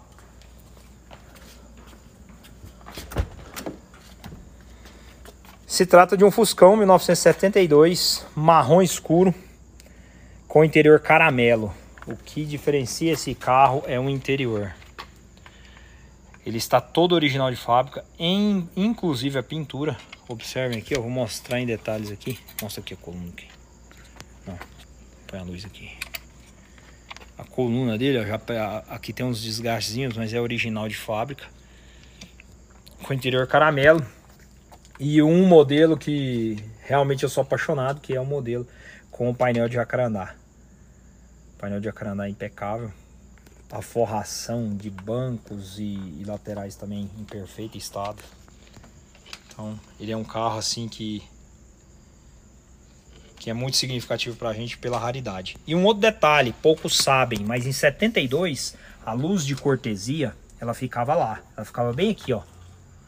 Se 5.67 5.85
trata 5.85 6.17
de 6.17 6.25
um 6.25 6.31
Fuscão 6.31 6.77
1972, 6.77 8.25
marrom 8.33 8.81
escuro, 8.81 9.35
com 10.47 10.63
interior 10.63 11.01
caramelo. 11.01 11.75
O 12.07 12.15
que 12.15 12.45
diferencia 12.45 13.13
esse 13.15 13.35
carro 13.35 13.83
é 13.89 13.99
o 13.99 14.09
interior. 14.09 14.73
Ele 16.45 16.59
está 16.59 16.81
todo 16.81 17.15
original 17.15 17.51
de 17.51 17.57
fábrica, 17.57 18.05
em, 18.19 18.69
inclusive 18.77 19.39
a 19.39 19.43
pintura. 19.43 19.97
Observem 20.29 20.79
aqui, 20.79 20.95
eu 20.95 21.01
vou 21.01 21.11
mostrar 21.11 21.59
em 21.59 21.67
detalhes 21.67 22.11
aqui. 22.11 22.39
Mostra 22.61 22.83
aqui 22.83 22.93
a 22.93 22.97
coluna 22.97 23.31
aqui. 23.31 23.49
Não, 24.47 24.59
põe 25.27 25.39
a 25.41 25.43
luz 25.43 25.65
aqui. 25.65 25.91
A 27.39 27.45
coluna 27.45 27.97
dele, 27.97 28.19
ó, 28.19 28.25
já, 28.25 28.37
aqui 28.89 29.13
tem 29.13 29.25
uns 29.25 29.43
desgastezinhos, 29.43 30.17
mas 30.17 30.35
é 30.35 30.41
original 30.41 30.87
de 30.87 30.97
fábrica. 30.97 31.47
Com 33.03 33.15
interior 33.15 33.47
caramelo. 33.47 34.05
E 35.01 35.23
um 35.23 35.47
modelo 35.47 35.97
que 35.97 36.63
realmente 36.83 37.25
eu 37.25 37.29
sou 37.29 37.43
apaixonado, 37.43 38.01
que 38.01 38.15
é 38.15 38.21
o 38.21 38.27
modelo 38.27 38.67
com 39.11 39.31
o 39.31 39.35
painel 39.35 39.69
de 39.69 39.77
jacarandá. 39.77 40.35
Painel 41.59 41.81
de 41.81 41.87
jacarandá 41.87 42.29
impecável. 42.29 42.93
A 43.75 43.83
forração 43.83 44.77
de 44.77 44.89
bancos 44.89 45.79
e, 45.79 45.99
e 46.21 46.25
laterais 46.25 46.77
também 46.77 47.11
em 47.19 47.25
perfeito 47.25 47.77
estado. 47.77 48.23
Então, 49.49 49.79
ele 49.99 50.13
é 50.13 50.17
um 50.17 50.25
carro 50.25 50.59
assim 50.59 50.89
que 50.89 51.23
que 53.37 53.51
é 53.51 53.53
muito 53.53 53.77
significativo 53.77 54.37
para 54.37 54.49
a 54.49 54.55
gente 54.55 54.79
pela 54.79 54.99
raridade. 54.99 55.59
E 55.67 55.75
um 55.75 55.85
outro 55.85 56.01
detalhe, 56.01 56.55
poucos 56.63 56.97
sabem, 56.97 57.41
mas 57.41 57.67
em 57.67 57.73
72 57.73 58.75
a 59.05 59.13
luz 59.13 59.45
de 59.45 59.55
cortesia 59.55 60.35
ela 60.59 60.73
ficava 60.73 61.15
lá, 61.15 61.43
ela 61.55 61.67
ficava 61.67 61.93
bem 61.93 62.11
aqui, 62.11 62.33
ó, 62.33 62.41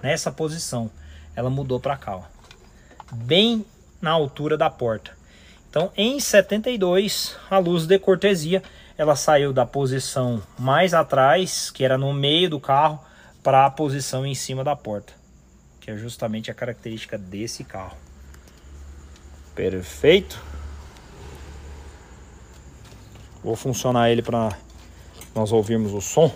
nessa 0.02 0.30
posição. 0.30 0.90
Ela 1.34 1.48
mudou 1.48 1.80
para 1.80 1.96
cá, 1.96 2.16
ó, 2.16 2.22
bem 3.14 3.64
na 3.98 4.10
altura 4.10 4.58
da 4.58 4.68
porta. 4.68 5.16
Então, 5.70 5.90
em 5.96 6.20
72 6.20 7.36
a 7.50 7.58
luz 7.58 7.86
de 7.86 7.98
cortesia 7.98 8.62
ela 8.98 9.16
saiu 9.16 9.52
da 9.52 9.66
posição 9.66 10.42
mais 10.58 10.94
atrás, 10.94 11.70
que 11.70 11.84
era 11.84 11.98
no 11.98 12.12
meio 12.12 12.50
do 12.50 12.60
carro, 12.60 13.00
para 13.42 13.66
a 13.66 13.70
posição 13.70 14.26
em 14.26 14.34
cima 14.34 14.64
da 14.64 14.74
porta 14.74 15.12
que 15.86 15.92
é 15.92 15.96
justamente 15.96 16.50
a 16.50 16.54
característica 16.54 17.16
desse 17.16 17.62
carro. 17.62 17.96
Perfeito. 19.54 20.42
Vou 23.40 23.54
funcionar 23.54 24.10
ele 24.10 24.20
para 24.20 24.58
nós 25.32 25.52
ouvirmos 25.52 25.94
o 25.94 26.00
som. 26.00 26.28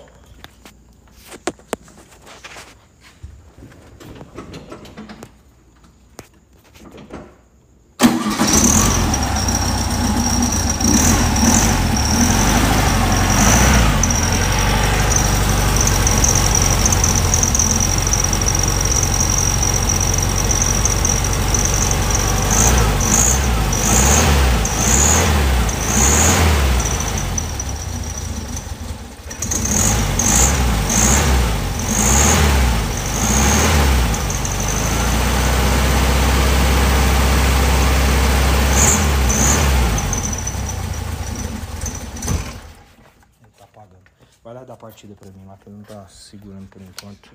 Vai 44.42 44.54
lá 44.54 44.64
dar 44.64 44.76
partida 44.76 45.14
pra 45.14 45.30
mim 45.30 45.44
lá, 45.46 45.56
que 45.58 45.68
eu 45.68 45.72
não 45.72 45.82
tá 45.84 46.08
segurando 46.08 46.66
por 46.68 46.82
enquanto. 46.82 47.30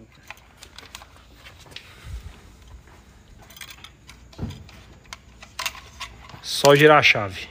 Só 6.66 6.76
girar 6.76 6.98
a 6.98 7.04
chave. 7.04 7.48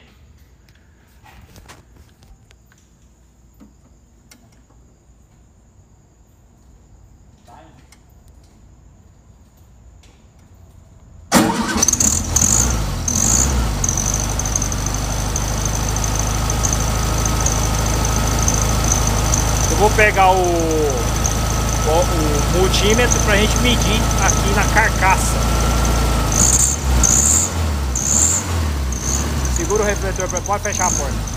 Eu 19.71 19.77
vou 19.77 19.91
pegar 19.91 20.29
o, 20.33 20.35
o, 20.35 20.43
o 22.01 22.59
multímetro 22.59 23.21
pra 23.21 23.37
gente 23.37 23.57
medir 23.59 23.79
aqui 24.25 24.51
na 24.57 24.65
carcaça. 24.75 25.64
Segura 29.65 29.83
o 29.83 29.87
refletor, 29.87 30.29
pode 30.43 30.63
fechar 30.63 30.89
a 30.89 30.91
porta. 30.91 31.35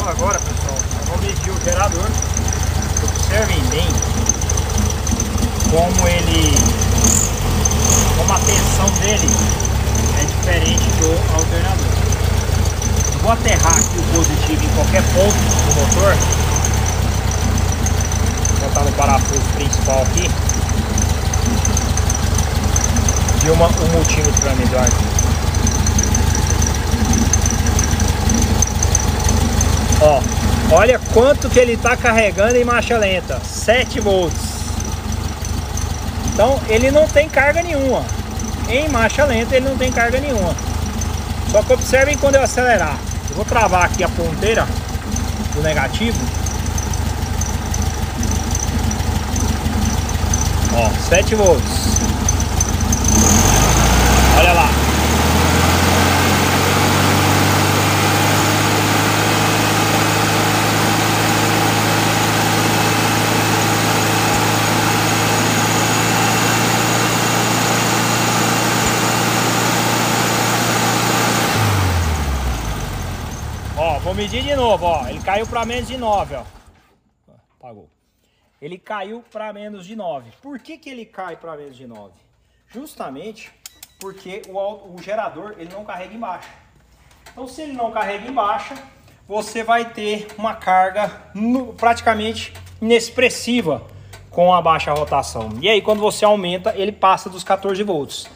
Então 0.00 0.08
agora, 0.08 0.38
pessoal, 0.38 0.78
eu 0.98 1.06
vou 1.08 1.18
medir 1.18 1.50
o 1.50 1.60
gerador. 1.62 2.06
Observem 3.04 3.60
bem 3.64 3.86
como 5.70 6.08
ele, 6.08 6.54
como 8.16 8.32
a 8.32 8.38
tensão 8.38 8.90
dele 9.00 9.28
é 10.18 10.24
diferente 10.24 10.90
do 11.00 11.12
alternador. 11.36 11.86
Eu 13.12 13.20
vou 13.20 13.32
aterrar 13.32 13.76
aqui 13.76 13.98
o 13.98 14.02
positivo 14.14 14.64
em 14.64 14.68
qualquer 14.68 15.02
ponto 15.12 15.36
do 15.36 15.74
motor. 15.80 16.16
Vou 18.58 18.68
botar 18.68 18.80
no 18.80 18.92
parafuso 18.92 19.42
principal 19.54 20.02
aqui. 20.02 20.30
E 23.44 23.50
uma, 23.50 23.66
um 23.66 23.92
multímetro 23.92 24.40
para 24.40 24.54
melhor. 24.54 24.88
Ó, 30.02 30.18
olha 30.72 30.98
quanto 31.12 31.38
que 31.52 31.58
ele 31.58 31.72
está 31.72 31.96
carregando 31.96 32.56
em 32.56 32.64
marcha 32.64 32.96
lenta, 32.96 33.40
7 33.44 34.00
volts. 34.00 34.60
Então 36.32 36.60
ele 36.68 36.90
não 36.90 37.06
tem 37.08 37.28
carga 37.28 37.62
nenhuma. 37.62 38.04
Em 38.68 38.88
marcha 38.88 39.24
lenta 39.24 39.56
ele 39.56 39.68
não 39.68 39.76
tem 39.76 39.90
carga 39.90 40.20
nenhuma. 40.20 40.54
Só 41.50 41.62
que 41.62 41.72
observem 41.72 42.16
quando 42.16 42.36
eu 42.36 42.42
acelerar. 42.42 42.96
Eu 43.28 43.36
vou 43.36 43.44
travar 43.44 43.84
aqui 43.84 44.04
a 44.04 44.08
ponteira 44.08 44.66
do 45.54 45.62
negativo. 45.62 46.18
Ó, 50.72 50.88
7 51.08 51.34
volts. 51.34 51.98
Olha 54.38 54.52
lá. 54.52 54.70
Ó, 73.82 73.98
vou 74.10 74.14
medir 74.16 74.42
de 74.42 74.56
novo, 74.56 74.86
ó. 74.86 75.06
Ele 75.06 75.20
caiu 75.20 75.46
para 75.46 75.64
menos 75.64 75.86
de 75.86 75.96
9, 75.96 76.34
ó. 76.34 76.42
Apagou. 77.60 77.88
Ele 78.60 78.76
caiu 78.76 79.24
para 79.30 79.52
menos 79.52 79.86
de 79.86 79.94
9. 79.94 80.32
Por 80.42 80.58
que, 80.58 80.76
que 80.76 80.90
ele 80.90 81.06
cai 81.06 81.36
para 81.36 81.56
menos 81.56 81.76
de 81.76 81.86
9? 81.86 82.12
Justamente 82.66 83.52
porque 84.00 84.42
o, 84.48 84.58
o 84.58 84.96
gerador 85.00 85.54
ele 85.58 85.72
não 85.72 85.84
carrega 85.84 86.12
em 86.12 86.18
baixa. 86.18 86.48
Então, 87.30 87.46
se 87.46 87.62
ele 87.62 87.72
não 87.72 87.92
carrega 87.92 88.26
em 88.28 88.32
baixa, 88.32 88.74
você 89.28 89.62
vai 89.62 89.92
ter 89.92 90.26
uma 90.36 90.56
carga 90.56 91.30
nu- 91.32 91.72
praticamente 91.74 92.52
inexpressiva 92.82 93.86
com 94.28 94.52
a 94.52 94.60
baixa 94.60 94.92
rotação. 94.92 95.50
E 95.60 95.68
aí, 95.68 95.80
quando 95.80 96.00
você 96.00 96.24
aumenta, 96.24 96.74
ele 96.76 96.90
passa 96.90 97.30
dos 97.30 97.44
14 97.44 97.80
volts. 97.84 98.28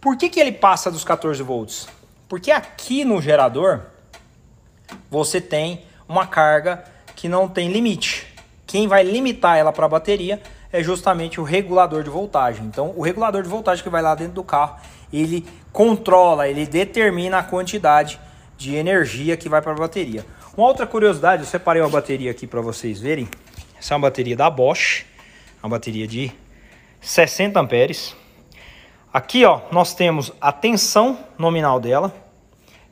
Por 0.00 0.16
que, 0.16 0.28
que 0.28 0.40
ele 0.40 0.50
passa 0.50 0.90
dos 0.90 1.04
14 1.04 1.40
volts? 1.44 1.86
Porque 2.28 2.50
aqui 2.50 3.04
no 3.04 3.22
gerador 3.22 3.89
você 5.10 5.40
tem 5.40 5.82
uma 6.08 6.26
carga 6.26 6.84
que 7.14 7.28
não 7.28 7.48
tem 7.48 7.70
limite. 7.70 8.26
Quem 8.66 8.86
vai 8.86 9.02
limitar 9.02 9.56
ela 9.56 9.72
para 9.72 9.86
a 9.86 9.88
bateria 9.88 10.40
é 10.72 10.82
justamente 10.82 11.40
o 11.40 11.44
regulador 11.44 12.02
de 12.02 12.10
voltagem. 12.10 12.64
Então, 12.64 12.92
o 12.96 13.02
regulador 13.02 13.42
de 13.42 13.48
voltagem 13.48 13.82
que 13.82 13.90
vai 13.90 14.02
lá 14.02 14.14
dentro 14.14 14.34
do 14.34 14.44
carro, 14.44 14.76
ele 15.12 15.46
controla, 15.72 16.48
ele 16.48 16.66
determina 16.66 17.38
a 17.38 17.42
quantidade 17.42 18.20
de 18.56 18.76
energia 18.76 19.36
que 19.36 19.48
vai 19.48 19.60
para 19.60 19.72
a 19.72 19.76
bateria. 19.76 20.24
Uma 20.56 20.66
outra 20.66 20.86
curiosidade, 20.86 21.42
eu 21.42 21.48
separei 21.48 21.82
uma 21.82 21.88
bateria 21.88 22.30
aqui 22.30 22.46
para 22.46 22.60
vocês 22.60 23.00
verem. 23.00 23.28
Essa 23.78 23.94
é 23.94 23.96
uma 23.96 24.08
bateria 24.08 24.36
da 24.36 24.50
Bosch, 24.50 25.06
uma 25.62 25.70
bateria 25.70 26.06
de 26.06 26.30
60 27.00 27.58
amperes. 27.58 28.14
Aqui, 29.12 29.44
ó, 29.44 29.62
nós 29.72 29.94
temos 29.94 30.32
a 30.40 30.52
tensão 30.52 31.18
nominal 31.38 31.80
dela 31.80 32.14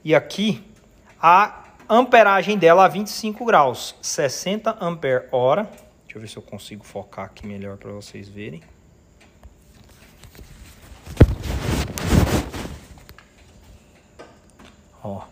e 0.04 0.14
aqui 0.14 0.64
a 1.20 1.64
amperagem 1.88 2.58
dela 2.58 2.84
a 2.84 2.88
25 2.88 3.44
graus, 3.44 3.94
60 4.02 4.76
ampere 4.80 5.26
hora. 5.32 5.64
Deixa 6.04 6.18
eu 6.18 6.20
ver 6.20 6.28
se 6.28 6.36
eu 6.36 6.42
consigo 6.42 6.84
focar 6.84 7.24
aqui 7.24 7.46
melhor 7.46 7.76
para 7.76 7.90
vocês 7.92 8.28
verem. 8.28 8.62
Ó. 15.02 15.22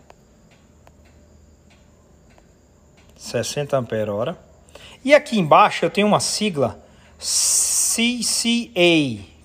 60 3.15 3.77
ampere 3.77 4.09
hora. 4.09 4.37
E 5.03 5.13
aqui 5.13 5.39
embaixo 5.39 5.85
eu 5.85 5.89
tenho 5.89 6.07
uma 6.07 6.19
sigla 6.19 6.83
CCA, 7.19 8.73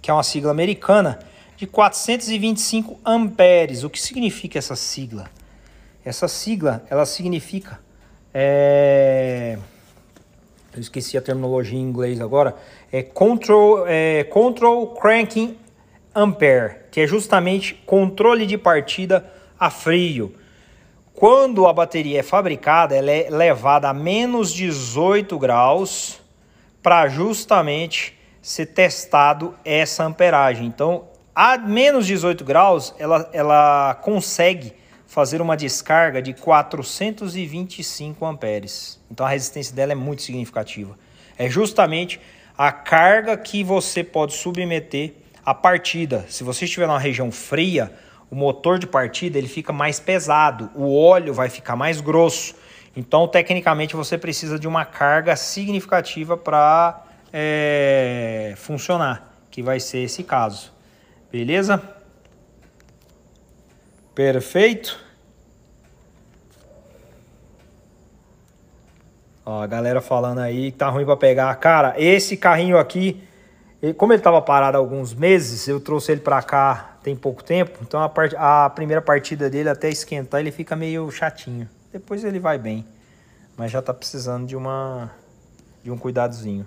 que 0.01 0.11
é 0.11 0.13
uma 0.13 0.23
sigla 0.23 0.51
americana 0.51 1.19
de 1.57 1.67
425 1.67 3.01
amperes. 3.05 3.85
O 3.85 3.91
que 3.91 4.01
significa 4.01 4.59
essa 4.59 4.77
sigla? 4.77 5.31
Essa 6.05 6.29
sigla, 6.29 6.85
ela 6.91 7.07
significa 7.07 7.81
é, 8.35 9.59
eu 10.75 10.81
esqueci 10.81 11.19
a 11.19 11.23
terminologia 11.23 11.79
em 11.79 11.83
inglês 11.83 12.19
agora, 12.21 12.57
é 12.91 13.03
control, 13.03 13.85
é 13.87 14.25
control 14.25 14.95
cranking 14.95 15.59
ampere, 16.15 16.77
que 16.91 17.03
é 17.03 17.07
justamente 17.07 17.75
controle 17.87 18.47
de 18.47 18.57
partida 18.57 19.31
a 19.61 19.69
frio. 19.69 20.35
Quando 21.15 21.67
a 21.67 21.73
bateria 21.75 22.21
é 22.21 22.23
fabricada, 22.23 22.97
ela 22.97 23.11
é 23.11 23.29
levada 23.29 23.91
a 23.91 23.95
menos 23.95 24.51
18 24.53 25.39
graus 25.39 26.19
para 26.83 27.07
justamente 27.07 28.19
ser 28.41 28.67
testado 28.67 29.55
essa 29.65 30.05
amperagem. 30.05 30.67
Então, 30.67 31.05
a 31.35 31.59
menos 31.59 32.07
18 32.07 32.45
graus, 32.45 32.95
ela, 32.99 33.29
ela 33.33 33.95
consegue 34.03 34.73
fazer 35.13 35.43
uma 35.43 35.59
descarga 35.59 36.23
de 36.23 36.33
425 36.33 38.25
amperes. 38.25 38.99
Então, 39.11 39.27
a 39.27 39.29
resistência 39.29 39.77
dela 39.77 39.93
é 39.93 39.95
muito 39.95 40.23
significativa. 40.23 40.99
É 41.37 41.51
justamente 41.51 42.19
a 42.57 42.73
carga 42.73 43.37
que 43.37 43.63
você 43.63 44.03
pode 44.03 44.33
submeter 44.33 45.13
à 45.45 45.53
partida. 45.53 46.25
Se 46.31 46.43
você 46.43 46.65
estiver 46.65 46.87
numa 46.87 46.99
região 46.99 47.31
fria, 47.31 47.93
o 48.31 48.35
motor 48.35 48.79
de 48.79 48.87
partida 48.87 49.37
ele 49.37 49.49
fica 49.49 49.71
mais 49.71 50.01
pesado, 50.01 50.71
o 50.75 50.99
óleo 50.99 51.35
vai 51.35 51.51
ficar 51.51 51.77
mais 51.77 52.01
grosso. 52.01 52.55
Então, 52.97 53.29
tecnicamente, 53.29 53.95
você 53.95 54.17
precisa 54.17 54.59
de 54.59 54.67
uma 54.67 54.87
carga 54.87 55.37
significativa 55.37 56.39
para 56.39 57.05
é, 57.31 58.55
funcionar, 58.57 59.31
que 59.51 59.63
vai 59.63 59.79
ser 59.79 59.99
esse 59.99 60.23
caso. 60.23 60.73
Beleza? 61.31 62.02
Perfeito. 64.15 64.99
Ó, 69.45 69.63
a 69.63 69.67
galera 69.67 70.01
falando 70.01 70.39
aí 70.39 70.71
que 70.71 70.79
tá 70.79 70.89
ruim 70.89 71.05
para 71.05 71.17
pegar. 71.17 71.55
Cara, 71.57 71.95
esse 71.97 72.37
carrinho 72.37 72.79
aqui, 72.79 73.23
como 73.97 74.13
ele 74.13 74.23
tava 74.23 74.41
parado 74.41 74.77
há 74.77 74.81
alguns 74.81 75.15
meses, 75.15 75.67
eu 75.67 75.81
trouxe 75.81 76.13
ele 76.13 76.21
para 76.21 76.43
cá 76.43 76.93
tem 77.03 77.17
pouco 77.17 77.43
tempo, 77.43 77.81
então 77.83 78.01
a, 78.01 78.09
part... 78.09 78.35
a 78.39 78.71
primeira 78.71 79.03
partida 79.03 79.51
dele 79.51 79.69
até 79.69 79.89
esquentar 79.91 80.41
ele 80.41 80.53
fica 80.53 80.77
meio 80.77 81.11
chatinho. 81.11 81.69
Depois 81.93 82.25
ele 82.25 82.39
vai 82.39 82.59
bem, 82.59 82.87
mas 83.57 83.73
já 83.73 83.83
tá 83.83 83.93
precisando 83.93 84.47
de 84.47 84.57
uma 84.57 85.11
de 85.83 85.91
um 85.91 85.99
cuidadozinho. 85.99 86.65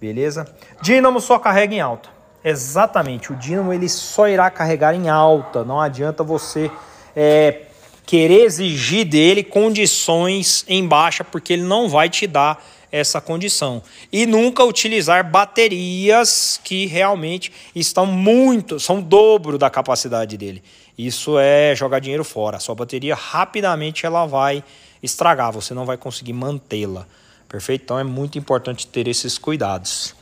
Beleza? 0.00 0.46
Dínamo 0.80 1.20
só 1.20 1.38
carrega 1.38 1.74
em 1.74 1.80
alta. 1.80 2.08
Exatamente, 2.44 3.32
o 3.32 3.36
dínamo 3.36 3.72
ele 3.72 3.88
só 3.88 4.28
irá 4.28 4.50
carregar 4.50 4.94
em 4.94 5.08
alta. 5.08 5.64
Não 5.64 5.80
adianta 5.80 6.22
você 6.22 6.70
é, 7.16 7.62
querer 8.04 8.44
exigir 8.44 9.06
dele 9.06 9.42
condições 9.42 10.62
em 10.68 10.86
baixa, 10.86 11.24
porque 11.24 11.54
ele 11.54 11.62
não 11.62 11.88
vai 11.88 12.10
te 12.10 12.26
dar 12.26 12.62
essa 12.92 13.18
condição. 13.18 13.82
E 14.12 14.26
nunca 14.26 14.62
utilizar 14.62 15.28
baterias 15.28 16.60
que 16.62 16.86
realmente 16.86 17.50
estão 17.74 18.04
muito, 18.04 18.78
são 18.78 19.00
dobro 19.00 19.56
da 19.56 19.70
capacidade 19.70 20.36
dele. 20.36 20.62
Isso 20.96 21.38
é 21.38 21.74
jogar 21.74 21.98
dinheiro 21.98 22.24
fora. 22.24 22.58
A 22.58 22.60
sua 22.60 22.74
bateria 22.74 23.14
rapidamente 23.14 24.04
ela 24.04 24.26
vai 24.26 24.62
estragar, 25.02 25.50
você 25.50 25.72
não 25.72 25.86
vai 25.86 25.96
conseguir 25.96 26.34
mantê-la. 26.34 27.06
Perfeito? 27.48 27.84
Então 27.84 27.98
é 27.98 28.04
muito 28.04 28.38
importante 28.38 28.86
ter 28.86 29.08
esses 29.08 29.38
cuidados. 29.38 30.14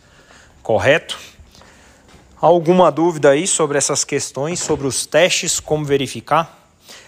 Correto? 0.63 1.19
Alguma 2.43 2.91
dúvida 2.91 3.31
aí 3.31 3.47
sobre 3.47 3.79
essas 3.79 4.03
questões, 4.03 4.59
sobre 4.59 4.85
os 4.85 5.07
testes, 5.07 5.61
como 5.61 5.85
verificar? 5.85 6.59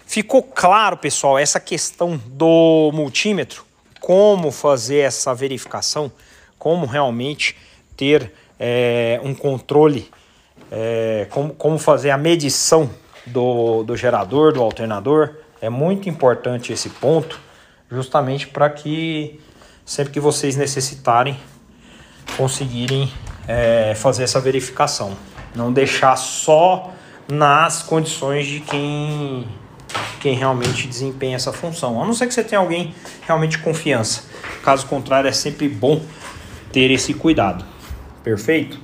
Ficou 0.07 0.45
claro, 0.45 0.97
pessoal, 0.97 1.37
essa 1.37 1.59
questão 1.59 2.17
do 2.25 2.93
multímetro? 2.95 3.65
Como 3.99 4.53
fazer 4.53 4.99
essa 4.99 5.35
verificação? 5.35 6.13
Como 6.57 6.87
realmente 6.87 7.57
ter 7.97 8.33
é, 8.61 9.21
um 9.25 9.35
controle? 9.35 10.09
É, 10.71 11.27
como, 11.31 11.53
como 11.53 11.79
fazer 11.81 12.11
a 12.11 12.17
medição 12.17 12.89
do, 13.27 13.83
do 13.83 13.97
gerador, 13.97 14.53
do 14.53 14.63
alternador? 14.63 15.39
É 15.61 15.69
muito 15.69 16.09
importante 16.09 16.73
esse 16.73 16.91
ponto, 16.91 17.41
justamente 17.91 18.47
para 18.47 18.71
que 18.71 19.41
sempre 19.85 20.13
que 20.13 20.21
vocês 20.21 20.55
necessitarem, 20.55 21.37
conseguirem 22.37 23.13
é, 23.47 23.95
fazer 23.95 24.25
essa 24.25 24.41
verificação. 24.41 25.17
Não 25.55 25.73
deixar 25.73 26.17
só 26.17 26.93
nas 27.29 27.83
condições 27.83 28.47
de 28.47 28.61
quem, 28.61 29.47
quem 30.21 30.35
realmente 30.35 30.87
desempenha 30.87 31.37
essa 31.37 31.53
função. 31.53 32.03
A 32.03 32.07
não 32.07 32.13
ser 32.13 32.27
que 32.27 32.35
você 32.35 32.45
tenha 32.45 32.61
alguém 32.61 32.95
realmente 33.23 33.53
de 33.53 33.59
confiança. 33.59 34.25
Caso 34.63 34.87
contrário, 34.87 35.29
é 35.29 35.33
sempre 35.33 35.69
bom 35.69 36.03
ter 36.73 36.91
esse 36.91 37.15
cuidado. 37.15 37.65
Perfeito? 38.23 38.81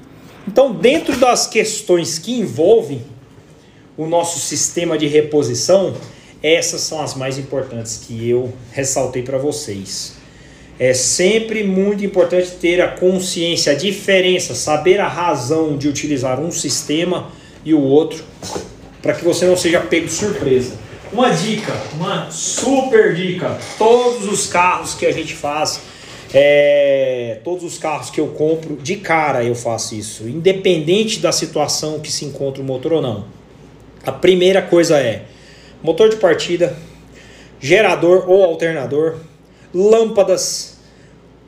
Então, 0.46 0.72
dentro 0.72 1.16
das 1.16 1.46
questões 1.46 2.18
que 2.18 2.38
envolvem 2.38 3.04
o 3.96 4.06
nosso 4.06 4.38
sistema 4.38 4.96
de 4.96 5.06
reposição, 5.06 5.94
essas 6.42 6.80
são 6.80 7.02
as 7.02 7.14
mais 7.14 7.38
importantes 7.38 7.98
que 7.98 8.28
eu 8.28 8.52
ressaltei 8.72 9.22
para 9.22 9.36
vocês. 9.36 10.19
É 10.80 10.94
sempre 10.94 11.62
muito 11.62 12.02
importante 12.02 12.52
ter 12.52 12.80
a 12.80 12.88
consciência, 12.88 13.72
a 13.72 13.76
diferença, 13.76 14.54
saber 14.54 14.98
a 14.98 15.06
razão 15.06 15.76
de 15.76 15.86
utilizar 15.86 16.40
um 16.40 16.50
sistema 16.50 17.30
e 17.62 17.74
o 17.74 17.82
outro, 17.82 18.24
para 19.02 19.12
que 19.12 19.22
você 19.22 19.44
não 19.44 19.58
seja 19.58 19.78
pego 19.78 20.06
de 20.06 20.12
surpresa. 20.12 20.72
Uma 21.12 21.28
dica, 21.28 21.70
uma 21.92 22.30
super 22.30 23.14
dica: 23.14 23.58
todos 23.76 24.26
os 24.26 24.46
carros 24.46 24.94
que 24.94 25.04
a 25.04 25.12
gente 25.12 25.34
faz, 25.34 25.82
é, 26.32 27.40
todos 27.44 27.62
os 27.62 27.76
carros 27.76 28.08
que 28.08 28.18
eu 28.18 28.28
compro, 28.28 28.76
de 28.76 28.96
cara 28.96 29.44
eu 29.44 29.54
faço 29.54 29.94
isso, 29.94 30.26
independente 30.26 31.18
da 31.18 31.30
situação 31.30 32.00
que 32.00 32.10
se 32.10 32.24
encontra 32.24 32.62
o 32.62 32.64
motor 32.64 32.94
ou 32.94 33.02
não. 33.02 33.26
A 34.06 34.12
primeira 34.12 34.62
coisa 34.62 34.98
é 34.98 35.24
motor 35.82 36.08
de 36.08 36.16
partida, 36.16 36.74
gerador 37.60 38.30
ou 38.30 38.42
alternador, 38.42 39.16
lâmpadas, 39.74 40.69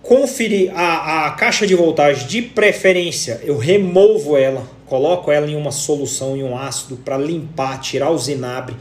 conferir 0.02 0.72
a, 0.74 1.26
a 1.26 1.30
caixa 1.30 1.66
de 1.66 1.74
voltagem 1.74 2.26
de 2.26 2.42
preferência, 2.42 3.40
eu 3.44 3.56
removo 3.56 4.36
ela, 4.36 4.68
coloco 4.86 5.30
ela 5.30 5.46
em 5.46 5.54
uma 5.54 5.70
solução, 5.70 6.36
em 6.36 6.42
um 6.42 6.56
ácido 6.56 6.96
para 6.96 7.16
limpar, 7.16 7.80
tirar 7.80 8.10
o 8.10 8.18
zinabre, 8.18 8.76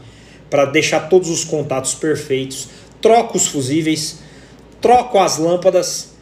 para 0.50 0.64
deixar 0.66 1.08
todos 1.08 1.30
os 1.30 1.44
contatos 1.44 1.94
perfeitos, 1.94 2.68
troco 3.00 3.36
os 3.36 3.46
fusíveis, 3.46 4.18
troco 4.80 5.18
as 5.18 5.38
lâmpadas, 5.38 6.12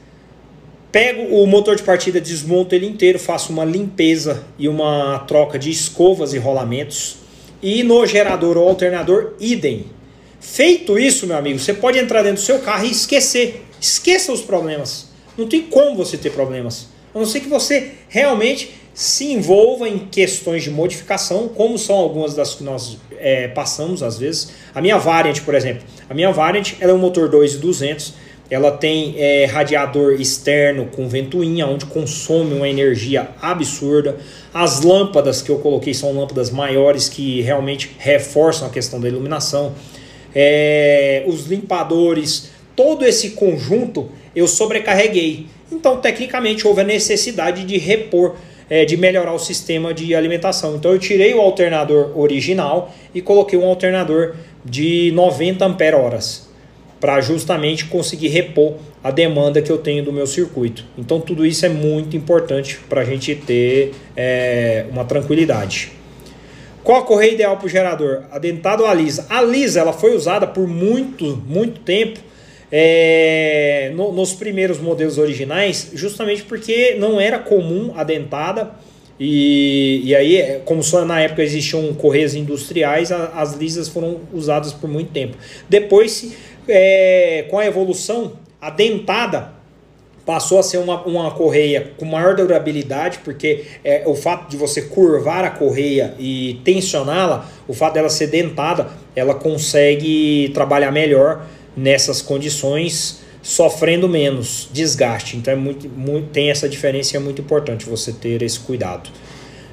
pego 0.92 1.34
o 1.34 1.46
motor 1.46 1.76
de 1.76 1.82
partida, 1.82 2.20
desmonto 2.20 2.74
ele 2.74 2.86
inteiro, 2.86 3.18
faço 3.18 3.52
uma 3.52 3.64
limpeza 3.64 4.44
e 4.58 4.68
uma 4.68 5.20
troca 5.20 5.58
de 5.58 5.70
escovas 5.70 6.34
e 6.34 6.38
rolamentos. 6.38 7.16
E 7.62 7.82
no 7.82 8.06
gerador 8.06 8.56
ou 8.56 8.68
alternador, 8.68 9.34
idem. 9.40 9.86
Feito 10.40 10.98
isso, 10.98 11.26
meu 11.26 11.36
amigo, 11.36 11.58
você 11.58 11.74
pode 11.74 11.98
entrar 11.98 12.22
dentro 12.22 12.42
do 12.42 12.46
seu 12.46 12.58
carro 12.60 12.86
e 12.86 12.90
esquecer. 12.90 13.66
Esqueça 13.80 14.32
os 14.32 14.42
problemas. 14.42 15.06
Não 15.36 15.48
tem 15.48 15.62
como 15.62 15.96
você 15.96 16.18
ter 16.18 16.30
problemas. 16.30 16.88
A 17.14 17.18
não 17.18 17.26
ser 17.26 17.40
que 17.40 17.48
você 17.48 17.92
realmente 18.08 18.74
se 18.92 19.32
envolva 19.32 19.88
em 19.88 19.98
questões 19.98 20.62
de 20.62 20.70
modificação, 20.70 21.48
como 21.48 21.78
são 21.78 21.96
algumas 21.96 22.34
das 22.34 22.54
que 22.54 22.62
nós 22.62 22.98
é, 23.18 23.48
passamos 23.48 24.02
às 24.02 24.18
vezes. 24.18 24.50
A 24.74 24.80
minha 24.80 24.98
Variant, 24.98 25.40
por 25.40 25.54
exemplo. 25.54 25.82
A 26.08 26.14
minha 26.14 26.30
Variant 26.30 26.74
ela 26.80 26.92
é 26.92 26.94
um 26.94 26.98
motor 26.98 27.30
2.200. 27.30 28.12
Ela 28.50 28.72
tem 28.72 29.14
é, 29.16 29.44
radiador 29.46 30.20
externo 30.20 30.86
com 30.86 31.08
ventoinha, 31.08 31.66
onde 31.66 31.86
consome 31.86 32.52
uma 32.52 32.68
energia 32.68 33.28
absurda. 33.40 34.18
As 34.52 34.82
lâmpadas 34.82 35.40
que 35.40 35.50
eu 35.50 35.60
coloquei 35.60 35.94
são 35.94 36.12
lâmpadas 36.12 36.50
maiores 36.50 37.08
que 37.08 37.40
realmente 37.42 37.92
reforçam 37.96 38.66
a 38.66 38.70
questão 38.70 39.00
da 39.00 39.08
iluminação 39.08 39.72
é, 40.34 41.24
os 41.26 41.46
limpadores, 41.46 42.50
todo 42.80 43.04
esse 43.04 43.32
conjunto 43.32 44.08
eu 44.34 44.48
sobrecarreguei. 44.48 45.48
Então, 45.70 45.98
tecnicamente, 45.98 46.66
houve 46.66 46.80
a 46.80 46.84
necessidade 46.84 47.64
de 47.64 47.76
repor, 47.76 48.36
é, 48.70 48.86
de 48.86 48.96
melhorar 48.96 49.34
o 49.34 49.38
sistema 49.38 49.92
de 49.92 50.14
alimentação. 50.14 50.76
Então, 50.76 50.90
eu 50.90 50.98
tirei 50.98 51.34
o 51.34 51.42
alternador 51.42 52.18
original 52.18 52.90
e 53.14 53.20
coloquei 53.20 53.58
um 53.58 53.66
alternador 53.66 54.34
de 54.64 55.12
90 55.12 55.62
ampere-horas 55.62 56.48
para 56.98 57.20
justamente 57.20 57.84
conseguir 57.84 58.28
repor 58.28 58.76
a 59.04 59.10
demanda 59.10 59.60
que 59.60 59.70
eu 59.70 59.76
tenho 59.76 60.02
do 60.02 60.10
meu 60.10 60.26
circuito. 60.26 60.82
Então, 60.96 61.20
tudo 61.20 61.44
isso 61.44 61.66
é 61.66 61.68
muito 61.68 62.16
importante 62.16 62.78
para 62.88 63.02
a 63.02 63.04
gente 63.04 63.34
ter 63.34 63.92
é, 64.16 64.86
uma 64.90 65.04
tranquilidade. 65.04 65.92
Qual 66.82 66.98
a 66.98 67.04
correia 67.04 67.32
ideal 67.32 67.58
para 67.58 67.66
o 67.66 67.68
gerador? 67.68 68.22
A 68.30 68.38
dentada 68.38 68.82
ou 68.82 68.88
a 68.88 68.94
lisa? 68.94 69.26
A 69.28 69.42
lisa 69.42 69.80
ela 69.80 69.92
foi 69.92 70.16
usada 70.16 70.46
por 70.46 70.66
muito, 70.66 71.26
muito 71.46 71.80
tempo 71.80 72.29
é, 72.72 73.90
no, 73.94 74.12
nos 74.12 74.32
primeiros 74.32 74.78
modelos 74.78 75.18
originais, 75.18 75.90
justamente 75.94 76.42
porque 76.44 76.94
não 76.98 77.20
era 77.20 77.38
comum 77.38 77.92
a 77.96 78.04
dentada. 78.04 78.70
E, 79.18 80.00
e 80.04 80.16
aí, 80.16 80.36
é, 80.36 80.62
como 80.64 80.82
só 80.82 81.04
na 81.04 81.20
época 81.20 81.42
existiam 81.42 81.92
correias 81.94 82.34
industriais, 82.34 83.12
a, 83.12 83.26
as 83.34 83.54
lisas 83.54 83.88
foram 83.88 84.20
usadas 84.32 84.72
por 84.72 84.88
muito 84.88 85.10
tempo. 85.10 85.36
Depois, 85.68 86.34
é, 86.66 87.44
com 87.50 87.58
a 87.58 87.66
evolução, 87.66 88.32
a 88.60 88.70
dentada 88.70 89.60
passou 90.24 90.58
a 90.58 90.62
ser 90.62 90.78
uma, 90.78 91.02
uma 91.02 91.30
correia 91.32 91.92
com 91.96 92.04
maior 92.04 92.36
durabilidade, 92.36 93.18
porque 93.24 93.64
é, 93.82 94.04
o 94.06 94.14
fato 94.14 94.48
de 94.48 94.56
você 94.56 94.82
curvar 94.82 95.44
a 95.44 95.50
correia 95.50 96.14
e 96.18 96.60
tensioná-la, 96.64 97.50
o 97.66 97.74
fato 97.74 97.94
dela 97.94 98.08
ser 98.08 98.28
dentada, 98.28 98.88
ela 99.16 99.34
consegue 99.34 100.50
trabalhar 100.54 100.92
melhor 100.92 101.46
nessas 101.76 102.20
condições, 102.20 103.20
sofrendo 103.42 104.08
menos 104.08 104.68
desgaste. 104.72 105.36
Então 105.36 105.52
é 105.52 105.56
muito, 105.56 105.88
muito, 105.88 106.28
tem 106.28 106.50
essa 106.50 106.68
diferença 106.68 107.14
e 107.14 107.16
é 107.16 107.20
muito 107.20 107.40
importante 107.40 107.86
você 107.86 108.12
ter 108.12 108.42
esse 108.42 108.60
cuidado. 108.60 109.10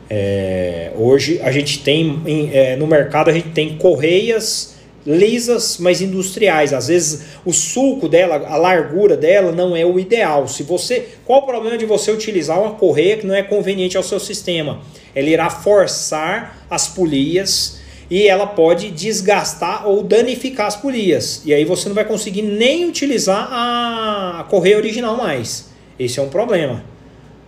É, 0.10 0.92
hoje 0.96 1.40
a 1.44 1.52
gente 1.52 1.80
tem 1.80 2.22
em, 2.26 2.50
é, 2.54 2.76
no 2.78 2.88
mercado 2.88 3.30
a 3.30 3.34
gente 3.34 3.50
tem 3.50 3.78
correias 3.78 4.78
lisas, 5.06 5.78
mas 5.80 6.02
industriais. 6.02 6.74
Às 6.74 6.90
vezes 6.90 7.22
o 7.46 7.54
sulco 7.54 8.10
dela, 8.10 8.46
a 8.48 8.58
largura 8.58 9.16
dela 9.16 9.54
não 9.54 9.76
é 9.76 9.86
o 9.86 9.98
ideal. 9.98 10.48
Se 10.50 10.64
você, 10.64 11.08
qual 11.26 11.40
o 11.40 11.46
problema 11.46 11.78
de 11.78 11.86
você 11.86 12.12
utilizar 12.12 12.60
uma 12.60 12.72
correia 12.72 13.18
que 13.18 13.26
não 13.26 13.34
é 13.34 13.42
conveniente 13.42 13.96
ao 13.96 14.04
seu 14.04 14.20
sistema? 14.20 14.82
Ela 15.16 15.30
irá 15.30 15.50
forçar 15.50 16.66
as 16.70 16.88
polias 16.88 17.77
e 18.10 18.28
ela 18.28 18.48
pode 18.48 18.90
desgastar 18.92 19.88
ou 19.88 20.04
danificar 20.04 20.68
as 20.68 20.76
polias. 20.76 21.42
E 21.46 21.54
aí 21.54 21.66
você 21.66 21.90
não 21.90 21.96
vai 21.96 22.06
conseguir 22.06 22.42
nem 22.42 22.88
utilizar 22.88 23.48
a 23.52 24.46
correia 24.50 24.78
original 24.78 25.18
mais. 25.18 25.70
Esse 26.00 26.20
é 26.20 26.24
um 26.24 26.30
problema, 26.30 26.84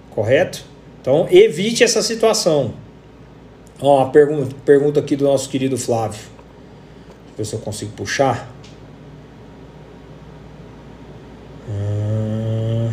correto? 0.10 0.66
Então 1.02 1.28
evite 1.32 1.84
essa 1.84 2.02
situação. 2.02 2.74
Ó, 3.82 4.04
a 4.04 4.10
pergunta, 4.10 4.56
pergunta 4.66 5.00
aqui 5.00 5.16
do 5.16 5.24
nosso 5.24 5.50
querido 5.50 5.78
Flávio. 5.78 6.20
Deixa 6.20 7.32
eu 7.32 7.38
ver 7.38 7.46
se 7.46 7.54
eu 7.56 7.60
consigo 7.60 7.92
puxar. 7.94 8.52
Hum, 11.70 12.92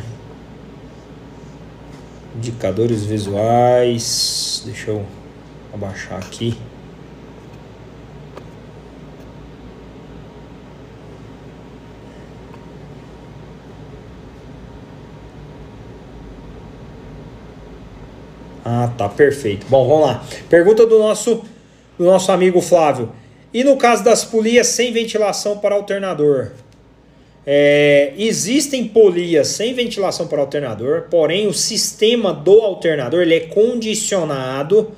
indicadores 2.36 3.05
visuais. 3.05 4.62
Deixa 4.64 4.93
eu 4.93 5.05
abaixar 5.74 6.18
aqui. 6.18 6.56
Ah, 18.68 18.93
tá, 18.98 19.09
perfeito. 19.09 19.64
Bom, 19.68 19.86
vamos 19.86 20.06
lá. 20.09 20.24
Pergunta 20.51 20.84
do 20.84 20.98
nosso, 20.98 21.44
do 21.97 22.05
nosso 22.05 22.32
amigo 22.32 22.60
Flávio. 22.60 23.12
E 23.55 23.62
no 23.62 23.76
caso 23.76 24.02
das 24.02 24.24
polias 24.24 24.66
sem 24.66 24.93
ventilação 24.93 25.59
para 25.59 25.76
alternador? 25.76 26.51
É, 27.47 28.12
existem 28.18 28.88
polias 28.88 29.47
sem 29.47 29.72
ventilação 29.72 30.26
para 30.26 30.40
alternador, 30.40 31.02
porém 31.09 31.47
o 31.47 31.55
sistema 31.55 32.34
do 32.34 32.60
alternador 32.60 33.22
ele 33.22 33.36
é 33.36 33.40
condicionado 33.40 34.90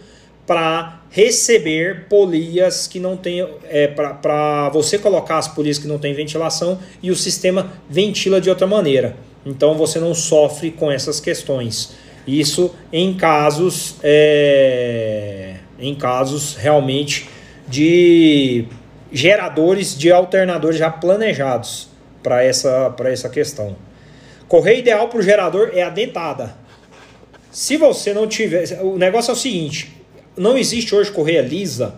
para 0.46 1.02
receber 1.10 2.06
polias 2.08 2.86
que 2.86 2.98
não 2.98 3.18
tem 3.18 3.46
é, 3.68 3.86
para 3.86 4.70
você 4.70 4.98
colocar 4.98 5.36
as 5.36 5.46
polias 5.46 5.78
que 5.78 5.86
não 5.86 5.98
tem 5.98 6.14
ventilação 6.14 6.78
e 7.02 7.10
o 7.10 7.16
sistema 7.16 7.70
ventila 7.90 8.40
de 8.40 8.48
outra 8.48 8.66
maneira. 8.66 9.14
Então 9.44 9.74
você 9.74 9.98
não 9.98 10.14
sofre 10.14 10.70
com 10.70 10.90
essas 10.90 11.20
questões. 11.20 12.07
Isso 12.28 12.74
em 12.92 13.14
casos, 13.14 13.96
é, 14.02 15.54
em 15.78 15.94
casos 15.94 16.56
realmente 16.56 17.26
de 17.66 18.66
geradores 19.10 19.96
de 19.96 20.12
alternadores 20.12 20.78
já 20.78 20.90
planejados 20.90 21.88
para 22.22 22.44
essa, 22.44 22.94
essa 23.06 23.30
questão. 23.30 23.74
Correia 24.46 24.78
ideal 24.78 25.08
para 25.08 25.20
o 25.20 25.22
gerador 25.22 25.70
é 25.72 25.82
a 25.82 25.88
dentada. 25.88 26.54
Se 27.50 27.78
você 27.78 28.12
não 28.12 28.26
tiver. 28.26 28.78
O 28.82 28.98
negócio 28.98 29.30
é 29.30 29.34
o 29.34 29.36
seguinte: 29.36 29.90
não 30.36 30.58
existe 30.58 30.94
hoje 30.94 31.10
correia 31.10 31.40
lisa 31.40 31.94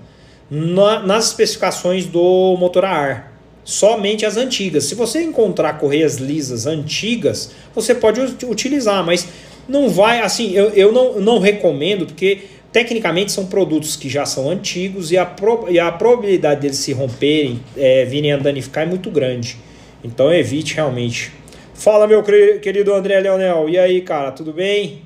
na, 0.48 1.00
nas 1.00 1.26
especificações 1.26 2.06
do 2.06 2.56
motor 2.56 2.84
a 2.84 2.90
ar. 2.90 3.30
Somente 3.64 4.24
as 4.24 4.36
antigas. 4.36 4.84
Se 4.84 4.94
você 4.94 5.22
encontrar 5.22 5.74
correias 5.74 6.16
lisas 6.16 6.66
antigas, 6.66 7.50
você 7.74 7.94
pode 7.94 8.20
utilizar, 8.46 9.04
mas 9.04 9.28
não 9.70 9.88
vai, 9.88 10.20
assim, 10.20 10.52
eu, 10.52 10.70
eu 10.70 10.92
não, 10.92 11.20
não 11.20 11.38
recomendo, 11.38 12.04
porque 12.04 12.40
tecnicamente 12.72 13.32
são 13.32 13.46
produtos 13.46 13.96
que 13.96 14.08
já 14.08 14.26
são 14.26 14.50
antigos 14.50 15.10
e 15.10 15.16
a, 15.16 15.24
pro, 15.24 15.66
e 15.68 15.78
a 15.78 15.90
probabilidade 15.90 16.60
deles 16.60 16.76
se 16.78 16.92
romperem, 16.92 17.60
é, 17.76 18.04
virem 18.04 18.32
a 18.32 18.36
danificar 18.36 18.84
é 18.84 18.86
muito 18.86 19.10
grande. 19.10 19.56
Então 20.02 20.32
evite 20.32 20.74
realmente. 20.74 21.32
Fala, 21.74 22.06
meu 22.06 22.22
querido 22.22 22.92
André 22.92 23.20
Leonel. 23.20 23.68
E 23.68 23.78
aí, 23.78 24.00
cara, 24.02 24.32
tudo 24.32 24.52
bem? 24.52 25.02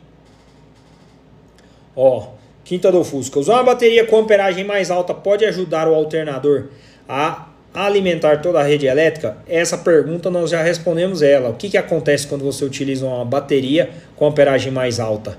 Ó, 1.95 2.29
quinta 2.65 2.91
do 2.91 3.05
Fusca. 3.05 3.39
Usar 3.39 3.55
uma 3.55 3.65
bateria 3.65 4.05
com 4.05 4.19
amperagem 4.19 4.65
mais 4.65 4.91
alta 4.91 5.15
pode 5.15 5.45
ajudar 5.45 5.87
o 5.87 5.95
alternador 5.95 6.69
a 7.09 7.49
alimentar 7.75 8.41
toda 8.41 8.61
a 8.61 8.63
rede 8.63 8.87
elétrica? 8.87 9.37
Essa 9.49 9.77
pergunta 9.77 10.31
nós 10.31 10.49
já 10.51 10.63
respondemos 10.63 11.21
ela. 11.21 11.51
O 11.51 11.55
que, 11.55 11.69
que 11.69 11.77
acontece 11.77 12.27
quando 12.27 12.45
você 12.45 12.65
utiliza 12.65 13.05
uma 13.05 13.25
bateria 13.25 13.91
com 14.15 14.27
amperagem 14.27 14.73
mais 14.73 15.01
alta? 15.01 15.37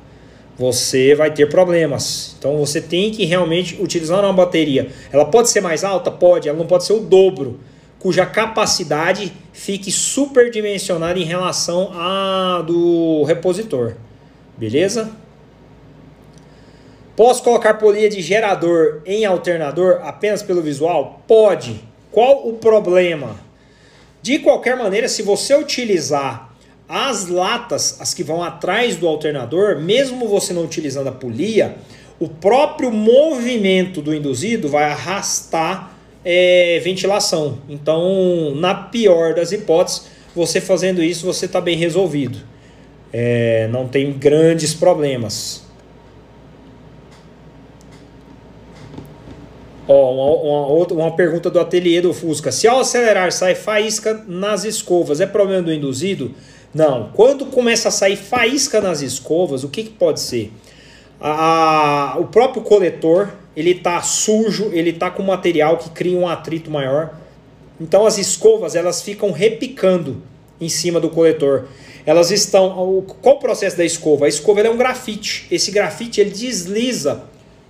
Você 0.57 1.15
vai 1.15 1.33
ter 1.33 1.49
problemas. 1.49 2.35
Então 2.37 2.57
você 2.57 2.81
tem 2.81 3.11
que 3.11 3.25
realmente 3.25 3.81
utilizar 3.81 4.19
uma 4.19 4.33
bateria. 4.33 4.89
Ela 5.11 5.25
pode 5.25 5.49
ser 5.49 5.61
mais 5.61 5.83
alta? 5.83 6.11
Pode, 6.11 6.49
ela 6.49 6.57
não 6.57 6.67
pode 6.67 6.83
ser 6.85 6.93
o 6.93 6.99
dobro, 6.99 7.59
cuja 7.99 8.25
capacidade 8.25 9.33
fique 9.51 9.91
superdimensionada 9.91 11.17
em 11.17 11.23
relação 11.23 11.91
à 11.93 12.61
do 12.61 13.23
repositor. 13.23 13.93
Beleza? 14.57 15.11
Posso 17.15 17.43
colocar 17.43 17.75
polia 17.75 18.09
de 18.09 18.21
gerador 18.21 19.01
em 19.05 19.25
alternador 19.25 20.01
apenas 20.03 20.43
pelo 20.43 20.61
visual? 20.61 21.21
Pode. 21.25 21.94
Qual 22.15 22.47
o 22.47 22.53
problema? 22.53 23.35
De 24.21 24.39
qualquer 24.39 24.77
maneira, 24.77 25.09
se 25.09 25.21
você 25.21 25.53
utilizar 25.53 26.55
as 26.87 27.27
latas, 27.27 27.97
as 27.99 28.13
que 28.13 28.23
vão 28.23 28.41
atrás 28.41 28.95
do 28.95 29.05
alternador, 29.05 29.81
mesmo 29.81 30.25
você 30.25 30.53
não 30.53 30.63
utilizando 30.63 31.09
a 31.09 31.11
polia, 31.11 31.75
o 32.17 32.29
próprio 32.29 32.89
movimento 32.89 34.01
do 34.01 34.15
induzido 34.15 34.69
vai 34.69 34.85
arrastar 34.85 35.91
é, 36.23 36.79
ventilação. 36.81 37.57
Então, 37.67 38.55
na 38.55 38.73
pior 38.73 39.33
das 39.33 39.51
hipóteses, 39.51 40.03
você 40.33 40.61
fazendo 40.61 41.03
isso, 41.03 41.25
você 41.25 41.47
está 41.47 41.59
bem 41.59 41.75
resolvido. 41.75 42.39
É, 43.11 43.67
não 43.73 43.89
tem 43.89 44.13
grandes 44.13 44.73
problemas. 44.73 45.64
Ó, 49.87 50.13
uma, 50.13 50.73
uma, 50.73 51.03
uma 51.05 51.15
pergunta 51.15 51.49
do 51.49 51.59
ateliê 51.59 52.01
do 52.01 52.13
Fusca. 52.13 52.51
Se 52.51 52.67
ao 52.67 52.79
acelerar 52.79 53.31
sai 53.31 53.53
faísca 53.53 54.23
nas 54.27 54.63
escovas, 54.63 55.21
é 55.21 55.27
problema 55.27 55.61
do 55.61 55.73
induzido? 55.73 56.33
Não. 56.73 57.09
Quando 57.13 57.45
começa 57.45 57.89
a 57.89 57.91
sair 57.91 58.15
faísca 58.15 58.81
nas 58.81 59.01
escovas, 59.01 59.63
o 59.63 59.69
que, 59.69 59.83
que 59.83 59.91
pode 59.91 60.19
ser? 60.19 60.51
A, 61.21 62.17
o 62.19 62.25
próprio 62.25 62.63
coletor, 62.63 63.29
ele 63.55 63.71
está 63.71 64.01
sujo, 64.01 64.71
ele 64.73 64.89
está 64.89 65.09
com 65.09 65.23
material 65.23 65.77
que 65.77 65.89
cria 65.91 66.17
um 66.17 66.27
atrito 66.27 66.69
maior. 66.69 67.15
Então 67.79 68.05
as 68.05 68.17
escovas, 68.17 68.75
elas 68.75 69.01
ficam 69.01 69.31
repicando 69.31 70.21
em 70.59 70.67
cima 70.67 70.99
do 70.99 71.09
coletor. 71.09 71.65
Elas 72.05 72.31
estão... 72.31 73.03
Qual 73.21 73.35
o 73.35 73.39
processo 73.39 73.77
da 73.77 73.85
escova? 73.85 74.25
A 74.25 74.29
escova 74.29 74.61
é 74.61 74.69
um 74.69 74.77
grafite. 74.77 75.47
Esse 75.51 75.71
grafite, 75.71 76.21
ele 76.21 76.29
desliza 76.31 77.23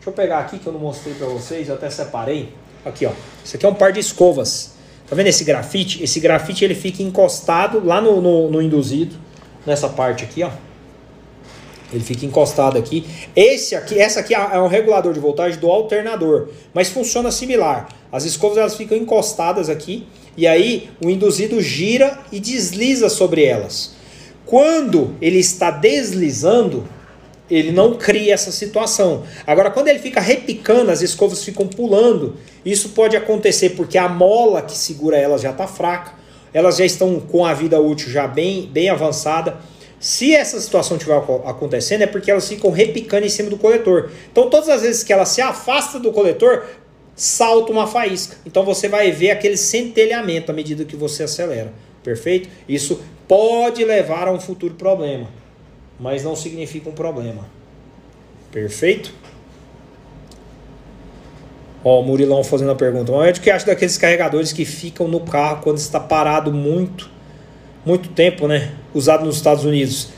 Deixa 0.05 0.21
eu 0.21 0.23
pegar 0.23 0.37
aqui 0.37 0.59
que 0.59 0.67
eu 0.67 0.71
não 0.71 0.79
mostrei 0.79 1.15
para 1.15 1.25
vocês, 1.25 1.67
eu 1.67 1.73
até 1.73 1.89
separei. 1.89 2.49
Aqui, 2.85 3.07
ó. 3.07 3.11
Isso 3.43 3.55
aqui 3.55 3.65
é 3.65 3.69
um 3.69 3.73
par 3.73 3.91
de 3.91 3.99
escovas. 3.99 4.75
Tá 5.09 5.15
vendo 5.15 5.25
esse 5.25 5.43
grafite? 5.43 6.03
Esse 6.03 6.19
grafite 6.19 6.63
ele 6.63 6.75
fica 6.75 7.01
encostado 7.01 7.83
lá 7.83 7.99
no, 7.99 8.21
no, 8.21 8.51
no 8.51 8.61
induzido, 8.61 9.15
nessa 9.65 9.89
parte 9.89 10.23
aqui, 10.23 10.43
ó. 10.43 10.51
Ele 11.91 12.03
fica 12.03 12.23
encostado 12.23 12.77
aqui. 12.77 13.03
Esse 13.35 13.75
aqui, 13.75 13.99
essa 13.99 14.19
aqui 14.19 14.35
é 14.35 14.59
um 14.59 14.67
regulador 14.67 15.11
de 15.11 15.19
voltagem 15.19 15.59
do 15.59 15.71
alternador, 15.71 16.49
mas 16.71 16.89
funciona 16.89 17.31
similar. 17.31 17.89
As 18.11 18.25
escovas 18.25 18.59
elas 18.59 18.75
ficam 18.75 18.95
encostadas 18.95 19.69
aqui 19.69 20.05
e 20.37 20.45
aí 20.45 20.91
o 21.03 21.09
induzido 21.09 21.59
gira 21.59 22.19
e 22.31 22.39
desliza 22.39 23.09
sobre 23.09 23.43
elas. 23.43 23.95
Quando 24.45 25.15
ele 25.19 25.39
está 25.39 25.71
deslizando, 25.71 26.87
ele 27.49 27.71
não 27.71 27.93
cria 27.95 28.33
essa 28.33 28.51
situação. 28.51 29.23
Agora, 29.45 29.69
quando 29.69 29.87
ele 29.87 29.99
fica 29.99 30.19
repicando, 30.19 30.91
as 30.91 31.01
escovas 31.01 31.43
ficam 31.43 31.67
pulando. 31.67 32.35
Isso 32.65 32.89
pode 32.89 33.15
acontecer 33.15 33.71
porque 33.71 33.97
a 33.97 34.09
mola 34.09 34.61
que 34.61 34.75
segura 34.75 35.17
elas 35.17 35.41
já 35.41 35.51
está 35.51 35.67
fraca, 35.67 36.13
elas 36.53 36.77
já 36.77 36.85
estão 36.85 37.19
com 37.19 37.45
a 37.45 37.53
vida 37.53 37.79
útil 37.79 38.09
já 38.09 38.27
bem, 38.27 38.67
bem 38.71 38.89
avançada. 38.89 39.57
Se 39.99 40.33
essa 40.33 40.59
situação 40.59 40.97
estiver 40.97 41.17
acontecendo, 41.45 42.01
é 42.01 42.07
porque 42.07 42.29
elas 42.29 42.47
ficam 42.47 42.71
repicando 42.71 43.25
em 43.25 43.29
cima 43.29 43.49
do 43.49 43.57
coletor. 43.57 44.11
Então, 44.31 44.49
todas 44.49 44.69
as 44.69 44.81
vezes 44.81 45.03
que 45.03 45.13
ela 45.13 45.25
se 45.25 45.41
afasta 45.41 45.99
do 45.99 46.11
coletor, 46.11 46.65
salta 47.15 47.71
uma 47.71 47.87
faísca. 47.87 48.37
Então, 48.45 48.63
você 48.63 48.87
vai 48.87 49.11
ver 49.11 49.31
aquele 49.31 49.57
centelhamento 49.57 50.51
à 50.51 50.55
medida 50.55 50.83
que 50.85 50.95
você 50.95 51.23
acelera. 51.23 51.73
Perfeito? 52.03 52.49
Isso 52.67 53.01
pode 53.27 53.83
levar 53.83 54.27
a 54.27 54.31
um 54.31 54.39
futuro 54.39 54.75
problema 54.75 55.27
mas 55.99 56.23
não 56.23 56.35
significa 56.35 56.89
um 56.89 56.93
problema. 56.93 57.45
Perfeito? 58.51 59.13
Ó, 61.83 62.01
o 62.01 62.03
Murilão 62.03 62.43
fazendo 62.43 62.71
a 62.71 62.75
pergunta. 62.75 63.11
Mas 63.11 63.37
o 63.37 63.41
que 63.41 63.51
acha 63.51 63.65
daqueles 63.65 63.97
carregadores 63.97 64.51
que 64.51 64.65
ficam 64.65 65.07
no 65.07 65.19
carro 65.19 65.61
quando 65.61 65.77
está 65.77 65.99
parado 65.99 66.51
muito, 66.51 67.09
muito 67.85 68.09
tempo, 68.09 68.47
né? 68.47 68.73
Usado 68.93 69.23
nos 69.23 69.35
Estados 69.35 69.65
Unidos. 69.65 70.09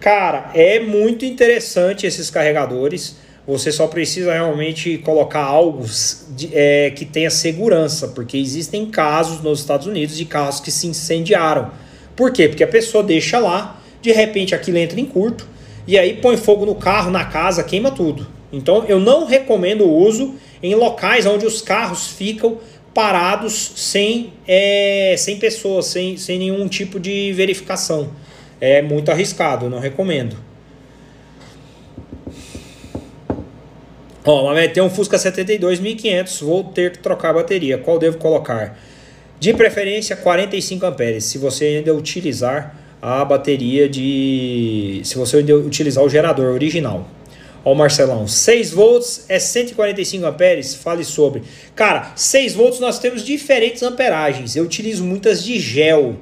Cara, 0.00 0.50
é 0.54 0.80
muito 0.80 1.26
interessante 1.26 2.06
esses 2.06 2.30
carregadores. 2.30 3.18
Você 3.46 3.70
só 3.70 3.86
precisa 3.86 4.32
realmente 4.32 4.96
colocar 4.98 5.42
algo 5.42 5.84
de, 6.30 6.50
é, 6.54 6.90
que 6.90 7.04
tenha 7.04 7.30
segurança, 7.30 8.08
porque 8.08 8.38
existem 8.38 8.86
casos 8.86 9.42
nos 9.42 9.60
Estados 9.60 9.86
Unidos 9.86 10.16
de 10.16 10.24
carros 10.24 10.60
que 10.60 10.70
se 10.70 10.86
incendiaram. 10.86 11.70
Por 12.16 12.32
quê? 12.32 12.48
Porque 12.48 12.64
a 12.64 12.68
pessoa 12.68 13.02
deixa 13.02 13.38
lá, 13.38 13.79
de 14.00 14.12
repente 14.12 14.54
aquilo 14.54 14.78
entra 14.78 15.00
em 15.00 15.04
curto 15.04 15.46
e 15.86 15.98
aí 15.98 16.14
põe 16.14 16.36
fogo 16.36 16.64
no 16.64 16.74
carro, 16.74 17.10
na 17.10 17.24
casa, 17.24 17.62
queima 17.62 17.90
tudo. 17.90 18.26
Então 18.52 18.84
eu 18.88 18.98
não 18.98 19.26
recomendo 19.26 19.84
o 19.84 19.92
uso 19.92 20.34
em 20.62 20.74
locais 20.74 21.26
onde 21.26 21.46
os 21.46 21.62
carros 21.62 22.08
ficam 22.08 22.58
parados 22.92 23.72
sem, 23.76 24.32
é, 24.46 25.14
sem 25.16 25.38
pessoas, 25.38 25.86
sem, 25.86 26.16
sem 26.16 26.38
nenhum 26.38 26.66
tipo 26.68 26.98
de 26.98 27.32
verificação. 27.32 28.10
É 28.60 28.82
muito 28.82 29.10
arriscado, 29.10 29.70
não 29.70 29.78
recomendo. 29.78 30.36
Ó, 34.24 34.52
mas 34.52 34.72
tem 34.72 34.82
um 34.82 34.90
Fusca 34.90 35.16
72 35.16 35.80
1500, 35.80 36.40
vou 36.40 36.64
ter 36.64 36.92
que 36.92 36.98
trocar 36.98 37.30
a 37.30 37.34
bateria. 37.34 37.78
Qual 37.78 37.98
devo 37.98 38.18
colocar? 38.18 38.78
De 39.38 39.54
preferência 39.54 40.14
45 40.14 40.84
amperes, 40.84 41.24
se 41.24 41.38
você 41.38 41.64
ainda 41.64 41.94
utilizar 41.94 42.76
a 43.02 43.24
bateria 43.24 43.88
de 43.88 45.00
se 45.04 45.16
você 45.16 45.38
utilizar 45.38 46.04
o 46.04 46.08
gerador 46.08 46.52
original. 46.52 47.08
Ó, 47.64 47.74
Marcelão, 47.74 48.26
6 48.26 48.70
volts 48.72 49.26
é 49.28 49.38
145 49.38 50.24
amperes? 50.26 50.74
Fale 50.74 51.04
sobre. 51.04 51.42
Cara, 51.74 52.12
6 52.16 52.54
volts 52.54 52.80
nós 52.80 52.98
temos 52.98 53.22
diferentes 53.22 53.82
amperagens. 53.82 54.56
Eu 54.56 54.64
utilizo 54.64 55.04
muitas 55.04 55.44
de 55.44 55.58
gel. 55.58 56.16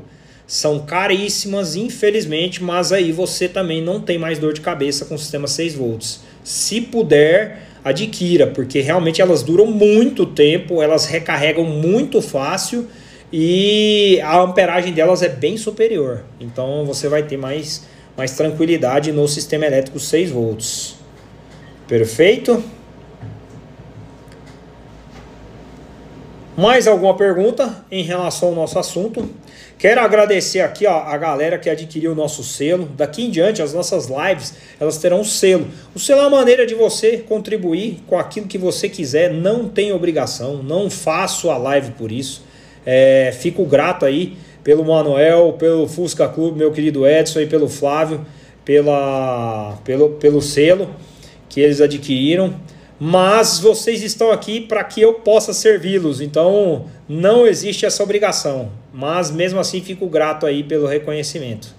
São 0.46 0.80
caríssimas, 0.80 1.76
infelizmente, 1.76 2.62
mas 2.62 2.90
aí 2.90 3.12
você 3.12 3.48
também 3.48 3.82
não 3.82 4.00
tem 4.00 4.18
mais 4.18 4.38
dor 4.38 4.52
de 4.52 4.60
cabeça 4.60 5.04
com 5.04 5.14
o 5.14 5.18
sistema 5.18 5.46
6 5.46 5.74
volts. 5.74 6.20
Se 6.42 6.80
puder, 6.80 7.68
adquira, 7.84 8.46
porque 8.46 8.80
realmente 8.80 9.20
elas 9.20 9.42
duram 9.42 9.66
muito 9.66 10.26
tempo, 10.26 10.82
elas 10.82 11.06
recarregam 11.06 11.64
muito 11.64 12.22
fácil 12.22 12.88
e 13.32 14.20
a 14.22 14.40
amperagem 14.40 14.92
delas 14.92 15.22
é 15.22 15.28
bem 15.28 15.56
superior. 15.56 16.24
Então 16.40 16.84
você 16.84 17.08
vai 17.08 17.22
ter 17.22 17.36
mais, 17.36 17.84
mais 18.16 18.32
tranquilidade 18.32 19.12
no 19.12 19.26
sistema 19.28 19.66
elétrico 19.66 19.98
6 19.98 20.30
volts. 20.30 20.96
Perfeito? 21.86 22.62
Mais 26.56 26.88
alguma 26.88 27.16
pergunta 27.16 27.84
em 27.90 28.02
relação 28.02 28.48
ao 28.48 28.54
nosso 28.54 28.78
assunto? 28.78 29.30
Quero 29.78 30.00
agradecer 30.00 30.58
aqui 30.58 30.88
ó, 30.88 31.02
a 31.04 31.16
galera 31.16 31.56
que 31.56 31.70
adquiriu 31.70 32.10
o 32.10 32.14
nosso 32.16 32.42
selo. 32.42 32.88
Daqui 32.96 33.22
em 33.24 33.30
diante, 33.30 33.62
as 33.62 33.72
nossas 33.72 34.08
lives 34.08 34.54
elas 34.80 34.98
terão 34.98 35.20
um 35.20 35.24
selo. 35.24 35.68
O 35.94 36.00
selo 36.00 36.22
é 36.22 36.24
uma 36.24 36.38
maneira 36.38 36.66
de 36.66 36.74
você 36.74 37.18
contribuir 37.18 38.02
com 38.08 38.18
aquilo 38.18 38.48
que 38.48 38.58
você 38.58 38.88
quiser. 38.88 39.32
Não 39.32 39.68
tem 39.68 39.92
obrigação, 39.92 40.60
não 40.60 40.90
faço 40.90 41.48
a 41.48 41.56
live 41.56 41.92
por 41.92 42.10
isso. 42.10 42.47
É, 42.90 43.34
fico 43.38 43.66
grato 43.66 44.06
aí 44.06 44.38
pelo 44.64 44.82
Manuel, 44.82 45.56
pelo 45.58 45.86
Fusca 45.86 46.26
Clube, 46.26 46.56
meu 46.56 46.72
querido 46.72 47.06
Edson 47.06 47.40
e 47.40 47.46
pelo 47.46 47.68
Flávio, 47.68 48.24
pela, 48.64 49.76
pelo, 49.84 50.10
pelo 50.12 50.40
selo 50.40 50.88
que 51.50 51.60
eles 51.60 51.82
adquiriram, 51.82 52.54
mas 52.98 53.58
vocês 53.58 54.02
estão 54.02 54.32
aqui 54.32 54.58
para 54.58 54.82
que 54.84 55.02
eu 55.02 55.12
possa 55.12 55.52
servi-los, 55.52 56.22
então 56.22 56.86
não 57.06 57.46
existe 57.46 57.84
essa 57.84 58.02
obrigação, 58.02 58.70
mas 58.90 59.30
mesmo 59.30 59.60
assim 59.60 59.82
fico 59.82 60.06
grato 60.06 60.46
aí 60.46 60.62
pelo 60.62 60.86
reconhecimento. 60.86 61.76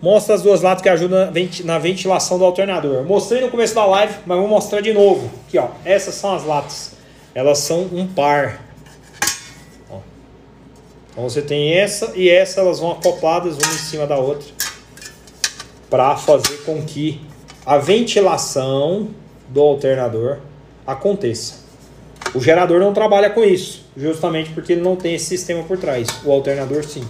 Mostra 0.00 0.34
as 0.34 0.42
duas 0.42 0.62
latas 0.62 0.82
que 0.82 0.88
ajudam 0.88 1.30
na 1.62 1.78
ventilação 1.78 2.40
do 2.40 2.44
alternador. 2.44 3.04
Mostrei 3.04 3.40
no 3.40 3.50
começo 3.50 3.72
da 3.72 3.86
live, 3.86 4.14
mas 4.26 4.36
vou 4.36 4.48
mostrar 4.48 4.80
de 4.80 4.92
novo. 4.92 5.30
Aqui, 5.46 5.56
ó. 5.58 5.68
Essas 5.84 6.16
são 6.16 6.34
as 6.34 6.44
latas. 6.44 6.96
Elas 7.32 7.58
são 7.58 7.82
um 7.92 8.04
par. 8.04 8.71
Então 11.12 11.28
você 11.28 11.42
tem 11.42 11.74
essa 11.74 12.12
e 12.16 12.28
essa, 12.28 12.60
elas 12.60 12.80
vão 12.80 12.92
acopladas 12.92 13.54
uma 13.56 13.74
em 13.74 13.78
cima 13.78 14.06
da 14.06 14.16
outra 14.16 14.48
para 15.90 16.16
fazer 16.16 16.64
com 16.64 16.82
que 16.82 17.20
a 17.66 17.76
ventilação 17.76 19.10
do 19.48 19.60
alternador 19.60 20.38
aconteça. 20.86 21.62
O 22.34 22.40
gerador 22.40 22.80
não 22.80 22.94
trabalha 22.94 23.28
com 23.28 23.44
isso, 23.44 23.84
justamente 23.94 24.50
porque 24.50 24.72
ele 24.72 24.80
não 24.80 24.96
tem 24.96 25.14
esse 25.14 25.26
sistema 25.26 25.62
por 25.64 25.76
trás. 25.76 26.08
O 26.24 26.32
alternador 26.32 26.82
sim. 26.82 27.06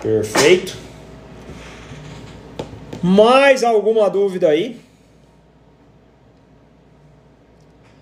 Perfeito. 0.00 0.74
Mais 3.02 3.62
alguma 3.62 4.08
dúvida 4.08 4.48
aí? 4.48 4.80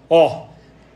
Ó, 0.09 0.47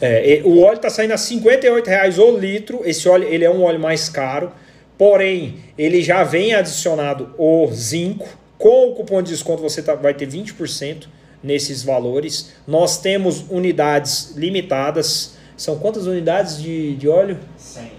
É, 0.05 0.41
o 0.43 0.61
óleo 0.61 0.75
está 0.75 0.89
saindo 0.89 1.13
a 1.13 1.15
R$ 1.15 1.83
reais 1.85 2.19
o 2.19 2.37
litro. 2.37 2.81
Esse 2.83 3.07
óleo 3.07 3.27
ele 3.27 3.45
é 3.45 3.49
um 3.49 3.63
óleo 3.63 3.79
mais 3.79 4.09
caro, 4.09 4.51
porém 4.97 5.57
ele 5.77 6.01
já 6.01 6.23
vem 6.23 6.53
adicionado 6.53 7.33
o 7.37 7.67
zinco 7.73 8.27
com 8.57 8.89
o 8.89 8.95
cupom 8.95 9.21
de 9.21 9.31
desconto 9.31 9.61
você 9.61 9.81
tá, 9.81 9.95
vai 9.95 10.13
ter 10.13 10.27
20% 10.27 11.07
nesses 11.43 11.83
valores. 11.83 12.53
Nós 12.67 12.97
temos 12.97 13.45
unidades 13.49 14.33
limitadas. 14.35 15.35
São 15.55 15.77
quantas 15.77 16.07
unidades 16.07 16.61
de, 16.61 16.95
de 16.95 17.07
óleo? 17.07 17.37
100. 17.57 17.91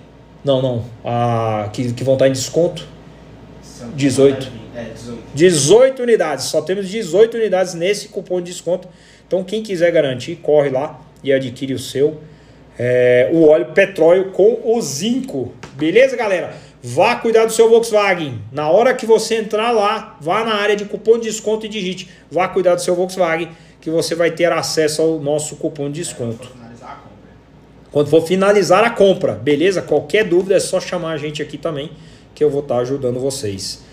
Não, 0.44 0.60
não. 0.60 0.84
Ah, 1.04 1.68
que, 1.72 1.92
que 1.92 2.04
vão 2.04 2.14
estar 2.14 2.28
em 2.28 2.32
desconto? 2.32 2.86
São 3.62 3.90
18. 3.90 4.50
É, 4.74 4.84
18. 4.92 5.22
18 5.34 6.02
unidades. 6.02 6.44
Só 6.46 6.60
temos 6.60 6.88
18 6.88 7.36
unidades 7.36 7.74
nesse 7.74 8.08
cupom 8.08 8.40
de 8.40 8.50
desconto. 8.50 8.88
Então, 9.26 9.42
quem 9.42 9.62
quiser 9.62 9.90
garantir, 9.90 10.36
corre 10.36 10.70
lá 10.70 11.05
e 11.22 11.32
adquire 11.32 11.74
o 11.74 11.78
seu. 11.78 12.20
É, 12.78 13.30
o 13.32 13.46
óleo 13.46 13.66
petróleo 13.66 14.32
com 14.32 14.60
o 14.64 14.80
zinco. 14.80 15.52
Beleza, 15.74 16.16
galera? 16.16 16.54
Vá 16.82 17.16
cuidar 17.16 17.46
do 17.46 17.52
seu 17.52 17.68
Volkswagen. 17.68 18.40
Na 18.52 18.70
hora 18.70 18.94
que 18.94 19.06
você 19.06 19.36
entrar 19.36 19.70
lá, 19.72 20.16
vá 20.20 20.44
na 20.44 20.54
área 20.54 20.76
de 20.76 20.84
cupom 20.84 21.18
de 21.18 21.28
desconto 21.28 21.66
e 21.66 21.68
digite. 21.68 22.08
Vá 22.30 22.46
cuidar 22.48 22.74
do 22.74 22.82
seu 22.82 22.94
Volkswagen, 22.94 23.48
que 23.80 23.90
você 23.90 24.14
vai 24.14 24.30
ter 24.30 24.52
acesso 24.52 25.02
ao 25.02 25.18
nosso 25.18 25.56
cupom 25.56 25.90
de 25.90 26.00
desconto. 26.00 26.48
Quando 27.90 28.10
for 28.10 28.20
finalizar 28.26 28.84
a 28.84 28.90
compra, 28.90 29.32
beleza? 29.32 29.80
Qualquer 29.80 30.24
dúvida 30.24 30.54
é 30.54 30.60
só 30.60 30.78
chamar 30.78 31.12
a 31.12 31.16
gente 31.16 31.40
aqui 31.40 31.56
também, 31.56 31.90
que 32.34 32.44
eu 32.44 32.50
vou 32.50 32.60
estar 32.60 32.76
ajudando 32.78 33.18
vocês. 33.18 33.85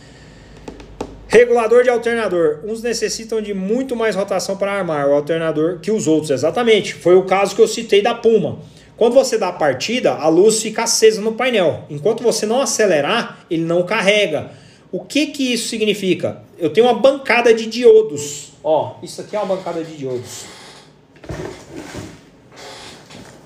Regulador 1.28 1.84
de 1.84 1.90
alternador. 1.90 2.60
Uns 2.64 2.82
necessitam 2.82 3.42
de 3.42 3.54
muito 3.54 3.96
mais 3.96 4.16
rotação 4.16 4.56
para 4.56 4.72
armar 4.72 5.08
o 5.08 5.14
alternador 5.14 5.80
que 5.80 5.92
os 5.92 6.08
outros, 6.08 6.32
exatamente. 6.32 6.94
Foi 6.94 7.16
o 7.16 7.24
caso 7.24 7.56
que 7.56 7.62
eu 7.62 7.68
citei 7.68 8.02
da 8.02 8.14
Puma. 8.14 8.60
Quando 8.96 9.14
você 9.14 9.38
dá 9.38 9.48
a 9.48 9.54
partida, 9.54 10.14
a 10.14 10.28
luz 10.28 10.62
fica 10.62 10.84
acesa 10.84 11.20
no 11.20 11.34
painel. 11.34 11.86
Enquanto 11.90 12.22
você 12.22 12.46
não 12.46 12.62
acelerar, 12.62 13.40
ele 13.50 13.64
não 13.64 13.84
carrega. 13.84 14.52
O 14.92 15.00
que 15.04 15.28
que 15.28 15.54
isso 15.54 15.70
significa? 15.70 16.44
Eu 16.60 16.70
tenho 16.70 16.86
uma 16.86 16.94
bancada 16.94 17.52
de 17.54 17.66
diodos. 17.66 18.54
Ó, 18.64 18.98
isso 19.02 19.20
aqui 19.22 19.36
é 19.36 19.40
uma 19.40 19.56
bancada 19.56 19.84
de 19.84 19.98
diodos. 19.98 20.46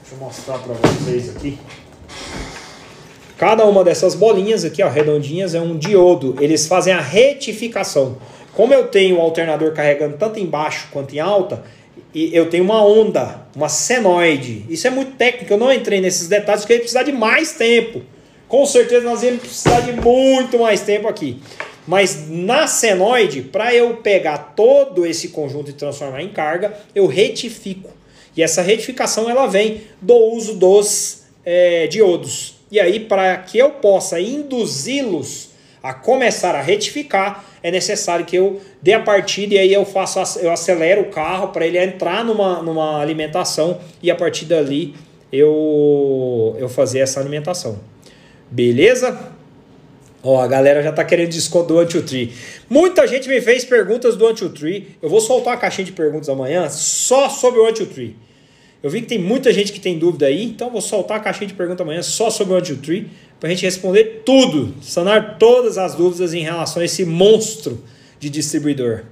Deixa 0.02 0.14
eu 0.14 0.18
mostrar 0.20 0.60
para 0.60 0.74
vocês 0.74 1.36
aqui. 1.36 1.58
Cada 3.38 3.66
uma 3.66 3.84
dessas 3.84 4.16
bolinhas 4.16 4.66
aqui, 4.66 4.82
ó, 4.82 4.90
redondinhas, 4.90 5.54
é 5.54 5.62
um 5.62 5.78
diodo. 5.78 6.36
Eles 6.42 6.66
fazem 6.68 6.92
a 6.92 7.00
retificação. 7.00 8.18
Como 8.54 8.74
eu 8.74 8.88
tenho 8.88 9.18
o 9.18 9.22
alternador 9.22 9.74
carregando 9.74 10.18
tanto 10.18 10.40
embaixo 10.40 10.88
quanto 10.92 11.14
em 11.14 11.20
alta, 11.20 11.64
e 12.14 12.36
eu 12.36 12.50
tenho 12.50 12.64
uma 12.64 12.84
onda, 12.84 13.46
uma 13.56 13.70
senoide. 13.70 14.66
Isso 14.68 14.88
é 14.88 14.90
muito 14.90 15.16
técnico, 15.18 15.54
eu 15.54 15.58
não 15.58 15.72
entrei 15.72 16.02
nesses 16.02 16.28
detalhes 16.28 16.62
porque 16.62 16.74
ia 16.74 16.80
precisar 16.80 17.04
de 17.04 17.12
mais 17.12 17.52
tempo. 17.52 18.02
Com 18.48 18.66
certeza 18.66 19.06
nós 19.06 19.22
íamos 19.22 19.42
precisar 19.42 19.82
de 19.82 19.92
muito 19.94 20.58
mais 20.58 20.82
tempo 20.82 21.08
aqui. 21.08 21.40
Mas 21.86 22.28
na 22.28 22.66
senoide, 22.66 23.44
para 23.44 23.74
eu 23.76 23.98
pegar 23.98 24.54
todo 24.56 25.06
esse 25.06 25.28
conjunto 25.28 25.70
e 25.70 25.74
transformar 25.74 26.24
em 26.24 26.30
carga, 26.30 26.74
eu 26.96 27.06
retifico. 27.06 27.92
E 28.36 28.42
essa 28.42 28.64
retificação 28.64 29.30
ela 29.30 29.46
vem 29.46 29.82
do 30.02 30.16
uso 30.16 30.56
dos 30.56 31.24
é, 31.46 31.86
diodos. 31.86 32.57
E 32.72 32.80
aí, 32.80 33.00
para 33.00 33.38
que 33.38 33.58
eu 33.58 33.72
possa 33.72 34.20
induzi-los 34.20 35.50
a 35.82 35.94
começar 35.94 36.56
a 36.56 36.62
retificar, 36.62 37.46
é 37.64 37.72
necessário 37.72 38.26
que 38.26 38.36
eu 38.36 38.60
dê 38.82 38.94
a 38.94 39.00
partida 39.00 39.56
e 39.56 39.58
aí 39.58 39.74
eu 39.74 39.86
faço, 39.86 40.40
eu 40.40 40.52
acelero 40.52 41.02
o 41.02 41.06
carro 41.06 41.50
para 41.50 41.66
ele 41.66 41.78
entrar 41.78 42.26
numa, 42.26 42.62
numa 42.62 43.00
alimentação 43.00 43.80
e 44.02 44.12
a 44.12 44.16
partir 44.16 44.46
dali 44.46 44.96
eu, 45.32 46.56
eu 46.60 46.68
fazer 46.68 47.00
essa 47.00 47.20
alimentação. 47.20 47.80
Beleza? 48.50 49.18
Ó, 50.24 50.42
a 50.42 50.48
galera 50.48 50.82
já 50.82 50.92
tá 50.92 51.06
querendo 51.06 51.30
desconto 51.30 51.68
do 51.68 51.80
Anti-Tree. 51.80 52.34
Muita 52.70 53.08
gente 53.08 53.30
me 53.30 53.40
fez 53.40 53.64
perguntas 53.64 54.16
do 54.18 54.28
Anti-Tree. 54.28 54.98
Eu 55.02 55.10
vou 55.10 55.22
soltar 55.22 55.54
uma 55.54 55.60
caixinha 55.60 55.86
de 55.86 55.92
perguntas 55.92 56.28
amanhã 56.28 56.70
só 56.70 57.30
sobre 57.30 57.60
o 57.60 57.66
Anti-Tree. 57.66 58.16
Eu 58.82 58.90
vi 58.90 59.02
que 59.02 59.08
tem 59.08 59.20
muita 59.20 59.52
gente 59.52 59.72
que 59.72 59.80
tem 59.80 59.98
dúvida 59.98 60.28
aí, 60.28 60.44
então 60.44 60.70
vou 60.70 60.82
soltar 60.82 61.18
a 61.18 61.20
caixinha 61.20 61.48
de 61.48 61.54
perguntas 61.54 61.82
amanhã 61.82 62.02
só 62.02 62.30
sobre 62.30 62.54
o 62.54 62.58
Anti-Tree 62.58 63.10
para 63.40 63.50
a 63.50 63.52
gente 63.52 63.64
responder 63.64 64.22
tudo, 64.26 64.76
sanar 64.82 65.38
todas 65.38 65.78
as 65.78 65.96
dúvidas 65.96 66.34
em 66.34 66.42
relação 66.42 66.82
a 66.82 66.86
esse 66.86 67.06
monstro 67.06 67.84
de 68.20 68.30
distribuidor. 68.30 69.04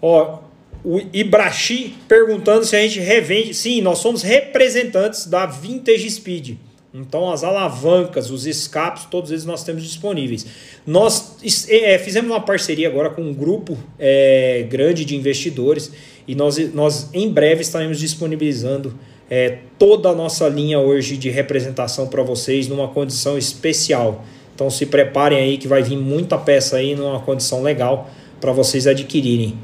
Ó, 0.00 0.38
o 0.84 1.00
Ibrachi 1.12 1.94
perguntando 2.06 2.64
se 2.64 2.76
a 2.76 2.80
gente 2.80 3.00
revende. 3.00 3.54
Sim, 3.54 3.80
nós 3.80 3.98
somos 3.98 4.22
representantes 4.22 5.26
da 5.26 5.46
Vintage 5.46 6.10
Speed. 6.10 6.56
Então, 6.92 7.32
as 7.32 7.42
alavancas, 7.42 8.30
os 8.30 8.46
escapes, 8.46 9.04
todos 9.06 9.32
eles 9.32 9.44
nós 9.44 9.64
temos 9.64 9.82
disponíveis. 9.82 10.46
Nós 10.86 11.38
é, 11.68 11.98
fizemos 11.98 12.30
uma 12.30 12.40
parceria 12.40 12.86
agora 12.86 13.10
com 13.10 13.22
um 13.22 13.34
grupo 13.34 13.76
é, 13.98 14.64
grande 14.68 15.04
de 15.04 15.16
investidores 15.16 15.90
e 16.26 16.34
nós, 16.34 16.56
nós 16.72 17.10
em 17.12 17.30
breve 17.30 17.62
estaremos 17.62 17.98
disponibilizando 17.98 18.94
é, 19.30 19.58
toda 19.78 20.10
a 20.10 20.14
nossa 20.14 20.48
linha 20.48 20.78
hoje 20.78 21.16
de 21.16 21.30
representação 21.30 22.06
para 22.06 22.22
vocês 22.22 22.68
numa 22.68 22.88
condição 22.88 23.36
especial. 23.36 24.24
Então 24.54 24.70
se 24.70 24.86
preparem 24.86 25.38
aí 25.38 25.58
que 25.58 25.66
vai 25.66 25.82
vir 25.82 25.96
muita 25.96 26.38
peça 26.38 26.76
aí 26.76 26.94
numa 26.94 27.20
condição 27.20 27.62
legal 27.62 28.10
para 28.40 28.52
vocês 28.52 28.86
adquirirem. 28.86 29.58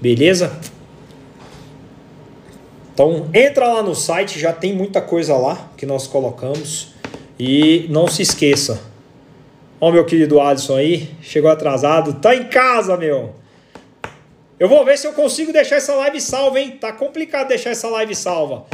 Beleza? 0.00 0.58
Então 2.94 3.28
entra 3.34 3.68
lá 3.68 3.82
no 3.82 3.94
site, 3.94 4.38
já 4.38 4.52
tem 4.52 4.72
muita 4.72 5.00
coisa 5.00 5.36
lá 5.36 5.70
que 5.76 5.84
nós 5.84 6.06
colocamos. 6.06 6.94
E 7.38 7.84
não 7.90 8.08
se 8.08 8.22
esqueça. 8.22 8.80
Ó 9.78 9.90
meu 9.92 10.06
querido 10.06 10.40
Alisson 10.40 10.76
aí, 10.76 11.10
chegou 11.20 11.50
atrasado, 11.50 12.14
tá 12.14 12.34
em 12.34 12.44
casa, 12.44 12.96
meu. 12.96 13.34
Eu 14.58 14.68
vou 14.68 14.84
ver 14.84 14.96
se 14.96 15.06
eu 15.06 15.12
consigo 15.12 15.52
deixar 15.52 15.76
essa 15.76 15.94
live 15.94 16.18
salva, 16.20 16.58
hein? 16.58 16.78
Tá 16.80 16.90
complicado 16.90 17.48
deixar 17.48 17.70
essa 17.70 17.88
live 17.88 18.14
salva. 18.14 18.64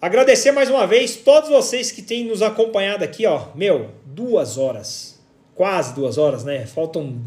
Agradecer 0.00 0.50
mais 0.50 0.70
uma 0.70 0.86
vez 0.86 1.16
todos 1.16 1.50
vocês 1.50 1.90
que 1.90 2.00
têm 2.00 2.24
nos 2.24 2.40
acompanhado 2.40 3.04
aqui, 3.04 3.26
ó. 3.26 3.48
Meu, 3.54 3.88
duas 4.06 4.56
horas. 4.56 5.18
Quase 5.54 5.94
duas 5.94 6.16
horas, 6.16 6.42
né? 6.42 6.64
Faltam 6.64 7.20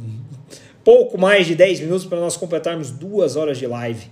pouco 0.84 1.20
mais 1.20 1.46
de 1.46 1.54
10 1.54 1.82
minutos 1.82 2.06
para 2.06 2.20
nós 2.20 2.36
completarmos 2.36 2.90
duas 2.90 3.36
horas 3.36 3.60
de 3.60 3.68
live. 3.68 4.08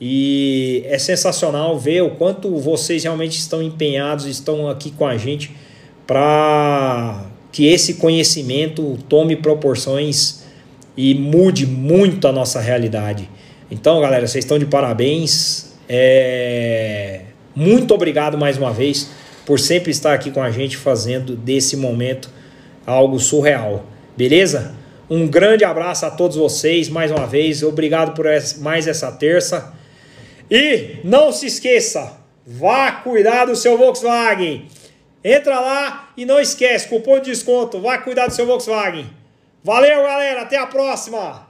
E 0.00 0.84
é 0.86 0.98
sensacional 0.98 1.76
ver 1.78 2.02
o 2.02 2.10
quanto 2.10 2.56
vocês 2.58 3.02
realmente 3.02 3.38
estão 3.38 3.60
empenhados, 3.60 4.26
estão 4.26 4.68
aqui 4.68 4.92
com 4.92 5.06
a 5.06 5.16
gente 5.16 5.50
para 6.06 7.24
que 7.50 7.66
esse 7.66 7.94
conhecimento 7.94 8.98
tome 9.08 9.34
proporções 9.34 10.43
e 10.96 11.14
mude 11.14 11.66
muito 11.66 12.28
a 12.28 12.32
nossa 12.32 12.60
realidade. 12.60 13.28
Então, 13.70 14.00
galera, 14.00 14.26
vocês 14.26 14.44
estão 14.44 14.58
de 14.58 14.66
parabéns. 14.66 15.74
É 15.88 17.20
muito 17.54 17.94
obrigado 17.94 18.36
mais 18.36 18.56
uma 18.58 18.72
vez 18.72 19.10
por 19.46 19.60
sempre 19.60 19.92
estar 19.92 20.12
aqui 20.12 20.30
com 20.30 20.42
a 20.42 20.50
gente 20.50 20.76
fazendo 20.76 21.36
desse 21.36 21.76
momento 21.76 22.28
algo 22.84 23.20
surreal. 23.20 23.84
Beleza? 24.16 24.74
Um 25.08 25.26
grande 25.28 25.64
abraço 25.64 26.04
a 26.04 26.10
todos 26.10 26.36
vocês 26.36 26.88
mais 26.88 27.12
uma 27.12 27.26
vez. 27.26 27.62
Obrigado 27.62 28.14
por 28.14 28.26
mais 28.58 28.88
essa 28.88 29.12
terça. 29.12 29.72
E 30.50 30.96
não 31.04 31.30
se 31.30 31.46
esqueça, 31.46 32.18
vá 32.46 32.90
cuidar 32.90 33.44
do 33.44 33.54
seu 33.54 33.78
Volkswagen. 33.78 34.66
Entra 35.22 35.60
lá 35.60 36.12
e 36.16 36.26
não 36.26 36.40
esquece, 36.40 36.88
cupom 36.88 37.18
de 37.20 37.30
desconto, 37.30 37.80
vá 37.80 37.98
cuidar 37.98 38.26
do 38.26 38.34
seu 38.34 38.46
Volkswagen. 38.46 39.06
Valeu, 39.64 40.02
galera, 40.02 40.42
até 40.42 40.58
a 40.58 40.66
próxima. 40.66 41.46